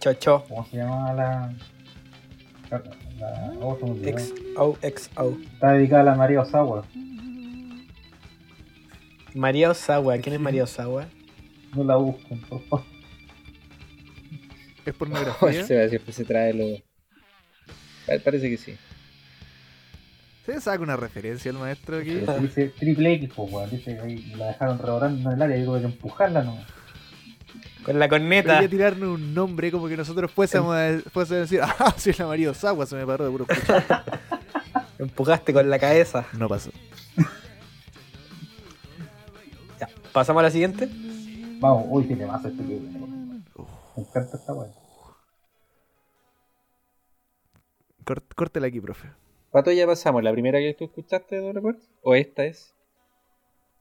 Chocho. 0.00 0.44
¿Cómo 0.48 0.66
se 0.66 0.76
llama 0.76 1.12
la. 1.14 1.54
la, 2.70 2.82
la- 3.18 3.52
oh, 3.60 3.76
se 3.78 3.84
me 3.84 3.90
olvidó. 3.92 4.18
XO, 4.18 4.78
XO. 4.82 5.38
Está 5.54 5.72
dedicada 5.72 6.02
a 6.02 6.04
la 6.04 6.14
María 6.14 6.40
Osawa. 6.40 6.84
María 9.34 9.70
Osawa. 9.70 10.18
¿Quién 10.18 10.34
es 10.34 10.40
María 10.40 10.64
Osawa? 10.64 11.06
No 11.74 11.84
la 11.84 11.96
busquen, 11.96 12.40
por 12.42 12.62
favor. 12.64 12.84
Es 14.84 14.94
Oh, 14.94 14.98
pornografía. 14.98 15.64
se 15.66 15.74
va 15.74 15.80
a 15.80 15.84
decir 15.84 16.00
que 16.00 16.12
se 16.12 16.24
trae 16.24 16.52
lo. 16.54 16.76
Pa- 18.06 18.18
Parece 18.22 18.50
que 18.50 18.56
sí. 18.56 18.76
¿Se 20.46 20.60
saca 20.60 20.82
una 20.82 20.96
referencia 20.96 21.50
el 21.50 21.56
maestro 21.56 21.96
aquí? 21.98 22.18
Pero 22.20 22.38
Dice 22.38 22.68
triple 22.78 23.14
X, 23.14 23.30
pues, 23.34 23.50
weón. 23.52 23.70
Dice 23.70 23.94
que 23.96 24.00
ahí 24.02 24.34
la 24.36 24.48
dejaron 24.48 24.78
rebotando 24.78 25.30
en 25.30 25.36
el 25.36 25.42
área 25.42 25.56
y 25.56 25.64
tuve 25.64 25.80
que 25.80 25.86
empujarla, 25.86 26.42
¿no? 26.42 26.58
Con 27.82 27.98
la 27.98 28.08
corneta. 28.08 28.48
Debería 28.60 28.68
tirarnos 28.68 29.08
un 29.18 29.32
nombre 29.34 29.70
como 29.70 29.88
que 29.88 29.96
nosotros 29.96 30.30
fuésemos 30.30 30.74
a, 30.76 30.98
fuésemos 31.10 31.30
a 31.38 31.40
decir, 31.42 31.60
ah, 31.62 31.94
si 31.96 32.10
es 32.10 32.18
la 32.18 32.26
María 32.26 32.50
Osawa, 32.50 32.84
se 32.84 32.94
me 32.96 33.06
paró 33.06 33.24
de 33.24 33.30
puro. 33.30 33.46
Empujaste 34.98 35.52
con 35.54 35.68
la 35.70 35.78
cabeza. 35.78 36.26
No 36.34 36.46
pasó. 36.48 36.70
Ya. 39.80 39.88
¿Pasamos 40.12 40.40
a 40.40 40.44
la 40.44 40.50
siguiente? 40.50 40.88
Vamos, 41.64 41.86
uy, 41.88 42.06
qué 42.06 42.14
temazo 42.14 42.48
este 42.48 42.62
que. 42.62 42.78
Me 42.78 44.02
encanta 44.02 44.36
esta 44.36 44.52
weón. 44.52 44.70
Cort- 48.04 48.34
córtela 48.36 48.66
aquí, 48.66 48.80
profe. 48.82 49.08
Pato, 49.50 49.72
ya 49.72 49.86
pasamos. 49.86 50.22
¿La 50.22 50.30
primera 50.32 50.58
que 50.58 50.74
tú 50.74 50.84
escuchaste 50.84 51.40
de 51.40 51.52
recuerdo? 51.54 51.80
¿O 52.02 52.14
esta 52.14 52.44
es? 52.44 52.74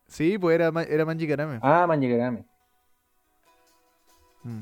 Sí, 0.07 0.37
pues 0.37 0.55
era, 0.55 0.71
era 0.83 1.03
Manji 1.05 1.27
Karame. 1.27 1.59
Ah, 1.61 1.85
Manjigarame. 1.85 2.45
Mm. 4.43 4.61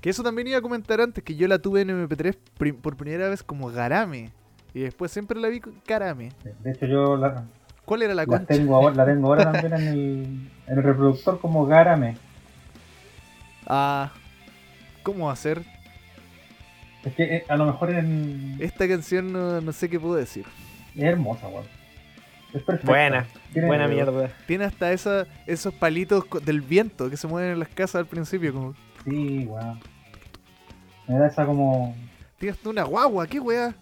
Que 0.00 0.10
eso 0.10 0.22
también 0.22 0.46
iba 0.46 0.58
a 0.58 0.62
comentar 0.62 1.00
antes, 1.00 1.24
que 1.24 1.34
yo 1.34 1.48
la 1.48 1.58
tuve 1.58 1.80
en 1.80 1.90
MP3 1.90 2.36
prim- 2.56 2.76
por 2.80 2.96
primera 2.96 3.28
vez 3.28 3.42
como 3.42 3.68
Garame. 3.72 4.30
Y 4.74 4.80
después 4.82 5.10
siempre 5.10 5.40
la 5.40 5.48
vi 5.48 5.58
con 5.60 5.72
Karame. 5.80 6.30
De 6.62 6.70
hecho, 6.70 6.86
yo 6.86 7.16
la, 7.16 7.44
¿Cuál 7.86 8.02
era 8.02 8.14
la 8.14 8.22
la 8.22 8.26
concha? 8.26 8.46
tengo 8.46 8.76
ahora, 8.76 8.94
la 8.94 9.06
tengo 9.06 9.28
ahora 9.28 9.50
también 9.52 9.72
en 9.72 9.88
el, 9.88 9.98
en 10.66 10.78
el 10.78 10.82
reproductor 10.82 11.40
como 11.40 11.64
Garame. 11.66 12.16
Ah, 13.66 14.12
¿cómo 15.02 15.30
hacer? 15.30 15.62
Es 17.04 17.14
que 17.14 17.22
eh, 17.36 17.44
a 17.48 17.56
lo 17.56 17.66
mejor 17.66 17.90
en, 17.90 18.56
Esta 18.60 18.86
canción 18.88 19.32
no, 19.32 19.60
no 19.60 19.72
sé 19.72 19.88
qué 19.88 19.98
puedo 19.98 20.14
decir. 20.16 20.44
es 20.94 21.02
hermosa, 21.04 21.48
weón. 21.48 21.64
Es 22.52 22.62
perfecta. 22.62 22.90
Buena. 22.90 23.26
Tiene- 23.52 23.68
Buena 23.68 23.86
mierda. 23.88 24.30
Tiene 24.46 24.64
hasta 24.64 24.92
esa, 24.92 25.26
esos 25.46 25.72
palitos 25.74 26.24
del 26.44 26.60
viento 26.62 27.08
que 27.10 27.16
se 27.16 27.26
mueven 27.26 27.52
en 27.52 27.58
las 27.60 27.68
casas 27.68 27.96
al 27.96 28.06
principio. 28.06 28.52
Como, 28.52 28.74
Sí, 29.04 29.46
weón. 29.46 29.80
Me 31.06 31.18
da 31.18 31.28
esa 31.28 31.46
como. 31.46 31.94
tienes 32.38 32.58
una 32.66 32.82
guagua, 32.82 33.26
¿qué 33.28 33.38
weá? 33.38 33.74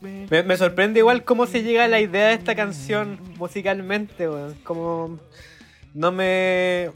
Me, 0.00 0.42
me 0.44 0.56
sorprende 0.56 1.00
igual 1.00 1.24
cómo 1.24 1.46
se 1.46 1.62
llega 1.62 1.84
a 1.84 1.88
la 1.88 2.00
idea 2.00 2.28
de 2.28 2.34
esta 2.34 2.54
canción 2.54 3.18
musicalmente, 3.36 4.28
weón. 4.28 4.54
Como 4.64 5.18
no 5.94 6.12
me 6.12 6.90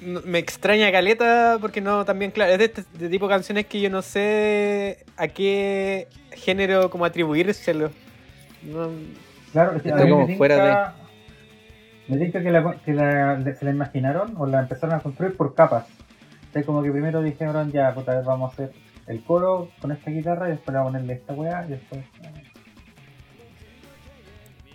no- 0.00 0.20
me 0.24 0.38
extraña 0.38 0.90
caleta 0.92 1.58
porque 1.60 1.80
no 1.80 2.04
también 2.04 2.30
claro, 2.30 2.52
es 2.52 2.58
de 2.58 2.64
este 2.66 2.84
de 2.98 3.08
tipo 3.08 3.26
de 3.28 3.34
canciones 3.34 3.66
que 3.66 3.80
yo 3.80 3.90
no 3.90 4.02
sé 4.02 5.04
a 5.16 5.28
qué 5.28 6.08
género 6.32 6.90
como 6.90 7.04
atribuírselo. 7.04 7.90
No, 8.62 8.90
Claro, 9.52 9.76
es 9.76 9.82
que 9.82 9.92
mí 9.92 10.00
como 10.10 10.26
me 10.26 10.36
fuera 10.36 10.56
tinca- 10.56 10.94
Me 12.08 12.16
tinca 12.18 12.42
que, 12.42 12.50
la, 12.50 12.74
que 12.84 12.92
la- 12.94 13.38
le- 13.38 13.54
se 13.54 13.64
la 13.64 13.70
imaginaron 13.72 14.34
o 14.38 14.46
la 14.46 14.60
empezaron 14.60 14.94
a 14.96 15.00
construir 15.00 15.36
por 15.36 15.54
capas. 15.54 15.86
O 16.50 16.52
sea, 16.52 16.62
como 16.64 16.82
que 16.82 16.90
primero 16.90 17.22
dijeron, 17.22 17.70
ya, 17.72 17.92
puta, 17.94 18.12
a 18.12 18.16
ver, 18.16 18.24
vamos 18.24 18.50
a 18.50 18.52
hacer 18.54 18.72
el 19.12 19.22
coro 19.22 19.68
con 19.80 19.92
esta 19.92 20.10
guitarra 20.10 20.48
y 20.48 20.52
después 20.52 20.72
le 20.72 20.78
vamos 20.78 20.90
a 20.90 20.98
ponerle 20.98 21.12
esta 21.14 21.32
weá 21.34 21.64
y 21.66 21.70
después... 21.70 22.04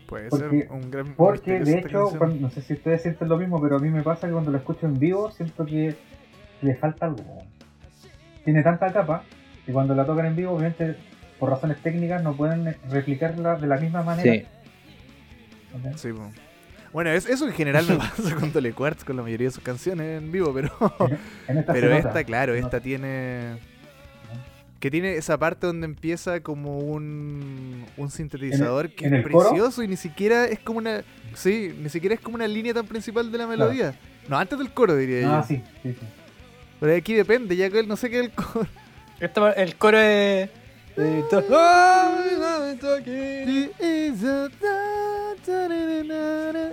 Puede 0.07 0.29
Porque- 0.29 0.61
ser 0.61 0.71
un 0.71 0.89
gran 0.89 1.13
Porque 1.15 1.59
de 1.59 1.79
hecho, 1.79 2.09
cuando- 2.17 2.35
no 2.39 2.49
sé 2.49 2.61
si 2.61 2.73
ustedes 2.73 3.01
sienten 3.01 3.27
lo 3.27 3.37
mismo, 3.37 3.61
pero 3.61 3.75
a 3.75 3.79
mí 3.79 3.89
me 3.89 4.03
pasa 4.03 4.27
que 4.27 4.33
cuando 4.33 4.51
lo 4.51 4.57
escucho 4.57 4.85
en 4.85 4.97
vivo 4.97 5.31
siento 5.31 5.65
que 5.65 5.95
le 6.61 6.75
falta 6.75 7.07
algo. 7.07 7.43
Tiene 8.45 8.63
tanta 8.63 8.91
capa 8.93 9.23
y 9.67 9.71
cuando 9.73 9.93
la 9.95 10.05
tocan 10.05 10.27
en 10.27 10.35
vivo, 10.37 10.53
obviamente, 10.53 10.95
por 11.39 11.49
razones 11.49 11.77
técnicas, 11.83 12.23
no 12.23 12.35
pueden 12.37 12.73
replicarla 12.89 13.55
de 13.57 13.67
la 13.67 13.77
misma 13.77 14.01
manera. 14.01 14.47
Sí. 15.97 16.09
Bueno, 16.93 17.09
es- 17.09 17.27
eso 17.27 17.45
en 17.45 17.53
general 17.53 17.85
me 17.89 17.97
pasa 17.97 18.33
con 18.35 18.51
Tole 18.51 18.71
Quartz, 18.71 19.03
con 19.03 19.17
la 19.17 19.23
mayoría 19.23 19.47
de 19.47 19.51
sus 19.51 19.63
canciones 19.63 20.19
en 20.23 20.31
vivo, 20.31 20.53
pero, 20.53 20.71
En 21.49 21.57
esta 21.57 21.73
pero 21.73 21.89
nota. 21.89 22.07
esta, 22.07 22.23
claro, 22.23 22.53
esta 22.53 22.67
nota. 22.67 22.79
tiene... 22.79 23.57
Que 24.87 24.91
tiene 24.91 25.15
esa 25.17 25.37
parte 25.37 25.67
donde 25.67 25.83
empieza 25.83 26.39
como 26.39 26.77
un, 26.79 27.83
un 27.97 28.09
sintetizador 28.09 28.89
que 28.89 29.05
en 29.07 29.15
es 29.15 29.25
el 29.25 29.31
coro? 29.33 29.49
precioso 29.49 29.83
y 29.83 29.87
ni 29.89 29.97
siquiera 29.97 30.45
es 30.45 30.59
como 30.59 30.79
una... 30.79 31.03
Sí, 31.33 31.75
ni 31.77 31.89
siquiera 31.89 32.15
es 32.15 32.21
como 32.21 32.35
una 32.35 32.47
línea 32.47 32.73
tan 32.73 32.85
principal 32.85 33.29
de 33.29 33.37
la 33.37 33.47
melodía. 33.47 33.93
No, 34.29 34.37
antes 34.37 34.57
del 34.57 34.71
coro 34.71 34.95
diría 34.95 35.39
Ah, 35.39 35.41
yo. 35.41 35.47
sí, 35.57 35.61
sí, 35.83 35.91
sí. 35.91 36.05
Pero 36.79 36.95
aquí 36.95 37.13
depende, 37.15 37.53
ya 37.57 37.69
que 37.69 37.79
él 37.79 37.87
no 37.89 37.97
sé 37.97 38.09
qué 38.09 38.19
es 38.21 38.25
el 38.27 38.31
coro. 38.31 38.65
El 39.19 39.75
coro 39.75 39.99
es 39.99 40.49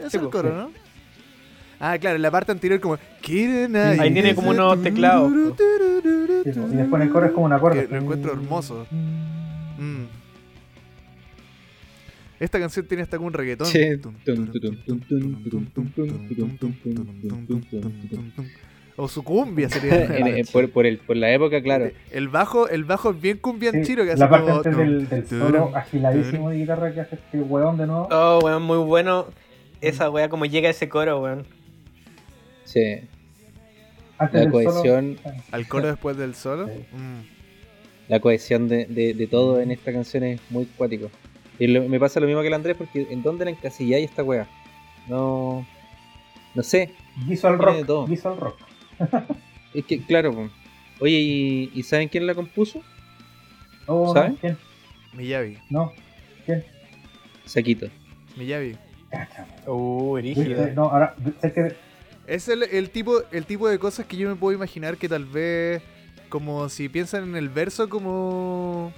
Es 0.05 0.15
el 0.15 0.31
coro. 0.31 0.53
¿no? 0.53 0.84
Ah, 1.86 1.98
claro, 1.98 2.16
en 2.16 2.23
la 2.23 2.31
parte 2.31 2.51
anterior 2.51 2.81
como... 2.81 2.94
Ahí 2.94 4.11
tiene 4.15 4.35
como 4.35 4.51
unos 4.51 4.82
teclados. 4.82 5.31
Sí, 5.31 6.51
y 6.51 6.77
después 6.77 6.94
en 6.94 7.02
el 7.02 7.11
coro 7.11 7.27
es 7.27 7.32
como 7.32 7.44
un 7.44 7.52
acorde. 7.52 7.86
Lo 7.90 7.98
encuentro 7.98 8.32
hermoso. 8.32 8.86
Mm. 9.78 10.05
Esta 12.40 12.59
canción 12.59 12.86
tiene 12.86 13.02
hasta 13.02 13.19
como 13.19 13.27
un 13.27 13.35
reggaetón. 13.35 13.66
Sí. 13.66 13.81
O 18.97 19.06
su 19.06 19.23
cumbia 19.23 19.69
sería. 19.69 20.05
en, 20.19 20.27
eh, 20.28 20.44
por, 20.51 20.70
por, 20.70 20.86
el, 20.86 20.97
por 20.97 21.16
la 21.16 21.32
época, 21.32 21.62
claro. 21.62 21.90
El 22.11 22.28
bajo, 22.28 22.66
el 22.66 22.85
bajo 22.85 23.11
es 23.11 23.20
bien 23.20 23.36
cumbia 23.36 23.69
en 23.69 23.85
sí, 23.85 23.90
chiro 23.90 24.05
que 24.05 24.12
hace. 24.12 24.20
La 24.20 24.31
parte 24.31 24.70
como, 24.70 24.78
del, 24.78 25.06
del 25.06 25.27
solo 25.27 25.70
afiladísimo 25.77 26.48
de 26.48 26.56
guitarra 26.56 26.94
que 26.94 27.02
hace 27.02 27.16
este 27.16 27.40
weón 27.40 27.77
de 27.77 27.86
nuevo. 27.86 28.09
Oh, 28.11 28.40
weón, 28.43 28.62
muy 28.62 28.78
bueno. 28.78 29.27
Esa 29.82 30.09
weá, 30.09 30.31
como 30.31 30.47
llega 30.47 30.70
ese 30.70 30.89
coro, 30.89 31.20
weón. 31.20 31.44
Sí. 32.65 33.01
Antes 34.19 34.45
La 34.45 34.51
cohesión, 34.51 35.19
solo. 35.23 35.35
Al 35.53 35.69
coro 35.69 35.86
después 35.89 36.16
del 36.16 36.35
solo. 36.35 36.69
Sí. 36.69 36.73
Mm. 36.93 37.20
la 38.09 38.20
cohesión 38.20 38.69
de, 38.69 38.85
de, 38.86 39.15
de 39.15 39.27
todo 39.27 39.61
en 39.61 39.70
esta 39.70 39.93
canción 39.93 40.24
es 40.24 40.41
muy 40.51 40.66
cuático. 40.66 41.11
Y 41.59 41.66
lo- 41.69 41.89
me 41.89 41.99
pasa 41.99 42.20
lo 42.20 42.27
mismo 42.27 42.43
que 42.43 42.49
el 42.49 42.55
Andrés, 42.55 42.77
porque 42.77 43.07
¿en 43.11 43.23
dónde 43.23 43.45
la 43.45 43.51
encasilláis 43.53 44.11
esta 44.11 44.23
wea? 44.23 44.47
No. 45.09 45.66
No 46.55 46.62
sé. 46.62 46.91
Visual 47.27 47.59
rock. 47.59 47.86
todo. 47.86 48.07
Visual 48.07 48.36
rock. 48.39 48.59
Es 49.74 49.85
que, 49.86 50.01
claro. 50.05 50.51
Oye, 51.01 51.16
¿y, 51.19 51.70
y 51.74 51.82
saben 51.82 52.07
quién 52.09 52.27
la 52.28 52.35
compuso? 52.36 52.81
Oh, 53.86 54.12
¿Sabe? 54.15 54.28
no, 54.31 54.36
¿Quién? 54.36 54.57
Miyavi. 55.15 55.59
No. 55.69 55.93
¿Quién? 56.47 56.65
Saquito. 57.45 57.89
Miyavi. 58.36 58.77
Uh, 59.66 60.15
¿viste? 60.20 60.45
rígido. 60.45 60.66
No, 60.74 60.82
ahora, 60.85 61.16
sé 61.43 61.53
que 61.53 61.74
Es 62.26 62.48
el, 62.48 62.62
el 62.62 62.90
tipo, 62.90 63.22
el 63.30 63.44
tipo 63.46 63.68
de 63.68 63.78
cosas 63.78 64.06
que 64.06 64.16
yo 64.16 64.28
me 64.28 64.36
puedo 64.36 64.56
imaginar 64.56 64.96
que 64.96 65.09
tal 65.09 65.24
vez, 65.24 65.82
como 66.28 66.68
si 66.68 66.88
piensan 66.88 67.24
en 67.24 67.36
el 67.36 67.48
verso, 67.48 67.88
como 67.88 68.92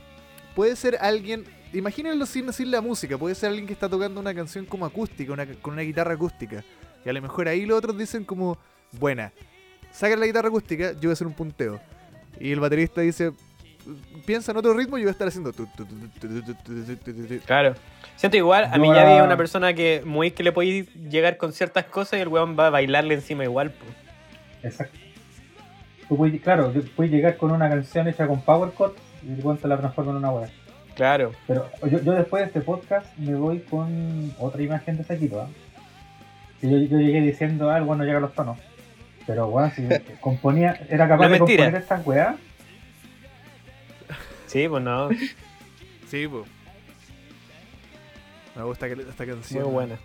puede 0.54 0.76
ser 0.76 0.96
alguien, 1.00 1.44
imagínenlo 1.72 2.24
sin 2.26 2.70
la 2.70 2.80
música, 2.80 3.18
puede 3.18 3.34
ser 3.34 3.50
alguien 3.50 3.66
que 3.66 3.72
está 3.72 3.88
tocando 3.88 4.20
una 4.20 4.34
canción 4.34 4.64
como 4.64 4.86
acústica, 4.86 5.34
con 5.60 5.74
una 5.74 5.82
guitarra 5.82 6.14
acústica. 6.14 6.64
Y 7.04 7.08
a 7.08 7.12
lo 7.12 7.22
mejor 7.22 7.48
ahí 7.48 7.66
los 7.66 7.78
otros 7.78 7.98
dicen 7.98 8.24
como, 8.24 8.58
buena, 8.92 9.32
sacan 9.92 10.20
la 10.20 10.26
guitarra 10.26 10.48
acústica, 10.48 10.92
yo 10.92 11.02
voy 11.02 11.10
a 11.10 11.12
hacer 11.12 11.26
un 11.26 11.34
punteo. 11.34 11.80
Y 12.40 12.52
el 12.52 12.60
baterista 12.60 13.00
dice, 13.00 13.32
piensa 14.24 14.52
en 14.52 14.58
otro 14.58 14.74
ritmo 14.74 14.98
y 14.98 15.04
va 15.04 15.10
a 15.10 15.12
estar 15.12 15.28
haciendo. 15.28 15.52
Claro. 17.44 17.74
Siento 18.16 18.36
igual, 18.36 18.68
a 18.72 18.78
mí 18.78 18.88
ya 18.88 19.04
vi 19.04 19.18
a 19.18 19.24
una 19.24 19.36
persona 19.36 19.74
que 19.74 20.02
muy 20.04 20.30
que 20.30 20.42
le 20.42 20.52
podía 20.52 20.84
llegar 21.08 21.36
con 21.36 21.52
ciertas 21.52 21.84
cosas 21.84 22.18
y 22.18 22.22
el 22.22 22.28
weón 22.28 22.56
va 22.58 22.68
a 22.68 22.70
bailarle 22.70 23.14
encima 23.14 23.44
igual. 23.44 23.70
Po. 23.70 23.84
Exacto. 24.62 24.98
Tú 26.08 26.16
puedes, 26.16 26.40
claro, 26.40 26.72
puedes 26.94 27.12
llegar 27.12 27.36
con 27.36 27.50
una 27.50 27.68
canción 27.68 28.08
hecha 28.08 28.26
con 28.26 28.40
Power 28.40 28.70
Cut 28.70 28.96
y 29.26 29.32
el 29.32 29.44
weón 29.44 29.58
se 29.58 29.68
la 29.68 29.76
transforma 29.76 30.12
en 30.12 30.16
una 30.18 30.30
weá. 30.30 30.48
Claro. 30.94 31.32
Pero 31.46 31.68
yo, 31.90 32.00
yo, 32.00 32.12
después 32.12 32.42
de 32.42 32.46
este 32.46 32.60
podcast 32.62 33.06
me 33.18 33.34
voy 33.34 33.58
con 33.60 34.32
otra 34.38 34.62
imagen 34.62 34.96
de 34.96 35.04
Saquito. 35.04 35.42
¿eh? 35.42 35.46
Yo, 36.62 36.78
yo, 36.78 36.98
llegué 36.98 37.20
diciendo, 37.20 37.70
ah, 37.70 37.76
el 37.76 37.82
weón 37.82 37.98
no 37.98 38.04
llega 38.04 38.18
a 38.18 38.22
los 38.22 38.34
tonos. 38.34 38.56
Pero 39.26 39.48
weón, 39.48 39.70
si 39.72 39.86
componía, 40.20 40.80
era 40.88 41.06
capaz 41.06 41.28
de 41.28 41.38
componer 41.38 41.74
estas 41.74 42.06
weas 42.06 42.36
Sí, 44.46 44.68
pues 44.68 44.82
no. 44.82 45.08
Sí, 46.08 46.26
po. 46.28 46.44
Me 48.54 48.62
gusta 48.62 48.88
que 48.88 49.02
esta 49.02 49.26
canción. 49.26 49.64
Muy 49.64 49.72
buena. 49.72 49.98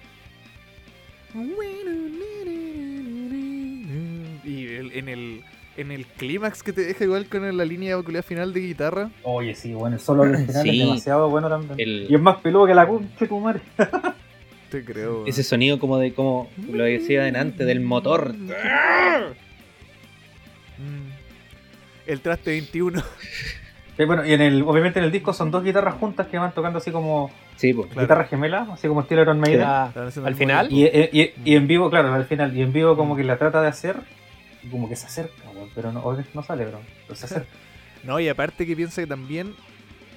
Y 4.43 4.65
el- 4.67 4.91
en 4.93 5.09
el 5.09 5.43
en 5.77 5.89
el 5.89 6.05
clímax 6.05 6.63
que 6.63 6.73
te 6.73 6.81
deja 6.81 7.05
igual 7.05 7.27
con 7.27 7.57
la 7.57 7.63
línea 7.63 7.95
vocalidad 7.95 8.25
final 8.25 8.51
de 8.53 8.59
guitarra. 8.59 9.09
Oye, 9.23 9.55
sí, 9.55 9.73
bueno, 9.73 9.95
el 9.95 10.01
solo 10.01 10.23
del 10.25 10.45
final 10.45 10.63
Sí. 10.63 10.69
es 10.69 10.79
demasiado 10.79 11.29
bueno 11.29 11.47
también. 11.47 11.79
El- 11.79 12.07
Y 12.09 12.15
es 12.15 12.21
más 12.21 12.37
peludo 12.41 12.67
que 12.67 12.73
la 12.75 12.85
concha 12.85 13.25
tu 13.25 13.39
madre. 13.39 13.61
Te 14.69 14.83
creo. 14.83 15.25
Ese 15.25 15.43
sonido 15.43 15.79
como 15.79 15.97
de, 15.97 16.13
como 16.13 16.49
lo 16.71 16.83
decía 16.83 17.23
delante, 17.23 17.63
del 17.63 17.79
motor. 17.79 18.33
Mm. 18.37 18.51
El 22.05 22.19
traste 22.21 22.51
21. 22.51 23.01
Sí, 23.97 24.05
bueno, 24.05 24.25
y 24.25 24.33
en 24.33 24.41
el, 24.41 24.63
obviamente 24.63 24.99
en 24.99 25.05
el 25.05 25.11
disco 25.11 25.33
son 25.33 25.51
dos 25.51 25.63
guitarras 25.63 25.95
juntas 25.95 26.27
que 26.27 26.37
van 26.37 26.53
tocando 26.53 26.77
así 26.79 26.91
como 26.91 27.29
Sí, 27.57 27.73
pues. 27.73 27.87
Claro. 27.87 28.01
guitarras 28.01 28.29
gemelas, 28.29 28.69
así 28.69 28.87
como 28.87 29.01
estilo 29.01 29.21
Iron 29.21 29.39
Maiden. 29.39 29.63
Ah, 29.65 29.91
al 30.25 30.35
final. 30.35 30.67
Y, 30.71 30.85
y- 30.85 31.09
y- 31.11 31.33
y 31.43 31.55
en 31.55 31.67
vivo, 31.67 31.89
claro, 31.89 32.13
al 32.13 32.25
final, 32.25 32.55
y 32.55 32.61
en 32.61 32.71
vivo 32.73 32.95
como 32.95 33.15
que 33.15 33.23
la 33.23 33.37
trata 33.37 33.61
de 33.61 33.67
hacer, 33.67 33.97
y 34.63 34.67
como 34.69 34.87
que 34.89 34.95
se 34.95 35.05
acerca, 35.07 35.43
pero 35.75 35.91
no, 35.91 36.03
no 36.33 36.43
sale, 36.43 36.65
bro. 36.65 36.79
Pero 37.07 37.15
se 37.15 37.25
acerca. 37.25 37.47
No, 38.03 38.19
y 38.19 38.27
aparte 38.29 38.65
que 38.65 38.75
piensa 38.75 38.99
que 39.01 39.07
también 39.07 39.53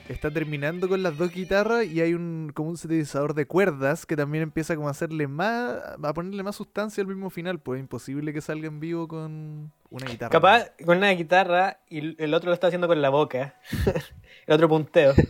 está 0.09 0.31
terminando 0.31 0.89
con 0.89 1.03
las 1.03 1.17
dos 1.17 1.33
guitarras 1.33 1.87
y 1.87 2.01
hay 2.01 2.15
un 2.15 2.53
como 2.55 2.71
un 2.71 2.77
sintetizador 2.77 3.35
de 3.35 3.47
cuerdas 3.47 4.07
que 4.07 4.17
también 4.17 4.43
empieza 4.43 4.77
como 4.77 4.89
a 4.89 4.91
hacerle 4.91 5.27
más 5.27 5.79
a 6.03 6.13
ponerle 6.13 6.43
más 6.43 6.57
sustancia 6.57 7.01
al 7.01 7.09
mismo 7.09 7.31
final, 7.31 7.59
pues 7.59 7.79
es 7.79 7.83
imposible 7.83 8.33
que 8.33 8.41
salga 8.41 8.69
en 8.69 8.81
vivo 8.81 9.09
con 9.09 9.73
una 9.91 10.07
guitarra. 10.07 10.31
Capaz 10.31 10.73
con 10.85 10.99
una 10.99 11.11
guitarra 11.11 11.81
y 11.89 12.23
el 12.23 12.35
otro 12.35 12.49
lo 12.51 12.55
está 12.55 12.67
haciendo 12.67 12.89
con 12.89 13.01
la 13.01 13.11
boca. 13.11 13.57
el 14.47 14.55
otro 14.55 14.69
punteo. 14.69 15.15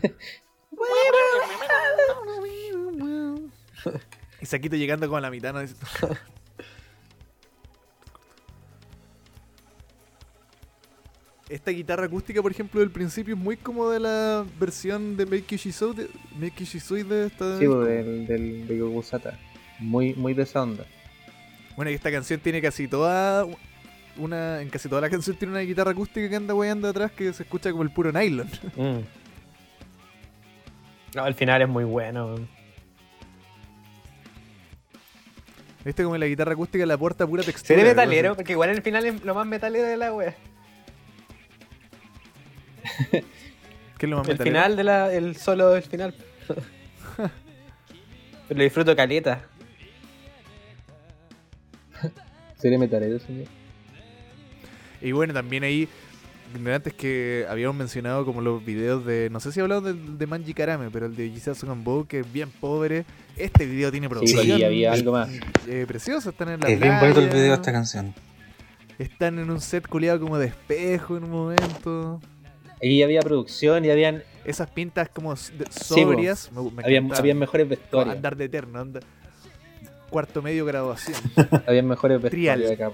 Y 4.41 4.47
Saquito 4.47 4.77
llegando 4.77 5.07
como 5.07 5.17
a 5.17 5.21
la 5.23 5.31
mitad, 5.31 5.55
¿no? 5.55 5.61
Esta 11.55 11.71
guitarra 11.71 12.07
acústica, 12.07 12.43
por 12.43 12.51
ejemplo, 12.51 12.81
del 12.81 12.91
principio 12.91 13.37
es 13.37 13.41
muy 13.41 13.57
como 13.57 13.89
de 13.89 14.01
la 14.01 14.45
versión 14.59 15.17
de 15.17 15.25
Make 15.25 15.57
Shisui 15.57 15.95
de, 15.95 16.09
Make 16.37 17.05
de 17.05 17.27
esta. 17.27 17.59
Sí, 17.61 17.67
pues, 17.69 17.87
del, 17.87 18.27
del 18.27 18.67
de 18.67 18.81
Gogusata. 18.81 19.39
Muy, 19.79 20.15
muy 20.15 20.35
de 20.35 20.43
esa 20.43 20.65
onda. 20.65 20.85
Bueno, 21.77 21.93
y 21.93 21.95
esta 21.95 22.11
canción 22.11 22.41
tiene 22.41 22.61
casi 22.61 22.89
toda 22.89 23.47
una 24.17 24.63
en 24.63 24.69
casi 24.69 24.89
toda 24.89 25.01
la 25.01 25.11
canción 25.11 25.37
tiene 25.37 25.53
una 25.53 25.61
guitarra 25.61 25.93
acústica 25.93 26.29
que 26.29 26.35
anda 26.35 26.55
weyando 26.55 26.89
atrás 26.89 27.13
que 27.13 27.33
se 27.33 27.45
escucha 27.45 27.71
como 27.71 27.85
el 27.85 27.91
puro 27.91 28.11
nylon. 28.11 28.49
Mm. 28.77 29.05
No, 31.15 31.23
al 31.23 31.35
final 31.35 31.63
es 31.63 31.69
muy 31.69 31.85
bueno. 31.85 32.27
weón. 32.27 32.49
¿Viste 35.85 36.03
como 36.03 36.19
la 36.19 36.27
guitarra 36.27 36.55
acústica 36.55 36.85
le 36.85 36.95
aporta 36.95 37.25
pura 37.25 37.45
textura? 37.45 37.79
Seré 37.79 37.91
algo 37.91 38.03
metalero, 38.03 38.35
porque 38.35 38.55
igual 38.55 38.71
el 38.71 38.83
final 38.83 39.07
es 39.07 39.25
lo 39.25 39.37
más 39.37 39.47
metalero 39.47 39.87
de 39.87 39.97
la 39.97 40.13
wea. 40.13 40.35
¿Qué 43.11 43.25
¿Qué 43.99 44.07
es 44.07 44.11
lo 44.11 44.19
más 44.19 44.29
El 44.29 44.39
final 44.39 44.77
de 44.77 44.85
la. 44.85 45.13
El 45.13 45.37
solo 45.37 45.71
del 45.71 45.83
final. 45.83 46.15
Pero 46.47 47.31
lo 48.51 48.63
disfruto 48.63 48.95
caleta. 48.97 49.45
¿Sería 52.59 52.79
metalero, 52.79 53.19
señor? 53.19 53.47
Y 55.01 55.13
bueno, 55.13 55.35
también 55.35 55.65
ahí, 55.65 55.87
antes 56.73 56.95
que 56.95 57.45
habíamos 57.49 57.77
mencionado 57.77 58.25
como 58.25 58.41
los 58.41 58.65
videos 58.65 59.05
de, 59.05 59.29
no 59.31 59.39
sé 59.41 59.53
si 59.53 59.61
hablado 59.61 59.83
del 59.83 60.17
de 60.19 60.27
Manji 60.27 60.55
Karame, 60.55 60.89
pero 60.91 61.07
el 61.07 61.15
de 61.15 61.29
Jisatsu 61.29 61.67
Gambo, 61.67 62.07
que 62.07 62.21
es 62.21 62.33
bien 62.33 62.51
pobre. 62.51 63.05
Este 63.37 63.67
video 63.67 63.91
tiene 63.91 64.07
Sí, 64.07 64.11
producción. 64.11 64.47
y 64.61 64.65
había 64.65 64.93
algo 64.93 65.13
más. 65.13 65.29
eh, 65.69 65.85
precioso, 65.87 66.31
están 66.31 66.49
en 66.51 66.61
la 66.61 66.69
Es 66.69 66.81
bien 66.81 66.99
bonito 67.01 67.21
el 67.21 67.29
video 67.29 67.43
de 67.43 67.55
esta 67.55 67.73
canción. 67.73 68.15
Están 68.99 69.39
en 69.41 69.51
un 69.51 69.61
set 69.61 69.87
culiado 69.89 70.21
como 70.21 70.39
de 70.39 70.47
espejo 70.47 71.17
en 71.17 71.25
un 71.25 71.31
momento. 71.31 72.21
Aquí 72.85 73.03
había 73.03 73.21
producción 73.23 73.85
y 73.85 73.91
habían, 73.91 74.23
Esas 74.45 74.69
pintas 74.71 75.09
como 75.09 75.33
s- 75.33 75.53
de- 75.57 75.65
Sí, 75.71 75.95
sobrias. 76.03 76.51
me, 76.53 76.71
me 76.71 76.83
habían, 76.85 77.39
mejores 77.39 77.65
Como 77.67 77.71
vestuarios. 77.71 78.15
andar 78.17 78.37
de 78.37 78.45
eterno, 78.45 78.79
anda- 78.81 79.01
cuarto 80.11 80.43
medio 80.43 80.65
graduación 80.67 81.17
Habían 81.67 81.89
mejores 81.89 82.21
vestuarios 82.21 82.69
de 82.69 82.75
acá. 82.75 82.91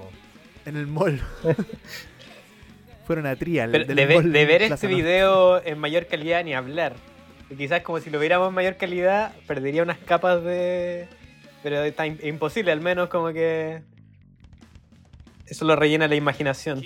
en 0.65 0.77
el 0.77 0.87
mall. 0.87 1.21
Fueron 3.07 3.27
a 3.27 3.35
Trial. 3.35 3.73
Pero 3.73 3.85
de, 3.85 3.95
ver- 4.07 4.17
mall 4.23 4.33
de 4.33 4.45
ver 4.47 4.59
Plaza 4.59 4.75
este 4.75 4.87
Norte. 4.87 5.03
video 5.03 5.65
en 5.65 5.79
mayor 5.79 6.07
calidad 6.07 6.45
ni 6.45 6.55
hablar. 6.55 6.95
Y 7.51 7.57
quizás 7.57 7.83
como 7.83 7.99
si 7.99 8.11
lo 8.11 8.21
viéramos 8.21 8.49
en 8.51 8.55
mayor 8.55 8.77
calidad, 8.77 9.33
perdería 9.49 9.83
unas 9.83 9.99
capas 9.99 10.45
de. 10.45 11.09
Pero 11.65 11.83
está 11.83 12.07
im- 12.07 12.25
imposible, 12.25 12.71
al 12.71 12.81
menos 12.81 13.09
como 13.09 13.33
que. 13.33 13.83
Eso 15.47 15.65
lo 15.65 15.75
rellena 15.75 16.07
la 16.07 16.15
imaginación. 16.15 16.81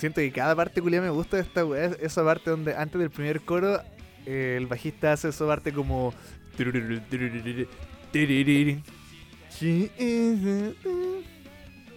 Siento 0.00 0.22
que 0.22 0.32
cada 0.32 0.56
parte 0.56 0.80
culia 0.80 1.02
me 1.02 1.10
gusta 1.10 1.36
de 1.36 1.42
esta 1.42 1.62
weá. 1.62 1.84
es 1.84 1.98
Esa 2.00 2.24
parte 2.24 2.48
donde 2.48 2.74
antes 2.74 2.98
del 2.98 3.10
primer 3.10 3.42
coro, 3.42 3.82
eh, 4.24 4.54
el 4.56 4.66
bajista 4.66 5.12
hace 5.12 5.28
esa 5.28 5.46
parte 5.46 5.74
como. 5.74 6.14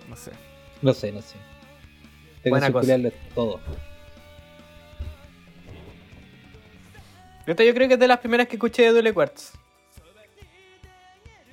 No 0.10 0.16
sé. 0.18 0.32
No 0.82 0.94
sé, 0.94 1.14
no 1.14 1.22
sé. 1.22 1.36
Tengo 2.42 2.56
Buena 2.58 2.68
que 2.68 3.14
todo. 3.34 3.62
Esta 7.48 7.64
yo 7.64 7.74
creo 7.74 7.88
que 7.88 7.94
es 7.94 8.00
de 8.02 8.08
las 8.10 8.20
primeras 8.20 8.48
que 8.50 8.56
escuché 8.58 8.84
de 8.84 8.90
Duele 8.92 9.14
Quartz. 9.14 9.54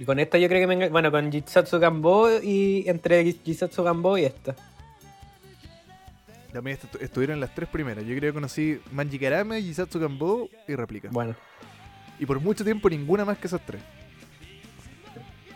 Y 0.00 0.04
con 0.04 0.18
esta 0.18 0.36
yo 0.38 0.48
creo 0.48 0.60
que 0.60 0.66
me 0.66 0.76
engan- 0.76 0.90
Bueno, 0.90 1.12
con 1.12 1.30
Jitsatsu 1.30 1.78
Gambo 1.78 2.28
y 2.42 2.88
entre 2.88 3.22
Jitsatsu 3.24 3.84
Gambo 3.84 4.18
y 4.18 4.24
esta. 4.24 4.56
También 6.52 6.76
estu- 6.78 7.00
estuvieron 7.00 7.38
las 7.40 7.54
tres 7.54 7.68
primeras. 7.68 8.04
Yo 8.04 8.16
creo 8.16 8.30
que 8.32 8.34
conocí 8.34 8.80
Manji 8.92 9.18
Karame, 9.18 9.62
Jisatsu 9.62 10.00
Gambo 10.00 10.48
y 10.66 10.74
Réplica. 10.74 11.08
Bueno. 11.12 11.34
Y 12.18 12.26
por 12.26 12.40
mucho 12.40 12.64
tiempo 12.64 12.90
ninguna 12.90 13.24
más 13.24 13.38
que 13.38 13.46
esas 13.46 13.64
tres. 13.64 13.80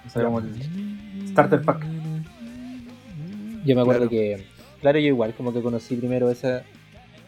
O 0.06 0.10
sea, 0.10 0.24
como 0.24 0.38
el 0.38 1.28
Starter 1.30 1.62
Pack. 1.62 1.84
Yo 3.64 3.74
me 3.74 3.80
acuerdo 3.80 4.08
Claro. 4.08 4.10
que, 4.10 4.44
claro, 4.80 4.98
yo 4.98 5.06
igual, 5.08 5.34
como 5.34 5.52
que 5.52 5.62
conocí 5.62 5.96
primero 5.96 6.30
esa 6.30 6.64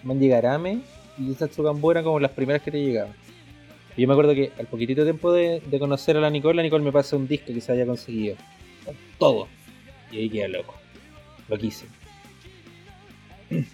Manji 0.04 0.28
Garame 0.28 0.80
y 1.18 1.32
esa 1.32 1.48
Tsugambo 1.48 1.90
eran 1.90 2.04
como 2.04 2.20
las 2.20 2.30
primeras 2.32 2.62
que 2.62 2.70
te 2.70 2.78
llegaban. 2.84 3.14
Y 3.96 4.02
yo 4.02 4.08
me 4.08 4.12
acuerdo 4.14 4.34
que 4.34 4.52
al 4.58 4.66
poquitito 4.66 5.02
tiempo 5.04 5.32
de, 5.32 5.60
de 5.60 5.78
conocer 5.78 6.16
a 6.18 6.20
la 6.20 6.28
Nicole, 6.30 6.56
la 6.56 6.62
Nicole 6.62 6.84
me 6.84 6.92
pasa 6.92 7.16
un 7.16 7.26
disco 7.26 7.46
que 7.46 7.60
se 7.62 7.72
había 7.72 7.86
conseguido. 7.86 8.36
Con 8.84 8.94
todo. 9.18 9.48
Y 10.12 10.18
ahí 10.18 10.28
quedé 10.30 10.48
loco. 10.48 10.74
Loquísimo. 11.48 11.90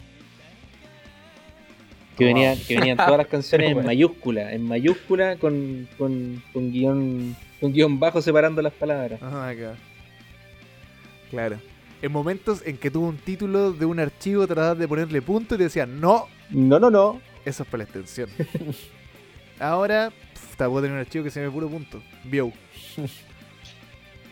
Que, 2.16 2.26
venía, 2.26 2.54
que 2.68 2.76
venían 2.78 2.98
todas 2.98 3.16
las 3.16 3.26
canciones 3.28 3.68
en 3.68 3.74
Bueno. 3.74 3.86
mayúscula, 3.86 4.52
en 4.52 4.62
mayúscula 4.64 5.36
con, 5.36 5.88
con, 5.96 6.42
con 6.52 6.70
guion 6.70 7.34
con 7.58 7.72
guion 7.72 7.98
bajo 7.98 8.20
separando 8.20 8.60
las 8.60 8.72
palabras. 8.74 9.22
Ajá, 9.22 9.48
acá. 9.48 9.74
Claro. 11.30 11.56
En 12.02 12.12
momentos 12.12 12.62
en 12.66 12.76
que 12.76 12.90
tuvo 12.90 13.06
un 13.08 13.16
título 13.16 13.72
de 13.72 13.86
un 13.86 13.98
archivo, 13.98 14.46
tratabas 14.46 14.76
de 14.78 14.86
ponerle 14.86 15.22
punto 15.22 15.54
y 15.54 15.58
te 15.58 15.64
decían, 15.64 16.00
no, 16.00 16.26
No, 16.50 16.78
no, 16.78 16.90
no. 16.90 17.20
eso 17.46 17.62
es 17.62 17.68
para 17.68 17.78
la 17.78 17.84
extensión. 17.84 18.28
Ahora, 19.58 20.10
pf, 20.10 20.56
te 20.56 20.64
puedo 20.66 20.82
tener 20.82 20.92
un 20.94 21.00
archivo 21.00 21.24
que 21.24 21.30
se 21.30 21.40
llame 21.40 21.52
puro 21.52 21.68
punto. 21.68 22.02
View. 22.24 22.52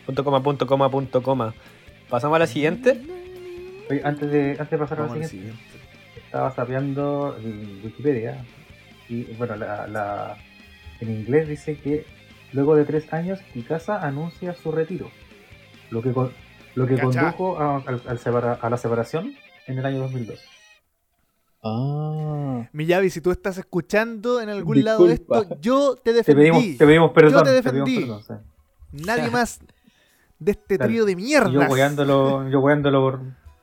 Punto 0.05 0.23
coma, 0.23 0.43
punto 0.43 0.67
coma, 0.67 0.91
punto 0.91 1.23
coma. 1.23 1.53
Pasamos 2.09 2.35
a 2.35 2.39
la 2.39 2.47
siguiente. 2.47 3.01
Oye, 3.91 4.01
antes 4.03 4.31
de, 4.31 4.51
antes 4.51 4.69
de 4.71 4.77
pasar 4.77 4.99
a 4.99 5.01
la 5.03 5.07
siguiente, 5.09 5.29
siguiente. 5.35 5.61
estaba 6.25 6.51
sapeando 6.51 7.35
en 7.43 7.81
Wikipedia 7.83 8.45
y 9.09 9.23
bueno, 9.33 9.55
la, 9.57 9.87
la- 9.87 10.37
en 11.01 11.09
inglés 11.11 11.47
dice 11.47 11.77
que 11.77 12.05
luego 12.53 12.75
de 12.75 12.85
tres 12.85 13.11
años 13.13 13.39
Mikasa 13.55 14.05
anuncia 14.05 14.53
su 14.53 14.71
retiro, 14.71 15.09
lo 15.89 16.01
que, 16.01 16.11
con- 16.13 16.31
lo 16.75 16.87
que 16.87 16.97
condujo 16.99 17.59
a, 17.59 17.77
al- 17.77 18.01
al 18.07 18.19
separa- 18.19 18.59
a 18.61 18.69
la 18.69 18.77
separación 18.77 19.33
en 19.67 19.77
el 19.79 19.85
año 19.85 19.99
2002. 19.99 20.39
Ah. 21.63 22.67
Miyavi, 22.73 23.09
si 23.09 23.21
tú 23.21 23.31
estás 23.31 23.57
escuchando 23.57 24.41
en 24.41 24.49
algún 24.49 24.83
lado 24.83 25.05
de 25.05 25.13
esto, 25.15 25.45
yo 25.59 25.95
te 25.95 26.11
Te 26.11 26.13
defendí. 26.13 26.41
pedimos, 26.41 26.63
te 26.77 26.85
pedimos 26.85 27.11
perdón. 27.11 27.43
te 27.43 27.61
pedimos 27.61 27.63
defendí. 27.85 27.99
perdón, 27.99 28.23
sí. 28.23 29.03
Nadie 29.05 29.29
más 29.31 29.59
de 30.39 30.51
este 30.51 30.77
trío 30.79 31.05
de 31.05 31.15
mierda. 31.15 31.51
Yo 31.51 31.59
weándolo, 31.61 32.49
yo 32.49 32.59
weándolo 32.61 33.01
por, 33.01 33.21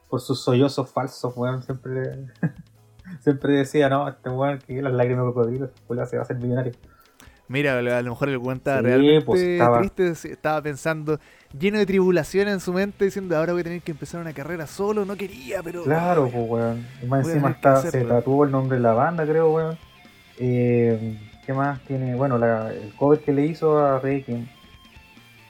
por 0.08 0.20
sus 0.20 0.42
sollozos 0.42 0.90
falsos, 0.90 1.32
weón, 1.36 1.62
siempre, 1.62 2.26
siempre 3.20 3.52
decía, 3.54 3.88
no, 3.88 4.08
este 4.08 4.30
weón 4.30 4.58
que 4.58 4.80
las 4.82 4.92
lágrimas 4.92 5.26
de 5.26 5.32
cocodrilo, 5.32 5.66
este 5.66 6.06
se 6.06 6.16
va 6.16 6.22
a 6.22 6.24
hacer 6.24 6.36
millonario. 6.36 6.72
Mira, 7.50 7.78
a 7.78 8.02
lo 8.02 8.10
mejor 8.10 8.28
el 8.28 8.36
weón 8.36 8.58
estaba 8.58 8.80
Sí, 8.80 8.84
realmente 8.84 9.24
pues, 9.24 9.42
estaba- 9.42 9.78
triste, 9.78 10.30
estaba 10.32 10.60
pensando, 10.60 11.18
lleno 11.58 11.78
de 11.78 11.86
tribulación 11.86 12.48
en 12.48 12.60
su 12.60 12.74
mente, 12.74 13.06
diciendo, 13.06 13.36
ahora 13.36 13.52
voy 13.52 13.62
a 13.62 13.64
tener 13.64 13.80
que 13.82 13.92
empezar 13.92 14.20
una 14.20 14.34
carrera 14.34 14.66
solo, 14.66 15.06
no 15.06 15.16
quería, 15.16 15.62
pero... 15.62 15.82
Claro, 15.84 16.28
pues 16.30 16.48
weón. 16.48 16.86
Y 17.02 17.06
más 17.06 17.22
Voy 17.22 17.32
encima 17.32 17.50
está, 17.50 17.80
se 17.80 18.04
tatuó 18.04 18.44
el 18.44 18.50
nombre 18.50 18.76
de 18.76 18.82
la 18.82 18.92
banda, 18.92 19.24
creo, 19.26 19.50
weón. 19.50 19.78
Eh, 20.38 21.18
¿Qué 21.46 21.54
más 21.54 21.80
tiene? 21.86 22.14
Bueno, 22.14 22.36
la, 22.36 22.70
el 22.72 22.94
cover 22.94 23.20
que 23.20 23.32
le 23.32 23.46
hizo 23.46 23.78
a 23.78 23.98
Reiki. 23.98 24.46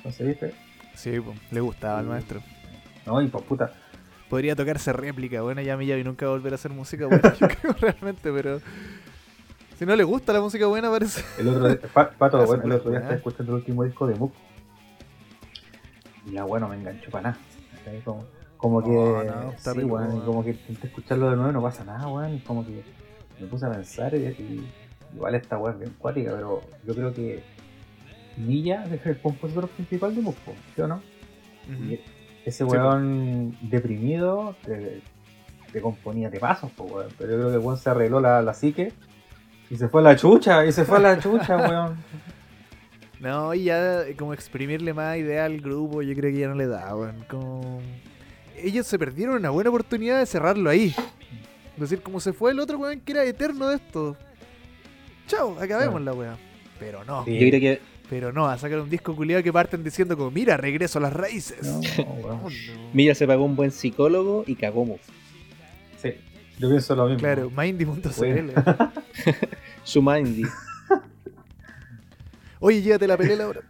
¿No 0.04 0.12
se 0.12 0.24
viste? 0.24 0.54
Sí, 0.94 1.18
po, 1.18 1.34
le 1.50 1.60
gustaba 1.60 1.98
al 1.98 2.06
maestro. 2.06 2.40
No, 3.04 3.20
y 3.20 3.26
pues 3.26 3.42
puta. 3.44 3.72
Podría 4.30 4.54
tocarse 4.54 4.92
réplica, 4.92 5.40
bueno, 5.42 5.62
ya 5.62 5.76
Miyavi 5.76 6.04
nunca 6.04 6.26
va 6.26 6.32
a 6.32 6.34
volver 6.36 6.52
a 6.52 6.56
hacer 6.56 6.70
música 6.70 7.06
buena, 7.06 7.34
yo 7.34 7.48
creo 7.60 7.72
realmente, 7.80 8.30
pero... 8.32 8.60
Si 9.78 9.86
no 9.86 9.94
le 9.94 10.02
gusta 10.04 10.32
la 10.32 10.40
música 10.40 10.66
buena, 10.66 10.90
parece... 10.90 11.24
El 11.38 11.48
otro 11.48 11.68
día, 11.68 11.78
pa- 11.94 12.10
Pato, 12.10 12.44
bueno, 12.46 12.64
el 12.64 12.72
otro 12.72 12.90
día 12.90 12.98
estaba 12.98 13.16
escuchando 13.16 13.52
el 13.52 13.58
último 13.60 13.84
disco 13.84 14.06
de 14.06 14.16
Mook. 14.16 14.32
Y 16.26 16.32
ya 16.32 16.44
bueno, 16.44 16.68
me 16.68 16.76
enganchó 16.76 17.10
para 17.10 17.30
nada. 17.30 17.38
Como, 18.04 18.26
como 18.58 18.82
que. 18.82 18.90
No, 18.90 19.24
no, 19.24 19.50
está 19.52 19.72
sí, 19.72 19.78
weón, 19.84 20.08
weón. 20.08 20.20
como 20.26 20.44
que 20.44 20.50
intenté 20.50 20.88
escucharlo 20.88 21.30
de 21.30 21.36
nuevo 21.36 21.50
y 21.50 21.54
no 21.54 21.62
pasa 21.62 21.84
nada, 21.84 22.06
weón. 22.08 22.34
Y 22.34 22.40
como 22.40 22.66
que 22.66 22.82
me 23.40 23.46
puse 23.46 23.64
a 23.64 23.70
pensar 23.70 24.14
y, 24.14 24.18
y 24.18 24.68
igual 25.14 25.34
esta 25.36 25.58
es 25.70 25.78
bien 25.78 25.94
cuática, 25.96 26.32
pero 26.34 26.60
yo 26.84 26.94
creo 26.94 27.14
que 27.14 27.42
Milla 28.36 28.84
es 28.92 29.06
el 29.06 29.18
compositor 29.22 29.68
principal 29.68 30.14
de 30.14 30.20
Musco, 30.20 30.52
¿sí 30.74 30.82
o 30.82 30.88
no? 30.88 31.00
Y 31.68 32.00
ese 32.44 32.58
Sí, 32.58 32.64
weón 32.64 33.56
deprimido 33.62 34.56
te, 34.64 35.00
te 35.72 35.80
componía 35.80 36.30
de 36.30 36.40
pasos, 36.40 36.70
po, 36.72 36.84
weón. 36.84 37.08
Pero 37.18 37.32
yo 37.32 37.36
creo 37.38 37.48
que 37.50 37.54
el 37.56 37.60
weón 37.60 37.78
se 37.78 37.90
arregló 37.90 38.20
la, 38.20 38.42
la 38.42 38.54
psique 38.54 38.92
y 39.70 39.76
se 39.76 39.88
fue 39.88 40.00
a 40.00 40.04
la 40.04 40.16
chucha, 40.16 40.64
y 40.64 40.72
se 40.72 40.84
fue 40.84 40.96
a 40.98 41.00
la 41.00 41.18
chucha, 41.18 41.56
weón. 41.68 41.96
No, 43.20 43.52
y 43.52 43.64
ya 43.64 44.02
eh, 44.02 44.14
como 44.16 44.32
exprimirle 44.32 44.94
más 44.94 45.16
idea 45.18 45.44
al 45.44 45.60
grupo, 45.60 46.02
yo 46.02 46.14
creo 46.14 46.32
que 46.32 46.38
ya 46.38 46.48
no 46.48 46.54
le 46.54 46.66
da, 46.66 46.94
weón. 46.94 47.24
Como... 47.28 47.80
Ellos 48.56 48.86
se 48.86 48.98
perdieron 48.98 49.36
una 49.36 49.50
buena 49.50 49.70
oportunidad 49.70 50.18
de 50.18 50.26
cerrarlo 50.26 50.70
ahí. 50.70 50.94
Es 51.74 51.80
decir, 51.80 52.00
como 52.02 52.18
se 52.18 52.32
fue 52.32 52.50
el 52.52 52.60
otro 52.60 52.78
weón 52.78 53.00
que 53.00 53.12
era 53.12 53.24
eterno 53.24 53.68
de 53.68 53.76
esto. 53.76 54.16
Chao, 55.26 55.56
acabemos 55.60 56.00
la 56.00 56.12
weá. 56.12 56.36
Pero 56.80 57.04
no, 57.04 57.24
Sí. 57.24 57.38
Yo 57.38 57.48
creo 57.48 57.60
que 57.60 57.80
pero 58.08 58.32
no, 58.32 58.46
a 58.46 58.56
sacar 58.58 58.80
un 58.80 58.88
disco 58.88 59.14
culiado 59.14 59.42
que 59.42 59.52
parten 59.52 59.84
diciendo 59.84 60.16
como, 60.16 60.30
mira, 60.30 60.56
regreso 60.56 60.98
a 60.98 61.02
las 61.02 61.12
raíces. 61.12 61.62
No. 61.62 61.80
Oh, 62.20 62.48
no. 62.92 63.14
Se 63.14 63.26
pagó 63.26 63.44
un 63.44 63.56
buen 63.56 63.70
psicólogo 63.70 64.44
y 64.46 64.54
cagó. 64.54 64.98
Sí, 66.00 66.14
yo 66.58 66.68
pienso 66.68 66.94
lo 66.94 67.04
mismo. 67.04 67.18
Claro, 67.18 67.50
mindy.cl. 67.50 68.08
Bueno. 68.16 68.52
Su 69.84 70.02
Mindy. 70.02 70.44
Oye, 72.60 72.82
llévate 72.82 73.06
la 73.06 73.16
pelela 73.16 73.44
ahora. 73.44 73.60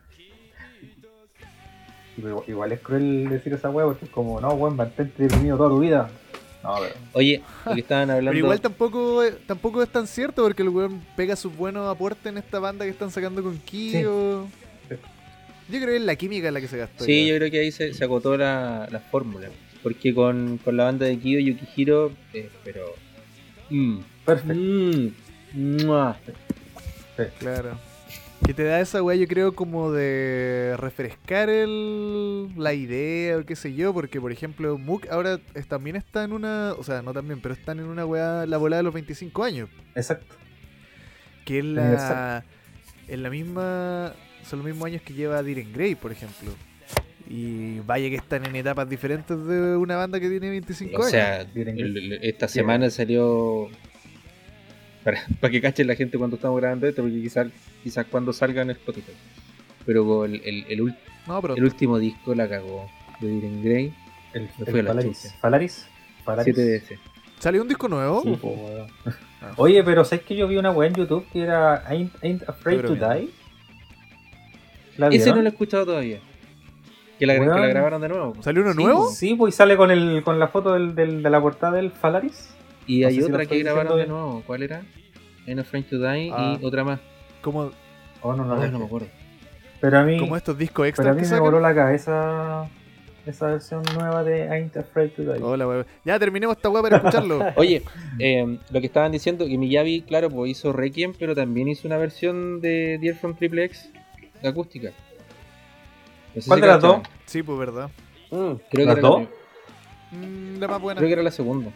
Igual 2.46 2.72
es 2.72 2.80
cruel 2.80 3.28
decir 3.28 3.52
esa 3.52 3.70
weá 3.70 3.86
porque 3.86 4.06
es 4.06 4.10
como, 4.10 4.40
no, 4.40 4.48
weón, 4.50 4.76
mantente 4.76 5.22
deprimido 5.22 5.56
toda 5.56 5.68
tu 5.70 5.78
vida. 5.78 6.10
No, 6.62 6.76
pero. 6.80 6.94
Oye, 7.12 7.42
lo 7.66 7.74
que 7.74 7.80
estaban 7.80 8.10
hablando. 8.10 8.30
Pero 8.32 8.44
igual 8.44 8.60
tampoco, 8.60 9.22
eh, 9.22 9.34
tampoco 9.46 9.82
es 9.82 9.88
tan 9.88 10.06
cierto 10.06 10.42
porque 10.42 10.62
el 10.62 10.70
weón 10.70 11.00
pega 11.16 11.36
sus 11.36 11.54
buenos 11.56 11.88
aportes 11.88 12.26
en 12.26 12.38
esta 12.38 12.58
banda 12.58 12.84
que 12.84 12.90
están 12.90 13.10
sacando 13.10 13.42
con 13.42 13.58
Kyo. 13.58 14.46
Sí. 14.88 14.96
Yo 15.70 15.78
creo 15.80 15.88
que 15.88 15.96
es 15.96 16.02
la 16.02 16.16
química 16.16 16.50
la 16.50 16.60
que 16.60 16.68
se 16.68 16.78
gastó. 16.78 17.04
Sí, 17.04 17.26
ya. 17.26 17.32
yo 17.32 17.36
creo 17.38 17.50
que 17.50 17.60
ahí 17.60 17.70
se, 17.70 17.92
se 17.92 18.02
agotó 18.04 18.36
la, 18.36 18.88
la 18.90 19.00
fórmula. 19.00 19.48
Porque 19.82 20.14
con, 20.14 20.58
con 20.58 20.76
la 20.76 20.84
banda 20.84 21.06
de 21.06 21.18
Kiyo 21.18 21.38
Yukihiro, 21.38 22.12
eh, 22.32 22.50
pero. 22.64 22.94
Mm, 23.70 23.98
Perfecto. 24.24 24.54
mm, 24.54 25.84
mua. 25.84 26.16
Claro. 27.38 27.78
Que 28.44 28.54
te 28.54 28.64
da 28.64 28.80
esa 28.80 29.02
weá, 29.02 29.14
yo 29.16 29.26
creo, 29.26 29.54
como 29.54 29.92
de 29.92 30.74
refrescar 30.78 31.50
el, 31.50 32.48
la 32.56 32.72
idea 32.72 33.36
o 33.36 33.44
qué 33.44 33.54
sé 33.56 33.74
yo, 33.74 33.92
porque 33.92 34.20
por 34.20 34.32
ejemplo, 34.32 34.78
Mook 34.78 35.06
ahora 35.10 35.38
es- 35.54 35.66
también 35.66 35.96
está 35.96 36.24
en 36.24 36.32
una, 36.32 36.72
o 36.78 36.82
sea, 36.82 37.02
no 37.02 37.12
también, 37.12 37.40
pero 37.42 37.52
están 37.52 37.78
en 37.78 37.86
una 37.86 38.06
weá, 38.06 38.46
la 38.46 38.56
volada 38.56 38.78
de 38.78 38.84
los 38.84 38.94
25 38.94 39.44
años, 39.44 39.68
Exacto. 39.94 40.34
que 41.44 41.58
es 41.58 41.64
la, 41.64 42.42
en 43.08 43.22
la 43.22 43.28
misma, 43.28 44.14
son 44.48 44.60
los 44.60 44.66
mismos 44.68 44.86
años 44.86 45.02
que 45.02 45.12
lleva 45.12 45.42
Diren 45.42 45.70
Grey, 45.72 45.94
por 45.94 46.12
ejemplo. 46.12 46.50
Y 47.28 47.80
vaya 47.80 48.08
que 48.08 48.16
están 48.16 48.46
en 48.46 48.56
etapas 48.56 48.88
diferentes 48.88 49.36
de 49.46 49.76
una 49.76 49.96
banda 49.96 50.18
que 50.18 50.30
tiene 50.30 50.48
25 50.48 50.94
O 50.94 51.00
años. 51.00 51.10
sea, 51.10 51.40
el- 51.42 51.68
el- 51.78 52.18
esta 52.22 52.48
semana 52.48 52.88
salió. 52.88 53.68
Para, 55.08 55.20
para 55.40 55.50
que 55.50 55.60
cachen 55.60 55.86
la 55.86 55.94
gente 55.94 56.18
cuando 56.18 56.36
estamos 56.36 56.60
grabando 56.60 56.86
esto, 56.86 57.00
porque 57.02 57.20
quizás 57.22 57.46
quizás 57.82 58.04
cuando 58.10 58.32
salga 58.32 58.62
en 58.62 58.70
Spotify. 58.70 59.12
Pero 59.86 60.24
el, 60.26 60.34
el, 60.44 60.66
el, 60.68 60.80
ul- 60.80 60.96
no, 61.26 61.40
pero 61.40 61.54
el 61.56 61.64
último 61.64 61.98
disco 61.98 62.34
la 62.34 62.48
cagó. 62.48 62.86
De 63.20 63.26
Diren 63.28 63.62
Grey, 63.64 63.94
El, 64.34 64.48
la 64.58 64.66
Falaris. 64.92 65.34
Falaris. 65.40 65.86
Falaris. 66.24 66.56
7DS. 66.56 66.98
salió 67.38 67.62
un 67.62 67.68
disco 67.68 67.88
nuevo. 67.88 68.22
Sí, 68.22 68.36
po, 68.40 68.48
weón. 68.48 68.86
Ah. 69.40 69.52
Oye, 69.56 69.84
pero 69.84 70.04
¿sabes 70.04 70.24
que 70.24 70.34
yo 70.34 70.48
vi 70.48 70.56
una 70.56 70.72
weá 70.72 70.88
en 70.88 70.94
YouTube 70.96 71.24
que 71.32 71.42
era 71.42 71.86
Ain't, 71.88 72.12
Ain't 72.24 72.42
Afraid 72.48 72.80
to. 72.80 72.94
Die? 72.96 73.30
¿La 74.96 75.06
Ese 75.08 75.16
vieron? 75.18 75.36
no 75.36 75.42
lo 75.42 75.48
he 75.48 75.52
escuchado 75.52 75.86
todavía. 75.86 76.18
Que 77.20 77.26
la, 77.26 77.34
que 77.34 77.40
Weón. 77.42 77.60
la 77.60 77.66
grabaron 77.68 78.00
de 78.02 78.08
nuevo. 78.08 78.36
¿Salió 78.42 78.62
uno 78.62 78.72
Sí, 78.72 78.82
nuevo? 78.82 79.08
Sí, 79.10 79.34
pues 79.36 79.54
y 79.54 79.56
sale 79.56 79.76
con, 79.76 79.92
el, 79.92 80.22
con 80.24 80.40
la 80.40 80.48
foto 80.48 80.72
del, 80.74 80.94
del- 80.96 81.22
de 81.22 81.30
la 81.30 81.40
portada 81.40 81.76
del 81.76 81.92
Falaris. 81.92 82.50
Y 82.88 83.02
No 83.02 83.08
hay 83.08 83.14
si 83.14 83.22
otra 83.22 83.46
que 83.46 83.58
grabaron 83.62 83.96
de 83.98 84.06
nuevo. 84.06 84.42
¿Cuál 84.46 84.62
era? 84.64 84.82
En 85.46 85.60
a 85.60 85.64
Friend 85.64 85.88
to 85.88 85.98
Die 85.98 86.32
Ah. 86.34 86.58
y 86.60 86.64
otra 86.64 86.82
más. 86.82 86.98
Como, 87.42 87.70
Oh, 88.22 88.32
no, 88.34 88.44
no, 88.44 88.54
Ay, 88.54 88.62
no, 88.66 88.72
no 88.72 88.78
me 88.80 88.84
acuerdo. 88.86 89.06
Pero 89.80 89.98
a 89.98 90.02
mí, 90.02 90.18
como 90.18 90.36
estos 90.36 90.58
discos 90.58 90.82
pero 90.82 90.88
extras 90.88 91.06
a 91.08 91.14
mí 91.14 91.22
que 91.22 91.28
me 91.32 91.38
voló 91.38 91.60
la 91.60 91.72
cabeza 91.72 92.68
esa 93.26 93.46
versión 93.48 93.82
nueva 93.94 94.24
de 94.24 94.48
Ain't 94.50 94.76
Afraid 94.76 95.10
to 95.10 95.22
Die. 95.22 95.40
Hola, 95.42 95.68
weón. 95.68 95.86
Ya 96.04 96.18
terminemos 96.18 96.56
esta 96.56 96.68
weá 96.70 96.82
para 96.82 96.96
escucharlo. 96.96 97.38
Oye, 97.56 97.82
eh, 98.18 98.58
lo 98.70 98.80
que 98.80 98.86
estaban 98.86 99.12
diciendo, 99.12 99.46
que 99.46 99.56
Miyavi, 99.56 100.02
claro, 100.02 100.30
pues 100.30 100.50
hizo 100.50 100.72
Requiem, 100.72 101.12
pero 101.16 101.34
también 101.36 101.68
hizo 101.68 101.86
una 101.86 101.96
versión 101.98 102.60
de 102.60 102.98
Dear 103.00 103.14
from 103.16 103.36
Triple 103.36 103.64
X 103.66 103.90
acústica. 104.42 104.90
No 106.34 106.40
sé 106.42 106.48
¿Cuál 106.48 106.58
si 106.58 106.62
de 106.62 106.66
las 106.72 106.80
dos? 106.82 107.00
Sí, 107.26 107.42
pues 107.42 107.58
verdad. 107.58 107.90
Creo 108.30 108.58
que, 108.70 108.84
¿Las 108.84 108.98
era 108.98 109.08
dos? 109.08 109.22
La, 109.22 109.28
Mm, 110.10 110.58
la 110.58 110.68
más 110.68 110.80
buena. 110.80 110.98
creo 110.98 111.08
que 111.08 111.12
era 111.12 111.22
la 111.22 111.30
segunda. 111.30 111.70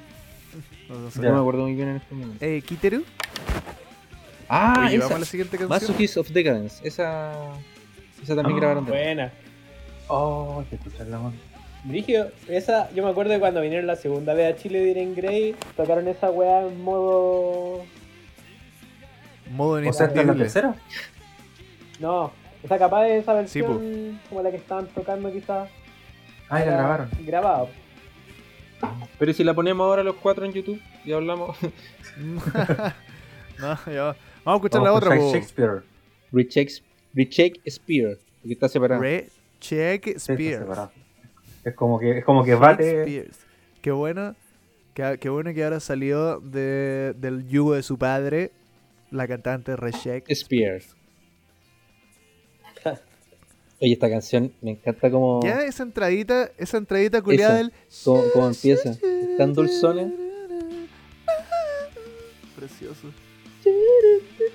No, 0.93 1.10
sé. 1.10 1.20
Me 1.20 1.28
acuerdo 1.28 1.62
muy 1.62 1.74
bien 1.74 1.89
en 1.89 1.97
este 1.97 2.14
momento. 2.14 2.44
Eh, 2.44 2.62
Kiteru. 2.62 3.05
Ah, 4.48 4.85
Oye, 4.86 4.97
esa. 4.97 5.05
vamos 5.05 5.16
a 5.16 5.19
la 5.20 5.24
siguiente 5.24 5.56
canción. 5.56 5.69
Masochist 5.70 6.16
of 6.19 6.28
Decadence. 6.31 6.86
Esa, 6.86 7.32
esa 8.23 8.35
también 8.36 8.56
Ah, 8.56 8.60
grabaron 8.60 8.85
de 8.85 8.90
Buena. 8.90 9.32
Oh, 10.09 10.59
hay 10.60 10.66
que 10.66 10.77
escucharla, 10.77 11.19
man. 11.19 11.32
Brigio, 11.85 12.31
esa, 12.48 12.90
yo 12.93 13.02
me 13.05 13.10
acuerdo 13.10 13.32
de 13.32 13.40
cuando 13.40 13.60
vinieron 13.60 13.86
la 13.86 13.97
segunda 13.97 14.35
vez 14.35 14.55
a 14.55 14.56
Chile 14.56 14.78
de 14.81 14.85
Diren 14.86 15.14
Grey, 15.16 15.56
tocaron 15.77 16.06
esa 16.06 16.31
weá 16.31 16.66
en 16.66 16.81
modo. 16.85 17.82
Modo 19.51 19.89
O 19.89 19.93
sea, 19.93 20.06
esta 20.06 20.20
es 20.20 20.27
la 20.27 20.35
tercera. 20.35 20.74
No, 21.98 22.24
o 22.62 22.69
sea, 22.69 22.78
capaz 22.78 23.02
de 23.05 23.19
esa 23.19 23.32
Sí, 23.47 23.60
versión 23.62 24.20
como 24.28 24.43
la 24.43 24.51
que 24.51 24.56
estaban 24.59 24.86
tocando 24.89 25.32
quizás. 25.32 25.69
Ah, 26.48 26.62
era 26.62 26.73
grabaron. 26.73 27.10
Grabado. 27.24 27.69
Pero 29.18 29.32
si 29.32 29.44
la 29.44 29.54
ponemos 29.54 29.84
ahora 29.84 30.02
los 30.02 30.16
cuatro 30.16 30.44
en 30.44 30.52
YouTube 30.52 30.80
y 31.04 31.12
hablamos. 31.12 31.56
no, 32.16 33.78
ya 33.86 34.02
va. 34.02 34.16
Vamos 34.44 34.46
a 34.46 34.54
escuchar 34.56 34.80
Vamos 34.82 34.82
la 34.82 34.92
otra, 34.92 35.16
po. 35.16 35.32
Shakespeare. 35.32 35.82
Recheck, 36.32 36.70
Recheck 37.14 37.60
Spear, 37.68 38.18
porque 38.40 38.54
está 38.54 38.68
separado. 38.68 39.00
Re 39.00 39.28
Spears. 39.60 40.22
separado. 40.22 40.92
Es 41.64 41.74
como 41.74 41.98
que, 41.98 42.18
es 42.18 42.24
como 42.24 42.42
que 42.42 42.54
bate. 42.54 43.02
Spears. 43.02 43.38
Qué 43.80 43.90
bueno. 43.92 44.34
Qué, 44.94 45.18
qué 45.20 45.28
bueno 45.28 45.54
que 45.54 45.64
ahora 45.64 45.80
salió 45.80 46.40
de, 46.40 47.14
del 47.16 47.48
yugo 47.48 47.74
de 47.74 47.82
su 47.82 47.98
padre, 47.98 48.50
la 49.10 49.26
cantante 49.28 49.76
Re 49.76 49.92
Check 49.92 50.30
Spear. 50.34 50.82
Oye, 53.82 53.94
esta 53.94 54.09
canción 54.09 54.52
me 54.60 54.70
encanta 54.70 55.10
como, 55.10 55.40
Ya 55.42 55.64
esa 55.64 55.82
entradita, 55.82 56.52
esa 56.56 56.76
entradita 56.78 57.20
culiada 57.20 57.56
del. 57.56 57.72
como, 58.04 58.22
como 58.32 58.46
empieza. 58.46 58.96
Tan 59.36 59.52
dulzona. 59.52 60.09
Precioso. 62.56 63.09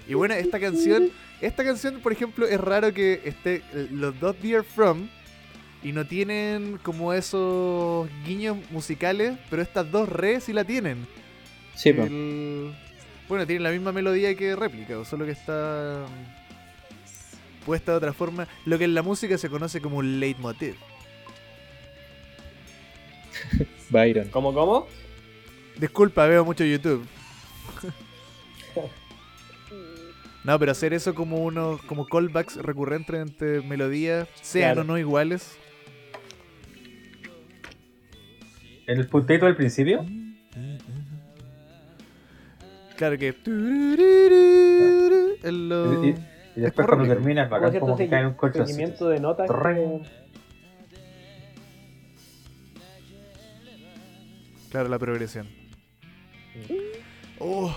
Y 0.08 0.14
bueno, 0.14 0.34
esta 0.34 0.60
canción, 0.62 1.10
esta 1.42 1.66
canción, 1.66 2.00
por 2.00 2.14
ejemplo, 2.14 2.48
es 2.48 2.60
raro 2.60 2.94
que 2.94 3.20
esté 3.26 3.56
eh, 3.74 3.88
los 3.92 4.18
dos 4.20 4.36
Dear 4.42 4.64
From 4.64 5.10
y 5.84 5.92
no 5.92 6.08
tienen 6.08 6.80
como 6.82 7.12
esos 7.12 8.08
guiños 8.26 8.58
musicales, 8.72 9.38
pero 9.50 9.62
estas 9.62 9.92
dos 9.92 10.08
re 10.08 10.40
sí 10.40 10.54
la 10.54 10.64
tienen. 10.64 11.06
Sí. 11.76 11.90
El- 11.90 12.74
Bueno, 13.28 13.46
tienen 13.46 13.64
la 13.64 13.72
misma 13.72 13.92
melodía 13.92 14.34
que 14.36 14.56
réplica, 14.56 15.04
solo 15.04 15.26
que 15.26 15.32
está 15.32 16.06
puesta 17.68 17.92
de 17.92 17.98
otra 17.98 18.14
forma. 18.14 18.48
Lo 18.66 18.78
que 18.80 18.86
en 18.86 18.94
la 18.96 19.02
música 19.04 19.38
se 19.38 19.50
conoce 19.50 19.82
como 19.82 19.98
un 19.98 20.20
leitmotiv. 20.22 20.76
Byron. 23.90 24.30
¿Cómo, 24.30 24.54
cómo? 24.54 24.88
Disculpa, 25.78 26.26
veo 26.26 26.44
mucho 26.46 26.64
YouTube. 26.66 27.06
No, 30.44 30.58
pero 30.58 30.72
hacer 30.72 30.94
eso 30.94 31.14
como 31.14 31.44
unos 31.44 31.82
como 31.82 32.06
callbacks 32.08 32.56
recurrentes 32.56 33.16
entre 33.18 33.62
melodías, 33.64 34.30
sean 34.42 34.76
Claro. 34.76 34.82
o 34.82 34.84
no 34.86 34.98
iguales. 34.98 35.58
El 38.86 39.06
puntito 39.10 39.46
del 39.46 39.58
principio. 39.58 40.06
Claro 42.96 43.18
que. 43.18 43.36
en 45.44 45.68
lo- 45.68 46.02
Y, 46.58 46.62
después 46.62 46.88
cuando 46.88 47.06
termina 47.08 47.44
es 47.44 47.50
Como 47.50 47.62
bacán 47.62 47.80
como 47.80 47.96
que 47.96 48.10
cae 48.10 48.22
en 48.22 48.26
un 48.28 48.34
colchón. 48.34 48.66
seguimiento 48.66 49.10
de 49.10 49.20
notas. 49.20 49.48
Que- 49.48 50.02
Claro, 54.72 54.90
la 54.90 54.98
progresión. 55.00 55.48
Oh. 57.40 57.74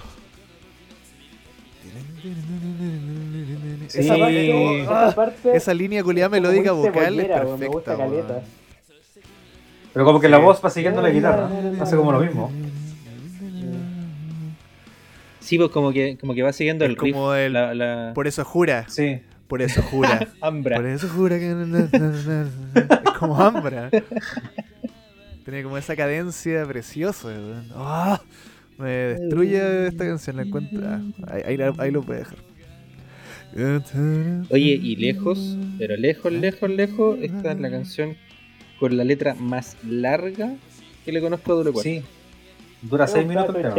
Sí. 3.88 3.98
Esa, 4.00 4.14
Esa 4.14 4.18
parte, 4.18 4.80
esa 4.82 5.14
parte 5.14 5.56
esa 5.56 5.74
línea 5.74 6.02
culiada 6.02 6.28
melódica 6.30 6.72
vocal 6.72 7.20
es 7.20 7.28
perfecta. 7.28 8.42
Pero 9.92 10.04
como 10.06 10.20
que 10.20 10.28
la 10.28 10.38
voz 10.38 10.64
va 10.64 10.70
siguiendo 10.70 11.02
la 11.02 11.10
guitarra. 11.10 11.50
Hace 11.80 11.96
como 11.96 12.12
lo 12.12 12.20
mismo. 12.20 12.50
Sí, 15.50 15.58
pues 15.58 15.70
como 15.70 15.92
que, 15.92 16.16
como 16.16 16.32
que 16.32 16.44
va 16.44 16.52
siguiendo 16.52 16.84
Es 16.84 16.90
el 16.90 16.96
riff. 16.96 17.12
como 17.12 17.34
el- 17.34 17.52
la, 17.54 17.74
la... 17.74 18.12
Por 18.14 18.28
eso 18.28 18.44
jura. 18.44 18.84
Sí. 18.88 19.18
Por 19.48 19.62
eso 19.62 19.82
jura. 19.82 20.28
Ambra. 20.40 20.76
Por 20.76 20.86
eso 20.86 21.08
jura 21.08 21.40
que. 21.40 21.50
Es 21.50 23.10
como 23.18 23.36
Ambra. 23.40 23.90
Tiene 25.44 25.64
como 25.64 25.76
esa 25.76 25.96
cadencia 25.96 26.64
preciosa. 26.66 27.30
¡Ah! 27.74 28.20
Me 28.78 28.90
destruye 28.90 29.88
esta 29.88 30.04
canción, 30.06 30.36
la 30.36 30.42
encuentro. 30.42 30.82
ah, 30.86 31.00
ahí, 31.44 31.58
ahí 31.78 31.90
lo 31.90 32.04
puede 32.04 32.20
dejar. 32.20 32.38
Oye, 34.50 34.78
y 34.80 34.94
lejos, 34.94 35.58
pero 35.78 35.96
lejos, 35.96 36.30
lejos, 36.32 36.70
lejos, 36.70 37.18
esta 37.20 37.50
es 37.50 37.58
la 37.58 37.70
canción 37.72 38.16
con 38.78 38.96
la 38.96 39.02
letra 39.02 39.34
más 39.34 39.76
larga 39.84 40.54
que 41.04 41.10
le 41.10 41.20
conozco 41.20 41.54
a 41.54 41.62
Cuarto. 41.64 41.80
Sí. 41.82 42.04
Dura 42.82 43.06
6 43.06 43.26
minutos 43.26 43.54
el 43.56 43.62
tema. 43.62 43.74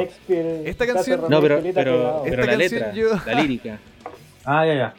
Esta 0.65 0.86
canción- 0.88 1.22
No, 1.30 1.41
pero, 1.41 1.61
pero, 1.73 2.23
la 2.23 2.45
canción 2.45 2.57
letra, 2.57 2.94
yo- 2.94 3.19
la 3.26 3.41
lírica. 3.41 3.80
Ah, 4.44 4.65
ya, 4.65 4.73
ya. 4.73 4.94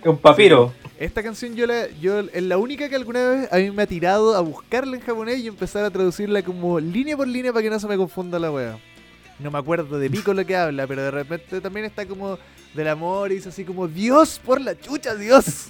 Es 0.00 0.06
un 0.08 0.16
papiro. 0.18 0.72
Esta 0.98 1.22
canción 1.22 1.54
yo 1.54 1.66
la, 1.68 1.88
yo 2.00 2.18
es 2.20 2.42
la 2.42 2.58
única 2.58 2.88
que 2.88 2.96
alguna 2.96 3.28
vez 3.30 3.52
a 3.52 3.56
mí 3.58 3.70
me 3.70 3.82
ha 3.84 3.86
tirado 3.86 4.34
a 4.34 4.40
buscarla 4.40 4.96
en 4.96 5.02
japonés 5.02 5.38
y 5.38 5.46
empezar 5.46 5.84
a 5.84 5.90
traducirla 5.90 6.42
como 6.42 6.80
línea 6.80 7.16
por 7.16 7.28
línea 7.28 7.52
para 7.52 7.62
que 7.62 7.70
no 7.70 7.78
se 7.78 7.86
me 7.86 7.96
confunda 7.96 8.40
la 8.40 8.50
wea. 8.50 8.78
No 9.38 9.50
me 9.52 9.58
acuerdo 9.58 9.98
de 10.00 10.10
pico 10.10 10.34
lo 10.34 10.44
que 10.44 10.56
habla, 10.56 10.86
pero 10.88 11.02
de 11.02 11.10
repente 11.12 11.60
también 11.60 11.86
está 11.86 12.06
como 12.06 12.38
del 12.74 12.88
amor 12.88 13.30
y 13.30 13.36
dice 13.36 13.50
así 13.50 13.64
como 13.64 13.86
Dios 13.86 14.40
por 14.44 14.60
la 14.60 14.76
chucha, 14.76 15.14
Dios. 15.14 15.68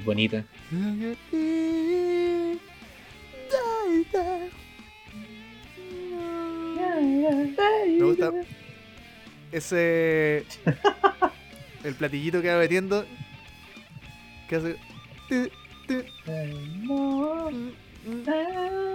Muy 0.00 0.04
bonita. 0.04 0.44
Me 7.98 8.04
gusta 8.04 8.32
ese 9.52 10.44
el 11.84 11.94
platillito 11.94 12.40
que 12.40 12.48
va 12.52 12.58
metiendo 12.58 13.04
que 14.48 14.56
hace 14.56 14.76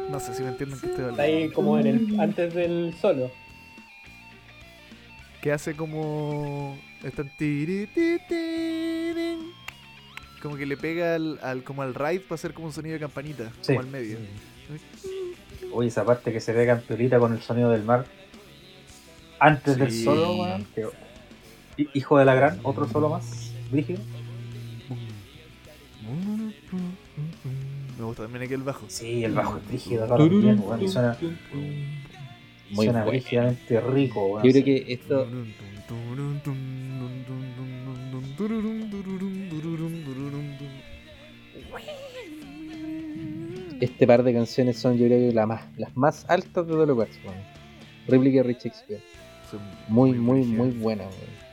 no 0.09 0.19
sé 0.19 0.33
si 0.33 0.43
me 0.43 0.49
entienden 0.49 0.79
que 0.79 0.87
estoy 0.87 0.91
Está 0.91 1.01
hablando 1.03 1.21
ahí 1.21 1.49
como 1.49 1.77
en 1.77 1.87
el 1.87 2.19
antes 2.19 2.53
del 2.53 2.95
solo. 2.99 3.31
que 5.41 5.51
hace 5.51 5.75
como 5.75 6.77
están. 7.03 7.29
Como 10.45 10.57
que 10.57 10.65
le 10.67 10.77
pega 10.77 11.15
al, 11.15 11.39
al- 11.41 11.63
como 11.63 11.81
al 11.81 11.93
ride 11.95 12.19
para 12.19 12.35
hacer 12.35 12.53
como 12.53 12.67
un 12.67 12.73
sonido 12.73 12.93
de 12.93 12.99
campanita 12.99 13.51
Sí. 13.61 13.73
como 13.73 13.79
al 13.81 13.87
medio 13.87 14.17
Oye, 15.73 15.87
esa 15.89 16.05
parte 16.05 16.31
que 16.31 16.39
se 16.39 16.53
ve 16.53 16.65
campeolita 16.65 17.19
con 17.19 17.33
el 17.33 17.41
sonido 17.41 17.69
del 17.71 17.83
mar. 17.83 18.05
Antes 19.39 19.77
del 19.77 19.91
Sí. 19.91 20.03
solo, 20.03 20.57
que- 20.73 20.87
Hijo 21.93 22.17
de 22.17 22.25
la 22.25 22.35
gran, 22.35 22.59
otro 22.63 22.87
solo 22.87 23.09
más. 23.09 23.51
Rígido. 23.71 23.99
me 27.97 28.03
gusta 28.05 28.23
también 28.23 28.43
aquí 28.43 28.53
el 28.53 28.61
bajo 28.63 28.85
Sí, 28.87 29.23
el 29.23 29.33
bajo 29.33 29.57
es 29.57 29.67
rígido, 29.71 30.05
weón. 30.05 30.81
y 30.81 30.87
Suena, 30.87 31.17
Muy 32.71 32.85
suena 32.85 32.91
bueno. 33.03 33.11
rígidamente 33.11 33.81
rico, 33.81 34.25
weón. 34.27 34.43
Yo 34.45 34.51
creo 34.51 34.63
que 34.63 34.85
esto, 34.93 35.27
este 43.85 44.05
par 44.07 44.23
de 44.23 44.33
canciones 44.33 44.77
son 44.77 44.97
yo 44.97 45.05
creo 45.07 45.29
que 45.29 45.33
la 45.35 45.45
más, 45.45 45.63
las 45.77 45.95
más 45.95 46.25
altas 46.29 46.67
de 46.67 46.73
Doble 46.73 46.93
Cuarto, 46.93 47.15
weón. 47.25 47.37
Réplica 48.07 48.37
de 48.37 48.43
Rich 48.43 48.63
Shakespeare. 48.65 49.01
Son 49.49 49.59
Muy, 49.87 50.11
muy, 50.13 50.39
brígidas. 50.41 50.57
muy 50.57 50.69
buena, 50.71 51.03
weón. 51.03 51.45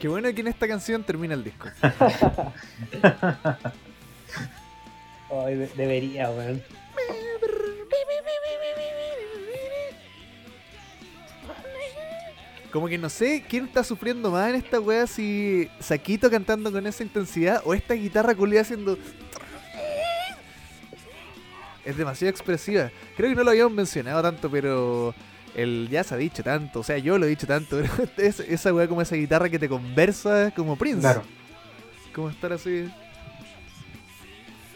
Qué 0.00 0.08
bueno 0.08 0.32
que 0.34 0.40
en 0.40 0.48
esta 0.48 0.66
canción 0.66 1.02
termina 1.04 1.34
el 1.34 1.44
disco. 1.44 1.68
Ay, 5.44 5.54
de- 5.56 5.70
debería, 5.76 6.30
weón. 6.30 6.62
Como 12.72 12.86
que 12.86 12.98
no 12.98 13.08
sé 13.08 13.44
quién 13.48 13.64
está 13.64 13.82
sufriendo 13.82 14.30
más 14.30 14.48
en 14.50 14.54
esta 14.54 14.78
wea, 14.78 15.06
si 15.08 15.68
Saquito 15.80 16.30
cantando 16.30 16.70
con 16.70 16.86
esa 16.86 17.02
intensidad 17.02 17.62
o 17.64 17.74
esta 17.74 17.94
guitarra 17.94 18.32
culiada 18.34 18.62
haciendo. 18.62 18.96
Es 21.90 21.96
demasiado 21.96 22.30
expresiva. 22.30 22.90
Creo 23.16 23.30
que 23.30 23.34
no 23.36 23.44
lo 23.44 23.50
habíamos 23.50 23.72
mencionado 23.72 24.22
tanto, 24.22 24.50
pero 24.50 25.14
el 25.54 25.88
ya 25.90 26.04
se 26.04 26.14
ha 26.14 26.18
dicho 26.18 26.42
tanto. 26.42 26.80
O 26.80 26.82
sea, 26.82 26.98
yo 26.98 27.18
lo 27.18 27.26
he 27.26 27.28
dicho 27.28 27.46
tanto. 27.46 27.76
Pero 28.16 28.28
es- 28.28 28.40
esa 28.40 28.72
wea 28.72 28.86
como 28.88 29.02
esa 29.02 29.16
guitarra 29.16 29.48
que 29.48 29.58
te 29.58 29.68
conversa 29.68 30.52
como 30.54 30.76
Prince. 30.76 31.00
Claro. 31.00 31.22
Como 32.14 32.30
estar 32.30 32.52
así. 32.52 32.88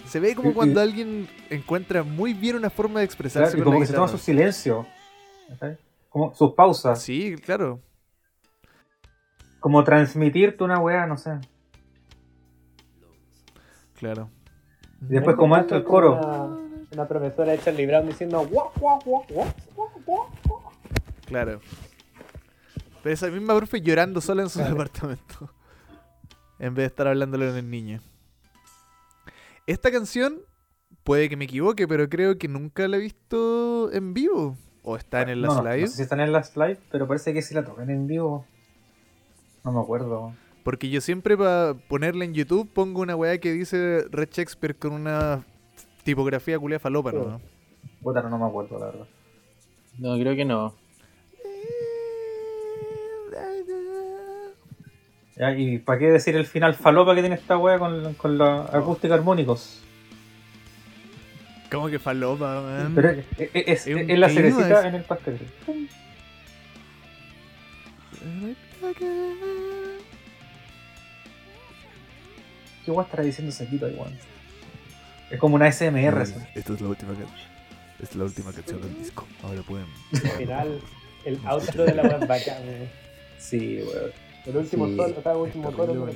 Se 0.06 0.20
ve 0.20 0.34
como 0.34 0.48
Y- 0.48 0.52
y- 0.52 0.54
cuando 0.54 0.80
alguien 0.80 1.28
encuentra 1.50 2.02
muy 2.02 2.34
bien 2.34 2.56
una 2.56 2.70
forma 2.70 3.00
de 3.00 3.06
expresarse 3.06 3.52
Claro, 3.52 3.58
y 3.58 3.62
con 3.62 3.64
como 3.72 3.78
la 3.78 3.82
que 3.82 3.86
se 3.86 3.92
toma 3.94 4.06
guitarra. 4.06 4.18
su 4.18 4.24
silencio. 4.24 4.86
¿cachai? 5.48 5.78
Como 6.08 6.34
sus 6.34 6.52
pausas. 6.54 7.02
Sí, 7.02 7.36
claro. 7.36 7.80
Como 9.60 9.82
transmitirte 9.84 10.62
una 10.62 10.78
weá, 10.78 11.06
no 11.06 11.16
sé. 11.16 11.38
Claro. 13.98 14.28
Y 15.02 15.06
después 15.14 15.36
como 15.36 15.56
entra 15.56 15.76
el 15.78 15.84
coro. 15.84 16.14
Una, 16.16 16.63
una 16.94 17.06
profesora 17.06 17.52
de 17.52 17.58
Charlie 17.60 17.86
Brown 17.86 18.06
diciendo. 18.06 18.48
Claro. 21.26 21.60
Pero 23.02 23.12
esa 23.14 23.28
misma 23.28 23.56
profe 23.56 23.80
llorando 23.80 24.20
sola 24.20 24.42
en 24.42 24.48
su 24.48 24.58
Claro. 24.58 24.72
departamento. 24.74 25.50
En 26.58 26.74
vez 26.74 26.84
de 26.84 26.86
estar 26.86 27.06
hablándole 27.06 27.48
con 27.48 27.56
el 27.56 27.70
niño. 27.70 28.00
Esta 29.66 29.90
canción, 29.90 30.40
puede 31.02 31.28
que 31.28 31.36
me 31.36 31.44
equivoque, 31.46 31.88
pero 31.88 32.08
creo 32.08 32.38
que 32.38 32.48
nunca 32.48 32.86
la 32.88 32.96
he 32.96 33.00
visto 33.00 33.90
en 33.92 34.14
vivo. 34.14 34.56
O 34.82 34.96
está 34.96 35.22
en 35.22 35.30
el 35.30 35.40
No, 35.42 35.48
Last 35.48 35.62
no, 35.64 35.70
Live. 35.70 35.80
No 35.82 35.86
sé 35.88 35.96
si 35.96 36.02
están 36.02 36.20
en 36.20 36.32
las 36.32 36.56
live, 36.56 36.78
pero 36.90 37.08
parece 37.08 37.32
que 37.32 37.42
sí 37.42 37.54
la 37.54 37.64
tocan 37.64 37.90
en 37.90 38.06
vivo. 38.06 38.46
No 39.64 39.72
me 39.72 39.80
acuerdo. 39.80 40.34
Porque 40.62 40.88
yo 40.90 41.00
siempre 41.00 41.36
para 41.36 41.74
ponerla 41.88 42.24
en 42.24 42.34
YouTube 42.34 42.70
pongo 42.72 43.00
una 43.02 43.16
weá 43.16 43.38
que 43.38 43.52
dice 43.52 44.04
Red 44.10 44.28
Shakespeare 44.30 44.76
con 44.76 44.92
una 44.92 45.44
tipografía 46.04 46.58
culia 46.58 46.78
falopa, 46.78 47.10
¿no? 47.12 47.40
Puta, 48.02 48.22
no, 48.22 48.30
no 48.30 48.38
me 48.38 48.46
acuerdo, 48.46 48.78
la 48.78 48.86
verdad. 48.86 49.06
No, 49.98 50.14
creo 50.18 50.36
que 50.36 50.44
no. 50.44 50.74
Ya, 55.36 55.52
¿Y 55.56 55.78
para 55.78 55.98
qué 55.98 56.06
decir 56.12 56.36
el 56.36 56.46
final 56.46 56.74
falopa 56.74 57.14
que 57.14 57.20
tiene 57.22 57.34
esta 57.34 57.58
wea 57.58 57.78
con, 57.78 58.14
con 58.14 58.38
la 58.38 58.62
acústica 58.72 59.14
armónicos? 59.14 59.80
¿Cómo 61.72 61.88
que 61.88 61.98
falopa, 61.98 62.60
man? 62.60 62.92
Pero 62.94 63.08
es, 63.38 63.86
es- 63.86 64.18
la 64.18 64.28
cerecita 64.28 64.80
es- 64.80 64.84
en 64.84 64.94
el 64.94 65.02
pastel. 65.02 65.38
¿Qué 72.84 72.90
guay 72.90 73.04
estará 73.04 73.22
diciendo 73.22 73.52
ahí, 73.86 73.94
weón? 73.98 74.33
Es 75.30 75.38
como 75.38 75.56
una 75.56 75.70
SMR. 75.70 76.20
así. 76.22 76.34
Esta 76.54 76.72
es 76.74 76.80
la 76.80 76.88
última 76.88 77.12
canción. 77.14 77.38
Esta 77.94 78.04
es 78.04 78.16
la 78.16 78.24
última 78.24 78.52
canción 78.52 78.80
del 78.82 78.98
disco. 78.98 79.26
Ahora 79.42 79.62
pueden. 79.62 79.86
Al 80.12 80.30
final, 80.32 80.80
el 81.24 81.38
outro 81.46 81.84
de 81.84 81.94
la 81.94 82.02
web 82.02 82.26
bacán. 82.26 82.62
Sí, 83.38 83.80
weón. 83.82 84.12
El 84.46 84.56
último 84.58 84.86
Sí. 84.86 84.96
solo, 84.96 85.22
cada 85.22 85.36
último 85.38 85.72
coro. 85.72 86.06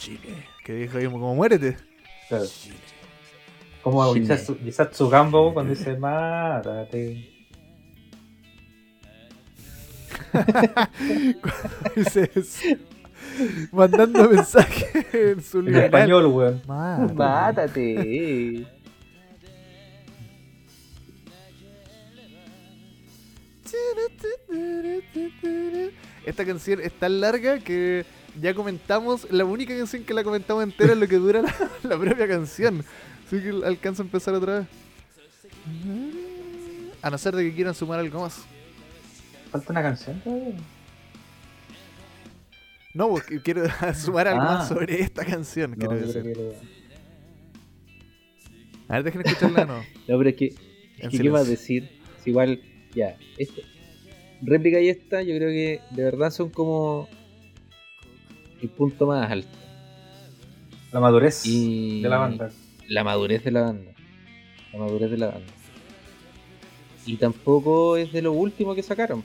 Chile. 0.00 0.46
Que 0.64 0.72
dijo 0.74 0.98
ahí 0.98 1.06
como 1.06 1.34
muérete. 1.34 1.76
Claro. 2.28 2.44
Como 3.82 4.14
Yisatsu 4.14 5.08
Gambo 5.08 5.52
cuando 5.52 5.74
dice 5.74 5.96
mátate. 5.96 7.33
Dice 11.96 12.30
eso. 12.34 12.76
Mandando 13.72 14.28
mensajes 14.28 15.06
en 15.14 15.42
su 15.42 15.58
En 15.58 15.64
liberal. 15.66 15.84
español, 15.86 16.26
weón. 16.26 16.62
Mátate. 16.66 17.14
Mátate. 17.14 18.66
Esta 26.24 26.44
canción 26.44 26.80
es 26.80 26.92
tan 26.92 27.20
larga 27.20 27.58
que 27.58 28.04
ya 28.40 28.54
comentamos, 28.54 29.30
la 29.30 29.44
única 29.44 29.76
canción 29.76 30.04
que 30.04 30.14
la 30.14 30.24
comentamos 30.24 30.62
entera 30.64 30.92
es 30.94 30.98
lo 30.98 31.06
que 31.06 31.16
dura 31.16 31.42
la, 31.42 31.54
la 31.82 31.98
propia 31.98 32.26
canción. 32.26 32.84
Así 33.26 33.40
que 33.40 33.50
alcanza 33.64 34.02
a 34.02 34.06
empezar 34.06 34.34
otra 34.34 34.60
vez. 34.60 34.66
A 37.02 37.10
no 37.10 37.18
ser 37.18 37.36
de 37.36 37.44
que 37.44 37.54
quieran 37.54 37.74
sumar 37.74 38.00
algo 38.00 38.20
más. 38.20 38.42
Falta 39.54 39.70
una 39.72 39.82
canción 39.82 40.20
todavía. 40.20 40.54
No, 42.92 43.08
pues, 43.10 43.22
quiero 43.44 43.62
sumar 43.94 44.26
algo 44.26 44.42
más 44.42 44.64
Ah. 44.64 44.74
sobre 44.74 45.00
esta 45.00 45.24
canción. 45.24 45.70
No, 45.70 45.76
quiero 45.76 45.94
decir. 45.94 46.22
que- 46.24 46.52
A 48.88 48.94
ver, 48.94 49.04
dejen 49.04 49.20
escucharla 49.24 49.64
no. 49.64 49.76
No, 50.08 50.18
pero 50.18 50.28
es 50.28 50.34
que, 50.34 50.46
es 50.46 51.08
que 51.08 51.18
¿qué 51.18 51.30
más 51.30 51.44
silencio. 51.46 51.50
decir? 51.50 51.90
Si 52.24 52.30
igual, 52.30 52.60
ya, 52.96 53.16
este, 53.38 53.62
réplica 54.42 54.80
y 54.80 54.88
esta, 54.88 55.22
yo 55.22 55.36
creo 55.36 55.50
que 55.50 55.80
de 55.92 56.02
verdad 56.02 56.30
son 56.32 56.50
como 56.50 57.08
el 58.60 58.68
punto 58.70 59.06
más 59.06 59.30
alto. 59.30 59.56
La 60.90 60.98
madurez 60.98 61.46
Y 61.46 62.02
de 62.02 62.08
la 62.08 62.18
banda. 62.18 62.50
La 62.88 63.04
madurez 63.04 63.44
de 63.44 63.50
la 63.52 63.62
banda. 63.62 63.92
La 64.72 64.78
madurez 64.80 65.10
de 65.12 65.16
la 65.18 65.26
banda. 65.28 65.52
Y 67.06 67.16
tampoco 67.16 67.96
es 67.96 68.12
de 68.12 68.22
lo 68.22 68.32
último 68.32 68.74
que 68.74 68.82
sacaron. 68.82 69.22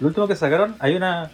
Lo 0.00 0.06
último 0.08 0.28
que 0.28 0.36
sacaron, 0.36 0.76
hay 0.78 0.94
una. 0.94 1.30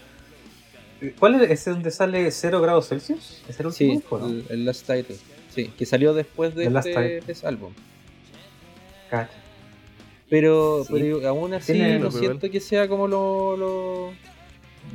¿Cuál 1.18 1.34
es 1.42 1.50
ese 1.50 1.70
donde 1.70 1.90
sale 1.90 2.30
0 2.30 2.60
grados 2.62 2.88
Celsius? 2.88 3.42
¿Es 3.48 3.60
el 3.60 3.66
último? 3.66 3.90
Sí, 3.90 3.96
disco, 3.96 4.18
no? 4.18 4.26
el, 4.26 4.44
el 4.48 4.64
Last 4.64 4.86
Title. 4.86 5.16
Sí, 5.54 5.66
que 5.76 5.84
salió 5.84 6.14
después 6.14 6.54
de 6.54 6.64
este, 6.64 7.46
álbum. 7.46 7.72
Cacha. 9.10 9.30
Pero, 10.30 10.84
Sí. 10.84 10.92
pero 10.94 11.28
aún 11.28 11.52
así 11.54 11.78
no 12.00 12.10
siento 12.10 12.50
que 12.50 12.60
sea 12.60 12.88
como 12.88 13.06
lo... 13.06 13.56
lo... 13.56 14.12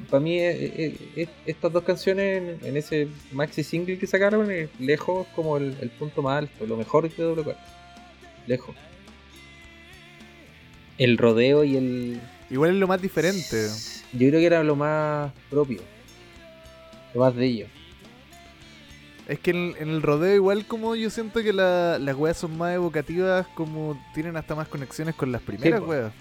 Para 0.09 0.19
mí 0.21 0.39
eh, 0.39 0.51
eh, 0.75 0.97
eh, 1.15 1.27
estas 1.45 1.71
dos 1.71 1.83
canciones 1.83 2.59
en, 2.61 2.67
en 2.67 2.77
ese 2.77 3.07
maxi 3.31 3.63
single 3.63 3.97
que 3.97 4.05
sacaron 4.07 4.49
es 4.51 4.69
lejos 4.79 5.27
como 5.35 5.57
el, 5.57 5.75
el 5.81 5.89
punto 5.89 6.21
más 6.21 6.39
alto, 6.39 6.65
lo 6.65 6.77
mejor 6.77 7.09
de 7.09 7.15
W4. 7.15 7.55
Lejos. 8.47 8.75
El 10.99 11.17
rodeo 11.17 11.63
y 11.63 11.75
el... 11.77 12.19
Igual 12.51 12.71
es 12.71 12.75
lo 12.77 12.87
más 12.87 13.01
diferente. 13.01 13.67
Yo 14.13 14.27
creo 14.29 14.39
que 14.39 14.45
era 14.45 14.63
lo 14.63 14.75
más 14.75 15.31
propio. 15.49 15.81
Lo 17.15 17.21
más 17.21 17.35
de 17.35 17.45
ellos. 17.45 17.69
Es 19.27 19.39
que 19.39 19.51
en, 19.51 19.73
en 19.79 19.89
el 19.89 20.01
rodeo 20.01 20.35
igual 20.35 20.65
como 20.65 20.95
yo 20.95 21.09
siento 21.09 21.41
que 21.41 21.53
la- 21.53 21.97
las 21.99 22.15
weas 22.15 22.37
son 22.37 22.57
más 22.57 22.73
evocativas, 22.75 23.47
como 23.49 23.99
tienen 24.13 24.35
hasta 24.37 24.55
más 24.55 24.67
conexiones 24.67 25.15
con 25.15 25.31
las 25.31 25.41
primeras 25.41 25.81
po. 25.81 25.87
weas. 25.87 26.11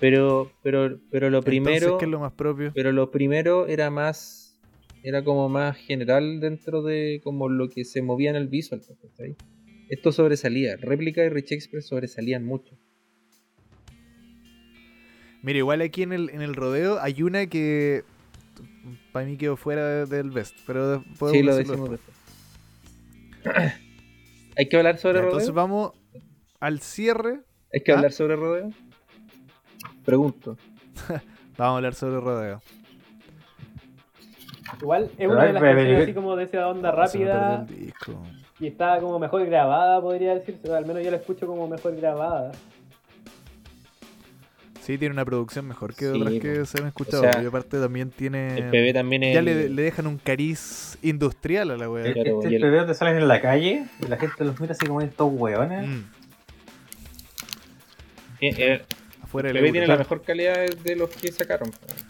Pero, 0.00 0.50
pero, 0.62 0.98
pero 1.10 1.30
lo 1.30 1.38
Entonces, 1.38 1.44
primero... 1.62 1.98
¿qué 1.98 2.04
es 2.04 2.10
lo 2.10 2.20
más 2.20 2.32
propio? 2.32 2.72
Pero 2.74 2.92
lo 2.92 3.10
primero 3.10 3.66
era 3.66 3.90
más. 3.90 4.58
Era 5.02 5.22
como 5.22 5.48
más 5.48 5.76
general 5.76 6.40
dentro 6.40 6.82
de 6.82 7.20
como 7.22 7.48
lo 7.48 7.68
que 7.68 7.84
se 7.84 8.00
movía 8.00 8.30
en 8.30 8.36
el 8.36 8.48
visual. 8.48 8.80
Esto 9.90 10.12
sobresalía. 10.12 10.76
Réplica 10.76 11.22
y 11.24 11.28
Rich 11.28 11.52
Express 11.52 11.88
sobresalían 11.88 12.44
mucho. 12.44 12.76
Mira, 15.44 15.58
igual 15.58 15.80
aquí 15.82 16.02
en 16.02 16.12
el, 16.12 16.30
en 16.30 16.40
el 16.42 16.54
rodeo 16.54 16.98
hay 17.00 17.22
una 17.22 17.46
que 17.46 18.02
para 19.12 19.26
mí 19.26 19.36
quedó 19.36 19.56
fuera 19.56 20.06
del 20.06 20.30
best, 20.30 20.56
pero 20.66 21.04
podemos 21.18 21.32
Sí, 21.38 21.42
lo 21.42 21.54
decirlo 21.54 21.72
decimos 21.84 21.90
después. 21.90 22.16
después. 23.44 23.74
¿Hay 24.56 24.68
que 24.68 24.76
hablar 24.76 24.96
sobre 24.98 25.14
Ya, 25.14 25.20
rodeo? 25.20 25.30
Entonces 25.32 25.54
vamos 25.54 25.92
al 26.60 26.80
cierre. 26.80 27.40
¿Hay 27.72 27.82
que 27.82 27.92
¿Ah? 27.92 27.96
hablar 27.96 28.12
sobre 28.12 28.36
rodeo? 28.36 28.70
Pregunto. 30.04 30.56
Vamos 31.56 31.74
a 31.74 31.76
hablar 31.76 31.94
sobre 31.94 32.20
rodeo. 32.20 32.60
Igual 34.80 35.10
es 35.18 35.28
una 35.28 35.42
de 35.42 35.46
hay- 35.48 35.52
las 35.52 35.62
canciones 35.62 36.02
así 36.02 36.14
como 36.14 36.36
de 36.36 36.44
esa 36.44 36.68
onda 36.68 36.90
rápida 36.90 37.66
y 38.60 38.66
está 38.66 38.98
como 39.00 39.18
mejor 39.18 39.44
grabada, 39.46 40.00
podría 40.00 40.34
decirse. 40.34 40.70
o 40.70 40.74
Al 40.74 40.84
menos 40.86 41.02
yo 41.04 41.10
la 41.10 41.18
escucho 41.18 41.46
como 41.46 41.68
mejor 41.68 41.94
grabada. 41.96 42.52
Sí, 44.84 44.98
tiene 44.98 45.14
una 45.14 45.24
producción 45.24 45.66
mejor 45.66 45.94
que 45.94 46.04
Sí, 46.12 46.20
otras 46.20 46.34
que 46.34 46.66
se 46.66 46.78
han 46.80 46.88
escuchado. 46.88 47.22
O 47.26 47.32
sea, 47.32 47.42
y 47.42 47.46
aparte 47.46 47.80
también 47.80 48.10
tiene... 48.10 48.58
El 48.58 48.70
PB 48.70 48.92
también 48.92 49.22
es. 49.22 49.34
Ya 49.34 49.40
le, 49.40 49.70
le 49.70 49.82
dejan 49.82 50.06
un 50.06 50.18
cariz 50.18 50.98
industrial 51.02 51.70
a 51.70 51.76
la 51.78 51.88
wea. 51.88 52.04
Este 52.06 52.22
Claro, 52.22 52.40
es 52.40 52.44
y 52.44 52.48
el 52.48 52.54
el- 52.56 52.62
bebé 52.62 52.78
donde 52.80 52.94
salen 52.94 53.16
en 53.16 53.26
la 53.26 53.40
calle 53.40 53.86
y 54.00 54.06
la 54.08 54.18
gente 54.18 54.44
los 54.44 54.60
mira 54.60 54.72
así 54.72 54.84
como 54.86 55.00
estos 55.00 55.32
hueones. 55.32 55.88
Mm, 55.88 56.00
eh, 58.40 58.54
eh, 58.58 58.82
afuera 59.22 59.48
el 59.50 59.56
PB 59.58 59.72
tiene 59.72 59.86
la 59.86 59.96
mejor 59.96 60.22
calidad 60.22 60.66
de 60.68 60.96
los 60.96 61.08
que 61.10 61.32
sacaron. 61.32 61.70
pues. 61.70 62.04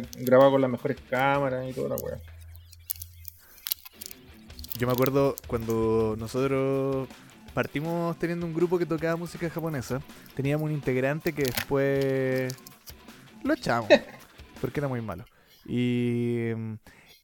Está 0.00 0.20
grabado 0.24 0.52
con 0.52 0.60
las 0.62 0.70
mejores 0.70 0.96
cámaras 1.08 1.68
y 1.68 1.72
toda 1.72 1.90
la 1.90 1.96
wea. 1.96 2.16
Yo 4.78 4.86
me 4.86 4.92
acuerdo 4.92 5.36
cuando 5.46 6.16
nosotros 6.18 7.08
partimos 7.56 8.18
teniendo 8.18 8.44
un 8.44 8.52
grupo 8.52 8.76
que 8.76 8.84
tocaba 8.84 9.16
música 9.16 9.48
japonesa, 9.48 10.02
teníamos 10.34 10.66
un 10.66 10.72
integrante 10.72 11.32
que 11.32 11.44
después 11.44 12.54
lo 13.42 13.54
echamos, 13.54 13.88
porque 14.60 14.78
era 14.78 14.88
muy 14.88 15.00
malo. 15.00 15.24
Y 15.64 16.50
mm, 16.54 16.74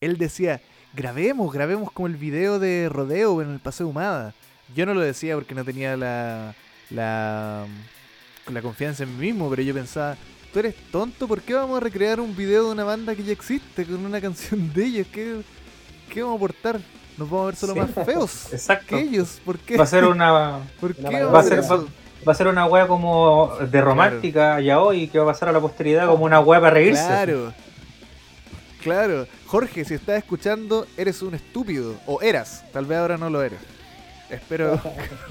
él 0.01 0.17
decía, 0.17 0.63
grabemos, 0.95 1.53
grabemos 1.53 1.93
como 1.93 2.07
el 2.07 2.17
video 2.17 2.59
de 2.59 2.89
Rodeo 2.89 3.43
en 3.43 3.51
el 3.51 3.61
Paseo 3.61 3.89
Humada. 3.89 4.33
Yo 4.75 4.87
no 4.87 4.95
lo 4.95 5.03
decía 5.03 5.35
porque 5.35 5.55
no 5.55 5.67
tenía 5.67 5.99
la, 5.99 6.55
la, 6.89 7.67
la 8.51 8.63
confianza 8.63 9.03
en 9.03 9.15
mí 9.19 9.27
mismo, 9.27 9.51
pero 9.51 9.61
yo 9.61 9.75
pensaba, 9.75 10.17
tú 10.51 10.61
eres 10.61 10.75
tonto, 10.91 11.29
¿por 11.29 11.43
qué 11.43 11.53
vamos 11.53 11.77
a 11.77 11.81
recrear 11.81 12.21
un 12.21 12.35
video 12.35 12.65
de 12.69 12.73
una 12.73 12.85
banda 12.85 13.15
que 13.15 13.23
ya 13.23 13.33
existe 13.33 13.85
con 13.85 14.07
una 14.07 14.19
canción 14.19 14.73
de 14.73 14.83
ellos? 14.83 15.07
¿Qué, 15.13 15.43
qué 16.09 16.23
vamos 16.23 16.37
a 16.37 16.39
aportar? 16.39 16.81
Nos 17.19 17.29
vamos 17.31 17.43
a 17.43 17.47
ver 17.47 17.57
solo 17.57 17.75
más 17.77 17.91
feos 18.07 18.47
Exacto. 18.53 18.97
que 18.97 19.03
ellos. 19.03 19.41
¿Por 19.45 19.59
qué? 19.59 19.77
Va 19.77 19.85
a 19.85 19.87
ser 19.87 20.05
una 20.05 20.59
¿Por 20.81 20.95
qué 20.95 21.03
Una 21.03 21.25
va 21.27 21.41
a 21.41 21.43
ser- 21.43 21.63
va 22.27 22.33
a 22.33 22.35
ser 22.37 22.47
una 22.47 22.67
wea 22.67 22.87
como 22.87 23.53
de 23.71 23.81
romántica 23.81 24.61
ya 24.61 24.81
hoy 24.81 25.09
que 25.09 25.19
va 25.19 25.25
a 25.25 25.33
pasar 25.33 25.49
a 25.49 25.53
la 25.53 25.61
posteridad 25.61 26.07
como 26.07 26.25
una 26.25 26.41
wea 26.41 26.61
para 26.61 26.75
reírse. 26.75 27.05
Claro. 27.05 27.53
Claro. 28.83 29.27
Jorge, 29.47 29.85
si 29.85 29.95
estás 29.95 30.19
escuchando, 30.19 30.87
eres 30.97 31.21
un 31.23 31.35
estúpido. 31.35 31.95
O 32.07 32.21
eras. 32.23 32.65
Tal 32.73 32.87
vez 32.87 32.99
ahora 32.99 33.17
no 33.17 33.29
lo 33.31 33.43
eres. 33.43 33.59
Espero 34.31 34.81
que 34.83 34.89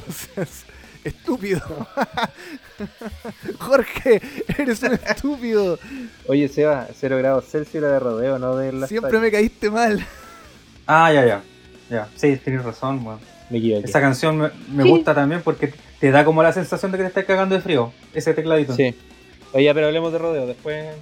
no 0.07 0.13
seas 0.13 0.63
estúpido. 1.03 1.61
Jorge, 3.59 4.21
eres 4.57 4.83
un 4.83 4.93
estúpido. 4.93 5.79
Oye, 6.27 6.47
Seba, 6.47 6.87
0 6.93 7.17
grados 7.17 7.45
Celsius 7.49 7.83
era 7.83 7.93
de 7.93 7.99
rodeo, 7.99 8.37
no 8.39 8.55
de 8.55 8.71
la 8.73 8.87
Siempre 8.87 9.19
me 9.19 9.31
caíste 9.31 9.69
mal. 9.69 10.05
Ah, 10.87 11.11
ya, 11.11 11.25
ya. 11.25 11.43
Ya, 11.91 12.07
sí, 12.15 12.37
tienes 12.37 12.63
razón, 12.63 13.05
weón. 13.05 13.19
me 13.51 13.57
equivoqué. 13.59 13.85
Esa 13.87 14.01
canción 14.01 14.37
me, 14.37 14.49
me 14.69 14.83
gusta 14.85 15.13
también 15.13 15.41
porque 15.43 15.73
te 15.99 16.09
da 16.09 16.25
como 16.25 16.41
la 16.41 16.53
sensación 16.53 16.91
de 16.91 16.97
que 16.97 17.03
te 17.03 17.07
estás 17.09 17.25
cagando 17.25 17.53
de 17.53 17.61
frío. 17.61 17.91
Ese 18.13 18.33
tecladito. 18.33 18.73
Sí. 18.73 18.95
Oye, 19.53 19.73
pero 19.73 19.87
hablemos 19.87 20.11
de 20.13 20.17
rodeo. 20.17 20.47
Después 20.47 20.95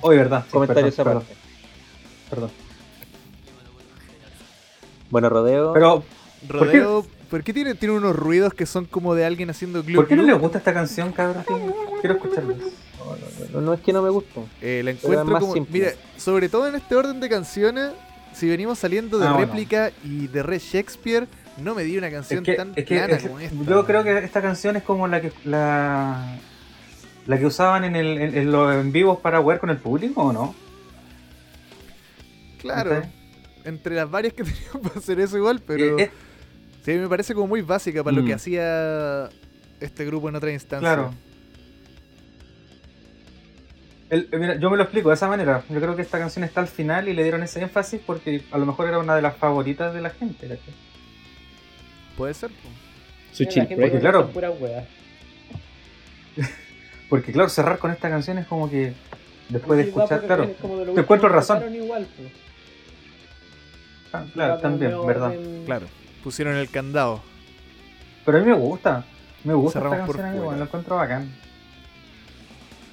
Hoy, 0.00 0.16
¿verdad? 0.16 0.44
Sí, 0.46 0.50
comentarios 0.52 0.94
perdón, 0.94 1.16
aparte. 1.18 1.34
perdón, 2.30 2.50
perdón. 2.50 2.68
Bueno, 5.10 5.28
rodeo. 5.28 5.72
Pero, 5.72 6.02
¿Por 6.46 6.70
qué- 6.70 6.78
Rodeo. 6.80 7.06
¿Por 7.30 7.44
qué 7.44 7.52
tiene, 7.52 7.74
tiene 7.74 7.94
unos 7.94 8.16
ruidos 8.16 8.54
que 8.54 8.64
son 8.64 8.86
como 8.86 9.14
de 9.14 9.26
alguien 9.26 9.50
haciendo 9.50 9.82
glu 9.82 9.96
¿por 9.96 10.08
qué 10.08 10.16
no 10.16 10.22
les 10.22 10.38
gusta 10.38 10.56
esta 10.58 10.72
canción, 10.72 11.12
cabrón? 11.12 11.44
Quiero 12.00 12.16
escucharla. 12.16 12.54
No, 12.54 12.64
no, 13.04 13.52
no, 13.52 13.60
no 13.60 13.74
es 13.74 13.80
que 13.80 13.92
no 13.92 14.00
me 14.00 14.08
guste. 14.08 14.40
Eh, 14.62 14.80
la 14.82 14.92
encuentro 14.92 15.38
como. 15.38 15.52
simple. 15.52 15.78
Mira, 15.78 15.92
sobre 16.16 16.48
todo 16.48 16.68
en 16.68 16.74
este 16.76 16.94
orden 16.96 17.20
de 17.20 17.28
canciones, 17.28 17.90
si 18.34 18.48
venimos 18.48 18.78
saliendo 18.78 19.18
de 19.18 19.26
Ah, 19.26 19.32
bueno. 19.32 19.46
réplica 19.46 19.90
y 20.04 20.26
de 20.28 20.42
Red 20.42 20.60
Shakespeare, 20.60 21.26
no 21.58 21.74
me 21.74 21.82
di 21.84 21.98
una 21.98 22.10
canción 22.10 22.40
Es 22.40 22.44
que, 22.44 22.54
tan 22.54 22.72
es 22.76 22.84
que- 22.84 22.94
plana 22.96 23.14
es 23.16 23.22
que 23.22 23.28
como 23.28 23.40
esta. 23.40 23.64
yo 23.64 23.84
creo 23.86 24.04
que 24.04 24.18
esta 24.18 24.40
canción 24.42 24.76
es 24.76 24.82
como 24.82 25.06
la 25.08 25.20
que 25.20 25.32
la 25.44 26.36
¿La 27.26 27.38
que 27.38 27.44
usaban 27.44 27.84
en, 27.84 27.94
el, 27.94 28.18
en, 28.18 28.38
en 28.38 28.50
los 28.50 28.74
en 28.74 28.90
vivos 28.90 29.18
para 29.20 29.38
jugar 29.42 29.58
con 29.60 29.68
el 29.68 29.76
público 29.76 30.22
o 30.22 30.32
no? 30.32 30.54
Claro. 32.60 33.02
Entre 33.64 33.94
las 33.94 34.10
varias 34.10 34.32
que 34.34 34.44
tenían 34.44 34.80
para 34.82 34.98
hacer 34.98 35.20
eso 35.20 35.36
igual, 35.36 35.60
pero... 35.66 35.98
Eh, 35.98 36.04
eh, 36.04 36.10
Sí, 36.84 36.92
me 36.94 37.06
parece 37.08 37.34
como 37.34 37.48
muy 37.48 37.60
básica 37.60 38.02
para 38.02 38.16
lo 38.16 38.22
Mm. 38.22 38.26
que 38.26 38.32
hacía 38.34 39.28
este 39.78 40.06
grupo 40.06 40.30
en 40.30 40.36
otra 40.36 40.50
instancia. 40.52 40.78
claro. 40.88 41.12
El- 44.10 44.28
eh, 44.32 44.38
mira, 44.38 44.54
yo 44.56 44.70
me 44.70 44.76
lo 44.76 44.82
explico 44.84 45.08
de 45.10 45.14
esa 45.16 45.28
manera. 45.28 45.62
Yo 45.68 45.80
creo 45.80 45.94
que 45.94 46.02
esta 46.02 46.18
canción 46.18 46.44
está 46.44 46.60
al 46.60 46.68
final 46.68 47.08
y 47.08 47.14
le 47.14 47.22
dieron 47.22 47.42
ese 47.42 47.60
énfasis 47.60 48.00
porque 48.04 48.42
a 48.50 48.58
lo 48.58 48.64
mejor 48.66 48.88
era 48.88 48.98
una 48.98 49.14
de 49.14 49.22
las 49.22 49.36
favoritas 49.36 49.92
de 49.92 50.00
la 50.00 50.10
gente. 50.10 50.58
Puede 52.16 52.34
ser. 52.34 52.50
Su 53.32 53.44
chill 53.44 53.66
la. 53.68 53.90
Porque 53.90 54.00
claro. 54.00 54.30
Porque 57.08 57.32
claro, 57.32 57.48
cerrar 57.48 57.78
con 57.78 57.90
esta 57.90 58.10
canción 58.10 58.36
es 58.38 58.46
como 58.46 58.68
que 58.68 58.92
después 59.48 59.78
de 59.78 59.84
Sí, 59.84 59.88
escuchar, 59.90 60.20
claro. 60.26 60.46
de 60.46 60.94
te 60.94 61.00
encuentro 61.00 61.28
razón. 61.28 61.74
Igual, 61.74 62.06
pues. 62.16 62.28
Ah, 64.12 64.24
Claro, 64.32 64.58
también, 64.58 65.06
verdad. 65.06 65.32
Claro. 65.64 65.86
Pusieron 66.22 66.56
el 66.56 66.68
candado. 66.70 67.22
Pero 68.26 68.38
a 68.38 68.40
mí 68.42 68.46
me 68.46 68.54
gusta. 68.56 69.04
Me 69.44 69.54
gusta 69.54 69.78
Cerramos 69.78 69.98
esta 70.00 70.06
por 70.06 70.16
canción, 70.16 70.30
amigo. 70.30 70.44
fuera. 70.46 70.58
Lo 70.58 70.64
encuentro 70.64 70.96
bacán. 70.96 71.32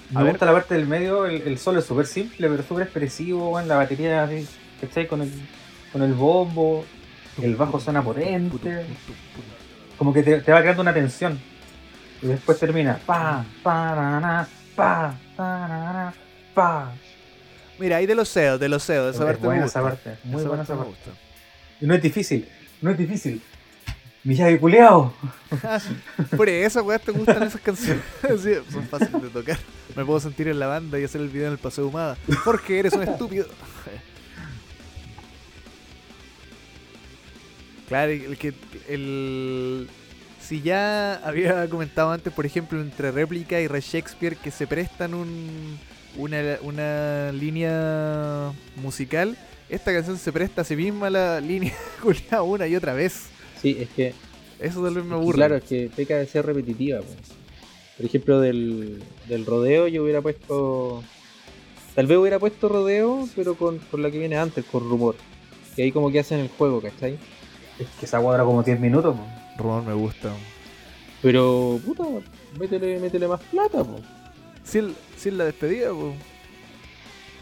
Me 0.09 0.23
ver. 0.23 0.31
gusta 0.31 0.45
la 0.45 0.53
parte 0.53 0.75
del 0.75 0.87
medio, 0.87 1.25
el, 1.25 1.41
el 1.43 1.57
solo 1.59 1.79
es 1.79 1.85
súper 1.85 2.05
simple, 2.05 2.47
pero 2.49 2.63
súper 2.63 2.83
expresivo, 2.83 3.49
weón, 3.51 3.67
la 3.67 3.75
batería, 3.77 4.23
así, 4.23 4.47
¿cachai? 4.79 5.07
Con 5.07 5.21
el, 5.21 5.31
con 5.91 6.01
el 6.03 6.13
bombo, 6.13 6.85
el 7.41 7.55
bajo 7.55 7.79
suena 7.79 8.03
potente, 8.03 8.85
como 9.97 10.13
que 10.13 10.23
te, 10.23 10.41
te 10.41 10.51
va 10.51 10.61
creando 10.61 10.81
una 10.81 10.93
tensión. 10.93 11.39
Y 12.21 12.27
después 12.27 12.59
termina, 12.59 12.97
pa, 13.05 13.45
pa, 13.63 13.95
na, 13.95 14.19
na, 14.19 14.47
pa, 14.75 15.19
pa, 15.35 15.67
na, 15.67 16.13
pa. 16.53 17.01
Mira, 17.77 17.97
ahí 17.97 18.05
de 18.05 18.15
los 18.15 18.29
CEOs, 18.31 18.59
de 18.59 18.69
los 18.69 18.85
CEOs, 18.85 19.15
esa 19.15 19.25
Es 19.25 19.25
parte 19.25 19.39
buena 19.39 19.65
esa 19.65 19.81
parte, 19.81 20.19
muy 20.23 20.41
Esa 20.41 20.47
buena 20.47 20.63
parte 20.65 20.73
esa 20.73 20.75
parte. 20.77 21.11
no 21.81 21.93
es 21.95 22.01
difícil, 22.01 22.47
no 22.81 22.91
es 22.91 22.97
difícil. 22.97 23.41
Miyagi 24.25 24.57
culeado. 24.57 25.13
Ah, 25.63 25.79
Por 26.35 26.49
eso, 26.49 26.83
weón, 26.83 26.99
te 26.99 27.11
gustan 27.11 27.43
esas 27.43 27.61
canciones. 27.61 28.03
Son 28.71 28.87
fáciles 28.87 29.21
de 29.21 29.29
tocar. 29.29 29.59
Me 29.95 30.03
puedo 30.03 30.19
sentir 30.19 30.47
en 30.47 30.57
la 30.57 30.65
banda 30.65 30.99
y 30.99 31.03
hacer 31.03 31.21
el 31.21 31.29
video 31.29 31.45
en 31.45 31.53
el 31.53 31.59
paseo 31.59 31.87
humada. 31.87 32.17
Jorge, 32.43 32.79
eres 32.79 32.93
un 32.93 33.03
estúpido. 33.03 33.45
Claro, 37.87 38.11
el 38.11 38.35
que. 38.39 38.51
El, 38.89 39.87
si 40.41 40.63
ya 40.63 41.15
había 41.23 41.69
comentado 41.69 42.11
antes, 42.11 42.33
por 42.33 42.43
ejemplo, 42.43 42.81
entre 42.81 43.11
réplica 43.11 43.61
y 43.61 43.67
Re 43.67 43.79
Shakespeare 43.79 44.35
que 44.37 44.49
se 44.49 44.65
prestan 44.65 45.13
un, 45.13 45.77
una, 46.17 46.37
una 46.63 47.31
línea 47.31 48.51
musical, 48.77 49.37
esta 49.69 49.93
canción 49.93 50.17
se 50.17 50.31
presta 50.31 50.61
a 50.61 50.63
sí 50.63 50.75
misma 50.75 51.11
la 51.11 51.39
línea 51.41 51.75
una 52.43 52.65
y 52.65 52.75
otra 52.75 52.93
vez. 52.93 53.27
Sí, 53.65 53.77
es 53.79 53.89
que 53.89 54.13
Eso 54.59 54.83
tal 54.83 54.93
vez 54.93 55.03
me 55.03 55.15
Es 55.15 55.21
aburre. 55.21 55.37
Claro, 55.37 55.55
es 55.55 55.63
que 55.63 55.89
peca 55.95 56.17
de 56.17 56.27
ser 56.27 56.45
repetitiva. 56.45 56.99
po. 56.99 57.07
Por 57.97 58.05
ejemplo, 58.05 58.39
del, 58.39 59.01
del 59.27 59.45
rodeo 59.47 59.87
yo 59.87 60.03
hubiera 60.03 60.21
puesto... 60.21 61.03
Tal 61.95 62.05
vez 62.05 62.15
hubiera 62.19 62.37
puesto 62.37 62.69
rodeo, 62.69 63.27
pero 63.35 63.55
con, 63.55 63.79
con 63.79 64.03
la 64.03 64.11
que 64.11 64.19
viene 64.19 64.37
antes, 64.37 64.63
con 64.65 64.87
rumor. 64.87 65.15
Que 65.75 65.81
ahí 65.81 65.91
como 65.91 66.11
que 66.11 66.19
hacen 66.19 66.41
el 66.41 66.49
juego, 66.49 66.79
¿cachai? 66.79 67.17
Es 67.79 67.87
que 67.99 68.05
esa 68.05 68.19
hueá 68.19 68.33
dura 68.33 68.43
como 68.43 68.61
10 68.61 68.79
minutos. 68.79 69.15
Rumor 69.57 69.81
me 69.81 69.93
gusta. 69.93 70.31
Pero, 71.23 71.79
puta, 71.83 72.03
métele, 72.59 72.99
métele 72.99 73.27
más 73.27 73.41
plata, 73.45 73.83
po. 73.83 73.99
Si 74.63 74.77
el, 74.77 74.93
si 75.17 75.31
la 75.31 75.45
despedida, 75.45 75.89
po. 75.89 76.13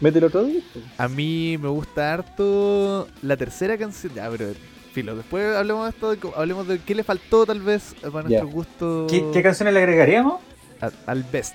Métele 0.00 0.26
otro 0.26 0.44
disco. 0.44 0.80
A 0.96 1.06
mí 1.06 1.58
me 1.58 1.68
gusta 1.68 2.14
harto 2.14 3.08
la 3.20 3.36
tercera 3.36 3.76
canción. 3.76 4.14
Ya, 4.14 4.30
pero 4.30 4.54
filo, 4.94 5.16
después 5.16 5.54
hablemos 5.56 5.84
de 5.84 5.90
esto, 5.90 6.14
de 6.14 6.18
hablemos 6.36 6.66
de 6.68 6.78
qué 6.78 6.94
le 6.94 7.02
faltó 7.04 7.44
tal 7.44 7.60
vez 7.60 7.94
para 8.00 8.28
Ya. 8.28 8.40
nuestro 8.40 8.48
gusto 8.48 9.06
¿Qué, 9.10 9.24
qué 9.32 9.42
canciones 9.42 9.74
le 9.74 9.80
agregaríamos? 9.80 10.40
a- 10.80 10.90
al 11.10 11.22
best. 11.24 11.54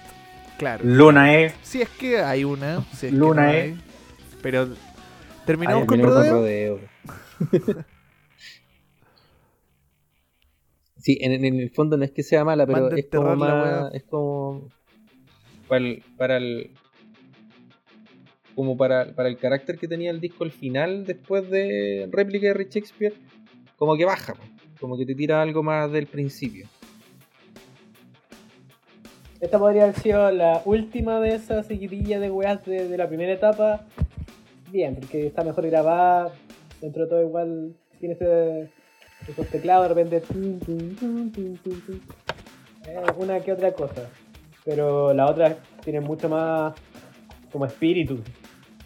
Claro. 0.57 0.83
Luna 0.83 1.35
E. 1.39 1.53
Si 1.63 1.81
es 1.81 1.89
que 1.89 2.19
hay 2.19 2.43
una, 2.43 2.83
si 2.93 3.07
es 3.07 3.13
Luna, 3.13 3.51
que 3.51 3.57
no 3.57 3.63
hay. 3.75 3.81
Pero 4.41 4.67
terminamos 5.45 5.81
Ahí 5.83 5.87
con 5.87 6.01
rodeo. 6.01 6.33
rodeo. 6.33 6.79
sí, 10.97 11.17
en, 11.21 11.45
en 11.45 11.59
el 11.59 11.69
fondo 11.71 11.97
no 11.97 12.03
es 12.03 12.11
que 12.11 12.23
sea 12.23 12.43
mala, 12.43 12.65
pero 12.65 12.89
es 12.95 13.05
como 13.09 13.31
enterrar 13.31 13.37
la 13.37 13.45
más. 13.55 13.81
wea. 13.83 13.89
Es 13.93 14.03
como. 14.03 14.67
Para 15.67 15.85
el, 15.85 16.03
para 16.17 16.37
el. 16.37 16.71
Como 18.55 18.75
para, 18.75 19.13
para 19.15 19.29
el 19.29 19.37
carácter 19.37 19.77
que 19.77 19.87
tenía 19.87 20.11
el 20.11 20.19
disco 20.19 20.43
al 20.43 20.51
final, 20.51 21.05
después 21.05 21.49
de 21.49 22.09
réplica 22.11 22.47
de 22.47 22.53
Rich 22.55 22.73
Shakespeare, 22.73 23.13
como 23.79 23.95
que 23.95 24.05
baja, 24.05 24.35
como 24.79 24.97
que 24.97 25.05
te 25.05 25.15
tira 25.15 25.41
algo 25.41 25.63
más 25.63 25.91
del 25.91 26.05
principio. 26.05 26.67
Esta 29.39 29.57
podría 29.57 29.83
haber 29.83 29.95
sido 29.95 30.29
la 30.31 30.61
última 30.65 31.21
de 31.21 31.35
esas 31.35 31.65
seguidillas 31.65 32.19
de 32.19 32.29
weas 32.29 32.63
de, 32.65 32.89
de 32.89 32.97
la 32.97 33.07
primera 33.07 33.31
etapa. 33.31 33.85
Bien, 34.69 34.95
porque 34.95 35.27
está 35.27 35.45
mejor 35.45 35.65
grabada. 35.67 36.33
Dentro 36.81 37.03
de 37.03 37.09
todo 37.09 37.21
igual 37.21 37.73
tiene 37.99 38.15
ese, 38.15 38.69
esos 39.29 39.47
teclados 39.47 39.87
de 39.87 39.93
repente. 39.95 40.21
Eh, 42.85 43.05
una 43.17 43.39
que 43.39 43.53
otra 43.53 43.71
cosa. 43.71 44.09
Pero 44.65 45.13
la 45.13 45.27
otra 45.27 45.57
tiene 45.85 46.01
mucho 46.01 46.27
más 46.27 46.73
como 47.49 47.65
espíritu. 47.65 48.21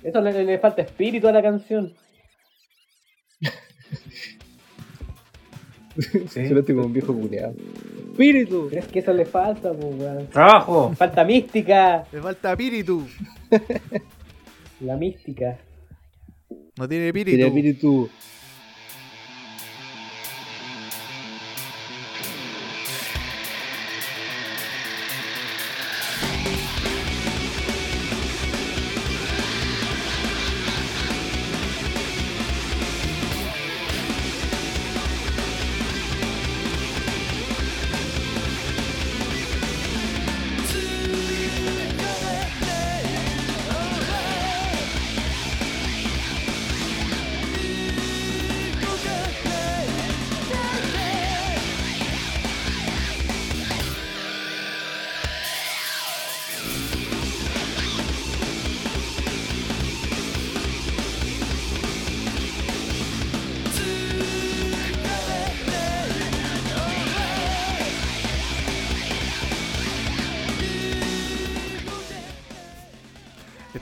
Eso 0.03 0.21
le, 0.21 0.43
le 0.43 0.59
falta 0.59 0.83
espíritu 0.83 1.27
a 1.27 1.31
la 1.31 1.41
canción. 1.41 1.93
Sí. 5.97 6.47
Solo 6.47 6.61
estoy 6.61 6.75
como 6.75 6.87
un 6.87 6.93
viejo 6.93 7.13
culeado. 7.13 7.53
¡Espíritu! 8.11 8.67
Pero 8.69 8.81
es 8.81 8.87
que 8.87 8.99
eso 8.99 9.13
le 9.13 9.25
falta, 9.25 9.71
pues, 9.73 9.95
weón. 9.95 10.27
¡Trabajo! 10.27 10.93
Falta 10.95 11.23
mística. 11.23 12.05
Le 12.11 12.21
falta 12.21 12.51
espíritu. 12.51 13.05
La 14.81 14.97
mística. 14.97 15.57
No 16.77 16.87
tiene 16.87 17.11
Tiene 17.13 17.47
espíritu. 17.47 18.09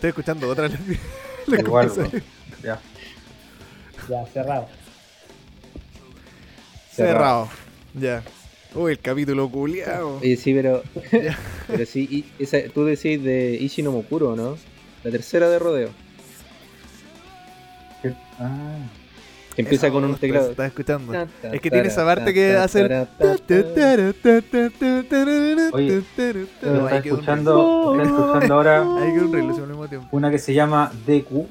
Estoy 0.02 0.10
escuchando 0.10 0.50
otra 0.50 0.68
vez. 0.68 0.80
la 1.46 1.60
Igual, 1.60 1.92
po. 1.92 2.02
Ya. 2.64 2.82
Ya, 4.10 4.26
cerrado. 4.34 4.68
Cerrado. 6.92 7.48
Ya. 7.94 8.24
Uy, 8.74 8.94
el 8.94 9.00
capítulo 9.00 9.48
culiao. 9.48 10.18
Oye, 10.18 10.38
sí, 10.38 10.56
pero. 10.56 10.82
pero 11.68 11.86
sí, 11.86 12.08
y 12.10 12.44
esa, 12.44 12.64
tú 12.74 12.84
decís 12.84 13.24
de 13.24 13.54
Ishi 13.62 13.84
no. 13.84 14.04
La 15.04 15.12
tercera 15.12 15.48
de 15.50 15.60
rodeo. 15.60 15.90
¿Qué? 18.02 18.16
Ah. 18.40 18.80
Que 19.56 19.62
empieza 19.64 19.88
Eso, 19.88 19.94
con 19.94 20.04
un 20.06 20.12
pues, 20.12 20.22
teclado. 20.22 20.50
Estás 20.52 20.68
escuchando. 20.68 21.14
Es 21.52 21.60
que 21.62 21.70
tiene 21.70 21.88
esa 21.90 22.06
parte 22.06 22.34
que 22.34 22.54
ta. 22.54 22.68
Oye, 25.74 26.02
No, 26.64 26.88
Está 26.88 26.98
escuchando, 26.98 27.94
está 28.02 28.04
escuchando 28.10 28.54
ahora. 28.56 28.82
Ahí 28.82 29.14
quedó 29.14 29.26
un 29.26 29.34
ritmo 29.34 29.56
al 29.56 29.68
mismo 29.68 29.88
tiempo. 29.88 30.08
una 30.12 30.32
que 30.32 30.40
se 30.40 30.54
llama 30.54 30.92
DQ. 31.06 31.48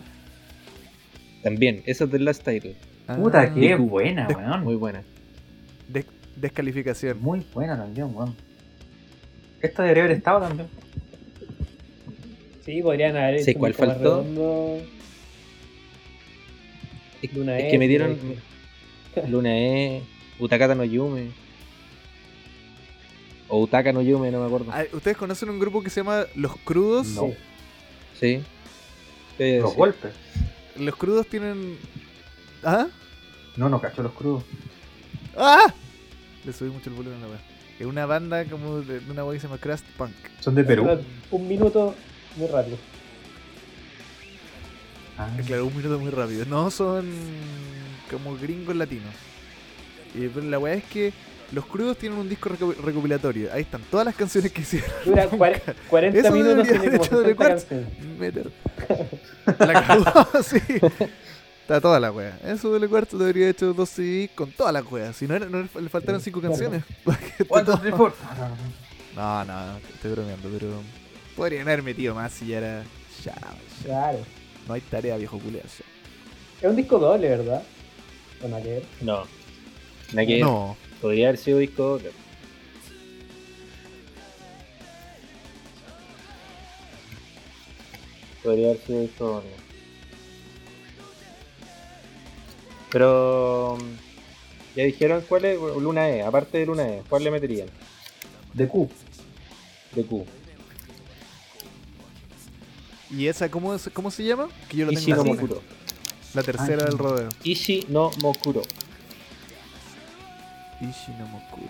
También, 1.42 1.82
esa 1.86 2.04
es 2.04 2.10
del 2.10 2.24
Last 2.24 2.42
Title. 2.44 2.76
Puta, 3.16 3.40
Ah, 3.42 3.54
qué 3.54 3.74
DQ. 3.74 3.78
buena, 3.88 4.26
De- 4.26 4.34
weón. 4.34 4.62
Muy 4.64 4.76
buena. 4.76 5.02
des- 5.88 6.06
descalificación. 6.36 7.20
Muy 7.20 7.44
buena 7.52 7.76
también, 7.76 8.08
weón. 8.14 8.34
Esta 9.60 9.82
debería 9.82 10.04
haber 10.04 10.16
estado 10.16 10.40
también. 10.40 10.68
Sí, 12.64 12.80
podrían 12.82 13.16
haber 13.16 13.34
hecho 13.36 13.44
¿Sí, 13.46 13.54
cuál 13.54 13.74
faltó? 13.74 14.22
redondo. 14.22 14.78
Es, 17.22 17.32
Luna 17.34 17.58
es 17.58 17.64
E, 17.64 17.70
que 17.70 17.78
me 17.78 17.88
dieron 17.88 18.18
directo. 18.20 19.28
Luna 19.28 19.58
E, 19.58 20.02
Utakata 20.38 20.74
no 20.74 20.84
Yume. 20.84 21.30
O 23.48 23.60
Utaka 23.60 23.92
no 23.92 24.00
Yume, 24.00 24.30
no 24.30 24.40
me 24.40 24.46
acuerdo. 24.46 24.70
Ah, 24.72 24.84
¿Ustedes 24.92 25.16
conocen 25.16 25.50
un 25.50 25.58
grupo 25.58 25.82
que 25.82 25.90
se 25.90 26.00
llama 26.00 26.24
Los 26.34 26.56
Crudos? 26.56 27.08
No. 27.08 27.32
Sí. 28.18 28.42
Los 29.38 29.72
sí. 29.72 29.76
golpes. 29.76 30.12
Los 30.76 30.96
Crudos 30.96 31.26
tienen... 31.26 31.76
¿Ah? 32.62 32.86
No, 33.56 33.68
no 33.68 33.80
cacho 33.80 34.02
los 34.02 34.12
crudos. 34.12 34.44
¡Ah! 35.36 35.72
Le 36.44 36.52
subí 36.52 36.70
mucho 36.70 36.90
el 36.90 36.96
volumen 36.96 37.18
a 37.18 37.22
la 37.22 37.32
wea. 37.32 37.40
Es 37.78 37.86
una 37.86 38.06
banda 38.06 38.44
como 38.44 38.80
de 38.80 39.00
una 39.10 39.24
wea 39.24 39.34
que 39.34 39.40
se 39.40 39.46
llama 39.48 39.58
Crust 39.58 39.86
Punk. 39.96 40.14
Son 40.40 40.54
de 40.54 40.64
Perú. 40.64 40.86
Un 41.30 41.48
minuto 41.48 41.94
muy 42.36 42.48
rápido. 42.48 42.76
Ah, 45.20 45.28
Eh, 45.38 45.42
Claro, 45.46 45.66
un 45.66 45.76
minuto 45.76 45.98
muy 45.98 46.10
rápido. 46.10 46.44
No, 46.46 46.70
son 46.70 47.08
como 48.10 48.36
gringos 48.36 48.74
latinos. 48.76 49.14
Y, 50.14 50.26
pero 50.28 50.46
la 50.46 50.58
weá 50.58 50.74
es 50.74 50.84
que 50.84 51.12
los 51.52 51.66
crudos 51.66 51.96
tienen 51.98 52.18
un 52.18 52.28
disco 52.28 52.48
reco- 52.48 52.74
recopilatorio. 52.76 53.52
Ahí 53.52 53.62
están 53.62 53.82
todas 53.90 54.06
las 54.06 54.14
canciones 54.14 54.50
que 54.52 54.62
hicieron. 54.62 54.90
Dura 55.04 55.28
cuar- 55.30 55.60
40 55.88 56.18
Eso 56.18 56.32
minutos 56.32 56.56
debería 56.66 56.80
tiene 56.80 56.86
haber 56.86 56.90
como 56.92 57.04
hecho 57.04 57.20
de 57.20 57.24
60 57.28 57.36
Quartz. 57.36 57.64
canciones. 57.64 58.18
Meter. 58.18 58.52
La 59.58 59.86
cagó, 59.86 60.42
sí. 60.42 60.58
Está 61.62 61.80
toda 61.80 62.00
la 62.00 62.10
wea. 62.10 62.36
Eso 62.44 62.76
de 62.78 62.88
cuarto 62.88 63.16
debería 63.18 63.44
haber 63.44 63.54
hecho 63.54 63.72
dos 63.72 63.88
CDs 63.90 64.30
con 64.34 64.50
todas 64.50 64.72
las 64.72 64.84
weas. 64.90 65.14
Si 65.16 65.26
no, 65.28 65.34
era- 65.36 65.46
no 65.46 65.60
le 65.62 65.88
faltaron 65.88 66.20
cinco 66.20 66.40
canciones. 66.40 66.82
One, 67.48 67.64
two, 67.64 67.78
three, 67.78 67.92
four. 67.92 68.12
No, 69.14 69.44
no, 69.44 69.76
estoy 69.78 70.12
bromeando, 70.12 70.48
pero. 70.48 70.68
Podrían 71.36 71.62
haber 71.62 71.82
metido 71.82 72.14
más 72.14 72.32
si 72.32 72.46
ya 72.48 72.58
era. 72.58 72.82
Ya, 73.24 73.34
ya. 73.34 73.84
Claro. 73.84 74.18
No 74.70 74.74
hay 74.74 74.82
tarea, 74.82 75.16
viejo 75.16 75.36
culiao. 75.40 75.64
ya. 75.66 75.84
Es 76.62 76.70
un 76.70 76.76
disco 76.76 77.00
doble, 77.00 77.28
¿verdad? 77.28 77.64
No. 79.00 79.24
No. 80.38 80.76
Podría 81.00 81.26
haber 81.30 81.40
sido 81.40 81.58
disco 81.58 81.82
doble. 81.82 82.12
Podría 88.44 88.68
haber 88.68 88.80
sido 88.82 89.00
disco 89.00 89.24
doble. 89.24 89.50
Pero. 92.92 93.78
Ya 94.76 94.84
dijeron 94.84 95.24
cuál 95.28 95.46
es 95.46 95.58
Luna 95.58 96.10
E, 96.10 96.22
aparte 96.22 96.58
de 96.58 96.66
Luna 96.66 96.88
E, 96.88 97.02
¿cuál 97.08 97.24
le 97.24 97.32
meterían? 97.32 97.68
De 98.54 98.68
Q. 98.68 98.88
De 99.96 100.04
Q. 100.04 100.24
¿Y 103.10 103.26
esa 103.26 103.50
cómo, 103.50 103.74
es- 103.74 103.90
cómo 103.92 104.10
se 104.10 104.24
llama? 104.24 104.48
Que 104.68 104.78
yo 104.78 104.86
lo 104.86 104.92
Ishi 104.92 105.06
tengo 105.06 105.24
no 105.24 105.32
Mokuro. 105.34 105.62
La 106.34 106.42
tercera 106.42 106.82
Ah, 106.82 106.86
del 106.86 106.98
rodeo. 106.98 107.28
Ishi 107.42 107.86
no 107.88 108.10
Mokuro. 108.22 108.62
Ishi 110.80 111.12
no 111.18 111.26
Mokuru. 111.26 111.68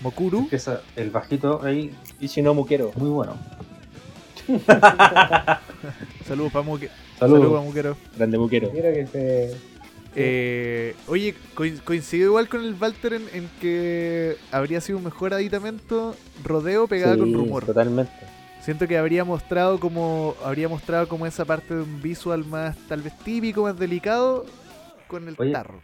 ¿Mokuru? 0.00 0.38
Empieza 0.40 0.80
el 0.96 1.10
bajito 1.10 1.60
ahí, 1.62 1.92
Ishi 2.20 2.40
no 2.42 2.54
Mukero. 2.54 2.92
muy 2.96 3.10
bueno. 3.10 3.36
Saludos 6.26 6.52
para 6.52 6.64
Muque. 6.64 6.88
Saludos 7.18 7.52
pa' 7.52 7.60
Muquero. 7.60 7.96
Grande 8.16 8.38
Mukero. 8.38 8.70
Quiero 8.70 8.92
que 8.94 9.06
se. 9.06 9.56
Eh, 10.14 10.96
oye, 11.06 11.34
coin- 11.54 11.80
coincido 11.84 12.26
igual 12.28 12.48
con 12.48 12.64
el 12.64 12.74
Walter 12.74 13.12
en, 13.12 13.28
en 13.34 13.50
que 13.60 14.36
habría 14.50 14.80
sido 14.80 14.98
un 14.98 15.04
mejor 15.04 15.34
aditamento 15.34 16.16
rodeo 16.42 16.86
pegada 16.88 17.14
Sí, 17.14 17.20
con 17.20 17.32
rumor. 17.34 17.64
Totalmente. 17.66 18.12
Siento 18.68 18.86
que 18.86 18.98
habría 18.98 19.24
mostrado 19.24 19.80
como 19.80 20.34
habría 20.44 20.68
mostrado 20.68 21.08
como 21.08 21.24
esa 21.24 21.46
parte 21.46 21.74
de 21.74 21.80
un 21.80 22.02
visual 22.02 22.44
más 22.44 22.76
tal 22.86 23.00
vez 23.00 23.16
típico, 23.20 23.62
más 23.62 23.78
delicado 23.78 24.44
con 25.06 25.26
el 25.26 25.36
Oye, 25.38 25.52
tarro. 25.52 25.80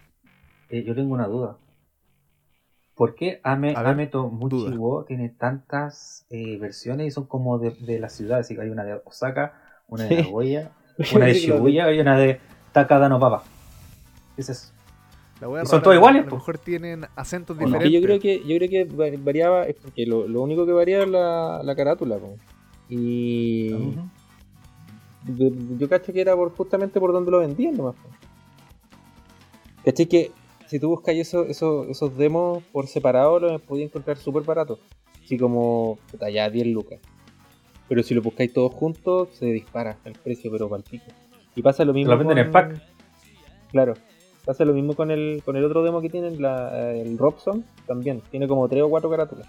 Eh, 0.69 0.85
yo 0.85 0.95
tengo 0.95 1.15
una 1.15 1.27
duda. 1.27 1.57
¿Por 2.95 3.15
qué 3.15 3.41
Ame, 3.43 3.71
A 3.75 3.81
ver, 3.81 3.93
Ameto 3.93 4.25
duda. 4.25 4.69
Muchiwo 4.69 5.05
tiene 5.05 5.31
tantas 5.31 6.27
eh, 6.29 6.59
versiones 6.59 7.07
y 7.07 7.11
son 7.11 7.25
como 7.25 7.59
de, 7.59 7.71
de 7.71 7.99
las 7.99 8.13
ciudades? 8.13 8.45
Así 8.45 8.55
que 8.55 8.61
hay 8.61 8.69
una 8.69 8.85
de 8.85 9.01
Osaka, 9.07 9.55
una 9.89 10.05
de 10.05 10.17
Sí. 10.17 10.23
Nagoya, 10.23 10.73
una 11.15 11.25
de 11.25 11.33
Shibuya 11.33 11.91
y 11.91 12.01
una 12.01 12.19
de 12.19 12.39
Takada 12.73 13.09
no 13.09 13.19
Baba. 13.19 13.45
¿Qué 14.37 14.43
es 14.43 14.51
eso? 14.51 14.73
La 15.41 15.49
wea 15.49 15.63
y 15.63 15.67
son 15.67 15.83
todos 15.83 15.97
iguales, 15.97 16.25
A 16.25 16.27
lo 16.27 16.37
mejor 16.37 16.59
tienen 16.59 17.07
acentos 17.17 17.59
diferentes. 17.59 17.91
Yo 17.91 18.03
creo 18.03 18.21
que 18.21 18.41
yo 18.41 18.59
creo 18.59 18.69
que 18.69 18.85
va- 18.85 19.25
variaba 19.25 19.65
es 19.65 19.75
porque 19.77 20.05
lo, 20.05 20.29
lo 20.29 20.43
único 20.43 20.67
que 20.67 20.73
varía 20.73 21.03
es 21.03 21.09
la, 21.09 21.63
la 21.65 21.75
carátula 21.75 22.19
po. 22.19 22.37
Y 22.89 23.71
yo, 25.37 25.49
yo 25.79 25.89
cacho 25.89 26.13
que 26.13 26.21
era 26.21 26.35
por 26.37 26.55
justamente 26.55 27.01
por 27.01 27.13
donde 27.13 27.31
lo 27.31 27.39
vendían 27.41 27.77
nomás 27.77 27.95
po. 27.97 28.09
¿Cachai 29.85 30.07
que 30.07 30.31
si 30.67 30.79
tú 30.79 30.89
buscas 30.89 31.15
eso, 31.15 31.45
eso- 31.45 31.85
esos 31.89 32.17
demos 32.17 32.63
por 32.73 32.87
separado 32.87 33.39
los 33.39 33.61
podías 33.63 33.89
encontrar 33.89 34.17
súper 34.17 34.43
baratos 34.43 34.79
así 35.25 35.39
como 35.39 35.99
puta, 36.11 36.29
ya 36.31 36.49
10 36.51 36.67
lucas 36.69 37.01
pero 37.89 38.03
si 38.03 38.15
lo 38.15 38.23
buscáis 38.23 38.53
todos 38.53 38.73
juntos 38.75 39.29
se 39.33 39.47
dispara 39.47 39.97
el 40.05 40.13
precio 40.15 40.51
pero 40.51 40.69
para 40.69 40.83
pico 40.83 41.05
y 41.57 41.63
pasa 41.63 41.85
lo 41.85 41.93
mismo 41.95 42.13
Lo 42.13 42.19
venden 42.19 42.39
en 42.39 42.51
pack. 42.51 42.83
Claro. 43.71 43.95
Pasa 44.45 44.65
lo 44.65 44.75
mismo 44.75 44.95
con 44.95 45.11
el, 45.11 45.41
con 45.45 45.57
el 45.57 45.65
otro 45.65 45.83
demo 45.85 46.01
que 46.01 46.09
tienen, 46.11 46.41
la, 46.43 46.93
el 46.93 47.17
Robson, 47.17 47.65
también. 47.87 48.23
Tiene 48.31 48.47
como 48.49 48.69
3 48.69 48.83
o 48.83 48.89
4 48.91 49.09
carátulas. 49.09 49.49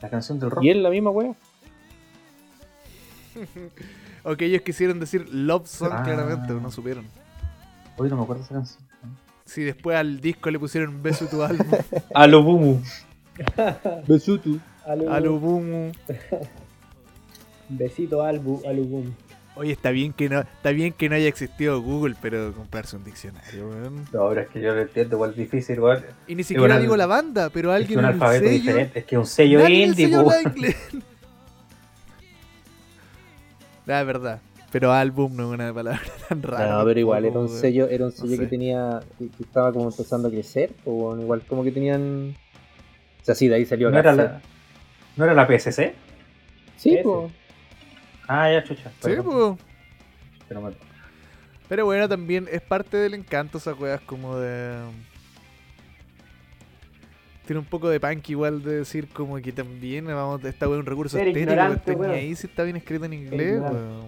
La 0.00 0.08
canción 0.10 0.38
del 0.38 0.50
rock. 0.50 0.62
Y 0.62 0.70
es 0.70 0.76
la 0.76 0.90
misma 0.90 1.10
wea. 1.10 1.34
Ok, 4.24 4.42
ellos 4.42 4.62
quisieron 4.62 4.98
decir 4.98 5.28
Love 5.30 5.68
Song 5.68 5.90
Ah. 5.92 6.02
claramente, 6.02 6.44
pero 6.48 6.60
no 6.60 6.70
supieron. 6.70 7.04
Hoy 7.96 8.08
no 8.10 8.16
me 8.16 8.22
acuerdo 8.24 8.42
esa 8.42 8.54
canción. 8.54 8.80
Si 9.44 9.62
después 9.62 9.96
al 9.96 10.20
disco 10.20 10.50
le 10.50 10.58
pusieron 10.58 11.00
beso 11.02 11.26
tu 11.26 11.42
álbum, 11.42 11.66
Alobumu. 12.14 12.80
Besutu. 14.08 14.58
Alu- 14.86 15.08
Alubumu. 15.10 15.92
Besito 17.68 18.22
Albu, 18.22 18.62
Alubum. 18.66 19.12
Oye, 19.56 19.72
está 19.72 19.90
bien 19.90 20.12
que 20.12 20.28
no, 20.28 20.40
está 20.40 20.70
bien 20.70 20.92
que 20.92 21.08
no 21.08 21.14
haya 21.16 21.28
existido 21.28 21.80
Google, 21.80 22.14
pero 22.20 22.52
comprarse 22.52 22.94
un 22.96 23.04
diccionario, 23.04 23.68
weón. 23.68 24.04
No, 24.12 24.20
ahora 24.20 24.42
es 24.42 24.48
que 24.48 24.60
yo 24.60 24.74
lo 24.74 24.82
entiendo, 24.82 25.16
igual 25.16 25.30
es 25.30 25.36
difícil, 25.36 25.76
igual. 25.76 26.04
Y 26.26 26.34
ni 26.34 26.44
siquiera 26.44 26.74
una- 26.74 26.78
digo 26.78 26.96
la 26.96 27.06
banda, 27.06 27.48
pero 27.50 27.70
Es 27.74 27.76
alguien 27.82 27.98
un 28.00 28.04
en 28.04 28.08
el 28.10 28.14
alfabeto 28.14 28.44
sello. 28.46 28.58
diferente. 28.62 28.98
Es 28.98 29.04
que 29.06 29.18
un 29.18 29.26
sello 29.26 29.66
indie. 29.68 30.10
La 33.86 34.02
verdad. 34.04 34.40
Pero 34.72 34.92
álbum 34.92 35.34
no 35.36 35.44
es 35.44 35.54
una 35.54 35.72
palabra 35.72 36.02
tan 36.28 36.42
rara. 36.42 36.70
No, 36.70 36.84
pero 36.84 37.00
igual 37.00 37.24
era 37.24 37.38
un 37.38 37.48
sello, 37.48 37.88
era 37.88 38.04
un 38.04 38.12
sello 38.12 38.36
sé. 38.36 38.38
que 38.38 38.46
tenía, 38.46 39.00
que 39.18 39.28
que 39.28 39.42
estaba 39.42 39.72
como 39.72 39.88
empezando 39.88 40.28
a 40.28 40.30
crecer, 40.30 40.72
o 40.84 40.92
bueno, 40.92 41.22
igual 41.22 41.42
como 41.48 41.64
que 41.64 41.72
tenían. 41.72 42.34
O 43.22 43.24
sea, 43.24 43.34
sí, 43.34 43.48
de 43.48 43.54
ahí 43.56 43.64
salió 43.64 43.90
¿No 43.90 43.98
era, 43.98 44.12
la, 44.12 44.40
¿No 45.16 45.24
era 45.24 45.34
la 45.34 45.46
PSC? 45.46 45.94
Sí, 46.76 46.98
po. 47.02 47.30
Ah, 48.28 48.50
ya, 48.52 48.62
chucha. 48.64 48.90
Sí, 49.00 49.10
perdón. 49.10 49.58
pues. 50.48 50.76
Pero 51.68 51.84
bueno, 51.84 52.08
también 52.08 52.46
es 52.50 52.60
parte 52.60 52.96
del 52.96 53.14
encanto 53.14 53.58
esas 53.58 53.78
weas 53.78 54.00
como 54.02 54.36
de... 54.36 54.76
Tiene 57.46 57.60
un 57.60 57.66
poco 57.66 57.88
de 57.88 58.00
punk 58.00 58.28
igual 58.30 58.62
de 58.62 58.78
decir 58.78 59.08
como 59.08 59.36
que 59.36 59.52
también 59.52 60.06
vamos, 60.06 60.42
esta 60.44 60.68
wea 60.68 60.76
es 60.78 60.80
un 60.80 60.86
recurso 60.86 61.16
Ser 61.16 61.28
estético, 61.28 61.54
ni 61.92 61.94
weón. 61.94 62.10
ahí 62.10 62.34
si 62.34 62.46
está 62.48 62.64
bien 62.64 62.76
escrito 62.76 63.04
en 63.04 63.12
inglés, 63.12 63.54
ignorante. 63.54 63.78
weón. 63.80 64.06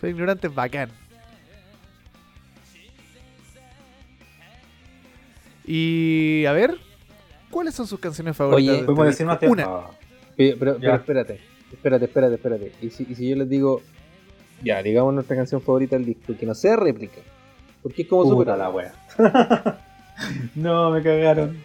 Ser 0.00 0.10
ignorante 0.10 0.46
es 0.48 0.54
bacán. 0.54 0.90
Y 5.64 6.44
a 6.46 6.52
ver, 6.52 6.74
¿cuáles 7.50 7.74
son 7.74 7.86
sus 7.86 8.00
canciones 8.00 8.36
favoritas? 8.36 8.70
Oye, 8.72 8.80
de 8.80 8.84
¿Podemos 8.86 9.06
este 9.08 9.24
decir 9.24 9.26
más 9.26 9.50
Una. 9.50 9.86
Pero, 10.36 10.56
pero, 10.58 10.76
pero 10.80 10.94
espérate, 10.94 11.40
espérate, 11.72 12.04
espérate, 12.06 12.34
espérate. 12.34 12.72
¿Y 12.80 12.90
si, 12.90 13.06
y 13.08 13.14
si 13.14 13.28
yo 13.28 13.36
les 13.36 13.48
digo, 13.48 13.82
ya, 14.62 14.82
digamos 14.82 15.14
nuestra 15.14 15.36
canción 15.36 15.60
favorita 15.60 15.96
del 15.96 16.06
disco, 16.06 16.34
que 16.38 16.46
no 16.46 16.54
sea 16.54 16.76
réplica? 16.76 17.20
Porque 17.82 18.02
es 18.02 18.08
como 18.08 18.24
Puta 18.34 18.56
la 18.56 18.70
wea. 18.70 18.92
no, 20.54 20.90
me 20.90 21.02
cagaron. 21.02 21.62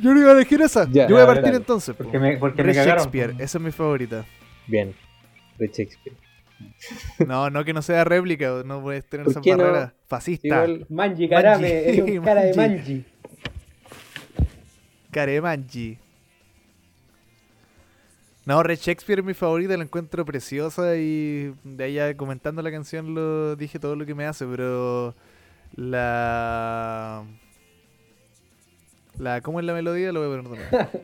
Yo 0.00 0.14
no 0.14 0.20
iba 0.20 0.30
a 0.30 0.34
elegir 0.34 0.60
esa. 0.62 0.88
Ya, 0.90 1.06
Yo 1.06 1.14
voy 1.16 1.22
a 1.22 1.26
partir 1.26 1.44
dale. 1.44 1.56
entonces. 1.58 1.94
po. 1.94 2.04
Porque 2.04 2.18
me, 2.18 2.36
porque 2.38 2.62
me 2.62 2.72
cagaron. 2.74 2.98
Shakespeare, 3.04 3.34
esa 3.38 3.58
es 3.58 3.64
mi 3.64 3.70
favorita. 3.70 4.24
Bien, 4.66 4.94
de 5.58 5.66
Shakespeare. 5.66 6.16
No, 7.26 7.48
no 7.50 7.64
que 7.64 7.72
no 7.72 7.80
sea 7.82 8.04
réplica, 8.04 8.62
no 8.66 8.82
puedes 8.82 9.04
tener 9.06 9.24
¿Por 9.24 9.32
esa 9.32 9.40
qué 9.40 9.52
no? 9.52 9.58
barrera. 9.64 9.94
Fascista. 10.06 10.46
Igual, 10.46 10.86
Manji 10.90 11.28
Karame, 11.28 11.68
Manji. 11.68 11.88
eres 12.00 12.18
un 12.18 12.24
cara 12.24 12.40
de 12.42 12.54
Manji. 12.54 13.04
Manji. 15.40 15.98
No, 18.46 18.62
Red 18.62 18.78
Shakespeare 18.78 19.20
es 19.20 19.24
mi 19.24 19.34
favorita, 19.34 19.76
la 19.76 19.84
encuentro 19.84 20.24
preciosa 20.24 20.96
y 20.96 21.54
de 21.62 21.84
allá 21.84 22.16
comentando 22.16 22.62
la 22.62 22.70
canción 22.70 23.14
lo 23.14 23.54
dije 23.56 23.78
todo 23.78 23.96
lo 23.96 24.04
que 24.06 24.14
me 24.14 24.24
hace, 24.26 24.46
pero 24.46 25.14
la 25.76 27.22
la 29.20 29.40
¿cómo 29.40 29.60
es 29.60 29.66
la 29.66 29.72
melodía? 29.74 30.12
Lo 30.12 30.26
voy 30.26 30.38
a 30.38 30.42
poner 30.42 30.60
nuevo. 30.60 30.90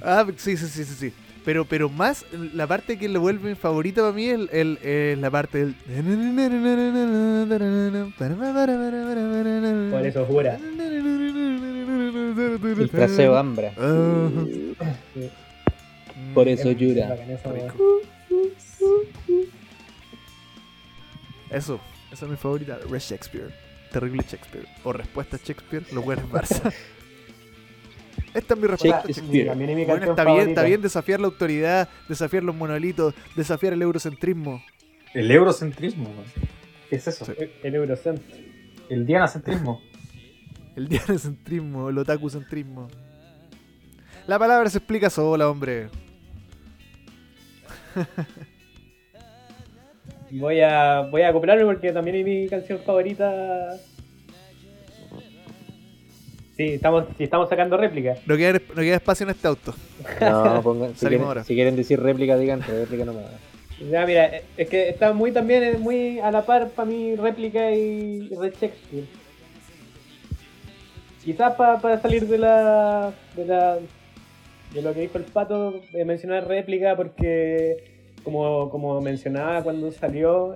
Ah, 0.00 0.24
sí, 0.36 0.56
sí, 0.56 0.68
sí, 0.68 0.84
sí, 0.84 0.94
sí. 0.94 1.12
Pero, 1.44 1.64
pero 1.64 1.88
más, 1.88 2.24
la 2.54 2.68
parte 2.68 2.96
que 2.96 3.08
lo 3.08 3.20
vuelve 3.20 3.56
favorita 3.56 4.02
para 4.02 4.12
mí 4.12 4.26
es 4.26 4.38
el, 4.52 4.78
es 4.82 5.18
la 5.18 5.32
parte 5.32 5.58
del... 5.58 5.74
Por 9.90 10.06
eso 10.06 10.24
jura. 10.26 10.58
El 12.78 12.88
fraseo 12.88 13.36
Ambra. 13.36 13.72
Ah. 13.76 14.28
Por 16.34 16.48
eso 16.48 16.70
Es 16.70 16.76
llora. 16.76 17.16
Eso, 21.50 21.80
esa 22.12 22.24
es 22.26 22.30
mi 22.30 22.36
favorita. 22.36 22.78
Red 22.88 23.00
Shakespeare. 23.00 23.48
Terrible 23.92 24.22
Shakespeare. 24.28 24.66
O 24.84 24.92
respuesta 24.92 25.36
a 25.36 25.40
Shakespeare, 25.42 25.84
lo 25.92 26.02
bueno 26.02 26.22
es 26.22 26.28
Barça. 26.32 26.72
Esta 28.34 28.54
es 28.54 28.60
mi 28.60 28.66
respuesta 28.66 29.02
Shakespeare. 29.06 29.44
Shakespeare. 29.46 29.74
Mi 29.76 29.84
Bueno, 29.84 30.10
está 30.10 30.24
bien, 30.24 30.48
está 30.50 30.62
bien 30.64 30.82
desafiar 30.82 31.20
la 31.20 31.26
autoridad, 31.28 31.88
desafiar 32.08 32.42
los 32.44 32.54
monolitos, 32.54 33.14
desafiar 33.34 33.72
el 33.72 33.82
eurocentrismo. 33.82 34.62
El 35.14 35.30
eurocentrismo. 35.30 36.10
¿Qué 36.90 36.96
es 36.96 37.08
eso? 37.08 37.24
Sí. 37.24 37.32
El- 37.38 37.50
El 37.62 37.74
Eurocent. 37.76 38.20
El 38.90 39.06
dianacentrismo. 39.06 39.80
El 40.76 40.86
dianocentrismo, 40.88 41.88
el 41.88 41.98
otakucentrismo. 41.98 42.88
La 44.28 44.38
palabra 44.38 44.70
se 44.70 44.78
explica 44.78 45.10
sola, 45.10 45.48
hombre. 45.50 45.88
Voy 50.30 50.60
a, 50.60 51.02
voy 51.10 51.22
a 51.22 51.28
acoplarme 51.28 51.64
porque 51.64 51.92
también 51.92 52.16
es 52.16 52.24
mi 52.24 52.48
canción 52.48 52.80
favorita. 52.80 53.76
Sí, 56.56 56.64
estamos, 56.74 57.04
sí, 57.16 57.24
estamos 57.24 57.48
sacando 57.48 57.76
réplica. 57.76 58.16
No 58.26 58.36
queda, 58.36 58.60
no 58.74 58.82
queda 58.82 58.96
espacio 58.96 59.24
en 59.24 59.30
este 59.30 59.46
auto. 59.46 59.74
No, 60.20 60.60
pongan, 60.64 60.94
si, 60.94 61.00
Salimos 61.00 61.08
quieren, 61.08 61.22
ahora. 61.22 61.44
si 61.44 61.54
quieren 61.54 61.76
decir 61.76 62.00
réplica, 62.00 62.36
digan 62.36 62.62
réplica 62.62 63.04
nomás. 63.04 63.24
Ya, 63.90 64.04
mira, 64.04 64.40
es 64.56 64.68
que 64.68 64.88
está 64.88 65.12
muy 65.12 65.30
también 65.30 65.62
es 65.62 65.78
muy 65.78 66.18
a 66.18 66.32
la 66.32 66.44
par 66.44 66.70
para 66.70 66.88
mí 66.88 67.14
réplica 67.14 67.70
y 67.70 68.28
Red 68.28 68.54
Shakespeare. 68.60 69.04
Quizás 71.24 71.54
para 71.54 72.00
salir 72.00 72.26
de 72.26 72.38
la, 72.38 73.12
de 73.36 73.44
la 73.44 73.78
de 74.74 74.82
lo 74.82 74.92
que 74.92 75.00
dijo 75.00 75.18
el 75.18 75.24
pato, 75.24 75.80
de 75.92 76.04
mencionar 76.04 76.46
réplica 76.46 76.96
porque 76.96 77.97
como, 78.28 78.68
como 78.68 79.00
mencionaba 79.00 79.62
cuando 79.62 79.90
salió 79.90 80.54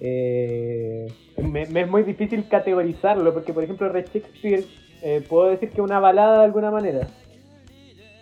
eh, 0.00 1.06
me, 1.36 1.66
me 1.66 1.82
es 1.82 1.88
muy 1.88 2.02
difícil 2.02 2.48
categorizarlo 2.48 3.34
porque 3.34 3.52
por 3.52 3.62
ejemplo 3.62 3.90
Red 3.90 4.06
Shakespeare 4.06 4.64
eh, 5.02 5.22
puedo 5.28 5.50
decir 5.50 5.68
que 5.68 5.74
es 5.74 5.80
una 5.80 6.00
balada 6.00 6.38
de 6.38 6.44
alguna 6.46 6.70
manera 6.70 7.08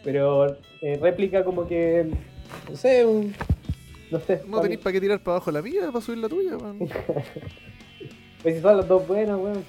pero 0.02 0.56
eh, 0.82 0.98
réplica 1.00 1.44
como 1.44 1.68
que 1.68 2.10
no 2.68 2.76
sé 2.76 3.06
un, 3.06 3.32
no 4.10 4.18
sé 4.18 4.42
No 4.48 4.60
tenéis 4.62 4.80
para 4.80 4.94
qué 4.94 5.00
tirar 5.00 5.22
para 5.22 5.36
abajo 5.36 5.52
la 5.52 5.62
mía 5.62 5.86
para 5.92 6.00
subir 6.00 6.18
la 6.18 6.28
tuya. 6.28 6.56
man. 6.58 6.78
Pues 8.40 8.54
si 8.54 8.60
son 8.60 8.76
las 8.76 8.86
dos 8.86 9.04
buenas, 9.08 9.36
weón. 9.36 9.64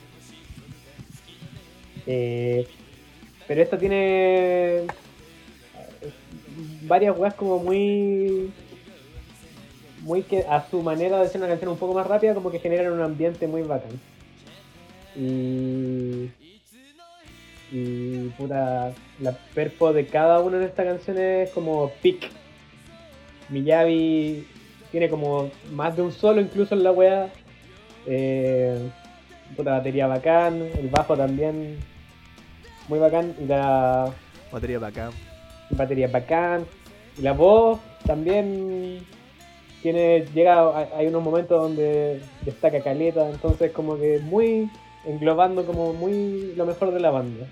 Pero 2.05 3.61
esta 3.63 3.79
tiene 3.79 4.85
varias 6.83 7.17
weas 7.17 7.33
como 7.33 7.59
muy. 7.59 8.51
Muy 10.01 10.23
que 10.23 10.45
a 10.47 10.65
su 10.69 10.81
manera 10.81 11.17
de 11.17 11.25
hacer 11.25 11.41
una 11.41 11.49
canción 11.49 11.71
un 11.71 11.77
poco 11.77 11.93
más 11.93 12.07
rápida, 12.07 12.33
como 12.33 12.51
que 12.51 12.59
generan 12.59 12.93
un 12.93 13.01
ambiente 13.01 13.47
muy 13.47 13.63
bacán. 13.63 13.99
Y. 15.15 16.29
Y 17.71 18.29
puta. 18.37 18.93
La 19.19 19.33
perfo 19.53 19.93
de 19.93 20.05
cada 20.07 20.39
uno 20.39 20.57
en 20.57 20.63
esta 20.63 20.83
canción 20.83 21.17
es 21.17 21.49
como 21.51 21.91
pick. 22.01 22.29
Miyavi 23.49 24.47
tiene 24.91 25.09
como 25.09 25.49
más 25.71 25.95
de 25.95 26.01
un 26.01 26.11
solo 26.11 26.41
incluso 26.41 26.75
en 26.75 26.83
la 26.83 26.91
wea. 26.91 27.29
Eh, 28.05 28.89
puta 29.55 29.71
batería 29.71 30.07
bacán, 30.07 30.61
el 30.77 30.87
bajo 30.87 31.17
también 31.17 31.77
muy 32.87 32.99
bacán 32.99 33.35
y 33.39 33.45
la 33.45 34.11
Batería 34.51 34.79
para 34.79 35.11
batería 35.71 36.07
bacán 36.07 36.65
y 37.17 37.21
la 37.21 37.33
voz 37.33 37.79
también 38.05 38.99
tiene 39.81 40.25
llega 40.33 40.97
hay 40.97 41.07
unos 41.07 41.23
momentos 41.23 41.61
donde 41.61 42.21
destaca 42.43 42.81
caleta 42.81 43.29
entonces 43.29 43.71
como 43.71 43.97
que 43.97 44.19
muy 44.19 44.69
englobando 45.05 45.65
como 45.65 45.93
muy 45.93 46.53
lo 46.55 46.65
mejor 46.65 46.91
de 46.91 46.99
la 46.99 47.11
banda 47.11 47.47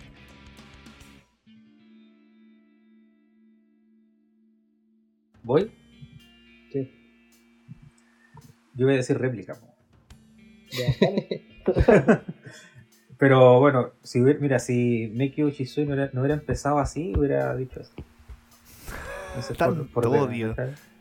¿Voy? 5.48 5.72
Sí. 6.74 6.92
Yo 8.74 8.86
voy 8.86 8.96
a 8.96 8.98
decir 8.98 9.18
réplica. 9.18 9.58
Ya. 10.72 12.22
Pero 13.18 13.60
bueno, 13.60 13.92
si 14.04 14.22
hubiera- 14.22 14.40
mira, 14.40 14.60
si 14.60 15.12
Mekio 15.16 15.50
Chisui 15.50 15.86
no 15.86 15.94
hubiera, 15.94 16.12
no 16.14 16.22
hubiera 16.22 16.36
empezado 16.36 16.78
así, 16.80 17.14
hubiera 17.18 17.56
dicho 17.56 17.80
así. 17.82 17.94
No 19.36 19.42
sé, 19.42 19.54
Tanto 19.56 19.88
ver, 20.12 20.22
odio. 20.22 20.56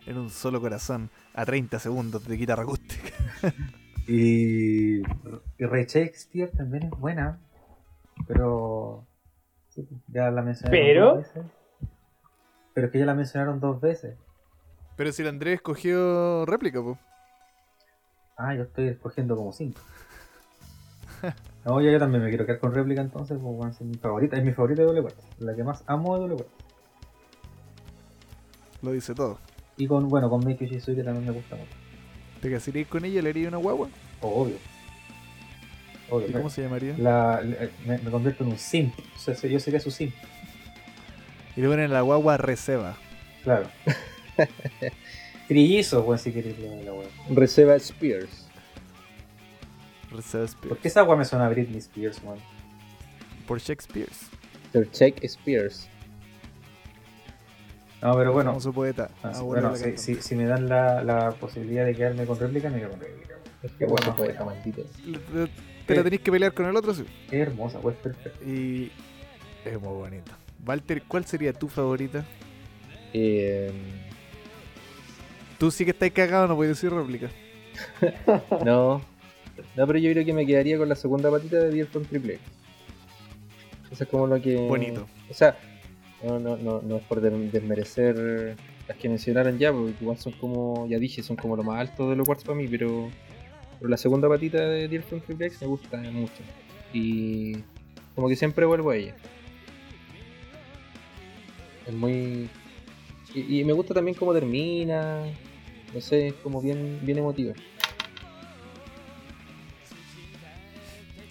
En 0.07 0.19
un 0.19 0.31
solo 0.31 0.61
corazón. 0.61 1.11
A 1.35 1.45
30 1.45 1.79
segundos 1.79 2.27
de 2.27 2.37
guitarra 2.37 2.63
acústica. 2.63 3.11
Y, 4.09 4.99
y 5.01 5.67
Ray 5.67 5.85
Shakespeare 5.87 6.49
también 6.57 6.85
es 6.85 6.91
buena, 6.91 7.41
pero 8.29 9.05
sí, 9.71 9.85
ya 10.07 10.31
la 10.31 10.43
mencionaron 10.43 10.81
¿Pero? 10.81 11.07
dos 11.07 11.17
veces. 11.19 11.43
Pero 12.73 12.87
es 12.87 12.93
que 12.93 12.99
ya 13.01 13.05
la 13.07 13.15
mencionaron 13.15 13.59
dos 13.59 13.81
veces. 13.81 14.17
Pero 14.97 15.11
si 15.11 15.23
el 15.23 15.29
Andrés 15.29 15.57
escogió 15.57 16.47
réplica, 16.47 16.81
pues. 16.81 16.97
Ah, 18.37 18.55
yo 18.55 18.63
estoy 18.63 18.87
escogiendo 18.87 19.35
como 19.35 19.53
cinco. 19.53 19.81
No, 21.67 21.81
yo, 21.81 21.91
yo 21.91 21.99
también 21.99 22.23
me 22.23 22.29
quiero 22.31 22.47
quedar 22.47 22.61
con 22.61 22.73
réplica 22.75 23.01
entonces, 23.03 23.37
pues 23.43 23.57
bueno, 23.57 23.73
es 23.73 23.81
mi 23.83 23.95
favorita, 23.97 24.37
es 24.37 24.45
mi 24.45 24.53
favorita 24.53 24.83
de 24.83 24.87
doble 24.87 25.03
cuarto, 25.03 25.23
la 25.41 25.55
que 25.55 25.65
más 25.65 25.83
amo 25.87 26.15
de 26.15 26.21
doble 26.21 26.35
cuarto. 26.37 26.53
Lo 28.83 28.93
dice 28.93 29.15
todo. 29.15 29.39
Y 29.77 29.87
con, 29.87 30.09
bueno, 30.09 30.31
con 30.31 30.45
Mekio 30.45 30.69
Chisui 30.69 30.95
que 30.95 31.03
también 31.03 31.27
me 31.27 31.33
gusta 31.33 31.57
mucho. 31.57 31.71
¿Te 32.41 32.51
casarías 32.51 32.87
con 32.89 33.05
ella? 33.05 33.21
¿Le 33.21 33.31
haría 33.31 33.49
una 33.49 33.57
guagua? 33.59 33.89
Obvio. 34.21 34.57
Obvio. 36.09 36.29
¿Y 36.29 36.33
cómo 36.33 36.49
se 36.51 36.63
llamaría? 36.63 36.95
La, 36.99 37.41
la- 37.43 37.69
me, 37.85 37.99
me 37.99 38.11
convierto 38.11 38.45
en 38.45 38.51
un 38.51 38.59
simp. 38.59 38.95
O 39.17 39.19
sea, 39.19 39.35
yo 39.51 39.59
sería 39.59 39.81
su 39.81 39.91
simp. 39.91 40.15
Y 41.57 41.61
le 41.63 41.69
ponen 41.69 41.91
a 41.91 41.95
la 41.95 42.01
guagua 42.03 42.37
Receba. 42.37 42.95
Claro. 43.43 43.67
Trillizo, 45.49 46.03
weón, 46.03 46.19
si 46.19 46.33
queréis 46.33 46.59
la, 46.59 46.77
la 46.77 46.93
weón. 46.93 47.09
Receba 47.31 47.75
Spears. 47.77 48.46
¿Por 50.69 50.79
qué 50.79 50.89
esa 50.89 51.03
weá 51.05 51.17
me 51.17 51.25
suena 51.25 51.47
a 51.47 51.49
Britney 51.49 51.79
Spears, 51.79 52.21
weón? 52.25 52.39
Por 53.47 53.59
Shakespeare. 53.61 54.09
Sir 54.73 54.91
Check 54.91 55.23
Spears. 55.25 55.89
No, 58.03 58.15
pero 58.17 58.33
bueno, 58.33 58.51
Famoso 58.51 58.73
poeta. 58.73 59.11
ah, 59.23 59.33
sí, 59.35 59.43
bueno 59.43 59.75
si, 59.75 59.97
si, 59.97 60.15
si 60.17 60.35
me 60.37 60.45
dan 60.45 60.69
la, 60.69 61.03
la 61.03 61.31
posibilidad 61.33 61.85
de 61.87 61.95
quedarme 61.95 62.27
con 62.27 62.39
réplica, 62.39 62.69
me 62.71 62.79
quedo 62.81 62.91
con 62.91 63.01
réplica. 63.01 63.35
weón. 63.63 63.77
Qué 63.79 63.87
bueno, 63.87 64.15
poeta 64.17 64.45
maldito. 64.45 64.83
Le- 65.05 65.49
Te 65.87 65.95
la 65.95 66.03
tenéis 66.03 66.21
que 66.23 66.31
pelear 66.31 66.53
con 66.53 66.67
el 66.67 66.77
otro, 66.77 66.95
sí. 66.95 67.05
Qué 67.31 67.41
hermosa, 67.41 67.79
weón, 67.81 67.97
perfecto. 68.03 68.45
Y 68.45 68.91
es 69.65 69.81
muy 69.81 69.93
bonito. 69.95 70.33
Walter, 70.65 71.03
¿cuál 71.09 71.25
sería 71.25 71.53
tu 71.53 71.69
favorita? 71.69 72.25
Eh, 73.13 73.73
Tú 75.59 75.71
sí 75.71 75.85
que 75.87 75.93
estás 75.93 76.11
cagado, 76.11 76.47
no 76.49 76.55
puedes 76.57 76.77
decir 76.77 76.93
réplica. 76.93 77.29
no. 78.65 79.01
No, 79.77 79.87
pero 79.87 79.99
yo 79.99 80.11
creo 80.13 80.25
que 80.25 80.33
me 80.33 80.47
quedaría 80.47 80.79
con 80.79 80.89
la 80.89 80.95
segunda 80.95 81.31
patita 81.31 81.59
de 81.59 81.85
from 81.87 82.05
Triple. 82.05 82.39
Eso 83.91 84.05
es 84.05 84.11
como 84.11 84.27
lo 84.27 84.41
que. 84.41 84.57
Bonito. 84.57 85.07
O 85.31 85.35
sea, 85.35 85.57
no, 86.23 86.39
no, 86.39 86.57
no, 86.57 86.83
no 86.83 86.97
es 86.97 87.03
por 87.05 87.21
des- 87.21 87.53
desmerecer 87.53 88.57
las 88.89 88.97
que 88.99 89.09
mencionaron 89.09 89.59
ya, 89.59 89.73
porque 89.73 89.95
igual 90.01 90.19
son 90.19 90.33
como, 90.33 90.87
ya 90.89 90.99
dije, 90.99 91.23
son 91.23 91.37
como 91.37 91.57
lo 91.57 91.63
más 91.63 91.81
alto 91.81 92.09
de 92.11 92.17
los 92.17 92.27
quartz 92.27 92.45
para 92.45 92.57
mí, 92.57 92.69
pero, 92.69 93.11
pero 93.79 93.89
la 93.89 93.97
segunda 93.97 94.29
patita 94.29 94.61
de 94.69 94.89
Dear 94.89 95.03
from 95.03 95.21
Triple 95.21 95.47
X 95.47 95.61
me 95.63 95.67
gusta 95.69 95.99
mucho. 95.99 96.43
Y 96.93 97.57
como 98.15 98.29
que 98.29 98.37
siempre 98.37 98.65
vuelvo 98.67 98.91
a 98.91 98.97
ella. 98.97 99.15
Es 101.87 101.95
muy. 101.95 102.49
Y, 103.35 103.61
y 103.61 103.65
me 103.65 103.73
gusta 103.73 103.95
también 103.95 104.17
cómo 104.17 104.33
termina. 104.33 105.25
No 105.95 106.01
sé, 106.01 106.29
es 106.29 106.35
como 106.35 106.61
bien, 106.61 106.99
bien 107.03 107.19
emotivo. 107.19 107.55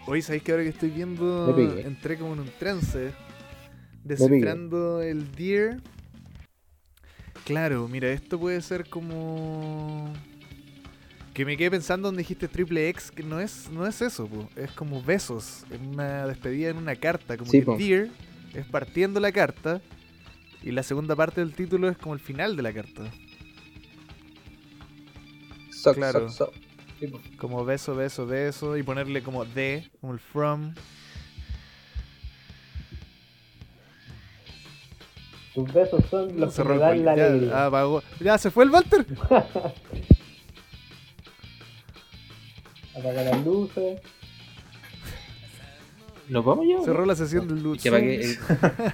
Hoy 0.07 0.21
sabéis 0.21 0.43
que 0.43 0.51
ahora 0.51 0.63
que 0.63 0.69
estoy 0.69 0.89
viendo, 0.89 1.57
entré 1.79 2.17
como 2.17 2.33
en 2.33 2.41
un 2.41 2.51
trance, 2.59 3.11
descifrando 4.03 5.01
el 5.01 5.31
Deer. 5.31 5.81
Claro, 7.43 7.87
mira, 7.87 8.09
esto 8.11 8.39
puede 8.39 8.61
ser 8.61 8.87
como. 8.89 10.13
Que 11.33 11.43
me 11.43 11.57
quedé 11.57 11.71
pensando 11.71 12.07
donde 12.07 12.19
dijiste 12.19 12.47
triple 12.47 12.87
X, 12.89 13.11
que 13.11 13.23
no 13.23 13.39
es, 13.39 13.69
no 13.69 13.85
es 13.85 14.01
eso, 14.01 14.25
po. 14.27 14.47
es 14.55 14.71
como 14.71 15.03
besos, 15.03 15.65
en 15.69 15.87
una 15.89 16.27
despedida 16.27 16.69
en 16.69 16.77
una 16.77 16.95
carta, 16.95 17.35
como 17.35 17.51
Sí, 17.51 17.59
que 17.59 17.65
po. 17.65 17.77
Dear 17.77 18.07
es 18.53 18.65
partiendo 18.67 19.19
la 19.19 19.31
carta 19.33 19.81
y 20.63 20.71
la 20.71 20.81
segunda 20.81 21.15
parte 21.15 21.41
del 21.41 21.53
título 21.53 21.89
es 21.89 21.97
como 21.97 22.13
el 22.13 22.21
final 22.21 22.55
de 22.55 22.61
la 22.61 22.73
carta. 22.73 23.11
Claro. 25.93 26.29
sock. 26.29 26.53
Sí, 26.99 27.07
po. 27.07 27.19
Como 27.37 27.65
beso, 27.65 27.95
beso, 27.95 28.25
beso 28.25 28.77
y 28.77 28.83
ponerle 28.83 29.21
como 29.23 29.43
de, 29.45 29.89
como 30.01 30.13
el 30.13 30.19
from. 30.19 30.73
Tus 35.53 35.71
besos 35.73 36.03
son 36.09 36.37
los 36.39 36.53
que 36.55 36.63
me 36.65 36.77
dan 36.77 37.05
la 37.05 37.15
ya, 37.15 37.25
alegría. 37.27 37.65
apagó. 37.67 38.03
Ya, 38.19 38.37
se 38.37 38.51
fue 38.51 38.65
el 38.65 38.69
Walter. 38.71 39.05
Apaga 42.97 43.23
las 43.23 43.45
luces. 43.45 43.99
¿Nos 46.29 46.43
vamos 46.43 46.65
ya? 46.67 46.81
Cerró 46.83 47.05
la 47.05 47.15
sesión 47.15 47.47
del 47.47 47.61
Luz. 47.61 47.81
Que 47.81 47.89
apagué 47.89 48.21
el- 48.23 48.37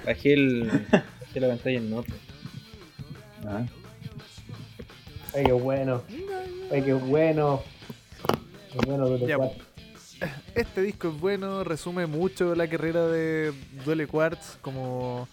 bajé, 0.04 0.32
el, 0.34 0.86
bajé 0.90 1.40
la 1.40 1.48
pantalla 1.48 1.78
en 1.78 1.90
nota. 1.90 2.12
Ah. 3.46 3.64
Ay, 5.34 5.44
qué 5.44 5.52
bueno. 5.52 6.02
Ay, 6.70 6.82
qué 6.82 6.92
bueno. 6.92 7.62
Qué 8.72 8.78
bueno, 8.86 9.08
Duele 9.08 9.26
Ya, 9.26 9.36
Quartz. 9.36 9.56
Este 10.54 10.82
disco 10.82 11.08
es 11.08 11.20
bueno, 11.20 11.64
resume 11.64 12.06
mucho 12.06 12.54
la 12.54 12.68
carrera 12.68 13.06
de 13.08 13.52
Duele 13.84 14.06
Quartz. 14.06 14.56
Como 14.62 15.28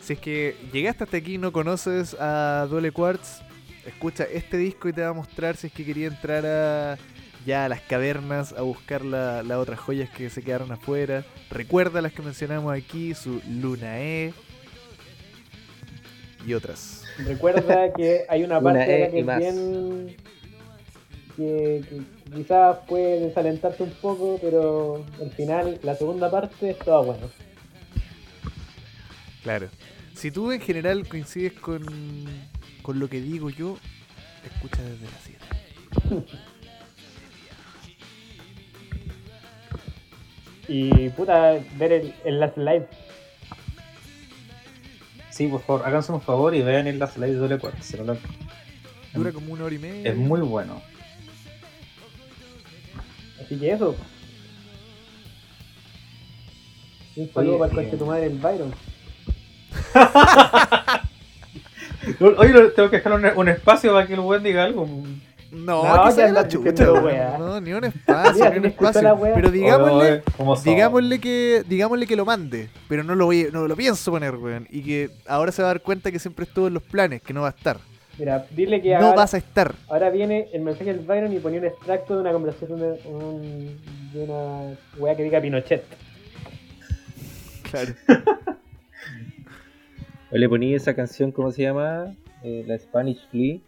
si 0.00 0.14
es 0.14 0.18
que 0.20 0.56
llegaste 0.72 1.04
hasta 1.04 1.16
aquí 1.18 1.34
y 1.34 1.38
no 1.38 1.52
conoces 1.52 2.16
a 2.18 2.66
Duele 2.68 2.90
Quartz, 2.90 3.40
escucha 3.86 4.24
este 4.24 4.56
disco 4.56 4.88
y 4.88 4.92
te 4.92 5.02
va 5.02 5.08
a 5.08 5.12
mostrar 5.12 5.56
si 5.56 5.68
es 5.68 5.72
que 5.72 5.84
quería 5.84 6.08
entrar 6.08 6.44
a 6.46 6.98
ya 7.46 7.64
a 7.64 7.68
las 7.68 7.80
cavernas 7.80 8.52
a 8.52 8.62
buscar 8.62 9.04
la- 9.04 9.42
las 9.42 9.58
otras 9.58 9.78
joyas 9.78 10.10
que 10.10 10.28
se 10.28 10.42
quedaron 10.42 10.72
afuera. 10.72 11.24
Recuerda 11.50 12.02
las 12.02 12.12
que 12.12 12.20
mencionamos 12.22 12.76
aquí, 12.76 13.14
su 13.14 13.40
Luna 13.48 14.00
E 14.00 14.34
y 16.46 16.54
otras. 16.54 17.04
Recuerda 17.24 17.92
que 17.94 18.24
hay 18.28 18.42
una 18.42 18.58
Una 18.58 18.70
parte 18.72 19.04
E 19.04 19.10
que 19.10 19.20
es 19.20 19.26
bien. 19.38 20.16
Que, 21.38 21.84
que 21.88 22.02
quizás 22.36 22.78
puede 22.88 23.20
desalentarte 23.20 23.84
un 23.84 23.92
poco, 24.02 24.38
pero 24.42 25.06
al 25.22 25.30
final, 25.30 25.78
la 25.84 25.94
segunda 25.94 26.28
parte 26.30 26.70
es 26.70 26.78
toda 26.80 27.00
bueno. 27.00 27.28
Claro. 29.44 29.68
Si 30.14 30.32
tú 30.32 30.50
en 30.50 30.60
general 30.60 31.06
coincides 31.08 31.52
con, 31.52 31.84
con 32.82 32.98
lo 32.98 33.08
que 33.08 33.20
digo 33.20 33.50
yo, 33.50 33.78
escucha 34.44 34.82
desde 34.82 35.04
la 35.04 36.18
7. 36.18 36.26
Y 40.70 41.08
puta, 41.10 41.58
ver 41.76 41.92
el, 41.92 42.14
el 42.24 42.40
Last 42.40 42.58
Live. 42.58 42.86
Sí, 45.30 45.46
por 45.46 45.62
favor, 45.62 45.86
háganse 45.86 46.12
un 46.12 46.20
favor 46.20 46.54
y 46.54 46.62
vean 46.62 46.86
el 46.86 46.98
Last 46.98 47.16
Live 47.16 47.30
de 47.32 47.36
Doble 47.38 47.58
Quartz. 47.58 47.84
se 47.86 47.96
lo- 47.96 48.16
Dura 49.14 49.32
como 49.32 49.52
una 49.54 49.64
hora 49.64 49.74
y 49.74 49.78
media. 49.78 50.10
Es 50.10 50.16
muy 50.16 50.40
bueno. 50.40 50.82
Que 53.48 53.72
eso. 53.72 53.96
Un 57.16 57.32
saludo 57.32 57.56
Oye, 57.56 57.58
para 57.58 57.70
el 57.70 57.76
coche 57.76 57.90
de 57.90 57.96
tu 57.96 58.06
madre, 58.06 58.26
el 58.26 58.38
Byron. 58.38 58.74
Oye, 62.38 62.70
tengo 62.70 62.90
que 62.90 62.96
dejar 62.96 63.12
un, 63.12 63.26
un 63.36 63.48
espacio 63.48 63.92
para 63.92 64.06
que 64.06 64.14
el 64.14 64.20
weón 64.20 64.42
diga 64.42 64.64
algo. 64.64 64.86
No, 65.50 65.82
No, 65.82 66.14
que 66.14 66.28
la 66.30 66.46
chucha, 66.46 66.92
wea. 66.92 67.38
No, 67.38 67.60
ni 67.60 67.72
un 67.72 67.84
espacio, 67.84 68.34
Mira, 68.34 68.50
ni 68.50 68.58
un 68.58 68.64
espacio. 68.66 69.18
Pero 69.34 69.50
digámosle, 69.50 70.22
digámosle 70.64 71.20
que, 71.20 71.64
digámosle 71.66 72.06
que 72.06 72.16
lo 72.16 72.26
mande, 72.26 72.68
pero 72.86 73.02
no 73.02 73.14
lo 73.14 73.24
voy, 73.26 73.48
no 73.50 73.66
lo 73.66 73.74
pienso 73.74 74.10
poner, 74.10 74.36
weón. 74.36 74.66
Y 74.70 74.82
que 74.82 75.10
ahora 75.26 75.50
se 75.50 75.62
va 75.62 75.68
a 75.68 75.72
dar 75.72 75.80
cuenta 75.82 76.12
que 76.12 76.18
siempre 76.18 76.44
estuvo 76.44 76.66
en 76.68 76.74
los 76.74 76.82
planes, 76.82 77.22
que 77.22 77.32
no 77.32 77.42
va 77.42 77.48
a 77.48 77.50
estar. 77.52 77.78
Mira, 78.18 78.46
dile 78.50 78.82
que 78.82 78.90
No 78.90 78.96
ahora, 79.06 79.16
vas 79.16 79.34
a 79.34 79.38
estar. 79.38 79.74
ahora 79.88 80.10
viene 80.10 80.48
el 80.52 80.62
mensaje 80.62 80.92
del 80.92 81.04
Byron 81.06 81.32
y 81.32 81.38
ponía 81.38 81.60
un 81.60 81.66
extracto 81.66 82.14
de 82.16 82.20
una 82.22 82.32
conversación 82.32 82.78
de, 82.80 83.00
un- 83.06 83.78
de 84.12 84.24
una 84.24 84.76
wea 84.98 85.16
que 85.16 85.22
diga 85.22 85.40
Pinochet. 85.40 85.84
Claro. 87.70 87.92
O 90.30 90.36
le 90.36 90.46
ponía 90.46 90.76
esa 90.76 90.94
canción, 90.94 91.32
¿cómo 91.32 91.50
se 91.52 91.62
llama? 91.62 92.14
Eh, 92.42 92.62
la 92.66 92.78
Spanish 92.78 93.18
Flea. 93.30 93.60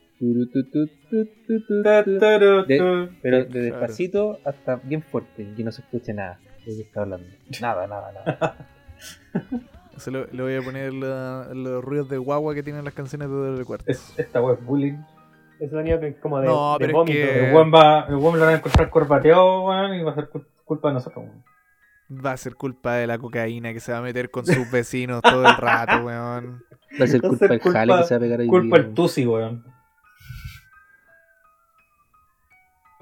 De-. 2.67 3.09
Pero 3.23 3.45
de 3.47 3.61
despacito 3.63 4.39
hasta 4.45 4.77
bien 4.77 5.01
fuerte, 5.03 5.49
que 5.57 5.65
no 5.65 5.73
se 5.73 5.81
escuche 5.81 6.13
nada 6.13 6.39
de 6.67 6.73
lo 6.73 6.77
que 6.77 6.83
está 6.83 7.01
hablando. 7.01 7.27
Nada, 7.63 7.87
nada, 7.87 8.13
nada. 8.13 8.57
Se 10.01 10.11
lo, 10.11 10.27
le 10.27 10.43
voy 10.43 10.57
a 10.57 10.63
poner 10.63 10.93
la- 10.93 11.49
los 11.55 11.85
ruidos 11.85 12.09
de 12.09 12.19
guagua 12.19 12.55
que 12.55 12.63
tienen 12.63 12.85
las 12.85 12.95
canciones 12.95 13.29
de 13.29 13.35
Doble 13.35 13.65
Cuarto. 13.65 13.85
Es- 13.89 14.13
Esta 14.19 14.41
weón 14.41 14.59
es 14.59 14.65
bullying. 14.65 14.99
Ese 15.61 15.71
sonido 15.71 16.01
que 16.01 16.09
es 16.09 16.17
como 16.21 16.41
de, 16.41 16.47
No, 16.49 16.79
de 16.79 16.87
pero 16.87 17.03
es 17.05 17.11
que- 17.11 17.49
El 17.49 17.55
weón 17.55 17.73
va, 17.73 18.07
el 18.09 18.15
lo 18.15 18.21
van 18.31 18.43
a 18.43 18.53
encontrar 18.55 18.89
corbateado, 18.91 19.67
weón, 19.67 19.95
y 19.95 20.03
va 20.03 20.13
a 20.13 20.15
ser 20.15 20.31
cul- 20.31 20.47
culpa 20.65 20.89
de 20.89 20.95
nosotros, 20.95 21.25
weón. 21.27 21.45
Va 22.25 22.33
a 22.33 22.37
ser 22.37 22.57
culpa 22.57 22.95
de 22.95 23.07
la 23.07 23.19
cocaína 23.19 23.73
que 23.73 23.79
se 23.81 23.93
va 23.93 23.99
a 23.99 24.03
meter 24.03 24.31
con 24.31 24.45
sus 24.45 24.69
vecinos 24.71 25.23
todo 25.23 25.47
el 25.47 25.57
rato, 25.57 26.05
weón. 26.07 26.65
Va 27.01 27.05
a 27.05 27.07
ser 27.07 27.21
culpa 27.21 27.47
del 27.47 27.61
culpa- 27.61 27.79
jale 27.79 27.97
que 27.99 28.03
se 28.05 28.15
va 28.15 28.17
a 28.17 28.21
pegar 28.21 28.41
ahí. 28.41 28.47
Culpa 28.49 28.77
el 28.79 28.95
Tusi, 28.95 29.27
weón. 29.27 29.65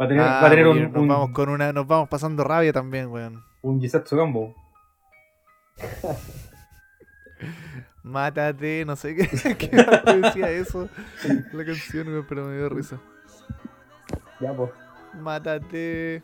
Va 0.00 0.04
a 0.04 0.08
tener, 0.08 0.22
Ah, 0.22 0.40
va 0.42 0.46
a 0.46 0.50
tener 0.50 0.66
un, 0.68 0.82
nos 0.92 1.02
un, 1.02 1.08
vamos 1.08 1.30
con 1.30 1.48
una, 1.48 1.72
nos 1.72 1.86
vamos 1.86 2.08
pasando 2.08 2.44
rabia 2.44 2.72
también, 2.72 3.06
weón. 3.08 3.42
un 3.62 3.80
Jisatsu 3.80 4.16
Gambo. 4.16 4.54
Mátate, 8.02 8.84
no 8.86 8.96
sé 8.96 9.14
qué, 9.14 9.28
decía 10.22 10.50
eso. 10.50 10.88
La 11.52 11.64
canción, 11.64 12.24
pero 12.28 12.44
me 12.44 12.56
dio 12.56 12.68
risa. 12.68 12.98
Ya, 14.40 14.52
pues. 14.54 14.70
Mátate. 15.20 16.22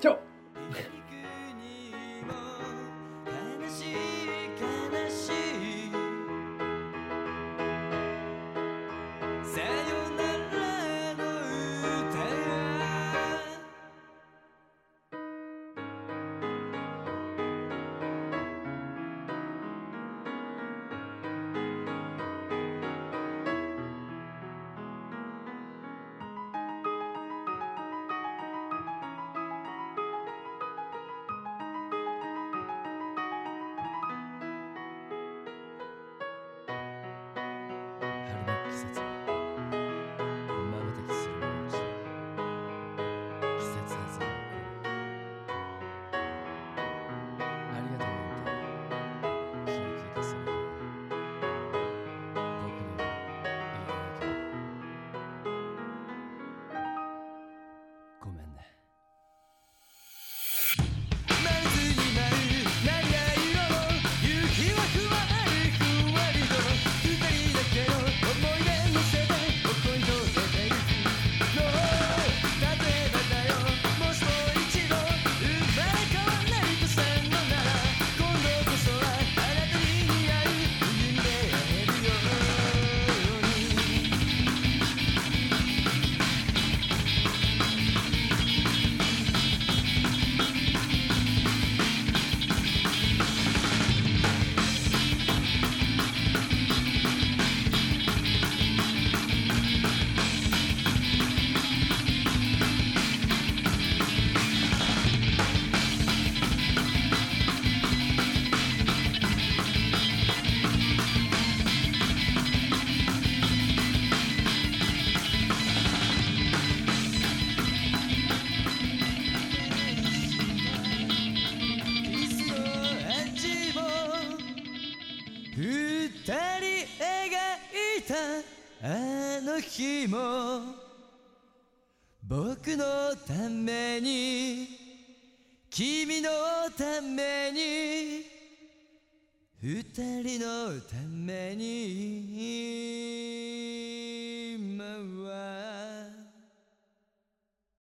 Chao. 0.00 0.18